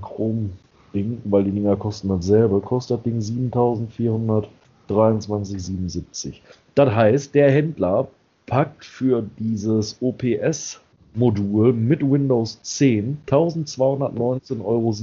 Chrome-Ding, 0.91 1.21
weil 1.25 1.43
die 1.43 1.51
Dinger 1.51 1.75
kosten 1.75 2.07
dasselbe, 2.09 2.59
kostet 2.61 2.97
das 2.97 3.03
Ding 3.03 3.19
7.423,77. 3.49 6.33
Das 6.75 6.93
heißt, 6.93 7.33
der 7.35 7.51
Händler 7.51 8.07
packt 8.45 8.85
für 8.85 9.25
dieses 9.39 9.97
OPS-Modul 10.01 11.73
mit 11.73 12.01
Windows 12.01 12.61
10 12.61 13.17
1219,27 13.27 14.63
Euro 14.63 14.95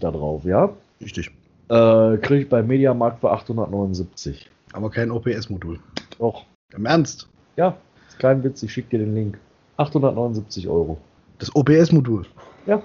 da 0.00 0.10
drauf, 0.10 0.44
ja? 0.44 0.70
Richtig. 1.00 1.30
Äh, 1.68 2.16
Kriege 2.18 2.42
ich 2.42 2.48
bei 2.48 2.62
Mediamarkt 2.62 3.20
für 3.20 3.30
879. 3.30 4.48
Aber 4.72 4.90
kein 4.90 5.10
OPS-Modul. 5.10 5.80
Doch. 6.18 6.44
Im 6.74 6.86
Ernst? 6.86 7.28
Ja, 7.56 7.76
ist 8.08 8.18
kein 8.18 8.42
Witz, 8.44 8.62
ich 8.62 8.72
schicke 8.72 8.90
dir 8.90 8.98
den 9.04 9.14
Link. 9.14 9.38
879 9.76 10.68
Euro. 10.68 10.98
Das 11.38 11.54
OBS-Modul. 11.54 12.26
Ja. 12.66 12.82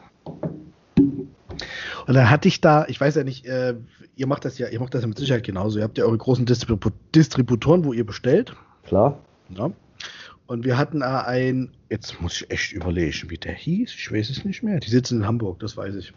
Und 2.08 2.14
dann 2.14 2.30
hatte 2.30 2.48
ich 2.48 2.62
da, 2.62 2.86
ich 2.88 3.00
weiß 3.00 3.16
ja 3.16 3.24
nicht, 3.24 3.46
äh, 3.46 3.76
ihr 4.16 4.28
macht 4.28 4.46
das 4.46 4.58
ja, 4.58 4.68
ihr 4.68 4.80
macht 4.80 4.94
das 4.94 5.02
ja 5.02 5.08
mit 5.08 5.18
Sicherheit 5.18 5.44
genauso. 5.44 5.80
Ihr 5.80 5.84
habt 5.84 5.98
ja 5.98 6.06
eure 6.06 6.18
großen 6.18 6.46
Distribu 6.46 6.90
Distributoren, 7.14 7.84
wo 7.84 7.94
ihr 7.94 8.06
bestellt. 8.06 8.56
Klar. 8.84 9.20
Ja. 9.50 9.72
Und 10.48 10.64
wir 10.64 10.78
hatten 10.78 11.00
da 11.00 11.22
ein, 11.22 11.72
jetzt 11.90 12.22
muss 12.22 12.42
ich 12.42 12.52
echt 12.52 12.72
überlegen, 12.74 13.30
wie 13.30 13.38
der 13.38 13.54
hieß. 13.54 13.94
Ich 13.96 14.12
weiß 14.12 14.30
es 14.30 14.46
nicht 14.46 14.62
mehr. 14.62 14.80
Die 14.80 14.90
sitzen 14.90 15.22
in 15.22 15.28
Hamburg, 15.28 15.60
das 15.60 15.76
weiß 15.76 15.96
ich. 15.96 16.14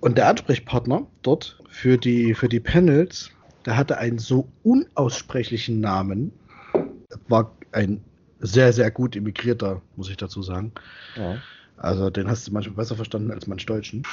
Und 0.00 0.18
der 0.18 0.28
Ansprechpartner 0.28 1.06
dort 1.22 1.58
für 1.68 1.98
die, 1.98 2.34
für 2.34 2.48
die 2.48 2.60
Panels, 2.60 3.30
der 3.64 3.76
hatte 3.76 3.98
einen 3.98 4.18
so 4.18 4.48
unaussprechlichen 4.64 5.80
Namen. 5.80 6.32
War 7.28 7.52
ein 7.72 8.00
sehr, 8.40 8.72
sehr 8.72 8.90
gut 8.90 9.16
emigrierter, 9.16 9.82
muss 9.96 10.10
ich 10.10 10.16
dazu 10.16 10.42
sagen. 10.42 10.72
Ja. 11.16 11.36
Also 11.76 12.10
den 12.10 12.28
hast 12.28 12.46
du 12.48 12.52
manchmal 12.52 12.76
besser 12.76 12.96
verstanden 12.96 13.30
als 13.30 13.46
manch 13.46 13.66
Deutschen. 13.66 14.04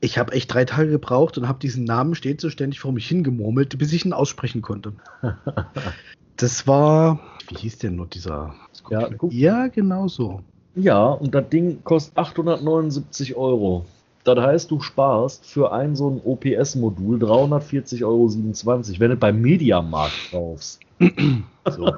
Ich 0.00 0.18
habe 0.18 0.32
echt 0.32 0.52
drei 0.52 0.64
Tage 0.64 0.90
gebraucht 0.90 1.38
und 1.38 1.48
habe 1.48 1.58
diesen 1.58 1.84
Namen 1.84 2.14
stets 2.14 2.42
so 2.42 2.50
ständig 2.50 2.80
vor 2.80 2.92
mich 2.92 3.08
hingemurmelt, 3.08 3.78
bis 3.78 3.92
ich 3.92 4.04
ihn 4.04 4.12
aussprechen 4.12 4.62
konnte. 4.62 4.92
Das 6.36 6.66
war, 6.66 7.20
wie 7.48 7.54
hieß 7.54 7.78
denn 7.78 7.94
nur 7.94 8.06
dieser? 8.08 8.56
Ja, 8.90 9.08
ja 9.30 9.68
genau 9.68 10.08
so. 10.08 10.42
Ja, 10.74 11.06
und 11.06 11.32
das 11.32 11.48
Ding 11.48 11.84
kostet 11.84 12.18
879 12.18 13.36
Euro. 13.36 13.86
Das 14.24 14.38
heißt, 14.38 14.70
du 14.70 14.80
sparst 14.80 15.46
für 15.46 15.70
ein 15.72 15.94
so 15.94 16.10
ein 16.10 16.20
OPS-Modul 16.24 17.18
340,27 17.18 18.04
Euro, 18.04 19.00
wenn 19.00 19.10
du 19.10 19.16
beim 19.16 19.40
Mediamarkt 19.40 20.32
kaufst. 20.32 20.80
so. 21.70 21.94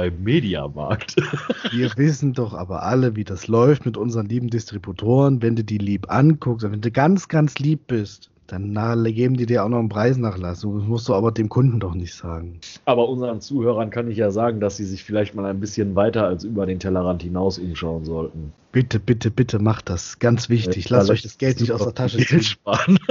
Beim 0.00 0.22
Mediamarkt. 0.22 1.16
Wir 1.72 1.90
wissen 1.96 2.32
doch 2.32 2.54
aber 2.54 2.84
alle, 2.84 3.16
wie 3.16 3.24
das 3.24 3.48
läuft 3.48 3.84
mit 3.84 3.98
unseren 3.98 4.24
lieben 4.30 4.48
Distributoren. 4.48 5.42
Wenn 5.42 5.56
du 5.56 5.62
die 5.62 5.76
lieb 5.76 6.10
anguckst, 6.10 6.64
wenn 6.70 6.80
du 6.80 6.90
ganz, 6.90 7.28
ganz 7.28 7.58
lieb 7.58 7.86
bist, 7.86 8.30
dann 8.46 8.72
geben 9.04 9.36
die 9.36 9.44
dir 9.44 9.62
auch 9.62 9.68
noch 9.68 9.78
einen 9.78 9.90
Preisnachlass. 9.90 10.62
Das 10.62 10.64
musst 10.64 11.06
du 11.06 11.14
aber 11.14 11.32
dem 11.32 11.50
Kunden 11.50 11.80
doch 11.80 11.94
nicht 11.94 12.14
sagen. 12.14 12.60
Aber 12.86 13.10
unseren 13.10 13.42
Zuhörern 13.42 13.90
kann 13.90 14.10
ich 14.10 14.16
ja 14.16 14.30
sagen, 14.30 14.58
dass 14.58 14.78
sie 14.78 14.86
sich 14.86 15.04
vielleicht 15.04 15.34
mal 15.34 15.44
ein 15.44 15.60
bisschen 15.60 15.94
weiter 15.94 16.26
als 16.26 16.44
über 16.44 16.64
den 16.64 16.78
Tellerrand 16.78 17.22
hinaus 17.22 17.58
umschauen 17.58 18.06
sollten. 18.06 18.54
Bitte, 18.72 18.98
bitte, 19.00 19.30
bitte 19.30 19.58
macht 19.58 19.90
das. 19.90 20.18
Ganz 20.18 20.48
wichtig. 20.48 20.88
Lasst 20.88 21.10
euch 21.10 21.20
das 21.20 21.36
Geld 21.36 21.60
nicht 21.60 21.72
aus 21.72 21.84
der 21.84 21.94
Tasche 21.94 22.16
ziehen. 22.24 22.40
Sparen. 22.42 22.98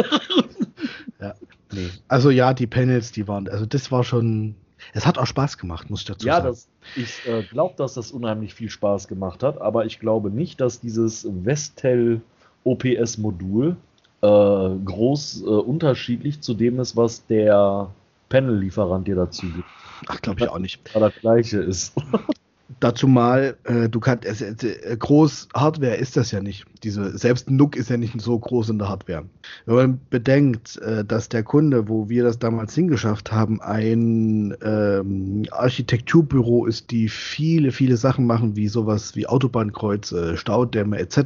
Nee. 1.71 1.89
Also 2.07 2.29
ja, 2.31 2.53
die 2.53 2.67
Panels, 2.67 3.11
die 3.11 3.27
waren, 3.27 3.47
also 3.47 3.65
das 3.65 3.91
war 3.91 4.03
schon, 4.03 4.55
es 4.93 5.05
hat 5.05 5.17
auch 5.17 5.27
Spaß 5.27 5.57
gemacht, 5.57 5.89
muss 5.89 6.01
ich 6.01 6.07
dazu 6.07 6.25
Ja, 6.25 6.37
sagen. 6.37 6.47
das, 6.47 6.67
ich 6.95 7.27
äh, 7.27 7.43
glaube, 7.43 7.75
dass 7.77 7.93
das 7.93 8.11
unheimlich 8.11 8.53
viel 8.53 8.69
Spaß 8.69 9.07
gemacht 9.07 9.43
hat, 9.43 9.61
aber 9.61 9.85
ich 9.85 9.99
glaube 9.99 10.29
nicht, 10.29 10.61
dass 10.61 10.79
dieses 10.79 11.27
Vestel 11.43 12.21
OPS-Modul 12.63 13.75
äh, 14.21 14.25
groß 14.25 15.41
äh, 15.41 15.45
unterschiedlich 15.45 16.41
zu 16.41 16.53
dem 16.53 16.79
ist, 16.79 16.95
was 16.95 17.25
der 17.27 17.89
Panel-Lieferant 18.29 19.07
dir 19.07 19.15
dazu 19.15 19.47
gibt. 19.47 19.67
Ach, 20.07 20.21
glaube 20.21 20.41
ich 20.41 20.49
auch 20.49 20.59
nicht. 20.59 20.81
Da 20.93 20.99
das 20.99 21.15
gleiche 21.15 21.59
ist. 21.59 21.93
Dazu 22.79 23.07
mal, 23.07 23.57
äh, 23.63 23.89
du 23.89 23.99
kannst, 23.99 24.25
äh, 24.25 24.97
groß 24.97 25.49
Hardware 25.55 25.95
ist 25.95 26.15
das 26.15 26.31
ja 26.31 26.39
nicht. 26.39 26.65
Diese, 26.83 27.17
selbst 27.17 27.49
NUC 27.49 27.75
ist 27.75 27.89
ja 27.89 27.97
nicht 27.97 28.21
so 28.21 28.37
groß 28.37 28.69
in 28.69 28.77
der 28.77 28.89
Hardware. 28.89 29.25
Wenn 29.65 29.75
man 29.75 30.01
bedenkt, 30.09 30.77
äh, 30.77 31.03
dass 31.03 31.29
der 31.29 31.43
Kunde, 31.43 31.89
wo 31.89 32.09
wir 32.09 32.23
das 32.23 32.37
damals 32.37 32.75
hingeschafft 32.75 33.31
haben, 33.31 33.59
ein 33.59 34.55
ähm, 34.61 35.45
Architekturbüro 35.51 36.67
ist, 36.67 36.91
die 36.91 37.09
viele, 37.09 37.71
viele 37.71 37.97
Sachen 37.97 38.25
machen, 38.25 38.55
wie 38.55 38.67
sowas 38.67 39.15
wie 39.15 39.25
Autobahnkreuze, 39.25 40.37
Staudämme 40.37 40.99
etc. 40.99 41.17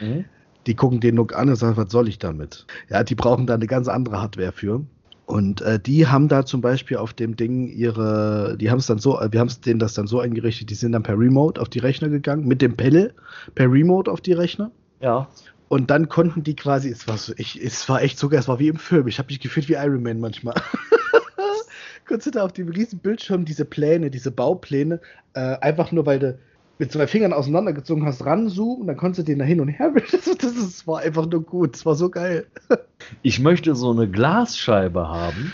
Mhm. 0.00 0.24
Die 0.66 0.74
gucken 0.74 1.00
den 1.00 1.16
NUC 1.16 1.36
an 1.36 1.50
und 1.50 1.56
sagen, 1.56 1.76
was 1.76 1.92
soll 1.92 2.08
ich 2.08 2.18
damit? 2.18 2.66
Ja, 2.88 3.04
die 3.04 3.14
brauchen 3.14 3.46
da 3.46 3.54
eine 3.54 3.66
ganz 3.66 3.88
andere 3.88 4.22
Hardware 4.22 4.52
für. 4.52 4.84
Und 5.26 5.60
äh, 5.62 5.78
die 5.78 6.06
haben 6.06 6.28
da 6.28 6.44
zum 6.44 6.60
Beispiel 6.60 6.96
auf 6.96 7.12
dem 7.12 7.36
Ding 7.36 7.68
ihre, 7.68 8.56
die 8.58 8.70
haben 8.70 8.78
es 8.78 8.86
dann 8.86 8.98
so, 8.98 9.20
äh, 9.20 9.32
wir 9.32 9.40
haben 9.40 9.48
es 9.48 9.60
denen 9.60 9.78
das 9.78 9.94
dann 9.94 10.06
so 10.06 10.20
eingerichtet, 10.20 10.70
die 10.70 10.74
sind 10.74 10.92
dann 10.92 11.02
per 11.02 11.18
Remote 11.18 11.60
auf 11.60 11.68
die 11.68 11.78
Rechner 11.78 12.08
gegangen, 12.08 12.46
mit 12.46 12.60
dem 12.60 12.76
Panel 12.76 13.14
per 13.54 13.70
Remote 13.70 14.10
auf 14.10 14.20
die 14.20 14.32
Rechner. 14.32 14.70
Ja. 15.00 15.28
Und 15.68 15.90
dann 15.90 16.08
konnten 16.08 16.42
die 16.42 16.54
quasi, 16.54 16.90
es 16.90 17.08
war, 17.08 17.16
so, 17.16 17.32
ich, 17.36 17.62
es 17.62 17.88
war 17.88 18.02
echt 18.02 18.18
sogar, 18.18 18.40
es 18.40 18.48
war 18.48 18.58
wie 18.58 18.68
im 18.68 18.76
Film. 18.76 19.06
Ich 19.06 19.18
habe 19.18 19.28
mich 19.28 19.40
gefühlt 19.40 19.68
wie 19.68 19.74
Iron 19.74 20.02
Man 20.02 20.20
manchmal. 20.20 20.54
Konntest 22.06 22.26
du 22.26 22.30
da 22.32 22.44
auf 22.44 22.52
dem 22.52 22.68
riesen 22.68 22.98
Bildschirm 22.98 23.44
diese 23.44 23.64
Pläne, 23.64 24.10
diese 24.10 24.30
Baupläne, 24.30 25.00
äh, 25.34 25.56
einfach 25.60 25.92
nur 25.92 26.04
weil 26.04 26.18
du 26.18 26.38
mit 26.78 26.90
zwei 26.92 27.06
Fingern 27.06 27.32
auseinandergezogen 27.32 28.04
hast, 28.04 28.24
ranzoomen, 28.24 28.86
dann 28.86 28.96
konntest 28.96 29.20
du 29.26 29.32
den 29.32 29.38
da 29.38 29.44
hin 29.44 29.60
und 29.60 29.68
her. 29.68 29.92
Das, 30.10 30.24
das, 30.24 30.54
das 30.54 30.86
war 30.86 31.00
einfach 31.00 31.26
nur 31.28 31.42
gut. 31.42 31.76
Es 31.76 31.86
war 31.86 31.94
so 31.94 32.08
geil. 32.08 32.46
Ich 33.22 33.40
möchte 33.40 33.74
so 33.74 33.90
eine 33.90 34.08
Glasscheibe 34.08 35.08
haben, 35.08 35.52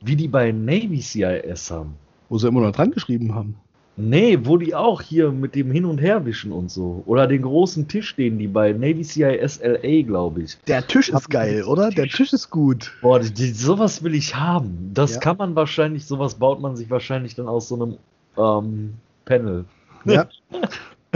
wie 0.00 0.16
die 0.16 0.26
bei 0.26 0.50
Navy 0.50 1.00
CIS 1.00 1.70
haben. 1.70 1.94
Wo 2.28 2.38
sie 2.38 2.48
immer 2.48 2.60
noch 2.60 2.72
dran 2.72 2.90
geschrieben 2.90 3.34
haben. 3.36 3.54
Nee, 3.96 4.38
wo 4.42 4.56
die 4.56 4.74
auch 4.74 5.00
hier 5.00 5.30
mit 5.30 5.54
dem 5.54 5.70
Hin- 5.70 5.84
und 5.84 5.98
Herwischen 5.98 6.50
und 6.50 6.70
so. 6.70 7.02
Oder 7.06 7.26
den 7.28 7.42
großen 7.42 7.86
Tisch, 7.88 8.16
den 8.16 8.38
die 8.38 8.48
bei 8.48 8.72
Navy 8.72 9.04
CIS 9.04 9.60
LA, 9.62 10.02
glaube 10.02 10.42
ich. 10.42 10.58
Der 10.66 10.84
Tisch 10.86 11.10
ist 11.10 11.28
geil, 11.30 11.62
oder? 11.64 11.90
Der 11.90 12.08
Tisch 12.08 12.32
ist 12.32 12.50
gut. 12.50 12.92
Boah, 13.02 13.20
die, 13.20 13.32
die, 13.32 13.50
sowas 13.50 14.02
will 14.02 14.14
ich 14.14 14.34
haben. 14.34 14.90
Das 14.94 15.14
Ja. 15.14 15.20
kann 15.20 15.36
man 15.36 15.54
wahrscheinlich, 15.54 16.06
sowas 16.06 16.34
baut 16.34 16.60
man 16.60 16.74
sich 16.74 16.90
wahrscheinlich 16.90 17.34
dann 17.36 17.46
aus 17.48 17.68
so 17.68 17.76
einem 17.76 17.96
ähm, 18.38 18.94
Panel. 19.24 19.66
Ja. 20.04 20.28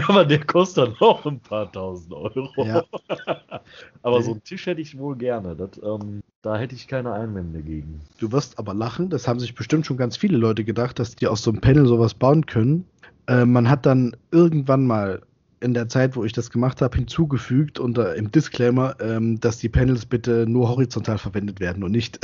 Aber 0.08 0.24
der 0.24 0.44
kostet 0.44 0.88
dann 0.88 0.94
auch 1.00 1.24
ein 1.24 1.40
paar 1.40 1.72
tausend 1.72 2.12
Euro. 2.12 2.50
Ja. 2.58 2.84
aber 4.02 4.22
so 4.22 4.32
einen 4.32 4.44
Tisch 4.44 4.66
hätte 4.66 4.82
ich 4.82 4.98
wohl 4.98 5.16
gerne. 5.16 5.56
Das, 5.56 5.70
ähm, 5.82 6.22
da 6.42 6.56
hätte 6.58 6.74
ich 6.74 6.86
keine 6.86 7.12
Einwände 7.14 7.62
gegen. 7.62 8.02
Du 8.18 8.30
wirst 8.30 8.58
aber 8.58 8.74
lachen, 8.74 9.08
das 9.08 9.26
haben 9.26 9.40
sich 9.40 9.54
bestimmt 9.54 9.86
schon 9.86 9.96
ganz 9.96 10.18
viele 10.18 10.36
Leute 10.36 10.64
gedacht, 10.64 10.98
dass 10.98 11.16
die 11.16 11.26
aus 11.26 11.42
so 11.42 11.50
einem 11.50 11.62
Panel 11.62 11.86
sowas 11.86 12.12
bauen 12.12 12.44
können. 12.44 12.84
Äh, 13.26 13.46
man 13.46 13.70
hat 13.70 13.86
dann 13.86 14.14
irgendwann 14.32 14.86
mal 14.86 15.22
in 15.60 15.72
der 15.72 15.88
Zeit, 15.88 16.14
wo 16.14 16.24
ich 16.24 16.32
das 16.32 16.50
gemacht 16.50 16.82
habe, 16.82 16.96
hinzugefügt 16.96 17.78
unter 17.78 18.14
im 18.14 18.30
Disclaimer, 18.30 18.96
ähm, 19.00 19.40
dass 19.40 19.58
die 19.58 19.70
Panels 19.70 20.04
bitte 20.04 20.46
nur 20.46 20.68
horizontal 20.68 21.16
verwendet 21.16 21.58
werden 21.58 21.82
und 21.82 21.92
nicht, 21.92 22.20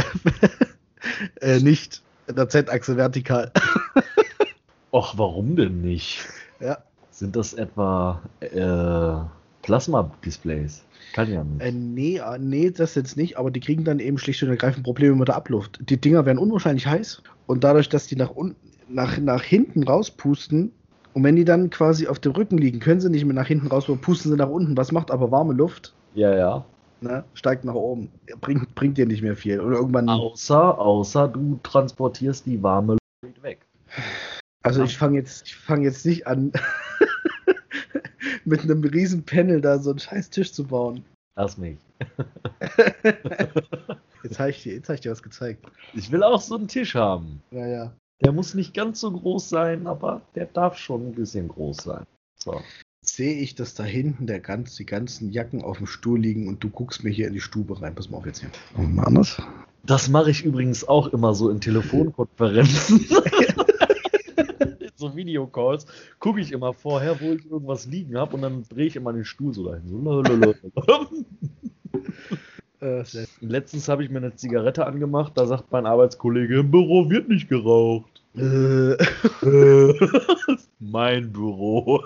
äh, 1.40 1.58
nicht 1.60 2.02
in 2.26 2.36
der 2.36 2.48
Z-Achse 2.48 2.96
vertikal. 2.96 3.50
Och, 4.92 5.16
warum 5.16 5.56
denn 5.56 5.80
nicht? 5.80 6.20
Ja. 6.62 6.78
Sind 7.10 7.36
das 7.36 7.52
etwa 7.54 8.22
äh, 8.40 9.62
Plasma-Displays? 9.62 10.84
Kann 11.12 11.30
ja 11.30 11.44
nicht. 11.44 11.62
Äh, 11.62 11.72
nee, 11.72 12.16
äh, 12.16 12.38
nee, 12.38 12.70
das 12.70 12.94
jetzt 12.94 13.16
nicht, 13.16 13.36
aber 13.36 13.50
die 13.50 13.60
kriegen 13.60 13.84
dann 13.84 13.98
eben 13.98 14.18
schlicht 14.18 14.42
und 14.42 14.48
ergreifend 14.48 14.84
Probleme 14.84 15.16
mit 15.16 15.28
der 15.28 15.36
Abluft. 15.36 15.78
Die 15.80 16.00
Dinger 16.00 16.24
werden 16.24 16.38
unwahrscheinlich 16.38 16.86
heiß 16.86 17.22
und 17.46 17.64
dadurch, 17.64 17.88
dass 17.88 18.06
die 18.06 18.16
nach, 18.16 18.30
unten, 18.30 18.56
nach, 18.88 19.18
nach 19.18 19.42
hinten 19.42 19.82
rauspusten 19.82 20.72
und 21.14 21.24
wenn 21.24 21.36
die 21.36 21.44
dann 21.44 21.70
quasi 21.70 22.06
auf 22.06 22.18
dem 22.18 22.32
Rücken 22.32 22.58
liegen, 22.58 22.80
können 22.80 23.00
sie 23.00 23.10
nicht 23.10 23.24
mehr 23.24 23.34
nach 23.34 23.46
hinten 23.46 23.66
raus, 23.66 23.86
pusten 24.00 24.30
sie 24.30 24.36
nach 24.36 24.48
unten. 24.48 24.76
Was 24.76 24.92
macht 24.92 25.10
aber 25.10 25.30
warme 25.30 25.52
Luft? 25.52 25.94
Ja, 26.14 26.34
ja. 26.34 26.64
Ne? 27.00 27.24
Steigt 27.34 27.64
nach 27.64 27.74
oben. 27.74 28.10
Bringt, 28.40 28.74
bringt 28.74 28.96
dir 28.96 29.06
nicht 29.06 29.22
mehr 29.22 29.36
viel. 29.36 29.60
Und 29.60 29.72
irgendwann. 29.72 30.08
Außer, 30.08 30.78
außer 30.78 31.28
du 31.28 31.58
transportierst 31.62 32.46
die 32.46 32.62
warme 32.62 32.96
Luft 33.22 33.42
weg. 33.42 33.66
Also 34.62 34.82
ich 34.84 34.96
fange 34.96 35.18
jetzt, 35.18 35.46
ich 35.46 35.56
fange 35.56 35.84
jetzt 35.84 36.06
nicht 36.06 36.26
an, 36.26 36.52
mit 38.44 38.62
einem 38.62 38.82
riesen 38.84 39.24
Panel 39.24 39.60
da 39.60 39.78
so 39.78 39.90
einen 39.90 39.98
scheiß 39.98 40.30
Tisch 40.30 40.52
zu 40.52 40.64
bauen. 40.64 41.04
Lass 41.36 41.56
mich. 41.58 41.78
Jetzt 44.22 44.38
habe 44.38 44.50
ich, 44.50 44.62
dir- 44.62 44.74
jetzt 44.74 44.88
hab 44.88 44.94
ich 44.94 45.00
dir 45.00 45.10
was 45.10 45.22
gezeigt. 45.22 45.66
Ich 45.94 46.12
will 46.12 46.22
auch 46.22 46.40
so 46.40 46.56
einen 46.56 46.68
Tisch 46.68 46.94
haben. 46.94 47.42
Ja, 47.50 47.66
ja. 47.66 47.92
Der 48.24 48.30
muss 48.30 48.54
nicht 48.54 48.72
ganz 48.72 49.00
so 49.00 49.10
groß 49.10 49.48
sein, 49.48 49.88
aber 49.88 50.20
der 50.36 50.46
darf 50.46 50.76
schon 50.78 51.08
ein 51.08 51.14
bisschen 51.14 51.48
groß 51.48 51.78
sein. 51.78 52.04
So. 52.36 52.60
Sehe 53.04 53.34
ich, 53.34 53.56
dass 53.56 53.74
da 53.74 53.82
hinten 53.82 54.28
der 54.28 54.38
ganz, 54.38 54.76
die 54.76 54.86
ganzen 54.86 55.32
Jacken 55.32 55.62
auf 55.62 55.78
dem 55.78 55.88
Stuhl 55.88 56.20
liegen 56.20 56.46
und 56.46 56.62
du 56.62 56.70
guckst 56.70 57.02
mir 57.02 57.10
hier 57.10 57.26
in 57.26 57.32
die 57.34 57.40
Stube 57.40 57.82
rein. 57.82 57.96
Pass 57.96 58.10
mal 58.10 58.18
auf 58.18 58.26
jetzt 58.26 58.38
hier. 58.40 58.50
Machen 58.76 58.94
wir 58.94 59.06
anders? 59.08 59.42
Das 59.84 60.08
mache 60.08 60.30
ich 60.30 60.44
übrigens 60.44 60.86
auch 60.86 61.08
immer 61.08 61.34
so 61.34 61.50
in 61.50 61.60
Telefonkonferenzen. 61.60 63.04
so 65.02 65.14
Videocalls 65.16 65.86
gucke 66.18 66.40
ich 66.40 66.52
immer 66.52 66.72
vorher, 66.72 67.20
wo 67.20 67.32
ich 67.32 67.44
irgendwas 67.50 67.86
liegen 67.86 68.16
habe 68.16 68.34
und 68.36 68.42
dann 68.42 68.64
drehe 68.68 68.86
ich 68.86 68.96
immer 68.96 69.12
den 69.12 69.24
Stuhl 69.24 69.52
so 69.52 69.68
dahin. 69.68 69.88
So. 69.88 70.22
Äh, 72.80 73.04
Letztens 73.40 73.88
habe 73.88 74.02
ich 74.02 74.10
mir 74.10 74.18
eine 74.18 74.34
Zigarette 74.34 74.84
angemacht, 74.84 75.34
da 75.36 75.46
sagt 75.46 75.70
mein 75.70 75.86
Arbeitskollege, 75.86 76.58
im 76.58 76.70
Büro 76.72 77.08
wird 77.08 77.28
nicht 77.28 77.48
geraucht. 77.48 78.20
äh, 78.36 78.96
mein 80.80 81.32
Büro. 81.32 82.02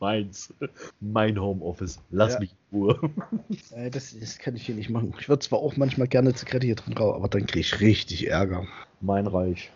Meins. 0.00 0.52
Mein 1.00 1.40
Homeoffice. 1.40 1.98
Lass 2.10 2.34
Ja. 2.34 2.40
mich 2.40 2.50
in 2.72 2.78
Ruhe. 2.78 2.98
äh, 3.76 3.90
das, 3.90 4.14
das 4.18 4.38
kann 4.38 4.56
ich 4.56 4.66
hier 4.66 4.74
nicht 4.74 4.90
machen. 4.90 5.14
Ich 5.20 5.28
würde 5.28 5.40
zwar 5.40 5.58
auch 5.60 5.76
manchmal 5.76 6.08
gerne 6.08 6.34
Zigarette 6.34 6.66
hier 6.66 6.76
drin 6.76 6.94
rauchen, 6.94 7.16
aber 7.16 7.28
dann 7.28 7.46
kriege 7.46 7.60
ich 7.60 7.80
richtig 7.80 8.28
Ärger. 8.28 8.66
Mein 9.00 9.26
Reich. 9.26 9.70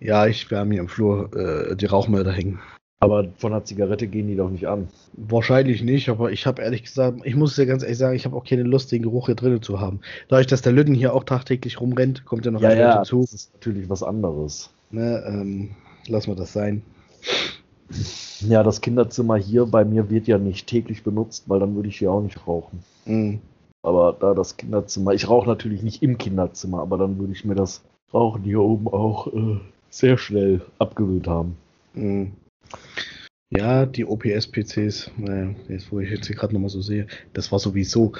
Ja, 0.00 0.26
ich 0.26 0.50
wir 0.50 0.58
haben 0.58 0.70
hier 0.70 0.80
im 0.80 0.88
Flur 0.88 1.30
äh, 1.36 1.76
die 1.76 1.86
Rauchmelder 1.86 2.32
hängen. 2.32 2.60
Aber 2.98 3.28
von 3.36 3.52
der 3.52 3.62
Zigarette 3.64 4.06
gehen 4.06 4.26
die 4.26 4.36
doch 4.36 4.48
nicht 4.48 4.66
an. 4.68 4.88
Wahrscheinlich 5.12 5.82
nicht, 5.82 6.08
aber 6.08 6.32
ich 6.32 6.46
habe 6.46 6.62
ehrlich 6.62 6.82
gesagt, 6.84 7.18
ich 7.24 7.36
muss 7.36 7.54
dir 7.54 7.66
ganz 7.66 7.82
ehrlich 7.82 7.98
sagen, 7.98 8.16
ich 8.16 8.24
habe 8.24 8.34
auch 8.34 8.44
keine 8.44 8.62
Lust, 8.62 8.90
den 8.90 9.02
Geruch 9.02 9.26
hier 9.26 9.34
drinnen 9.34 9.60
zu 9.60 9.80
haben. 9.80 10.00
Dadurch, 10.28 10.46
dass 10.46 10.62
der 10.62 10.72
Lütten 10.72 10.94
hier 10.94 11.12
auch 11.12 11.24
tagtäglich 11.24 11.78
rumrennt, 11.80 12.24
kommt 12.24 12.46
ja 12.46 12.50
noch 12.50 12.62
Ja, 12.62 12.70
ein 12.70 12.78
ja, 12.78 12.94
dazu. 12.96 13.20
das 13.20 13.34
ist 13.34 13.52
natürlich 13.54 13.90
was 13.90 14.02
anderes. 14.02 14.70
Ne, 14.90 15.22
ähm, 15.26 15.70
lassen 16.06 16.30
wir 16.30 16.36
das 16.36 16.54
sein. 16.54 16.82
Ja, 18.40 18.62
das 18.62 18.80
Kinderzimmer 18.80 19.36
hier 19.36 19.66
bei 19.66 19.84
mir 19.84 20.10
wird 20.10 20.26
ja 20.26 20.38
nicht 20.38 20.66
täglich 20.66 21.02
benutzt, 21.02 21.44
weil 21.48 21.60
dann 21.60 21.74
würde 21.74 21.88
ich 21.88 21.98
hier 21.98 22.10
auch 22.10 22.22
nicht 22.22 22.46
rauchen. 22.46 22.82
Mhm. 23.04 23.40
Aber 23.82 24.16
da 24.18 24.34
das 24.34 24.56
Kinderzimmer, 24.56 25.12
ich 25.12 25.28
rauche 25.28 25.48
natürlich 25.48 25.82
nicht 25.82 26.02
im 26.02 26.18
Kinderzimmer, 26.18 26.80
aber 26.80 26.98
dann 26.98 27.18
würde 27.18 27.32
ich 27.32 27.44
mir 27.44 27.54
das 27.54 27.82
Rauchen 28.12 28.42
hier 28.42 28.60
oben 28.60 28.88
auch 28.88 29.32
äh, 29.32 29.60
sehr 29.90 30.18
schnell 30.18 30.62
abgewöhnt 30.78 31.28
haben. 31.28 31.56
Mhm. 31.94 32.32
Ja, 33.50 33.86
die 33.86 34.04
OPS-PCs, 34.04 35.12
naja, 35.18 35.54
jetzt 35.68 35.92
wo 35.92 36.00
ich 36.00 36.10
jetzt 36.10 36.26
hier 36.26 36.34
gerade 36.34 36.52
nochmal 36.52 36.68
so 36.68 36.80
sehe, 36.80 37.06
das 37.32 37.52
war 37.52 37.60
sowieso. 37.60 38.12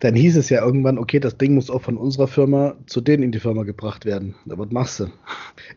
Dann 0.00 0.14
hieß 0.14 0.38
es 0.38 0.48
ja 0.48 0.64
irgendwann, 0.64 0.96
okay, 0.96 1.20
das 1.20 1.36
Ding 1.36 1.54
muss 1.54 1.68
auch 1.68 1.82
von 1.82 1.98
unserer 1.98 2.28
Firma 2.28 2.76
zu 2.86 3.02
denen 3.02 3.22
in 3.22 3.32
die 3.32 3.40
Firma 3.40 3.64
gebracht 3.64 4.06
werden. 4.06 4.36
Aber 4.48 4.64
was 4.64 4.72
machst 4.72 5.00
du? 5.00 5.08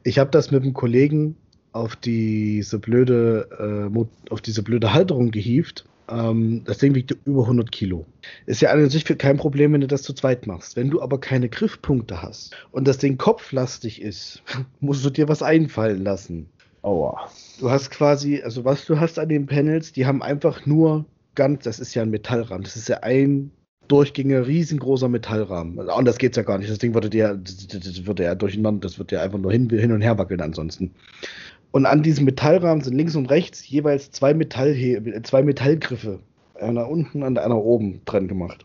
Ich 0.06 0.20
habe 0.20 0.32
das 0.32 0.52
mit 0.52 0.64
einem 0.64 0.74
Kollegen 0.74 1.36
auf 1.74 1.96
diese 1.96 2.80
blöde, 2.80 3.92
äh, 3.94 4.32
auf 4.32 4.42
diese 4.42 4.64
blöde 4.64 4.94
Halterung 4.94 5.32
gehievt. 5.32 5.86
Ähm, 6.10 6.64
das 6.66 6.78
Ding 6.78 6.96
wiegt 6.96 7.16
über 7.26 7.44
100 7.44 7.72
Kilo. 7.72 8.06
Ist 8.46 8.62
ja 8.62 8.72
an 8.72 8.84
und 8.84 8.90
sich 8.90 9.06
kein 9.06 9.38
Problem, 9.38 9.74
wenn 9.74 9.82
du 9.82 9.88
das 9.88 10.04
zu 10.04 10.14
zweit 10.14 10.48
machst. 10.48 10.76
Wenn 10.76 10.90
du 10.90 11.02
aber 11.02 11.20
keine 11.20 11.50
Griffpunkte 11.50 12.22
hast 12.22 12.56
und 12.72 12.88
das 12.88 12.98
Ding 12.98 13.18
kopflastig 13.18 14.02
ist, 14.02 14.44
musst 14.80 15.04
du 15.04 15.10
dir 15.10 15.28
was 15.28 15.42
einfallen 15.42 16.04
lassen. 16.04 16.48
Aua. 16.82 17.30
Du 17.60 17.70
hast 17.70 17.92
quasi, 17.92 18.42
also 18.44 18.66
was 18.66 18.86
du 18.86 19.00
hast 19.00 19.18
an 19.18 19.30
den 19.30 19.46
Panels, 19.46 19.94
die 19.94 20.06
haben 20.06 20.22
einfach 20.22 20.66
nur 20.66 21.06
ganz, 21.34 21.64
das 21.64 21.80
ist 21.80 21.94
ja 21.96 22.04
ein 22.04 22.10
Metallrahmen, 22.10 22.64
das 22.64 22.76
ist 22.76 22.90
ja 22.90 22.98
ein 22.98 23.52
durchgängiger, 23.88 24.48
riesengroßer 24.48 25.10
Metallrahmen. 25.10 25.80
Also 25.80 25.92
anders 25.92 26.18
geht's 26.18 26.38
ja 26.38 26.44
gar 26.44 26.58
nicht. 26.58 26.70
Das 26.70 26.80
Ding 26.80 26.94
würde 26.94 27.16
ja, 27.18 27.34
das, 27.34 27.68
das 27.68 28.06
würde 28.06 28.24
ja 28.24 28.36
durcheinander, 28.36 28.82
das 28.82 28.98
wird 28.98 29.12
ja 29.12 29.22
einfach 29.22 29.40
nur 29.40 29.52
hin, 29.52 29.70
hin 29.70 29.92
und 29.92 30.02
her 30.02 30.18
wackeln 30.18 30.42
ansonsten. 30.42 30.92
Und 31.74 31.88
an 31.88 32.04
diesem 32.04 32.26
Metallrahmen 32.26 32.84
sind 32.84 32.94
links 32.94 33.16
und 33.16 33.32
rechts 33.32 33.68
jeweils 33.68 34.12
zwei, 34.12 34.36
Metallhe 34.36 35.22
zwei 35.24 35.42
Metallgriffe. 35.42 36.20
Einer 36.54 36.88
unten 36.88 37.24
und 37.24 37.40
einer 37.40 37.58
oben 37.58 38.02
dran 38.06 38.28
gemacht. 38.28 38.64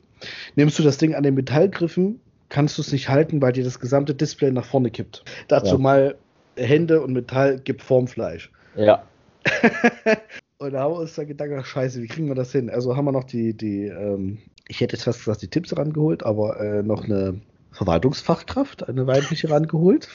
Nimmst 0.56 0.78
du 0.78 0.82
das 0.82 0.98
Ding 0.98 1.14
an 1.14 1.22
den 1.22 1.32
Metallgriffen, 1.35 2.20
kannst 2.51 2.76
du 2.76 2.82
es 2.82 2.93
nicht 2.93 3.09
halten, 3.09 3.40
weil 3.40 3.52
dir 3.52 3.64
das 3.64 3.80
gesamte 3.80 4.14
Display 4.14 4.51
nach 4.51 4.66
vorne 4.66 4.90
kippt. 4.90 5.24
Dazu 5.48 5.76
Ja. 5.76 5.78
mal 5.78 6.16
Hände 6.56 7.01
und 7.01 7.14
Metall 7.14 7.59
gibt 7.59 7.80
Formfleisch. 7.82 8.52
Ja. 8.76 9.02
Und 10.60 10.72
da 10.72 10.80
haben 10.80 10.94
wir 10.94 10.98
uns 10.98 11.14
dann 11.14 11.28
gedacht, 11.28 11.51
ach, 11.56 11.64
scheiße, 11.64 12.02
wie 12.02 12.09
kriegen 12.09 12.26
wir 12.26 12.35
das 12.35 12.51
hin? 12.51 12.68
Also 12.68 12.97
haben 12.97 13.05
wir 13.05 13.12
noch 13.12 13.22
die, 13.22 13.55
die 13.55 13.85
ähm, 13.85 14.39
ich 14.66 14.80
hätte 14.80 14.97
jetzt 14.97 15.05
fast 15.05 15.20
gesagt, 15.20 15.40
die 15.40 15.48
Tipps 15.48 15.74
rangeholt, 15.76 16.24
aber 16.24 16.60
äh, 16.60 16.82
noch 16.82 17.05
eine 17.05 17.40
Verwaltungsfachkraft, 17.70 18.89
eine 18.89 19.06
weibliche 19.06 19.48
rangeholt 19.48 20.09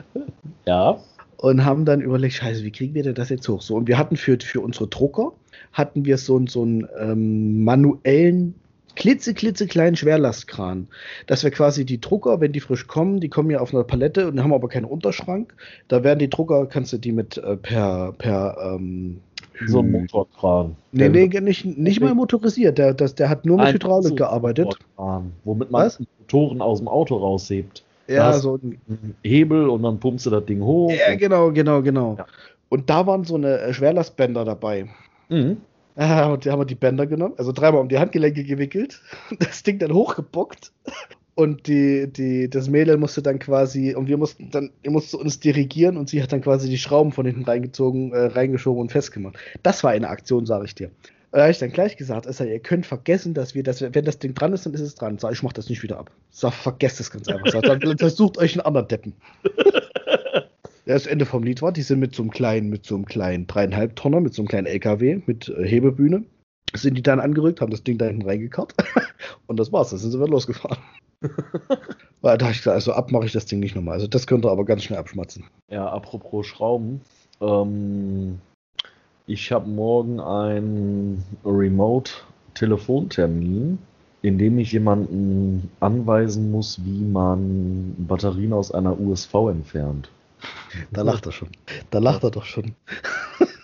Ja. 0.66 0.98
Und 1.42 1.64
haben 1.64 1.84
dann 1.84 2.00
überlegt, 2.00 2.34
scheiße, 2.34 2.62
wie 2.62 2.70
kriegen 2.70 2.94
wir 2.94 3.02
denn 3.02 3.14
das 3.14 3.28
jetzt 3.28 3.48
hoch? 3.48 3.62
So, 3.62 3.74
und 3.74 3.88
wir 3.88 3.98
hatten 3.98 4.16
für, 4.16 4.38
für 4.40 4.60
unsere 4.60 4.86
Drucker, 4.86 5.32
hatten 5.72 6.04
wir 6.04 6.16
so, 6.16 6.36
einen- 6.36 6.46
so 6.46 6.62
einen 6.62 6.86
ähm, 7.00 7.64
manuellen, 7.64 8.54
klitze, 8.94 9.34
klitze 9.34 9.66
kleinen 9.66 9.96
Schwerlastkran, 9.96 10.86
dass 11.26 11.42
wir 11.42 11.50
quasi 11.50 11.84
die 11.84 12.00
Drucker, 12.00 12.40
wenn 12.40 12.52
die 12.52 12.60
frisch 12.60 12.86
kommen, 12.86 13.18
die 13.20 13.28
kommen 13.28 13.50
ja 13.50 13.58
auf 13.58 13.74
einer 13.74 13.82
Palette 13.84 14.28
und 14.28 14.40
haben 14.42 14.52
aber 14.52 14.68
keinen 14.68 14.84
Unterschrank. 14.84 15.52
Da 15.88 16.04
werden 16.04 16.20
die 16.20 16.30
Drucker, 16.30 16.66
kannst 16.66 16.92
du 16.92 16.98
die 16.98 17.10
mit 17.12 17.38
äh, 17.38 17.56
per, 17.56 18.12
per 18.18 18.56
ähm, 18.76 19.18
So 19.66 19.80
ein 19.80 19.90
Motorkran. 19.90 20.76
Nee, 20.92 21.08
nee, 21.08 21.26
nicht, 21.40 21.64
nicht 21.64 22.00
mal 22.00 22.14
motorisiert. 22.14 22.78
Der, 22.78 22.94
das, 22.94 23.14
der 23.16 23.28
hat 23.28 23.44
nur 23.46 23.56
mit 23.56 23.66
Ein 23.66 23.74
Hydraulik 23.74 24.16
gearbeitet. 24.16 24.66
Motorkran, 24.66 25.32
womit 25.44 25.70
man 25.72 25.86
Was? 25.86 25.98
Motoren 26.20 26.60
aus 26.62 26.78
dem 26.78 26.86
Auto 26.88 27.16
raushebt. 27.16 27.82
Ja, 28.14 28.32
so 28.34 28.56
ein, 28.56 28.80
Hebel 29.22 29.68
und 29.68 29.82
dann 29.82 29.98
pumpst 30.00 30.26
du 30.26 30.30
das 30.30 30.44
Ding 30.46 30.62
hoch. 30.62 30.90
ja, 30.92 31.14
genau, 31.14 31.50
genau, 31.52 31.82
genau. 31.82 32.16
Ja. 32.18 32.26
Und 32.68 32.88
da 32.88 33.06
waren 33.06 33.24
so 33.24 33.34
eine 33.34 33.58
äh, 33.58 33.74
Schwerlastbänder 33.74 34.44
dabei. 34.44 34.88
Mhm. 35.28 35.58
Ah, 35.96 36.26
und 36.32 36.44
die 36.44 36.50
haben 36.50 36.60
wir 36.60 36.66
die 36.66 36.74
Bänder 36.74 37.06
genommen, 37.06 37.34
also 37.36 37.52
dreimal 37.52 37.80
um 37.80 37.88
die 37.88 37.98
Handgelenke 37.98 38.44
gewickelt, 38.44 39.00
das 39.38 39.62
Ding 39.62 39.78
dann 39.78 39.92
hochgebockt 39.92 40.72
und 41.34 41.66
die, 41.66 42.10
die, 42.12 42.50
das 42.50 42.68
Mädel 42.68 42.98
musste 42.98 43.22
dann 43.22 43.38
quasi, 43.38 43.94
und 43.94 44.06
wir 44.06 44.18
mussten 44.18 44.50
dann, 44.50 44.70
ihr 44.82 44.90
musste 44.90 45.16
uns 45.16 45.40
dirigieren 45.40 45.96
und 45.96 46.08
sie 46.08 46.22
hat 46.22 46.32
dann 46.32 46.42
quasi 46.42 46.68
die 46.68 46.78
Schrauben 46.78 47.12
von 47.12 47.26
hinten 47.26 47.44
reingezogen, 47.44 48.12
äh, 48.12 48.26
reingeschoben 48.26 48.80
und 48.80 48.92
festgemacht. 48.92 49.36
Das 49.62 49.82
war 49.82 49.92
eine 49.92 50.08
Aktion, 50.08 50.46
sage 50.46 50.66
ich 50.66 50.74
dir. 50.74 50.90
Da 51.32 51.40
habe 51.40 51.50
ich 51.50 51.58
dann 51.58 51.72
gleich 51.72 51.96
gesagt, 51.96 52.26
also, 52.26 52.44
ihr 52.44 52.60
könnt 52.60 52.84
vergessen, 52.84 53.32
dass 53.32 53.54
wir 53.54 53.62
das, 53.62 53.80
wenn 53.80 54.04
das 54.04 54.18
Ding 54.18 54.34
dran 54.34 54.52
ist, 54.52 54.66
dann 54.66 54.74
ist 54.74 54.82
es 54.82 54.94
dran. 54.94 55.18
Sag, 55.18 55.32
ich 55.32 55.42
mach 55.42 55.54
das 55.54 55.70
nicht 55.70 55.82
wieder 55.82 55.98
ab. 55.98 56.10
Sag, 56.30 56.52
vergesst 56.52 57.00
es 57.00 57.10
ganz 57.10 57.26
einfach. 57.28 57.50
Sag, 57.50 57.62
dann, 57.62 57.80
dann 57.80 58.10
sucht 58.10 58.36
euch 58.38 58.52
einen 58.54 58.66
anderen 58.66 58.88
Deppen. 58.88 59.14
Ja, 60.84 60.94
das 60.94 61.06
Ende 61.06 61.26
vom 61.26 61.44
Lied 61.44 61.62
war, 61.62 61.70
die 61.70 61.82
sind 61.82 62.00
mit 62.00 62.12
so 62.12 62.22
einem 62.22 62.32
kleinen, 62.32 62.68
mit 62.68 62.84
so 62.84 62.96
einem 62.96 63.04
kleinen 63.04 63.46
dreieinhalb 63.46 63.94
Tonner, 63.94 64.20
mit 64.20 64.34
so 64.34 64.42
einem 64.42 64.48
kleinen 64.48 64.66
LKW, 64.66 65.22
mit 65.26 65.48
äh, 65.48 65.64
Hebebühne, 65.64 66.24
sind 66.74 66.96
die 66.96 67.02
dann 67.02 67.20
angerückt, 67.20 67.60
haben 67.60 67.70
das 67.70 67.84
Ding 67.84 67.98
da 67.98 68.06
hinten 68.06 68.28
reingekarrt 68.28 68.74
und 69.46 69.60
das 69.60 69.70
war's, 69.70 69.90
dann 69.90 70.00
sind 70.00 70.10
sie 70.10 70.18
wieder 70.18 70.28
losgefahren. 70.28 70.78
Weil 72.20 72.36
da 72.36 72.46
habe 72.46 72.52
ich 72.52 72.58
gesagt, 72.58 72.74
also 72.74 72.94
ab 72.94 73.12
mache 73.12 73.26
ich 73.26 73.32
das 73.32 73.46
Ding 73.46 73.60
nicht 73.60 73.76
nochmal. 73.76 73.94
Also 73.94 74.08
das 74.08 74.26
könnte 74.26 74.50
aber 74.50 74.64
ganz 74.64 74.82
schnell 74.82 74.98
abschmatzen. 74.98 75.44
Ja, 75.70 75.88
apropos 75.88 76.46
Schrauben. 76.46 77.00
Ähm, 77.40 78.40
ich 79.32 79.50
habe 79.50 79.68
morgen 79.68 80.20
einen 80.20 81.24
Remote-Telefontermin, 81.44 83.78
in 84.20 84.36
dem 84.36 84.58
ich 84.58 84.72
jemanden 84.72 85.70
anweisen 85.80 86.50
muss, 86.50 86.84
wie 86.84 87.02
man 87.02 87.94
Batterien 87.96 88.52
aus 88.52 88.72
einer 88.72 89.00
USV 89.00 89.34
entfernt. 89.50 90.10
Da 90.90 91.00
lacht 91.00 91.24
er 91.24 91.32
schon. 91.32 91.48
Da 91.90 91.98
lacht 91.98 92.24
er 92.24 92.30
doch 92.30 92.44
schon. 92.44 92.74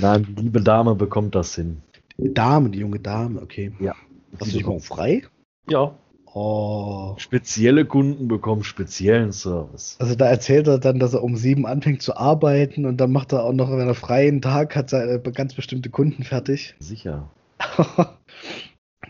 Nein, 0.00 0.26
die 0.30 0.42
liebe 0.42 0.62
Dame 0.62 0.94
bekommt 0.94 1.34
das 1.34 1.54
hin. 1.54 1.82
Die 2.16 2.32
Dame, 2.32 2.70
die 2.70 2.78
junge 2.78 3.00
Dame, 3.00 3.42
okay. 3.42 3.72
Ja. 3.80 3.94
Hast 4.38 4.52
du 4.52 4.56
dich 4.56 4.66
morgen 4.66 4.80
frei? 4.80 5.24
Ja. 5.68 5.94
Oh. 6.32 7.14
Spezielle 7.18 7.84
Kunden 7.84 8.28
bekommen 8.28 8.62
speziellen 8.62 9.32
Service. 9.32 9.96
Also 9.98 10.14
da 10.14 10.26
erzählt 10.26 10.68
er 10.68 10.78
dann, 10.78 11.00
dass 11.00 11.14
er 11.14 11.24
um 11.24 11.36
sieben 11.36 11.66
anfängt 11.66 12.02
zu 12.02 12.16
arbeiten 12.16 12.86
und 12.86 12.98
dann 12.98 13.10
macht 13.10 13.32
er 13.32 13.42
auch 13.44 13.52
noch, 13.52 13.70
wenn 13.70 13.88
er 13.88 13.94
freien 13.94 14.40
Tag 14.40 14.76
hat, 14.76 14.90
seine 14.90 15.18
ganz 15.20 15.54
bestimmte 15.54 15.90
Kunden 15.90 16.22
fertig. 16.22 16.76
Sicher. 16.78 17.28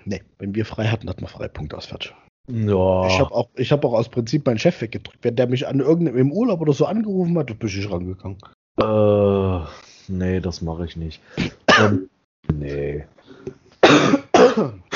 nee, 0.07 0.23
wenn 0.39 0.55
wir 0.55 0.65
frei 0.65 0.87
hatten, 0.87 1.11
hatten 1.11 1.21
wir 1.21 1.29
Freipunkt 1.29 1.75
aus 1.75 1.87
fertig. 1.87 2.15
Ja. 2.49 3.07
Ich 3.07 3.21
habe 3.21 3.33
auch, 3.33 3.49
ich 3.55 3.71
hab 3.71 3.85
auch 3.85 3.93
aus 3.93 4.09
Prinzip 4.09 4.47
meinen 4.47 4.59
Chef 4.59 4.81
weggedrückt. 4.81 5.19
Wenn 5.23 5.37
der 5.37 5.47
mich 5.47 5.69
an 5.69 5.81
irgendeinem 5.81 6.17
im 6.17 6.33
Urlaub 6.33 6.63
oder 6.63 6.73
so 6.73 6.87
angerufen 6.87 7.37
hat, 7.39 7.59
bin 7.59 7.69
ich 7.69 7.91
rangegangen. 7.91 8.39
Äh, 8.81 9.67
nee, 10.09 10.41
das 10.41 10.63
mache 10.63 10.87
ich 10.87 10.97
nicht. 10.97 11.21
ähm, 11.79 12.09
nee. 12.51 13.05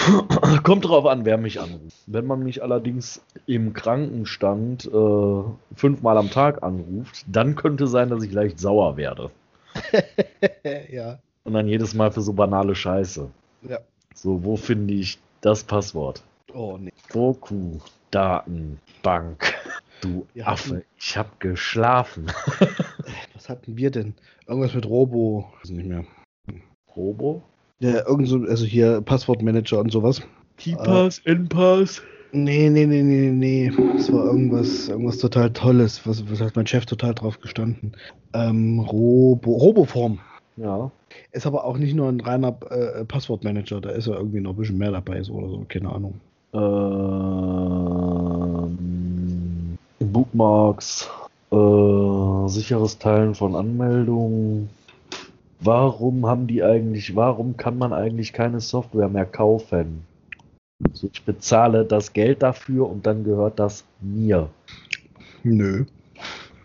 Kommt 0.62 0.84
drauf 0.84 1.06
an, 1.06 1.24
wer 1.24 1.38
mich 1.38 1.60
anruft. 1.60 1.96
Wenn 2.06 2.26
man 2.26 2.42
mich 2.42 2.62
allerdings 2.62 3.22
im 3.46 3.72
Krankenstand 3.72 4.86
äh, 4.86 5.42
fünfmal 5.76 6.18
am 6.18 6.30
Tag 6.30 6.62
anruft, 6.62 7.24
dann 7.26 7.54
könnte 7.54 7.86
sein, 7.86 8.10
dass 8.10 8.22
ich 8.22 8.32
leicht 8.32 8.58
sauer 8.58 8.96
werde. 8.96 9.30
ja. 10.90 11.18
Und 11.44 11.54
dann 11.54 11.68
jedes 11.68 11.94
Mal 11.94 12.10
für 12.10 12.22
so 12.22 12.32
banale 12.32 12.74
Scheiße. 12.74 13.28
Ja. 13.68 13.78
So, 14.14 14.44
wo 14.44 14.56
finde 14.56 14.94
ich 14.94 15.18
das 15.40 15.64
Passwort? 15.64 16.22
Oh 16.52 16.78
nee. 16.78 16.92
Goku, 17.10 17.78
Datenbank. 18.10 19.54
Du 20.00 20.26
Ja. 20.34 20.46
Affe, 20.46 20.84
ich 20.98 21.16
hab 21.16 21.40
geschlafen. 21.40 22.26
Was 23.34 23.48
hatten 23.48 23.76
wir 23.76 23.90
denn? 23.90 24.14
Irgendwas 24.46 24.74
mit 24.74 24.86
Robo. 24.86 25.52
Weiß 25.60 25.70
nicht 25.70 25.86
mehr. 25.86 26.04
Robo? 26.94 27.42
Ja, 27.80 28.06
irgend 28.06 28.28
so, 28.28 28.38
also 28.38 28.64
hier 28.64 29.00
Passwortmanager 29.00 29.80
und 29.80 29.90
sowas. 29.92 30.22
Keypass, 30.56 31.20
Endpass. 31.24 32.02
Nee, 32.32 32.68
nee, 32.68 32.86
nee, 32.86 33.02
nee, 33.02 33.30
nee. 33.30 33.72
Es 33.96 34.12
war 34.12 34.24
irgendwas, 34.24 34.88
irgendwas 34.88 35.18
total 35.18 35.52
Tolles. 35.52 36.06
Was, 36.06 36.28
was 36.30 36.40
hat 36.40 36.56
mein 36.56 36.66
Chef 36.66 36.86
total 36.86 37.14
drauf 37.14 37.40
gestanden? 37.40 37.92
Ähm, 38.32 38.80
Robo, 38.80 39.52
Roboform. 39.52 40.18
Ja. 40.56 40.90
Ist 41.32 41.46
aber 41.46 41.64
auch 41.64 41.78
nicht 41.78 41.94
nur 41.94 42.08
ein 42.08 42.20
reiner 42.20 42.56
äh, 42.70 43.04
Passwortmanager, 43.04 43.80
da 43.80 43.90
ist 43.90 44.06
ja 44.06 44.14
irgendwie 44.14 44.40
noch 44.40 44.50
ein 44.52 44.56
bisschen 44.56 44.78
mehr 44.78 44.90
dabei 44.92 45.22
so 45.22 45.34
oder 45.34 45.48
so, 45.48 45.64
keine 45.68 45.90
Ahnung. 45.90 46.20
Ähm, 46.52 47.18
Bookmarks, 50.00 51.08
äh, 51.50 52.48
sicheres 52.48 52.98
Teilen 52.98 53.34
von 53.34 53.56
Anmeldungen. 53.56 54.68
Warum 55.64 56.26
haben 56.26 56.46
die 56.46 56.62
eigentlich, 56.62 57.16
warum 57.16 57.56
kann 57.56 57.78
man 57.78 57.94
eigentlich 57.94 58.34
keine 58.34 58.60
Software 58.60 59.08
mehr 59.08 59.24
kaufen? 59.24 60.04
Also 60.84 61.08
ich 61.10 61.22
bezahle 61.22 61.86
das 61.86 62.12
Geld 62.12 62.42
dafür 62.42 62.86
und 62.86 63.06
dann 63.06 63.24
gehört 63.24 63.58
das 63.58 63.86
mir. 64.02 64.50
Nö. 65.42 65.86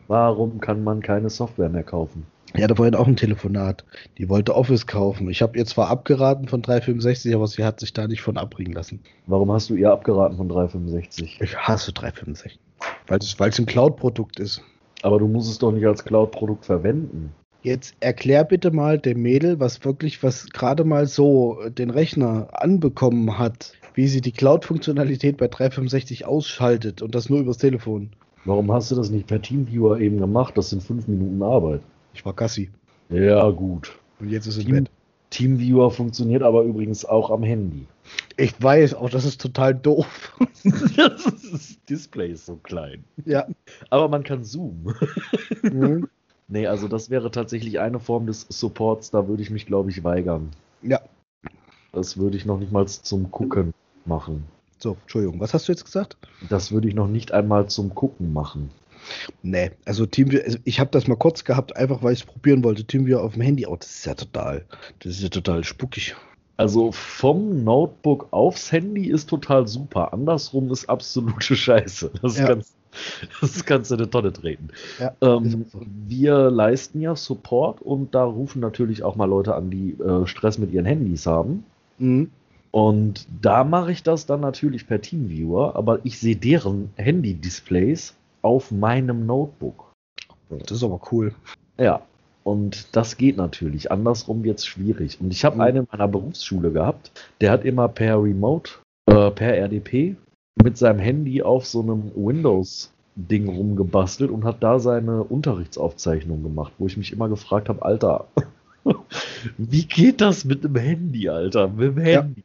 Warum 0.09 0.59
kann 0.59 0.84
man 0.84 1.01
keine 1.01 1.30
Software 1.30 1.69
mehr 1.69 1.84
kaufen? 1.84 2.26
Ja, 2.57 2.67
da 2.67 2.76
vorhin 2.76 2.95
auch 2.95 3.07
ein 3.07 3.15
Telefonat. 3.15 3.85
Die 4.17 4.27
wollte 4.27 4.53
Office 4.53 4.85
kaufen. 4.85 5.30
Ich 5.30 5.41
habe 5.41 5.57
ihr 5.57 5.65
zwar 5.65 5.88
abgeraten 5.88 6.49
von 6.49 6.61
365, 6.61 7.34
aber 7.34 7.47
sie 7.47 7.63
hat 7.63 7.80
sich 7.80 7.93
da 7.93 8.05
nicht 8.05 8.21
von 8.21 8.35
abbringen 8.35 8.73
lassen. 8.73 8.99
Warum 9.27 9.49
hast 9.53 9.69
du 9.69 9.76
ihr 9.76 9.93
abgeraten 9.93 10.35
von 10.35 10.49
365? 10.49 11.39
Ich 11.41 11.57
hasse 11.57 11.93
365. 11.93 12.59
Weil 13.07 13.19
es, 13.19 13.39
weil 13.39 13.49
es 13.49 13.59
ein 13.59 13.65
Cloud-Produkt 13.65 14.41
ist. 14.41 14.61
Aber 15.03 15.19
du 15.19 15.27
musst 15.30 15.49
es 15.49 15.57
doch 15.57 15.71
nicht 15.71 15.85
als 15.85 16.03
Cloud-Produkt 16.03 16.65
verwenden. 16.65 17.34
Jetzt 17.61 17.95
erklär 17.99 18.45
bitte 18.45 18.72
mal 18.72 18.98
dem 18.99 19.22
Mädel, 19.22 19.60
was 19.60 19.84
wirklich, 19.84 20.23
was 20.23 20.49
gerade 20.49 20.86
mal 20.86 21.07
so 21.07 21.60
den 21.69 21.90
Rechner 21.90 22.48
anbekommen 22.53 23.38
hat, 23.38 23.73
wie 23.94 24.07
sie 24.07 24.22
die 24.22 24.31
Cloud-Funktionalität 24.31 25.36
bei 25.38 25.49
365 25.49 26.26
ausschaltet 26.26 27.02
und 27.02 27.15
das 27.15 27.30
nur 27.30 27.40
übers 27.40 27.57
Telefon. 27.57 28.11
Warum 28.45 28.72
hast 28.72 28.91
du 28.91 28.95
das 28.95 29.10
nicht 29.10 29.27
per 29.27 29.41
Teamviewer 29.41 29.99
eben 29.99 30.19
gemacht? 30.19 30.57
Das 30.57 30.69
sind 30.69 30.81
fünf 30.81 31.07
Minuten 31.07 31.44
Arbeit. 31.44 31.81
Ich 32.14 32.26
war 32.26 32.34
Gassi. 32.34 32.69
Ja, 33.10 33.49
gut. 33.49 33.91
Und 34.19 34.30
jetzt 34.30 34.48
ist 34.48 34.56
es 34.56 34.64
im 34.64 34.65
Team, 34.65 34.84
Bett. 34.86 34.91
Teamviewer 35.30 35.91
funktioniert 35.91 36.44
aber 36.44 36.64
übrigens 36.64 37.03
auch 37.03 37.30
am 37.30 37.44
Handy. 37.44 37.86
Ich 38.38 38.53
weiß, 38.61 38.94
auch 38.94 39.10
das 39.10 39.26
ist 39.26 39.41
total 39.41 39.76
doof. 39.76 40.38
das 40.95 41.77
Display 41.90 42.31
ist 42.31 42.45
so 42.45 42.56
klein. 42.56 43.03
ja. 43.26 43.45
Aber 43.90 44.07
man 44.07 44.23
kann 44.23 44.44
zoomen. 44.45 44.95
Mhm. 45.61 46.07
Nee, 46.49 46.67
also 46.67 46.88
das 46.88 47.09
wäre 47.09 47.31
tatsächlich 47.31 47.80
eine 47.80 47.99
Form 47.99 48.26
des 48.26 48.45
Supports, 48.49 49.11
da 49.11 49.27
würde 49.27 49.43
ich 49.43 49.51
mich, 49.51 49.65
glaube 49.65 49.89
ich, 49.91 50.03
weigern. 50.03 50.49
ja. 50.81 50.99
Das 51.91 52.17
würde 52.17 52.38
ich 52.38 52.45
noch 52.45 52.59
nicht 52.59 52.71
mal 52.71 52.88
zum 52.88 53.31
Gucken 53.31 53.73
machen. 54.05 54.43
So, 54.77 54.95
Entschuldigung, 55.01 55.39
was 55.39 55.55
hast 55.55 55.67
du 55.67 55.71
jetzt 55.71 55.85
gesagt? 55.85 56.17
Das 56.47 56.71
würde 56.71 56.88
ich 56.88 56.93
noch 56.93 57.07
nicht 57.07 57.31
einmal 57.31 57.67
zum 57.67 57.95
Gucken 57.95 58.31
machen. 58.31 58.69
Nee, 59.41 59.71
also 59.85 60.05
TeamViewer, 60.05 60.43
also 60.43 60.59
ich 60.65 60.80
habe 60.80 60.91
das 60.91 61.07
mal 61.07 61.15
kurz 61.15 61.43
gehabt, 61.43 61.76
einfach 61.76 62.03
weil 62.03 62.13
ich 62.13 62.19
es 62.19 62.26
probieren 62.26 62.63
wollte. 62.63 62.85
TeamViewer 62.85 63.23
auf 63.23 63.34
dem 63.34 63.41
Handy, 63.41 63.65
oh, 63.65 63.76
das 63.76 63.89
ist 63.89 64.05
ja 64.05 64.13
total, 64.13 64.65
das 64.99 65.13
ist 65.13 65.23
ja 65.23 65.30
total 65.30 65.63
spuckig. 65.63 66.15
Also 66.57 66.91
vom 66.91 67.63
Notebook 67.63 68.27
aufs 68.31 68.71
Handy 68.71 69.09
ist 69.09 69.30
total 69.30 69.67
super. 69.67 70.13
Andersrum 70.13 70.69
ist 70.71 70.88
absolute 70.89 71.41
Scheiße. 71.55 72.11
Das, 72.21 72.38
Ja. 72.38 72.47
kannst, 72.47 72.76
das 73.41 73.66
kannst 73.66 73.91
du 73.91 73.95
in 73.95 74.02
eine 74.02 74.10
Tonne 74.10 74.34
treten. 74.34 74.70
Ja, 74.99 75.14
Ähm, 75.22 75.66
so. 75.70 75.82
wir 76.07 76.49
leisten 76.49 77.02
ja 77.02 77.16
Support 77.16 77.82
und 77.82 78.14
da 78.16 78.24
rufen 78.24 78.60
natürlich 78.60 79.03
auch 79.03 79.16
mal 79.16 79.26
Leute 79.26 79.56
an, 79.56 79.70
die 79.70 79.91
äh, 80.02 80.26
Stress 80.28 80.57
mit 80.57 80.72
ihren 80.72 80.86
Handys 80.86 81.26
haben. 81.26 81.64
Mhm. 81.98 82.30
Und 82.72 83.26
da 83.41 83.64
mache 83.64 83.91
ich 83.91 84.03
das 84.03 84.26
dann 84.28 84.41
natürlich 84.41 84.86
per 84.88 85.02
Teamviewer, 85.02 85.76
aber 85.76 85.99
ich 86.03 86.20
sehe 86.20 86.36
deren 86.36 86.91
Handy-Displays 86.98 88.14
auf 88.44 88.72
meinem 88.72 89.26
Notebook. 89.26 89.86
Das 90.49 90.72
ist 90.78 90.84
aber 90.84 90.99
cool. 91.11 91.34
Ja, 91.80 92.02
und 92.44 92.95
das 92.95 93.18
geht 93.18 93.38
natürlich. 93.38 93.91
Andersrum 93.91 94.44
wird 94.44 94.60
es 94.60 94.66
schwierig. 94.66 95.20
Und 95.20 95.32
ich 95.32 95.45
habe 95.45 95.56
Mhm. 95.56 95.61
einen 95.61 95.78
in 95.78 95.88
meiner 95.91 96.07
Berufsschule 96.07 96.72
gehabt, 96.72 97.11
der 97.41 97.52
hat 97.52 97.66
immer 97.66 97.88
per 97.88 98.22
Remote, 98.22 98.72
äh, 99.07 99.32
per 99.32 99.56
RDP 99.57 100.16
mit 100.64 100.77
seinem 100.77 100.99
Handy 100.99 101.41
auf 101.41 101.65
so 101.65 101.81
einem 101.81 102.11
Windows-Ding 102.15 103.48
rumgebastelt 103.49 104.30
und 104.31 104.44
hat 104.44 104.61
da 104.61 104.80
seine 104.80 105.23
Unterrichtsaufzeichnung 105.23 106.44
gemacht, 106.44 106.73
wo 106.77 106.88
ich 106.88 106.98
mich 106.98 107.11
immer 107.14 107.30
gefragt 107.30 107.69
habe, 107.69 107.84
Alter, 107.84 108.27
wie 109.57 109.86
geht 109.86 110.22
das 110.22 110.45
mit 110.45 110.64
dem 110.64 110.76
Handy, 110.76 111.30
Alter? 111.30 111.68
Mit 111.69 111.98
dem 111.98 112.06
Ja. 112.06 112.22
Handy. 112.23 112.44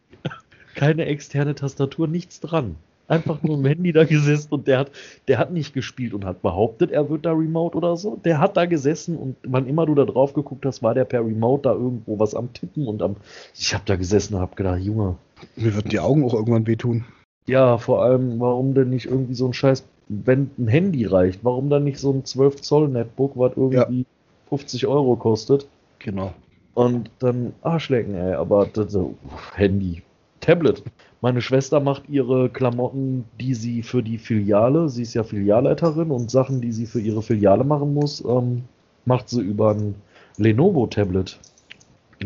Keine 0.74 1.06
externe 1.06 1.54
Tastatur, 1.54 2.08
nichts 2.08 2.40
dran. 2.40 2.74
Einfach 3.06 3.42
nur 3.42 3.58
im 3.58 3.64
Handy 3.66 3.92
da 3.92 4.04
gesessen 4.04 4.48
und 4.50 4.66
der 4.66 4.78
hat, 4.78 4.90
der 5.28 5.38
hat 5.38 5.52
nicht 5.52 5.74
gespielt 5.74 6.14
und 6.14 6.24
hat 6.24 6.40
behauptet, 6.40 6.90
er 6.90 7.10
wird 7.10 7.26
da 7.26 7.32
remote 7.32 7.76
oder 7.76 7.96
so. 7.96 8.16
Der 8.24 8.38
hat 8.40 8.56
da 8.56 8.64
gesessen 8.64 9.16
und 9.16 9.36
wann 9.44 9.68
immer 9.68 9.84
du 9.86 9.94
da 9.94 10.04
drauf 10.04 10.32
geguckt 10.32 10.64
hast, 10.64 10.82
war 10.82 10.94
der 10.94 11.04
per 11.04 11.20
Remote 11.20 11.62
da 11.64 11.72
irgendwo 11.74 12.18
was 12.18 12.34
am 12.34 12.52
Tippen 12.54 12.88
und 12.88 13.02
am. 13.02 13.16
Ich 13.54 13.74
habe 13.74 13.84
da 13.86 13.96
gesessen 13.96 14.34
und 14.34 14.40
habe 14.40 14.56
gedacht, 14.56 14.80
Junge, 14.80 15.16
Mir 15.54 15.74
würden 15.74 15.90
die 15.90 16.00
Augen 16.00 16.24
auch 16.24 16.32
irgendwann 16.34 16.66
wehtun. 16.66 17.04
Ja, 17.46 17.78
vor 17.78 18.02
allem, 18.02 18.40
warum 18.40 18.74
denn 18.74 18.90
nicht 18.90 19.06
irgendwie 19.06 19.34
so 19.34 19.46
ein 19.46 19.52
Scheiß, 19.52 19.84
wenn 20.08 20.50
ein 20.58 20.68
Handy 20.68 21.06
reicht, 21.06 21.44
warum 21.44 21.70
dann 21.70 21.84
nicht 21.84 21.98
so 21.98 22.12
ein 22.12 22.24
12 22.24 22.62
Zoll 22.62 22.88
Netbook, 22.88 23.32
was 23.36 23.52
irgendwie 23.56 24.06
50 24.48 24.86
Euro 24.86 25.16
kostet? 25.16 25.66
Genau. 25.98 26.32
Und 26.74 27.10
dann 27.20 27.52
Arschlecken, 27.62 28.14
ey, 28.14 28.34
aber 28.34 28.66
das, 28.66 28.92
so, 28.92 29.14
Handy. 29.54 30.02
Tablet. 30.40 30.82
Meine 31.22 31.40
Schwester 31.40 31.80
macht 31.80 32.08
ihre 32.10 32.50
Klamotten, 32.50 33.24
die 33.40 33.54
sie 33.54 33.82
für 33.82 34.02
die 34.02 34.18
Filiale, 34.18 34.90
sie 34.90 35.02
ist 35.02 35.14
ja 35.14 35.24
Filialleiterin 35.24 36.10
und 36.10 36.30
Sachen, 36.30 36.60
die 36.60 36.72
sie 36.72 36.84
für 36.84 37.00
ihre 37.00 37.22
Filiale 37.22 37.64
machen 37.64 37.94
muss, 37.94 38.22
ähm, 38.26 38.64
macht 39.06 39.30
sie 39.30 39.40
über 39.40 39.70
ein 39.70 39.94
Lenovo-Tablet. 40.36 41.40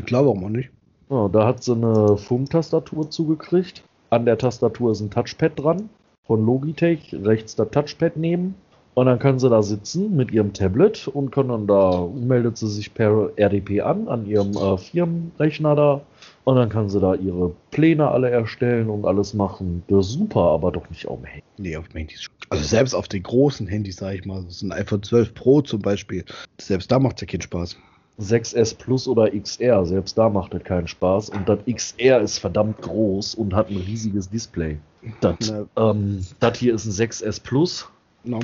Klar, 0.05 0.27
warum 0.27 0.45
auch 0.45 0.49
nicht? 0.49 0.71
Ja, 1.11 1.29
da 1.29 1.47
hat 1.47 1.63
sie 1.63 1.73
eine 1.73 2.17
Funktastatur 2.17 3.09
zugekriegt. 3.09 3.85
An 4.11 4.25
der 4.25 4.39
Tastatur 4.39 4.93
ist 4.93 5.01
ein 5.01 5.11
Touchpad 5.11 5.53
dran. 5.57 5.91
Von 6.27 6.45
Logitech 6.45 7.15
rechts 7.23 7.57
das 7.57 7.71
Touchpad 7.71 8.17
nehmen. 8.17 8.55
Und 8.95 9.07
dann 9.07 9.21
kann 9.21 9.39
sie 9.39 9.49
da 9.49 9.63
sitzen 9.63 10.17
mit 10.17 10.33
ihrem 10.33 10.53
Tablet 10.53 11.07
und 11.07 11.31
kann 11.31 11.49
dann 11.49 11.69
da, 11.69 12.09
meldet 12.13 12.57
sie 12.57 12.69
sich 12.69 12.93
per 12.95 13.31
RDP 13.37 13.83
an, 13.83 14.09
an 14.09 14.27
ihrem 14.27 14.57
äh, 14.57 14.77
Firmenrechner 14.77 15.77
da. 15.77 16.01
Und 16.43 16.57
dann 16.57 16.69
kann 16.69 16.89
sie 16.89 16.99
da 16.99 17.15
ihre 17.15 17.53
Pläne 17.71 18.11
alle 18.11 18.31
erstellen 18.31 18.91
und 18.91 19.05
alles 19.05 19.35
machen. 19.35 19.85
Das 19.87 20.09
ist 20.09 20.15
super, 20.15 20.41
aber 20.41 20.73
doch 20.73 20.91
nicht 20.91 21.07
auf 21.07 21.21
dem 21.21 21.27
Handy. 21.27 21.45
Nee, 21.59 21.77
auf 21.77 21.87
dem 21.89 21.99
Handys. 21.99 22.23
schon. 22.23 22.35
Also 22.51 22.65
selbst 22.65 22.95
auf 22.95 23.07
den 23.07 23.23
großen 23.23 23.69
Handys, 23.69 23.97
sage 23.97 24.17
ich 24.17 24.25
mal, 24.25 24.45
ist 24.49 24.63
ein 24.63 24.73
iPhone 24.73 25.03
12 25.03 25.35
Pro 25.35 25.61
zum 25.61 25.81
Beispiel. 25.81 26.25
Selbst 26.61 26.91
da 26.91 26.99
macht 26.99 27.17
es 27.17 27.21
ja 27.21 27.27
keinen 27.29 27.43
Spaß. 27.43 27.77
6S 28.21 28.77
Plus 28.77 29.07
oder 29.09 29.31
XR. 29.31 29.85
Selbst 29.87 30.19
da 30.19 30.29
macht 30.29 30.53
das 30.55 30.65
keinen 30.65 30.89
Spaß. 30.89 31.31
Und 31.31 31.49
das 31.49 31.59
XR 31.71 32.21
ist 32.21 32.39
verdammt 32.39 32.81
groß 32.83 33.35
und 33.37 33.55
hat 33.55 33.71
ein 33.71 33.77
riesiges 33.77 34.29
Display. 34.29 34.79
Das 35.21 35.37
ähm, 35.77 36.25
das 36.41 36.59
hier 36.59 36.75
ist 36.75 36.85
ein 36.87 36.93
6S 36.93 37.41
Plus 37.43 37.89
No. 38.25 38.41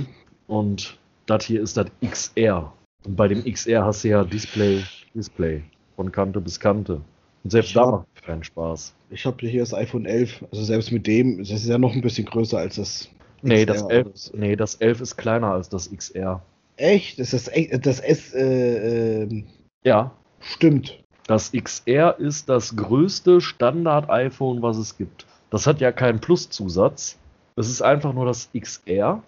und 0.46 0.98
das 1.26 1.44
hier 1.44 1.60
ist 1.62 1.76
das 1.76 1.86
XR. 2.08 2.72
Und 3.04 3.16
bei 3.16 3.26
dem 3.28 3.42
XR 3.44 3.84
hast 3.84 4.04
du 4.04 4.08
ja 4.08 4.24
Display, 4.24 4.82
Display. 5.14 5.62
Von 5.96 6.10
Kante 6.12 6.40
bis 6.40 6.58
Kante. 6.58 7.00
Und 7.42 7.50
selbst 7.50 7.68
Ich 7.68 7.74
da 7.74 7.82
hab- 7.82 7.90
macht 7.92 8.06
es 8.14 8.22
keinen 8.22 8.44
Spaß. 8.44 8.94
Ich 9.10 9.26
habe 9.26 9.46
hier 9.46 9.60
das 9.60 9.74
iPhone 9.74 10.06
11. 10.06 10.44
Also 10.50 10.64
selbst 10.64 10.90
mit 10.92 11.06
dem, 11.06 11.38
das 11.38 11.50
ist 11.50 11.66
ja 11.66 11.78
noch 11.78 11.94
ein 11.94 12.00
bisschen 12.00 12.26
größer 12.26 12.58
als 12.58 12.76
das. 12.76 13.08
Nee, 13.42 13.64
XR 13.64 13.66
das 13.74 13.82
oder 13.84 13.94
11, 13.94 14.06
so. 14.14 14.36
nee, 14.36 14.56
das 14.56 14.74
11 14.76 15.00
ist 15.02 15.16
kleiner 15.16 15.52
als 15.52 15.68
das 15.68 15.90
XR. 15.90 16.40
Echt? 16.76 17.18
Das 17.18 17.32
ist 17.34 17.46
das, 17.48 17.54
echt- 17.54 17.84
das 17.86 18.00
S, 18.00 18.32
äh, 18.34 19.22
ähm, 19.24 19.44
Ja, 19.84 20.10
stimmt. 20.40 20.98
Das 21.26 21.52
XR 21.52 22.18
ist 22.18 22.48
das 22.48 22.76
größte 22.76 23.40
Standard-iPhone, 23.40 24.60
was 24.62 24.76
es 24.76 24.96
gibt. 24.96 25.26
Das 25.50 25.66
hat 25.66 25.80
ja 25.80 25.92
keinen 25.92 26.20
Plus-Zusatz. 26.20 27.18
Es 27.56 27.68
ist 27.68 27.82
einfach 27.82 28.12
nur 28.12 28.26
das 28.26 28.50
XR. 28.52 29.22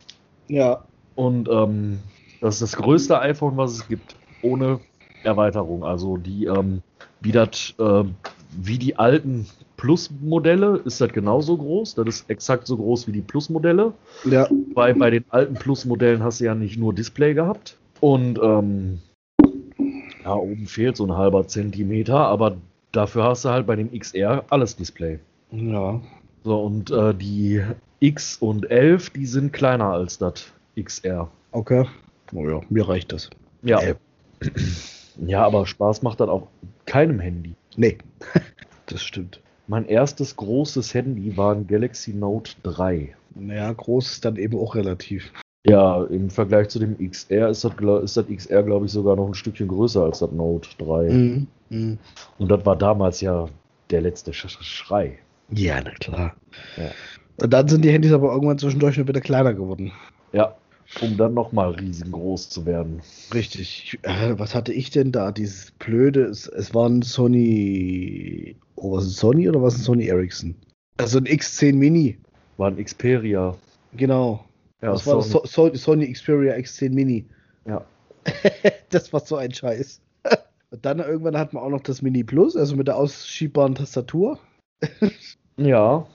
Ja. 0.49 0.85
Und 1.15 1.49
ähm, 1.49 2.01
das 2.41 2.57
ist 2.57 2.63
das 2.63 2.77
größte 2.77 3.19
iPhone, 3.21 3.57
was 3.57 3.73
es 3.73 3.89
gibt. 3.89 4.17
Ohne 4.43 4.81
Erweiterung. 5.23 5.85
Also 5.85 6.17
die, 6.17 6.47
ähm, 6.47 6.83
wie 7.21 7.33
das, 7.33 7.75
ähm, 7.79 8.15
wie 8.51 8.79
die 8.79 8.99
alten 8.99 9.47
Plus-Modelle 9.77 10.83
ist 10.85 11.01
das 11.01 11.13
genauso 11.13 11.57
groß. 11.57 11.95
Das 11.95 12.07
ist 12.07 12.31
exakt 12.31 12.67
so 12.67 12.77
groß 12.77 13.07
wie 13.07 13.13
die 13.13 13.21
Plus-Modelle. 13.21 13.93
Ja. 14.25 14.49
Bei, 14.75 14.93
bei 14.93 15.11
den 15.11 15.25
alten 15.31 15.55
Plus-Modellen 15.55 16.23
hast 16.23 16.41
du 16.41 16.45
ja 16.45 16.55
nicht 16.55 16.79
nur 16.79 16.95
Display 16.95 17.35
gehabt. 17.35 17.77
Und 18.01 18.39
ähm, 18.43 19.01
ja, 20.27 20.35
oben 20.35 20.67
fehlt 20.67 20.97
so 20.97 21.07
ein 21.07 21.17
halber 21.17 21.47
Zentimeter, 21.47 22.19
aber 22.19 22.57
dafür 22.91 23.25
hast 23.25 23.45
du 23.45 23.51
halt 23.51 23.67
bei 23.67 23.77
dem 23.77 23.97
XR 23.97 24.45
alles 24.51 24.75
Display. 24.75 25.21
Ja. 25.53 26.01
So, 26.43 26.63
und 26.63 26.91
äh, 26.91 27.15
die 27.15 27.63
X 28.01 28.37
und 28.37 28.69
11, 28.69 29.11
die 29.11 29.27
sind 29.27 29.53
kleiner 29.53 29.93
als 29.93 30.19
das 30.19 30.53
XR. 30.77 31.31
Okay. 31.53 31.87
Oh 32.35 32.49
ja, 32.49 32.61
mir 32.69 32.89
reicht 32.89 33.13
das. 33.13 33.31
Ja. 33.63 33.81
Äh. 33.81 33.95
Ja, 35.19 35.47
aber 35.47 35.65
Spaß 35.65 36.03
macht 36.03 36.21
das 36.21 36.29
auf 36.29 36.43
keinem 36.85 37.21
Handy. 37.21 37.55
Nee. 37.75 37.97
das 38.87 39.03
stimmt. 39.03 39.41
Mein 39.67 39.87
erstes 39.87 40.37
großes 40.37 40.93
Handy 40.93 41.39
war 41.39 41.55
ein 41.55 41.67
Galaxy 41.67 42.13
Note 42.13 42.53
3. 42.65 43.17
Naja, 43.35 43.73
groß 43.73 44.13
ist 44.13 44.27
dann 44.27 44.37
eben 44.37 44.59
auch 44.59 44.75
relativ. 44.75 45.33
Ja, 45.69 46.05
im 46.05 46.31
Vergleich 46.31 46.69
zu 46.69 46.79
dem 46.79 46.97
XR 46.99 47.49
ist 47.51 47.65
das, 47.65 47.73
ist 48.05 48.17
das 48.17 48.27
XR, 48.29 48.63
glaube 48.63 48.87
ich, 48.87 48.93
sogar 48.93 49.17
noch 49.17 49.27
ein 49.27 49.35
Stückchen 49.35 49.67
größer 49.69 50.05
als 50.05 50.21
das 50.21 50.31
Note 50.31 50.69
3. 50.79 51.11
Mhm. 51.13 51.47
Mhm. 51.71 51.99
Und 52.39 52.49
das 52.51 52.65
war 52.65 52.77
damals 52.77 53.21
ja 53.21 53.49
der 53.91 54.01
letzte 54.03 54.33
Sch 54.33 54.47
Sch- 54.47 54.63
Schrei. 54.63 55.19
Ja, 55.51 55.81
na 55.85 55.91
klar. 55.91 56.35
Ja. 56.77 56.91
Und 57.43 57.53
dann 57.53 57.69
sind 57.69 57.85
die 57.85 57.91
Handys 57.91 58.13
aber 58.13 58.33
irgendwann 58.33 58.59
zwischendurch 58.59 58.97
wieder 58.99 59.21
kleiner 59.21 59.55
geworden. 59.55 59.93
Ja, 60.33 60.55
um 61.01 61.17
dann 61.17 61.35
nochmal 61.35 61.73
riesengroß 61.73 62.49
zu 62.49 62.65
werden. 62.65 63.01
Richtig. 63.35 63.95
Ich- 63.95 63.99
Äh, 64.09 64.39
was 64.39 64.55
hatte 64.55 64.73
ich 64.73 64.91
denn 64.91 65.11
da? 65.13 65.33
Dieses 65.33 65.73
blöde, 65.73 66.23
es, 66.27 66.47
es 66.47 66.75
war 66.75 66.89
ein 66.89 67.03
Sony. 67.03 68.57
Oh, 68.77 68.93
was 68.97 69.05
ist 69.07 69.11
ein 69.11 69.15
Sony 69.17 69.49
oder 69.49 69.63
was 69.63 69.75
ist 69.75 69.81
ein 69.81 69.85
Sony 69.85 70.07
Ericsson? 70.07 70.55
Also 70.99 71.19
ein 71.19 71.27
X10 71.27 71.75
Mini. 71.75 72.19
War 72.57 72.69
ein 72.71 72.83
Xperia. 72.83 73.55
Genau. 73.97 74.45
Ja, 74.83 74.93
das 74.93 75.07
war 75.07 75.17
das 75.17 75.31
Sony. 75.31 75.47
so 75.47 75.75
Sony 75.75 76.13
Xperia 76.13 76.55
X10 76.55 76.91
Mini. 76.93 77.25
ja. 77.67 77.85
das 78.91 79.13
war 79.13 79.21
so 79.21 79.37
ein 79.37 79.53
Scheiß. 79.53 80.01
Und 80.71 80.85
dann 80.85 80.99
irgendwann 80.99 81.39
hat 81.39 81.53
man 81.53 81.63
auch 81.63 81.69
noch 81.71 81.83
das 81.83 82.03
Mini 82.03 82.25
Plus, 82.25 82.57
also 82.57 82.75
mit 82.75 82.89
der 82.89 82.97
ausschiebbaren 82.97 83.77
Tastatur. 83.77 84.39
ja, 85.57 86.07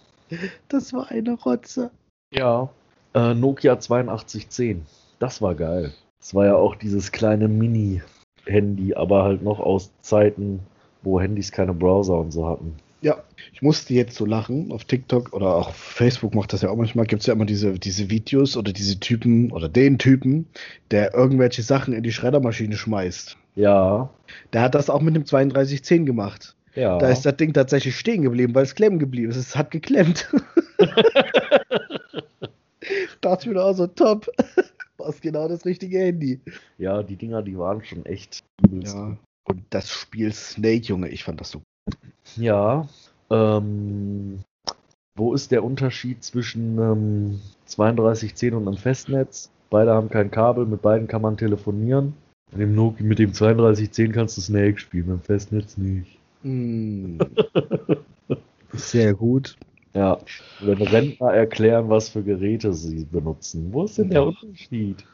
Das 0.68 0.94
war 0.94 1.10
eine 1.10 1.34
Rotze. 1.34 1.92
ja. 2.34 2.70
Äh, 3.14 3.34
Nokia 3.34 3.74
8210. 3.74 4.86
Das 5.20 5.42
war 5.42 5.54
geil. 5.56 5.92
Das 6.20 6.34
war 6.34 6.46
ja 6.46 6.56
auch 6.56 6.76
dieses 6.76 7.12
kleine 7.12 7.50
Mini-Handy, 7.50 8.94
aber 8.94 9.24
halt 9.24 9.42
noch 9.42 9.60
aus 9.60 9.92
Zeiten, 10.02 10.62
wo 11.02 11.20
Handys 11.20 11.52
keine 11.52 11.74
Browser 11.74 12.18
und 12.20 12.32
so 12.32 12.48
hatten. 12.48 12.76
Ja, 13.04 13.24
ich 13.52 13.62
musste 13.64 13.94
jetzt 13.96 14.16
so 14.16 14.26
lachen. 14.26 14.72
Auf 14.72 14.86
TikTok 14.86 15.34
oder 15.34 15.56
auch 15.56 15.74
Facebook 15.74 16.36
macht 16.36 16.54
das 16.54 16.62
ja 16.62 16.70
auch 16.70 16.76
manchmal. 16.76 17.06
Gibt 17.08 17.22
es 17.22 17.26
ja 17.28 17.34
immer 17.34 17.46
diese, 17.46 17.74
diese 17.80 18.10
Videos 18.12 18.56
oder 18.56 18.72
diese 18.74 19.00
Typen 19.00 19.52
oder 19.52 19.68
den 19.70 19.98
Typen, 19.98 20.46
der 20.92 21.14
irgendwelche 21.16 21.64
Sachen 21.64 21.94
in 21.96 22.04
die 22.04 22.12
Schreddermaschine 22.12 22.76
schmeißt. 22.78 23.38
Ja, 23.56 24.10
Der 24.54 24.62
hat 24.62 24.76
das 24.76 24.90
auch 24.90 25.02
mit 25.02 25.16
dem 25.16 25.26
3210 25.26 26.06
gemacht. 26.06 26.56
ja. 26.76 26.98
Da 27.00 27.10
ist 27.10 27.24
das 27.26 27.36
Ding 27.38 27.54
tatsächlich 27.54 27.98
stehen 27.98 28.22
geblieben, 28.22 28.54
weil 28.56 28.64
es 28.64 28.76
klemmen 28.76 29.00
geblieben 29.00 29.32
ist. 29.32 29.38
Es 29.38 29.56
hat 29.56 29.72
geklemmt. 29.72 30.30
Dachte 33.22 33.48
ich 33.50 33.54
mir 33.54 33.64
auch 33.64 33.74
so, 33.74 33.88
top. 33.88 34.28
War 34.98 35.10
es 35.10 35.22
genau 35.22 35.48
das 35.48 35.66
richtige 35.66 36.00
Handy. 36.00 36.40
ja, 36.78 37.02
die 37.04 37.16
Dinger, 37.16 37.42
die 37.42 37.58
waren 37.58 37.84
schon 37.84 38.06
echt 38.06 38.40
übelst. 38.64 38.96
Ja. 38.96 39.18
Und 39.46 39.64
das 39.72 39.90
Spiel 39.90 40.32
Snake, 40.34 40.86
Junge, 40.86 41.10
ich 41.10 41.24
fand 41.24 41.42
das 41.42 41.52
so. 41.52 41.62
Ja, 42.38 42.88
ähm, 43.30 44.40
wo 45.16 45.34
ist 45.34 45.52
der 45.52 45.64
Unterschied 45.64 46.24
zwischen 46.24 46.78
ähm, 46.78 47.42
3210 47.76 48.54
und 48.54 48.68
einem 48.68 48.78
Festnetz? 48.78 49.52
Beide 49.70 49.94
haben 49.94 50.10
kein 50.10 50.32
Kabel, 50.32 50.66
mit 50.66 50.82
beiden 50.82 51.08
kann 51.08 51.22
man 51.22 51.38
telefonieren. 51.38 52.14
Mit 52.52 52.62
dem, 52.62 52.76
Nokia, 52.76 53.06
mit 53.06 53.20
dem 53.20 53.32
3210 53.32 54.12
kannst 54.12 54.38
du 54.38 54.42
Snake 54.42 54.80
spielen, 54.80 55.08
mit 55.08 55.20
dem 55.20 55.24
Festnetz 55.24 55.78
nicht. 55.78 56.18
Hm. 56.44 57.20
Sehr 58.74 59.14
gut. 59.14 59.56
Ja, 59.94 60.20
wenn 60.62 60.82
Rentner 60.82 61.34
erklären, 61.34 61.90
was 61.90 62.10
für 62.10 62.24
Geräte 62.24 62.74
sie 62.74 63.06
benutzen. 63.06 63.72
Wo 63.72 63.84
ist 63.84 63.98
denn 63.98 64.10
der 64.10 64.26
Unterschied? 64.26 65.06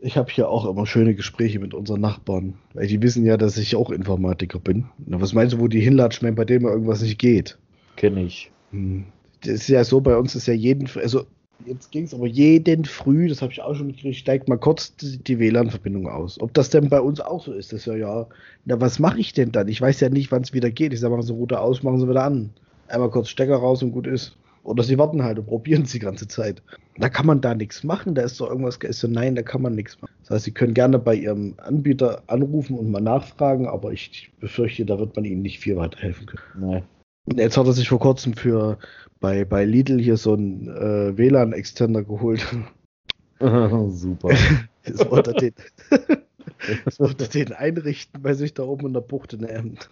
Ich 0.00 0.16
habe 0.16 0.30
hier 0.30 0.48
auch 0.48 0.64
immer 0.64 0.86
schöne 0.86 1.14
Gespräche 1.14 1.58
mit 1.58 1.74
unseren 1.74 2.00
Nachbarn, 2.00 2.54
weil 2.74 2.86
die 2.86 3.02
wissen 3.02 3.24
ja, 3.24 3.36
dass 3.36 3.56
ich 3.58 3.74
auch 3.74 3.90
Informatiker 3.90 4.60
bin. 4.60 4.86
Na, 5.06 5.20
was 5.20 5.32
meinst 5.32 5.54
du, 5.54 5.58
wo 5.58 5.66
die 5.66 5.80
hinlatschen, 5.80 6.26
wenn 6.26 6.36
bei 6.36 6.44
dem 6.44 6.64
irgendwas 6.64 7.02
nicht 7.02 7.18
geht? 7.18 7.58
Kenne 7.96 8.22
ich. 8.22 8.50
Hm. 8.70 9.06
Das 9.40 9.54
ist 9.54 9.68
ja 9.68 9.82
so, 9.84 10.00
bei 10.00 10.16
uns 10.16 10.34
ist 10.34 10.46
ja 10.46 10.54
jeden, 10.54 10.88
also 10.96 11.24
jetzt 11.64 11.90
ging 11.90 12.04
es 12.04 12.14
aber 12.14 12.26
jeden 12.26 12.84
früh, 12.84 13.28
das 13.28 13.42
habe 13.42 13.52
ich 13.52 13.60
auch 13.60 13.74
schon 13.74 13.88
mitgekriegt, 13.88 14.16
steigt 14.16 14.48
mal 14.48 14.58
kurz 14.58 14.94
die, 14.96 15.18
die 15.18 15.38
WLAN-Verbindung 15.38 16.08
aus. 16.08 16.40
Ob 16.40 16.54
das 16.54 16.70
denn 16.70 16.88
bei 16.88 17.00
uns 17.00 17.20
auch 17.20 17.44
so 17.44 17.52
ist, 17.52 17.72
das 17.72 17.80
ist 17.80 17.86
ja, 17.86 17.96
ja, 17.96 18.26
na 18.64 18.80
was 18.80 18.98
mache 18.98 19.18
ich 19.18 19.32
denn 19.32 19.52
dann? 19.52 19.68
Ich 19.68 19.80
weiß 19.80 20.00
ja 20.00 20.08
nicht, 20.08 20.30
wann 20.30 20.42
es 20.42 20.52
wieder 20.52 20.70
geht. 20.70 20.92
Ich 20.92 21.00
sage, 21.00 21.12
machen 21.12 21.26
Sie 21.26 21.32
Router 21.32 21.60
aus, 21.60 21.82
machen 21.82 22.00
Sie 22.00 22.08
wieder 22.08 22.24
an. 22.24 22.50
Einmal 22.88 23.10
kurz 23.10 23.28
Stecker 23.28 23.56
raus 23.56 23.82
und 23.82 23.92
gut 23.92 24.06
ist. 24.06 24.36
Oder 24.68 24.82
sie 24.82 24.98
warten 24.98 25.22
halt 25.22 25.38
und 25.38 25.46
probieren 25.46 25.82
es 25.82 25.92
die 25.92 25.98
ganze 25.98 26.28
Zeit. 26.28 26.62
Da 26.98 27.08
kann 27.08 27.24
man 27.24 27.40
da 27.40 27.54
nichts 27.54 27.84
machen, 27.84 28.14
da 28.14 28.22
ist 28.22 28.38
doch 28.38 28.50
irgendwas, 28.50 28.76
ist 28.76 29.00
so, 29.00 29.08
nein, 29.08 29.34
da 29.34 29.40
kann 29.40 29.62
man 29.62 29.74
nichts 29.74 29.98
machen. 30.02 30.12
Das 30.20 30.30
heißt, 30.30 30.44
Sie 30.44 30.52
können 30.52 30.74
gerne 30.74 30.98
bei 30.98 31.14
Ihrem 31.14 31.54
Anbieter 31.56 32.22
anrufen 32.26 32.78
und 32.78 32.90
mal 32.90 33.00
nachfragen, 33.00 33.66
aber 33.66 33.92
ich 33.92 34.30
befürchte, 34.40 34.84
da 34.84 34.98
wird 34.98 35.16
man 35.16 35.24
Ihnen 35.24 35.40
nicht 35.40 35.58
viel 35.58 35.76
weiterhelfen 35.76 36.26
können. 36.26 36.70
Nee. 36.70 36.82
Und 37.24 37.38
Jetzt 37.38 37.56
hat 37.56 37.66
er 37.66 37.72
sich 37.72 37.88
vor 37.88 37.98
kurzem 37.98 38.34
für 38.34 38.76
bei, 39.20 39.46
bei 39.46 39.64
Lidl 39.64 39.98
hier 39.98 40.18
so 40.18 40.34
einen 40.34 40.68
äh, 40.68 41.16
WLAN-Extender 41.16 42.04
geholt. 42.04 42.46
Super. 43.88 44.34
Das 44.84 45.10
wollte 45.10 45.30
er 45.30 45.40
den, 45.40 45.54
das 46.84 47.00
wollte 47.00 47.26
den 47.26 47.54
einrichten 47.54 48.20
bei 48.20 48.34
sich 48.34 48.52
da 48.52 48.64
oben 48.64 48.88
in 48.88 48.92
der 48.92 49.00
Bucht 49.00 49.32
in 49.32 49.40
der 49.40 49.54
Hemd. 49.56 49.88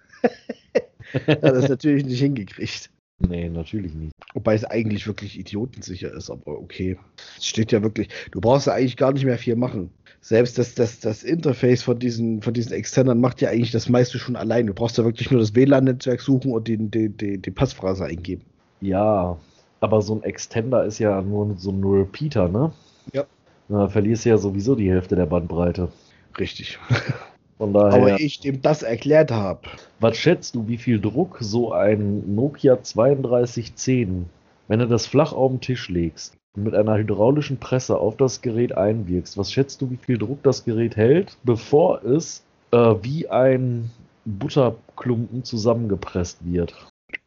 Hat 1.12 1.42
das 1.42 1.68
natürlich 1.68 2.04
nicht 2.04 2.20
hingekriegt. 2.20 2.90
Nee, 3.18 3.48
natürlich 3.48 3.94
nicht. 3.94 4.12
Wobei 4.34 4.54
es 4.54 4.64
eigentlich 4.64 5.06
wirklich 5.06 5.38
idiotensicher 5.38 6.12
ist, 6.12 6.30
aber 6.30 6.58
okay. 6.58 6.98
Es 7.36 7.46
steht 7.46 7.72
ja 7.72 7.82
wirklich, 7.82 8.08
du 8.30 8.40
brauchst 8.40 8.66
ja 8.66 8.74
eigentlich 8.74 8.96
gar 8.96 9.12
nicht 9.12 9.24
mehr 9.24 9.38
viel 9.38 9.56
machen. 9.56 9.90
Selbst 10.20 10.58
das, 10.58 10.74
das, 10.74 11.00
das 11.00 11.22
Interface 11.22 11.82
von 11.82 11.98
diesen, 11.98 12.42
von 12.42 12.52
diesen 12.52 12.72
Extendern 12.72 13.20
macht 13.20 13.40
ja 13.40 13.50
eigentlich 13.50 13.70
das 13.70 13.88
meiste 13.88 14.18
schon 14.18 14.36
allein. 14.36 14.66
Du 14.66 14.74
brauchst 14.74 14.98
ja 14.98 15.04
wirklich 15.04 15.30
nur 15.30 15.40
das 15.40 15.54
WLAN-Netzwerk 15.54 16.20
suchen 16.20 16.52
und 16.52 16.66
den, 16.68 16.90
den, 16.90 17.16
den, 17.16 17.42
die 17.42 17.50
Passphrase 17.50 18.04
eingeben. 18.04 18.42
Ja, 18.80 19.38
aber 19.80 20.02
so 20.02 20.14
ein 20.14 20.22
Extender 20.22 20.84
ist 20.84 20.98
ja 20.98 21.22
nur 21.22 21.54
so 21.56 21.70
ein 21.70 21.84
Repeater, 21.84 22.48
ne? 22.48 22.72
Ja. 23.12 23.24
Na, 23.68 23.88
verlierst 23.88 24.24
du 24.24 24.30
ja 24.30 24.38
sowieso 24.38 24.74
die 24.74 24.90
Hälfte 24.90 25.16
der 25.16 25.26
Bandbreite. 25.26 25.90
Richtig. 26.38 26.78
Von 27.58 27.72
daher, 27.72 27.94
Aber 27.94 28.20
ich 28.20 28.40
dem 28.40 28.60
das 28.60 28.82
erklärt 28.82 29.30
habe. 29.30 29.60
was 29.98 30.16
schätzt 30.16 30.54
du, 30.54 30.68
wie 30.68 30.76
viel 30.76 31.00
Druck 31.00 31.38
so 31.40 31.72
ein 31.72 32.34
Nokia 32.34 32.76
3210, 32.76 34.26
wenn 34.68 34.78
du 34.78 34.86
das 34.86 35.06
flach 35.06 35.32
auf 35.32 35.50
den 35.50 35.60
Tisch 35.60 35.88
legst 35.88 36.36
und 36.54 36.64
mit 36.64 36.74
einer 36.74 36.98
hydraulischen 36.98 37.58
Presse 37.58 37.98
auf 37.98 38.16
das 38.16 38.42
Gerät 38.42 38.76
einwirkst, 38.76 39.38
was 39.38 39.52
schätzt 39.52 39.80
du, 39.80 39.90
wie 39.90 39.96
viel 39.96 40.18
Druck 40.18 40.42
das 40.42 40.64
Gerät 40.64 40.96
hält, 40.96 41.38
bevor 41.44 42.04
es 42.04 42.44
äh, 42.72 42.94
wie 43.02 43.28
ein 43.28 43.90
Butterklumpen 44.26 45.44
zusammengepresst 45.44 46.38
wird? 46.44 46.74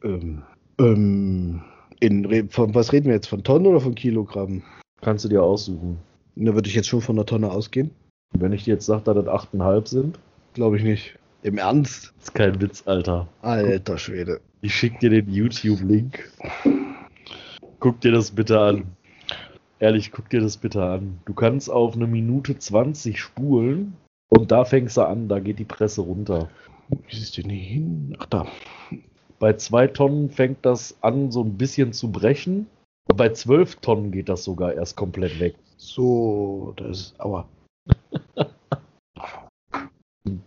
Ähm, 0.04 0.42
ähm, 0.78 1.62
in, 1.98 2.48
von 2.50 2.74
was 2.74 2.92
reden 2.92 3.06
wir 3.06 3.14
jetzt? 3.14 3.28
Von 3.28 3.42
Tonnen 3.42 3.66
oder 3.66 3.80
von 3.80 3.94
Kilogramm? 3.94 4.62
Kannst 5.00 5.24
du 5.24 5.28
dir 5.28 5.42
aussuchen. 5.42 5.98
Da 6.36 6.54
würde 6.54 6.68
ich 6.68 6.74
jetzt 6.74 6.88
schon 6.88 7.00
von 7.00 7.16
einer 7.16 7.26
Tonne 7.26 7.50
ausgehen. 7.50 7.90
Wenn 8.32 8.52
ich 8.52 8.64
dir 8.64 8.74
jetzt 8.74 8.86
sage, 8.86 9.02
dass 9.04 9.24
das 9.24 9.26
8,5 9.26 9.86
sind, 9.88 10.18
Glaube 10.52 10.76
ich 10.76 10.82
nicht. 10.82 11.16
Im 11.42 11.58
Ernst? 11.58 12.12
Das 12.18 12.24
ist 12.24 12.34
kein 12.34 12.60
Witz, 12.60 12.82
Alter. 12.86 13.28
Alter 13.40 13.98
Schwede. 13.98 14.40
Ich 14.62 14.74
schick 14.74 14.98
dir 14.98 15.10
den 15.10 15.30
YouTube-Link. 15.30 16.28
Guck 17.78 18.00
dir 18.00 18.12
das 18.12 18.32
bitte 18.32 18.60
an. 18.60 18.96
Ehrlich, 19.78 20.10
guck 20.10 20.28
dir 20.28 20.40
das 20.40 20.56
bitte 20.56 20.82
an. 20.82 21.20
Du 21.24 21.34
kannst 21.34 21.70
auf 21.70 21.94
eine 21.94 22.06
Minute 22.06 22.58
20 22.58 23.18
spulen 23.18 23.96
und 24.28 24.50
da 24.50 24.64
fängst 24.64 24.96
du 24.96 25.02
an, 25.02 25.28
da 25.28 25.38
geht 25.38 25.58
die 25.58 25.64
Presse 25.64 26.02
runter. 26.02 26.50
Wie 26.88 27.16
ist 27.16 27.38
denn 27.38 27.48
hier 27.48 27.62
hin? 27.62 28.16
Ach 28.18 28.26
da. 28.26 28.46
Bei 29.38 29.54
zwei 29.54 29.86
Tonnen 29.86 30.30
fängt 30.30 30.66
das 30.66 30.96
an, 31.00 31.30
so 31.30 31.42
ein 31.42 31.56
bisschen 31.56 31.92
zu 31.92 32.10
brechen. 32.10 32.66
Und 33.08 33.16
bei 33.16 33.30
zwölf 33.30 33.76
Tonnen 33.76 34.10
geht 34.10 34.28
das 34.28 34.44
sogar 34.44 34.74
erst 34.74 34.96
komplett 34.96 35.38
weg. 35.40 35.54
So, 35.76 36.74
das 36.76 36.98
ist. 36.98 37.20
Aua. 37.20 37.48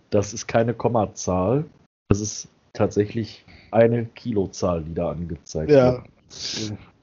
Das 0.10 0.34
ist 0.34 0.48
keine 0.48 0.74
Kommazahl. 0.74 1.66
Das 2.10 2.20
ist 2.20 2.48
tatsächlich 2.74 3.46
eine 3.72 4.06
Kilozahl, 4.06 4.84
die 4.84 4.94
da 4.94 5.12
angezeigt 5.12 5.72
Ja. 5.72 6.04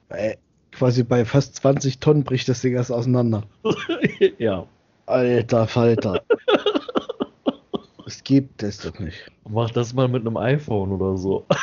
Äh, 0.09 0.35
quasi 0.71 1.03
bei 1.03 1.25
fast 1.25 1.55
20 1.55 1.99
Tonnen 1.99 2.23
bricht 2.23 2.49
das 2.49 2.61
Ding 2.61 2.73
erst 2.73 2.91
auseinander. 2.91 3.43
wird. 3.63 4.33
ja. 4.39 4.65
Alter 5.05 5.67
Falter. 5.67 6.21
Es 8.11 8.25
gibt 8.25 8.61
es 8.61 8.79
doch 8.79 8.99
nicht. 8.99 9.31
Mach 9.47 9.69
das 9.69 9.93
mal 9.93 10.09
mit 10.09 10.27
einem 10.27 10.35
iPhone 10.35 10.91
oder 10.91 11.15
so. 11.15 11.45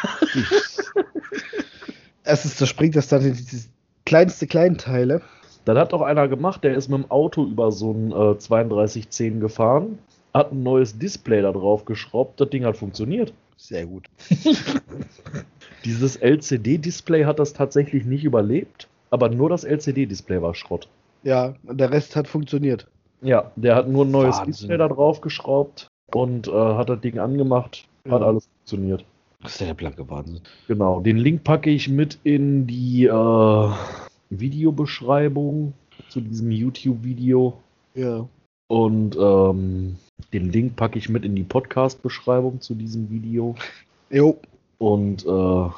Erstens 2.24 2.56
zerspringt 2.56 2.96
das 2.96 3.08
dann 3.08 3.22
in 3.22 3.34
diese 3.34 3.68
kleinste 4.06 4.46
Kleinteile. 4.46 5.20
Dann 5.66 5.76
hat 5.76 5.92
auch 5.92 6.00
einer 6.00 6.26
gemacht, 6.26 6.64
der 6.64 6.74
ist 6.74 6.88
mit 6.88 7.02
dem 7.02 7.10
Auto 7.10 7.44
über 7.44 7.70
so 7.70 7.92
ein 7.92 8.12
äh, 8.12 8.38
3210 8.38 9.40
gefahren, 9.40 9.98
hat 10.34 10.52
ein 10.52 10.62
neues 10.62 10.98
Display 10.98 11.42
da 11.42 11.52
drauf 11.52 11.84
geschraubt, 11.84 12.40
das 12.40 12.50
Ding 12.50 12.64
hat 12.64 12.76
funktioniert. 12.76 13.32
Sehr 13.56 13.86
gut. 13.86 14.06
Dieses 15.84 16.16
LCD-Display 16.16 17.24
hat 17.24 17.38
das 17.38 17.52
tatsächlich 17.52 18.04
nicht 18.04 18.24
überlebt, 18.24 18.88
aber 19.10 19.28
nur 19.28 19.48
das 19.48 19.64
LCD-Display 19.64 20.40
war 20.42 20.54
Schrott. 20.54 20.88
Ja, 21.22 21.54
der 21.64 21.90
Rest 21.90 22.14
hat 22.14 22.28
funktioniert. 22.28 22.86
Ja, 23.20 23.50
der 23.56 23.74
hat 23.74 23.88
nur 23.88 24.04
ein 24.04 24.10
neues 24.10 24.36
Wahnsinn. 24.36 24.52
Display 24.52 24.78
da 24.78 24.88
drauf 24.88 25.20
geschraubt 25.20 25.88
und 26.14 26.46
äh, 26.46 26.52
hat 26.52 26.88
das 26.88 27.00
Ding 27.00 27.18
angemacht, 27.18 27.88
hat 28.08 28.20
Ja. 28.20 28.26
alles 28.26 28.46
funktioniert. 28.46 29.04
Das 29.42 29.54
ist 29.54 29.60
ja 29.60 29.66
der 29.68 29.74
blanke 29.74 30.08
Wahnsinn. 30.08 30.40
Genau, 30.66 31.00
den 31.00 31.16
Link 31.16 31.44
packe 31.44 31.70
ich 31.70 31.88
mit 31.88 32.18
in 32.24 32.66
die 32.66 33.06
äh, 33.06 33.70
Videobeschreibung 34.30 35.72
zu 36.08 36.20
diesem 36.20 36.50
YouTube-Video. 36.50 37.54
Ja. 37.94 38.28
Und 38.68 39.16
ähm, 39.16 39.96
den 40.32 40.50
Link 40.50 40.76
packe 40.76 40.98
ich 40.98 41.08
mit 41.08 41.24
in 41.24 41.34
die 41.34 41.44
Podcast-Beschreibung 41.44 42.60
zu 42.60 42.74
diesem 42.74 43.10
Video. 43.10 43.54
Jo. 44.10 44.38
Und 44.78 45.26
äh, 45.26 45.70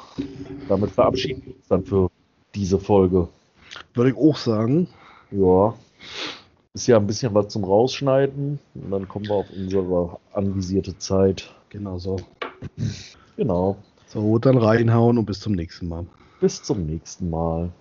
damit 0.69 0.91
verabschieden 0.91 1.41
wir 1.45 1.55
uns 1.55 1.67
dann 1.67 1.83
für 1.83 2.11
diese 2.53 2.77
Folge. 2.77 3.27
Würde 3.93 4.11
ich 4.11 4.17
auch 4.17 4.37
sagen. 4.37 4.87
Ja. 5.31 5.73
Ist 6.73 6.87
ja 6.87 6.97
ein 6.97 7.07
bisschen 7.07 7.33
was 7.33 7.49
zum 7.49 7.63
Rausschneiden. 7.63 8.59
Und 8.75 8.91
dann 8.91 9.07
kommen 9.07 9.25
wir 9.25 9.35
auf 9.35 9.49
unsere 9.55 10.19
anvisierte 10.33 10.97
Zeit. 10.97 11.53
Genau 11.69 11.97
so. 11.97 12.17
Genau. 13.37 13.77
So, 14.07 14.37
dann 14.37 14.57
reinhauen 14.57 15.17
und 15.17 15.25
bis 15.25 15.39
zum 15.39 15.53
nächsten 15.53 15.87
Mal. 15.87 16.05
Bis 16.39 16.61
zum 16.61 16.85
nächsten 16.85 17.29
Mal. 17.29 17.71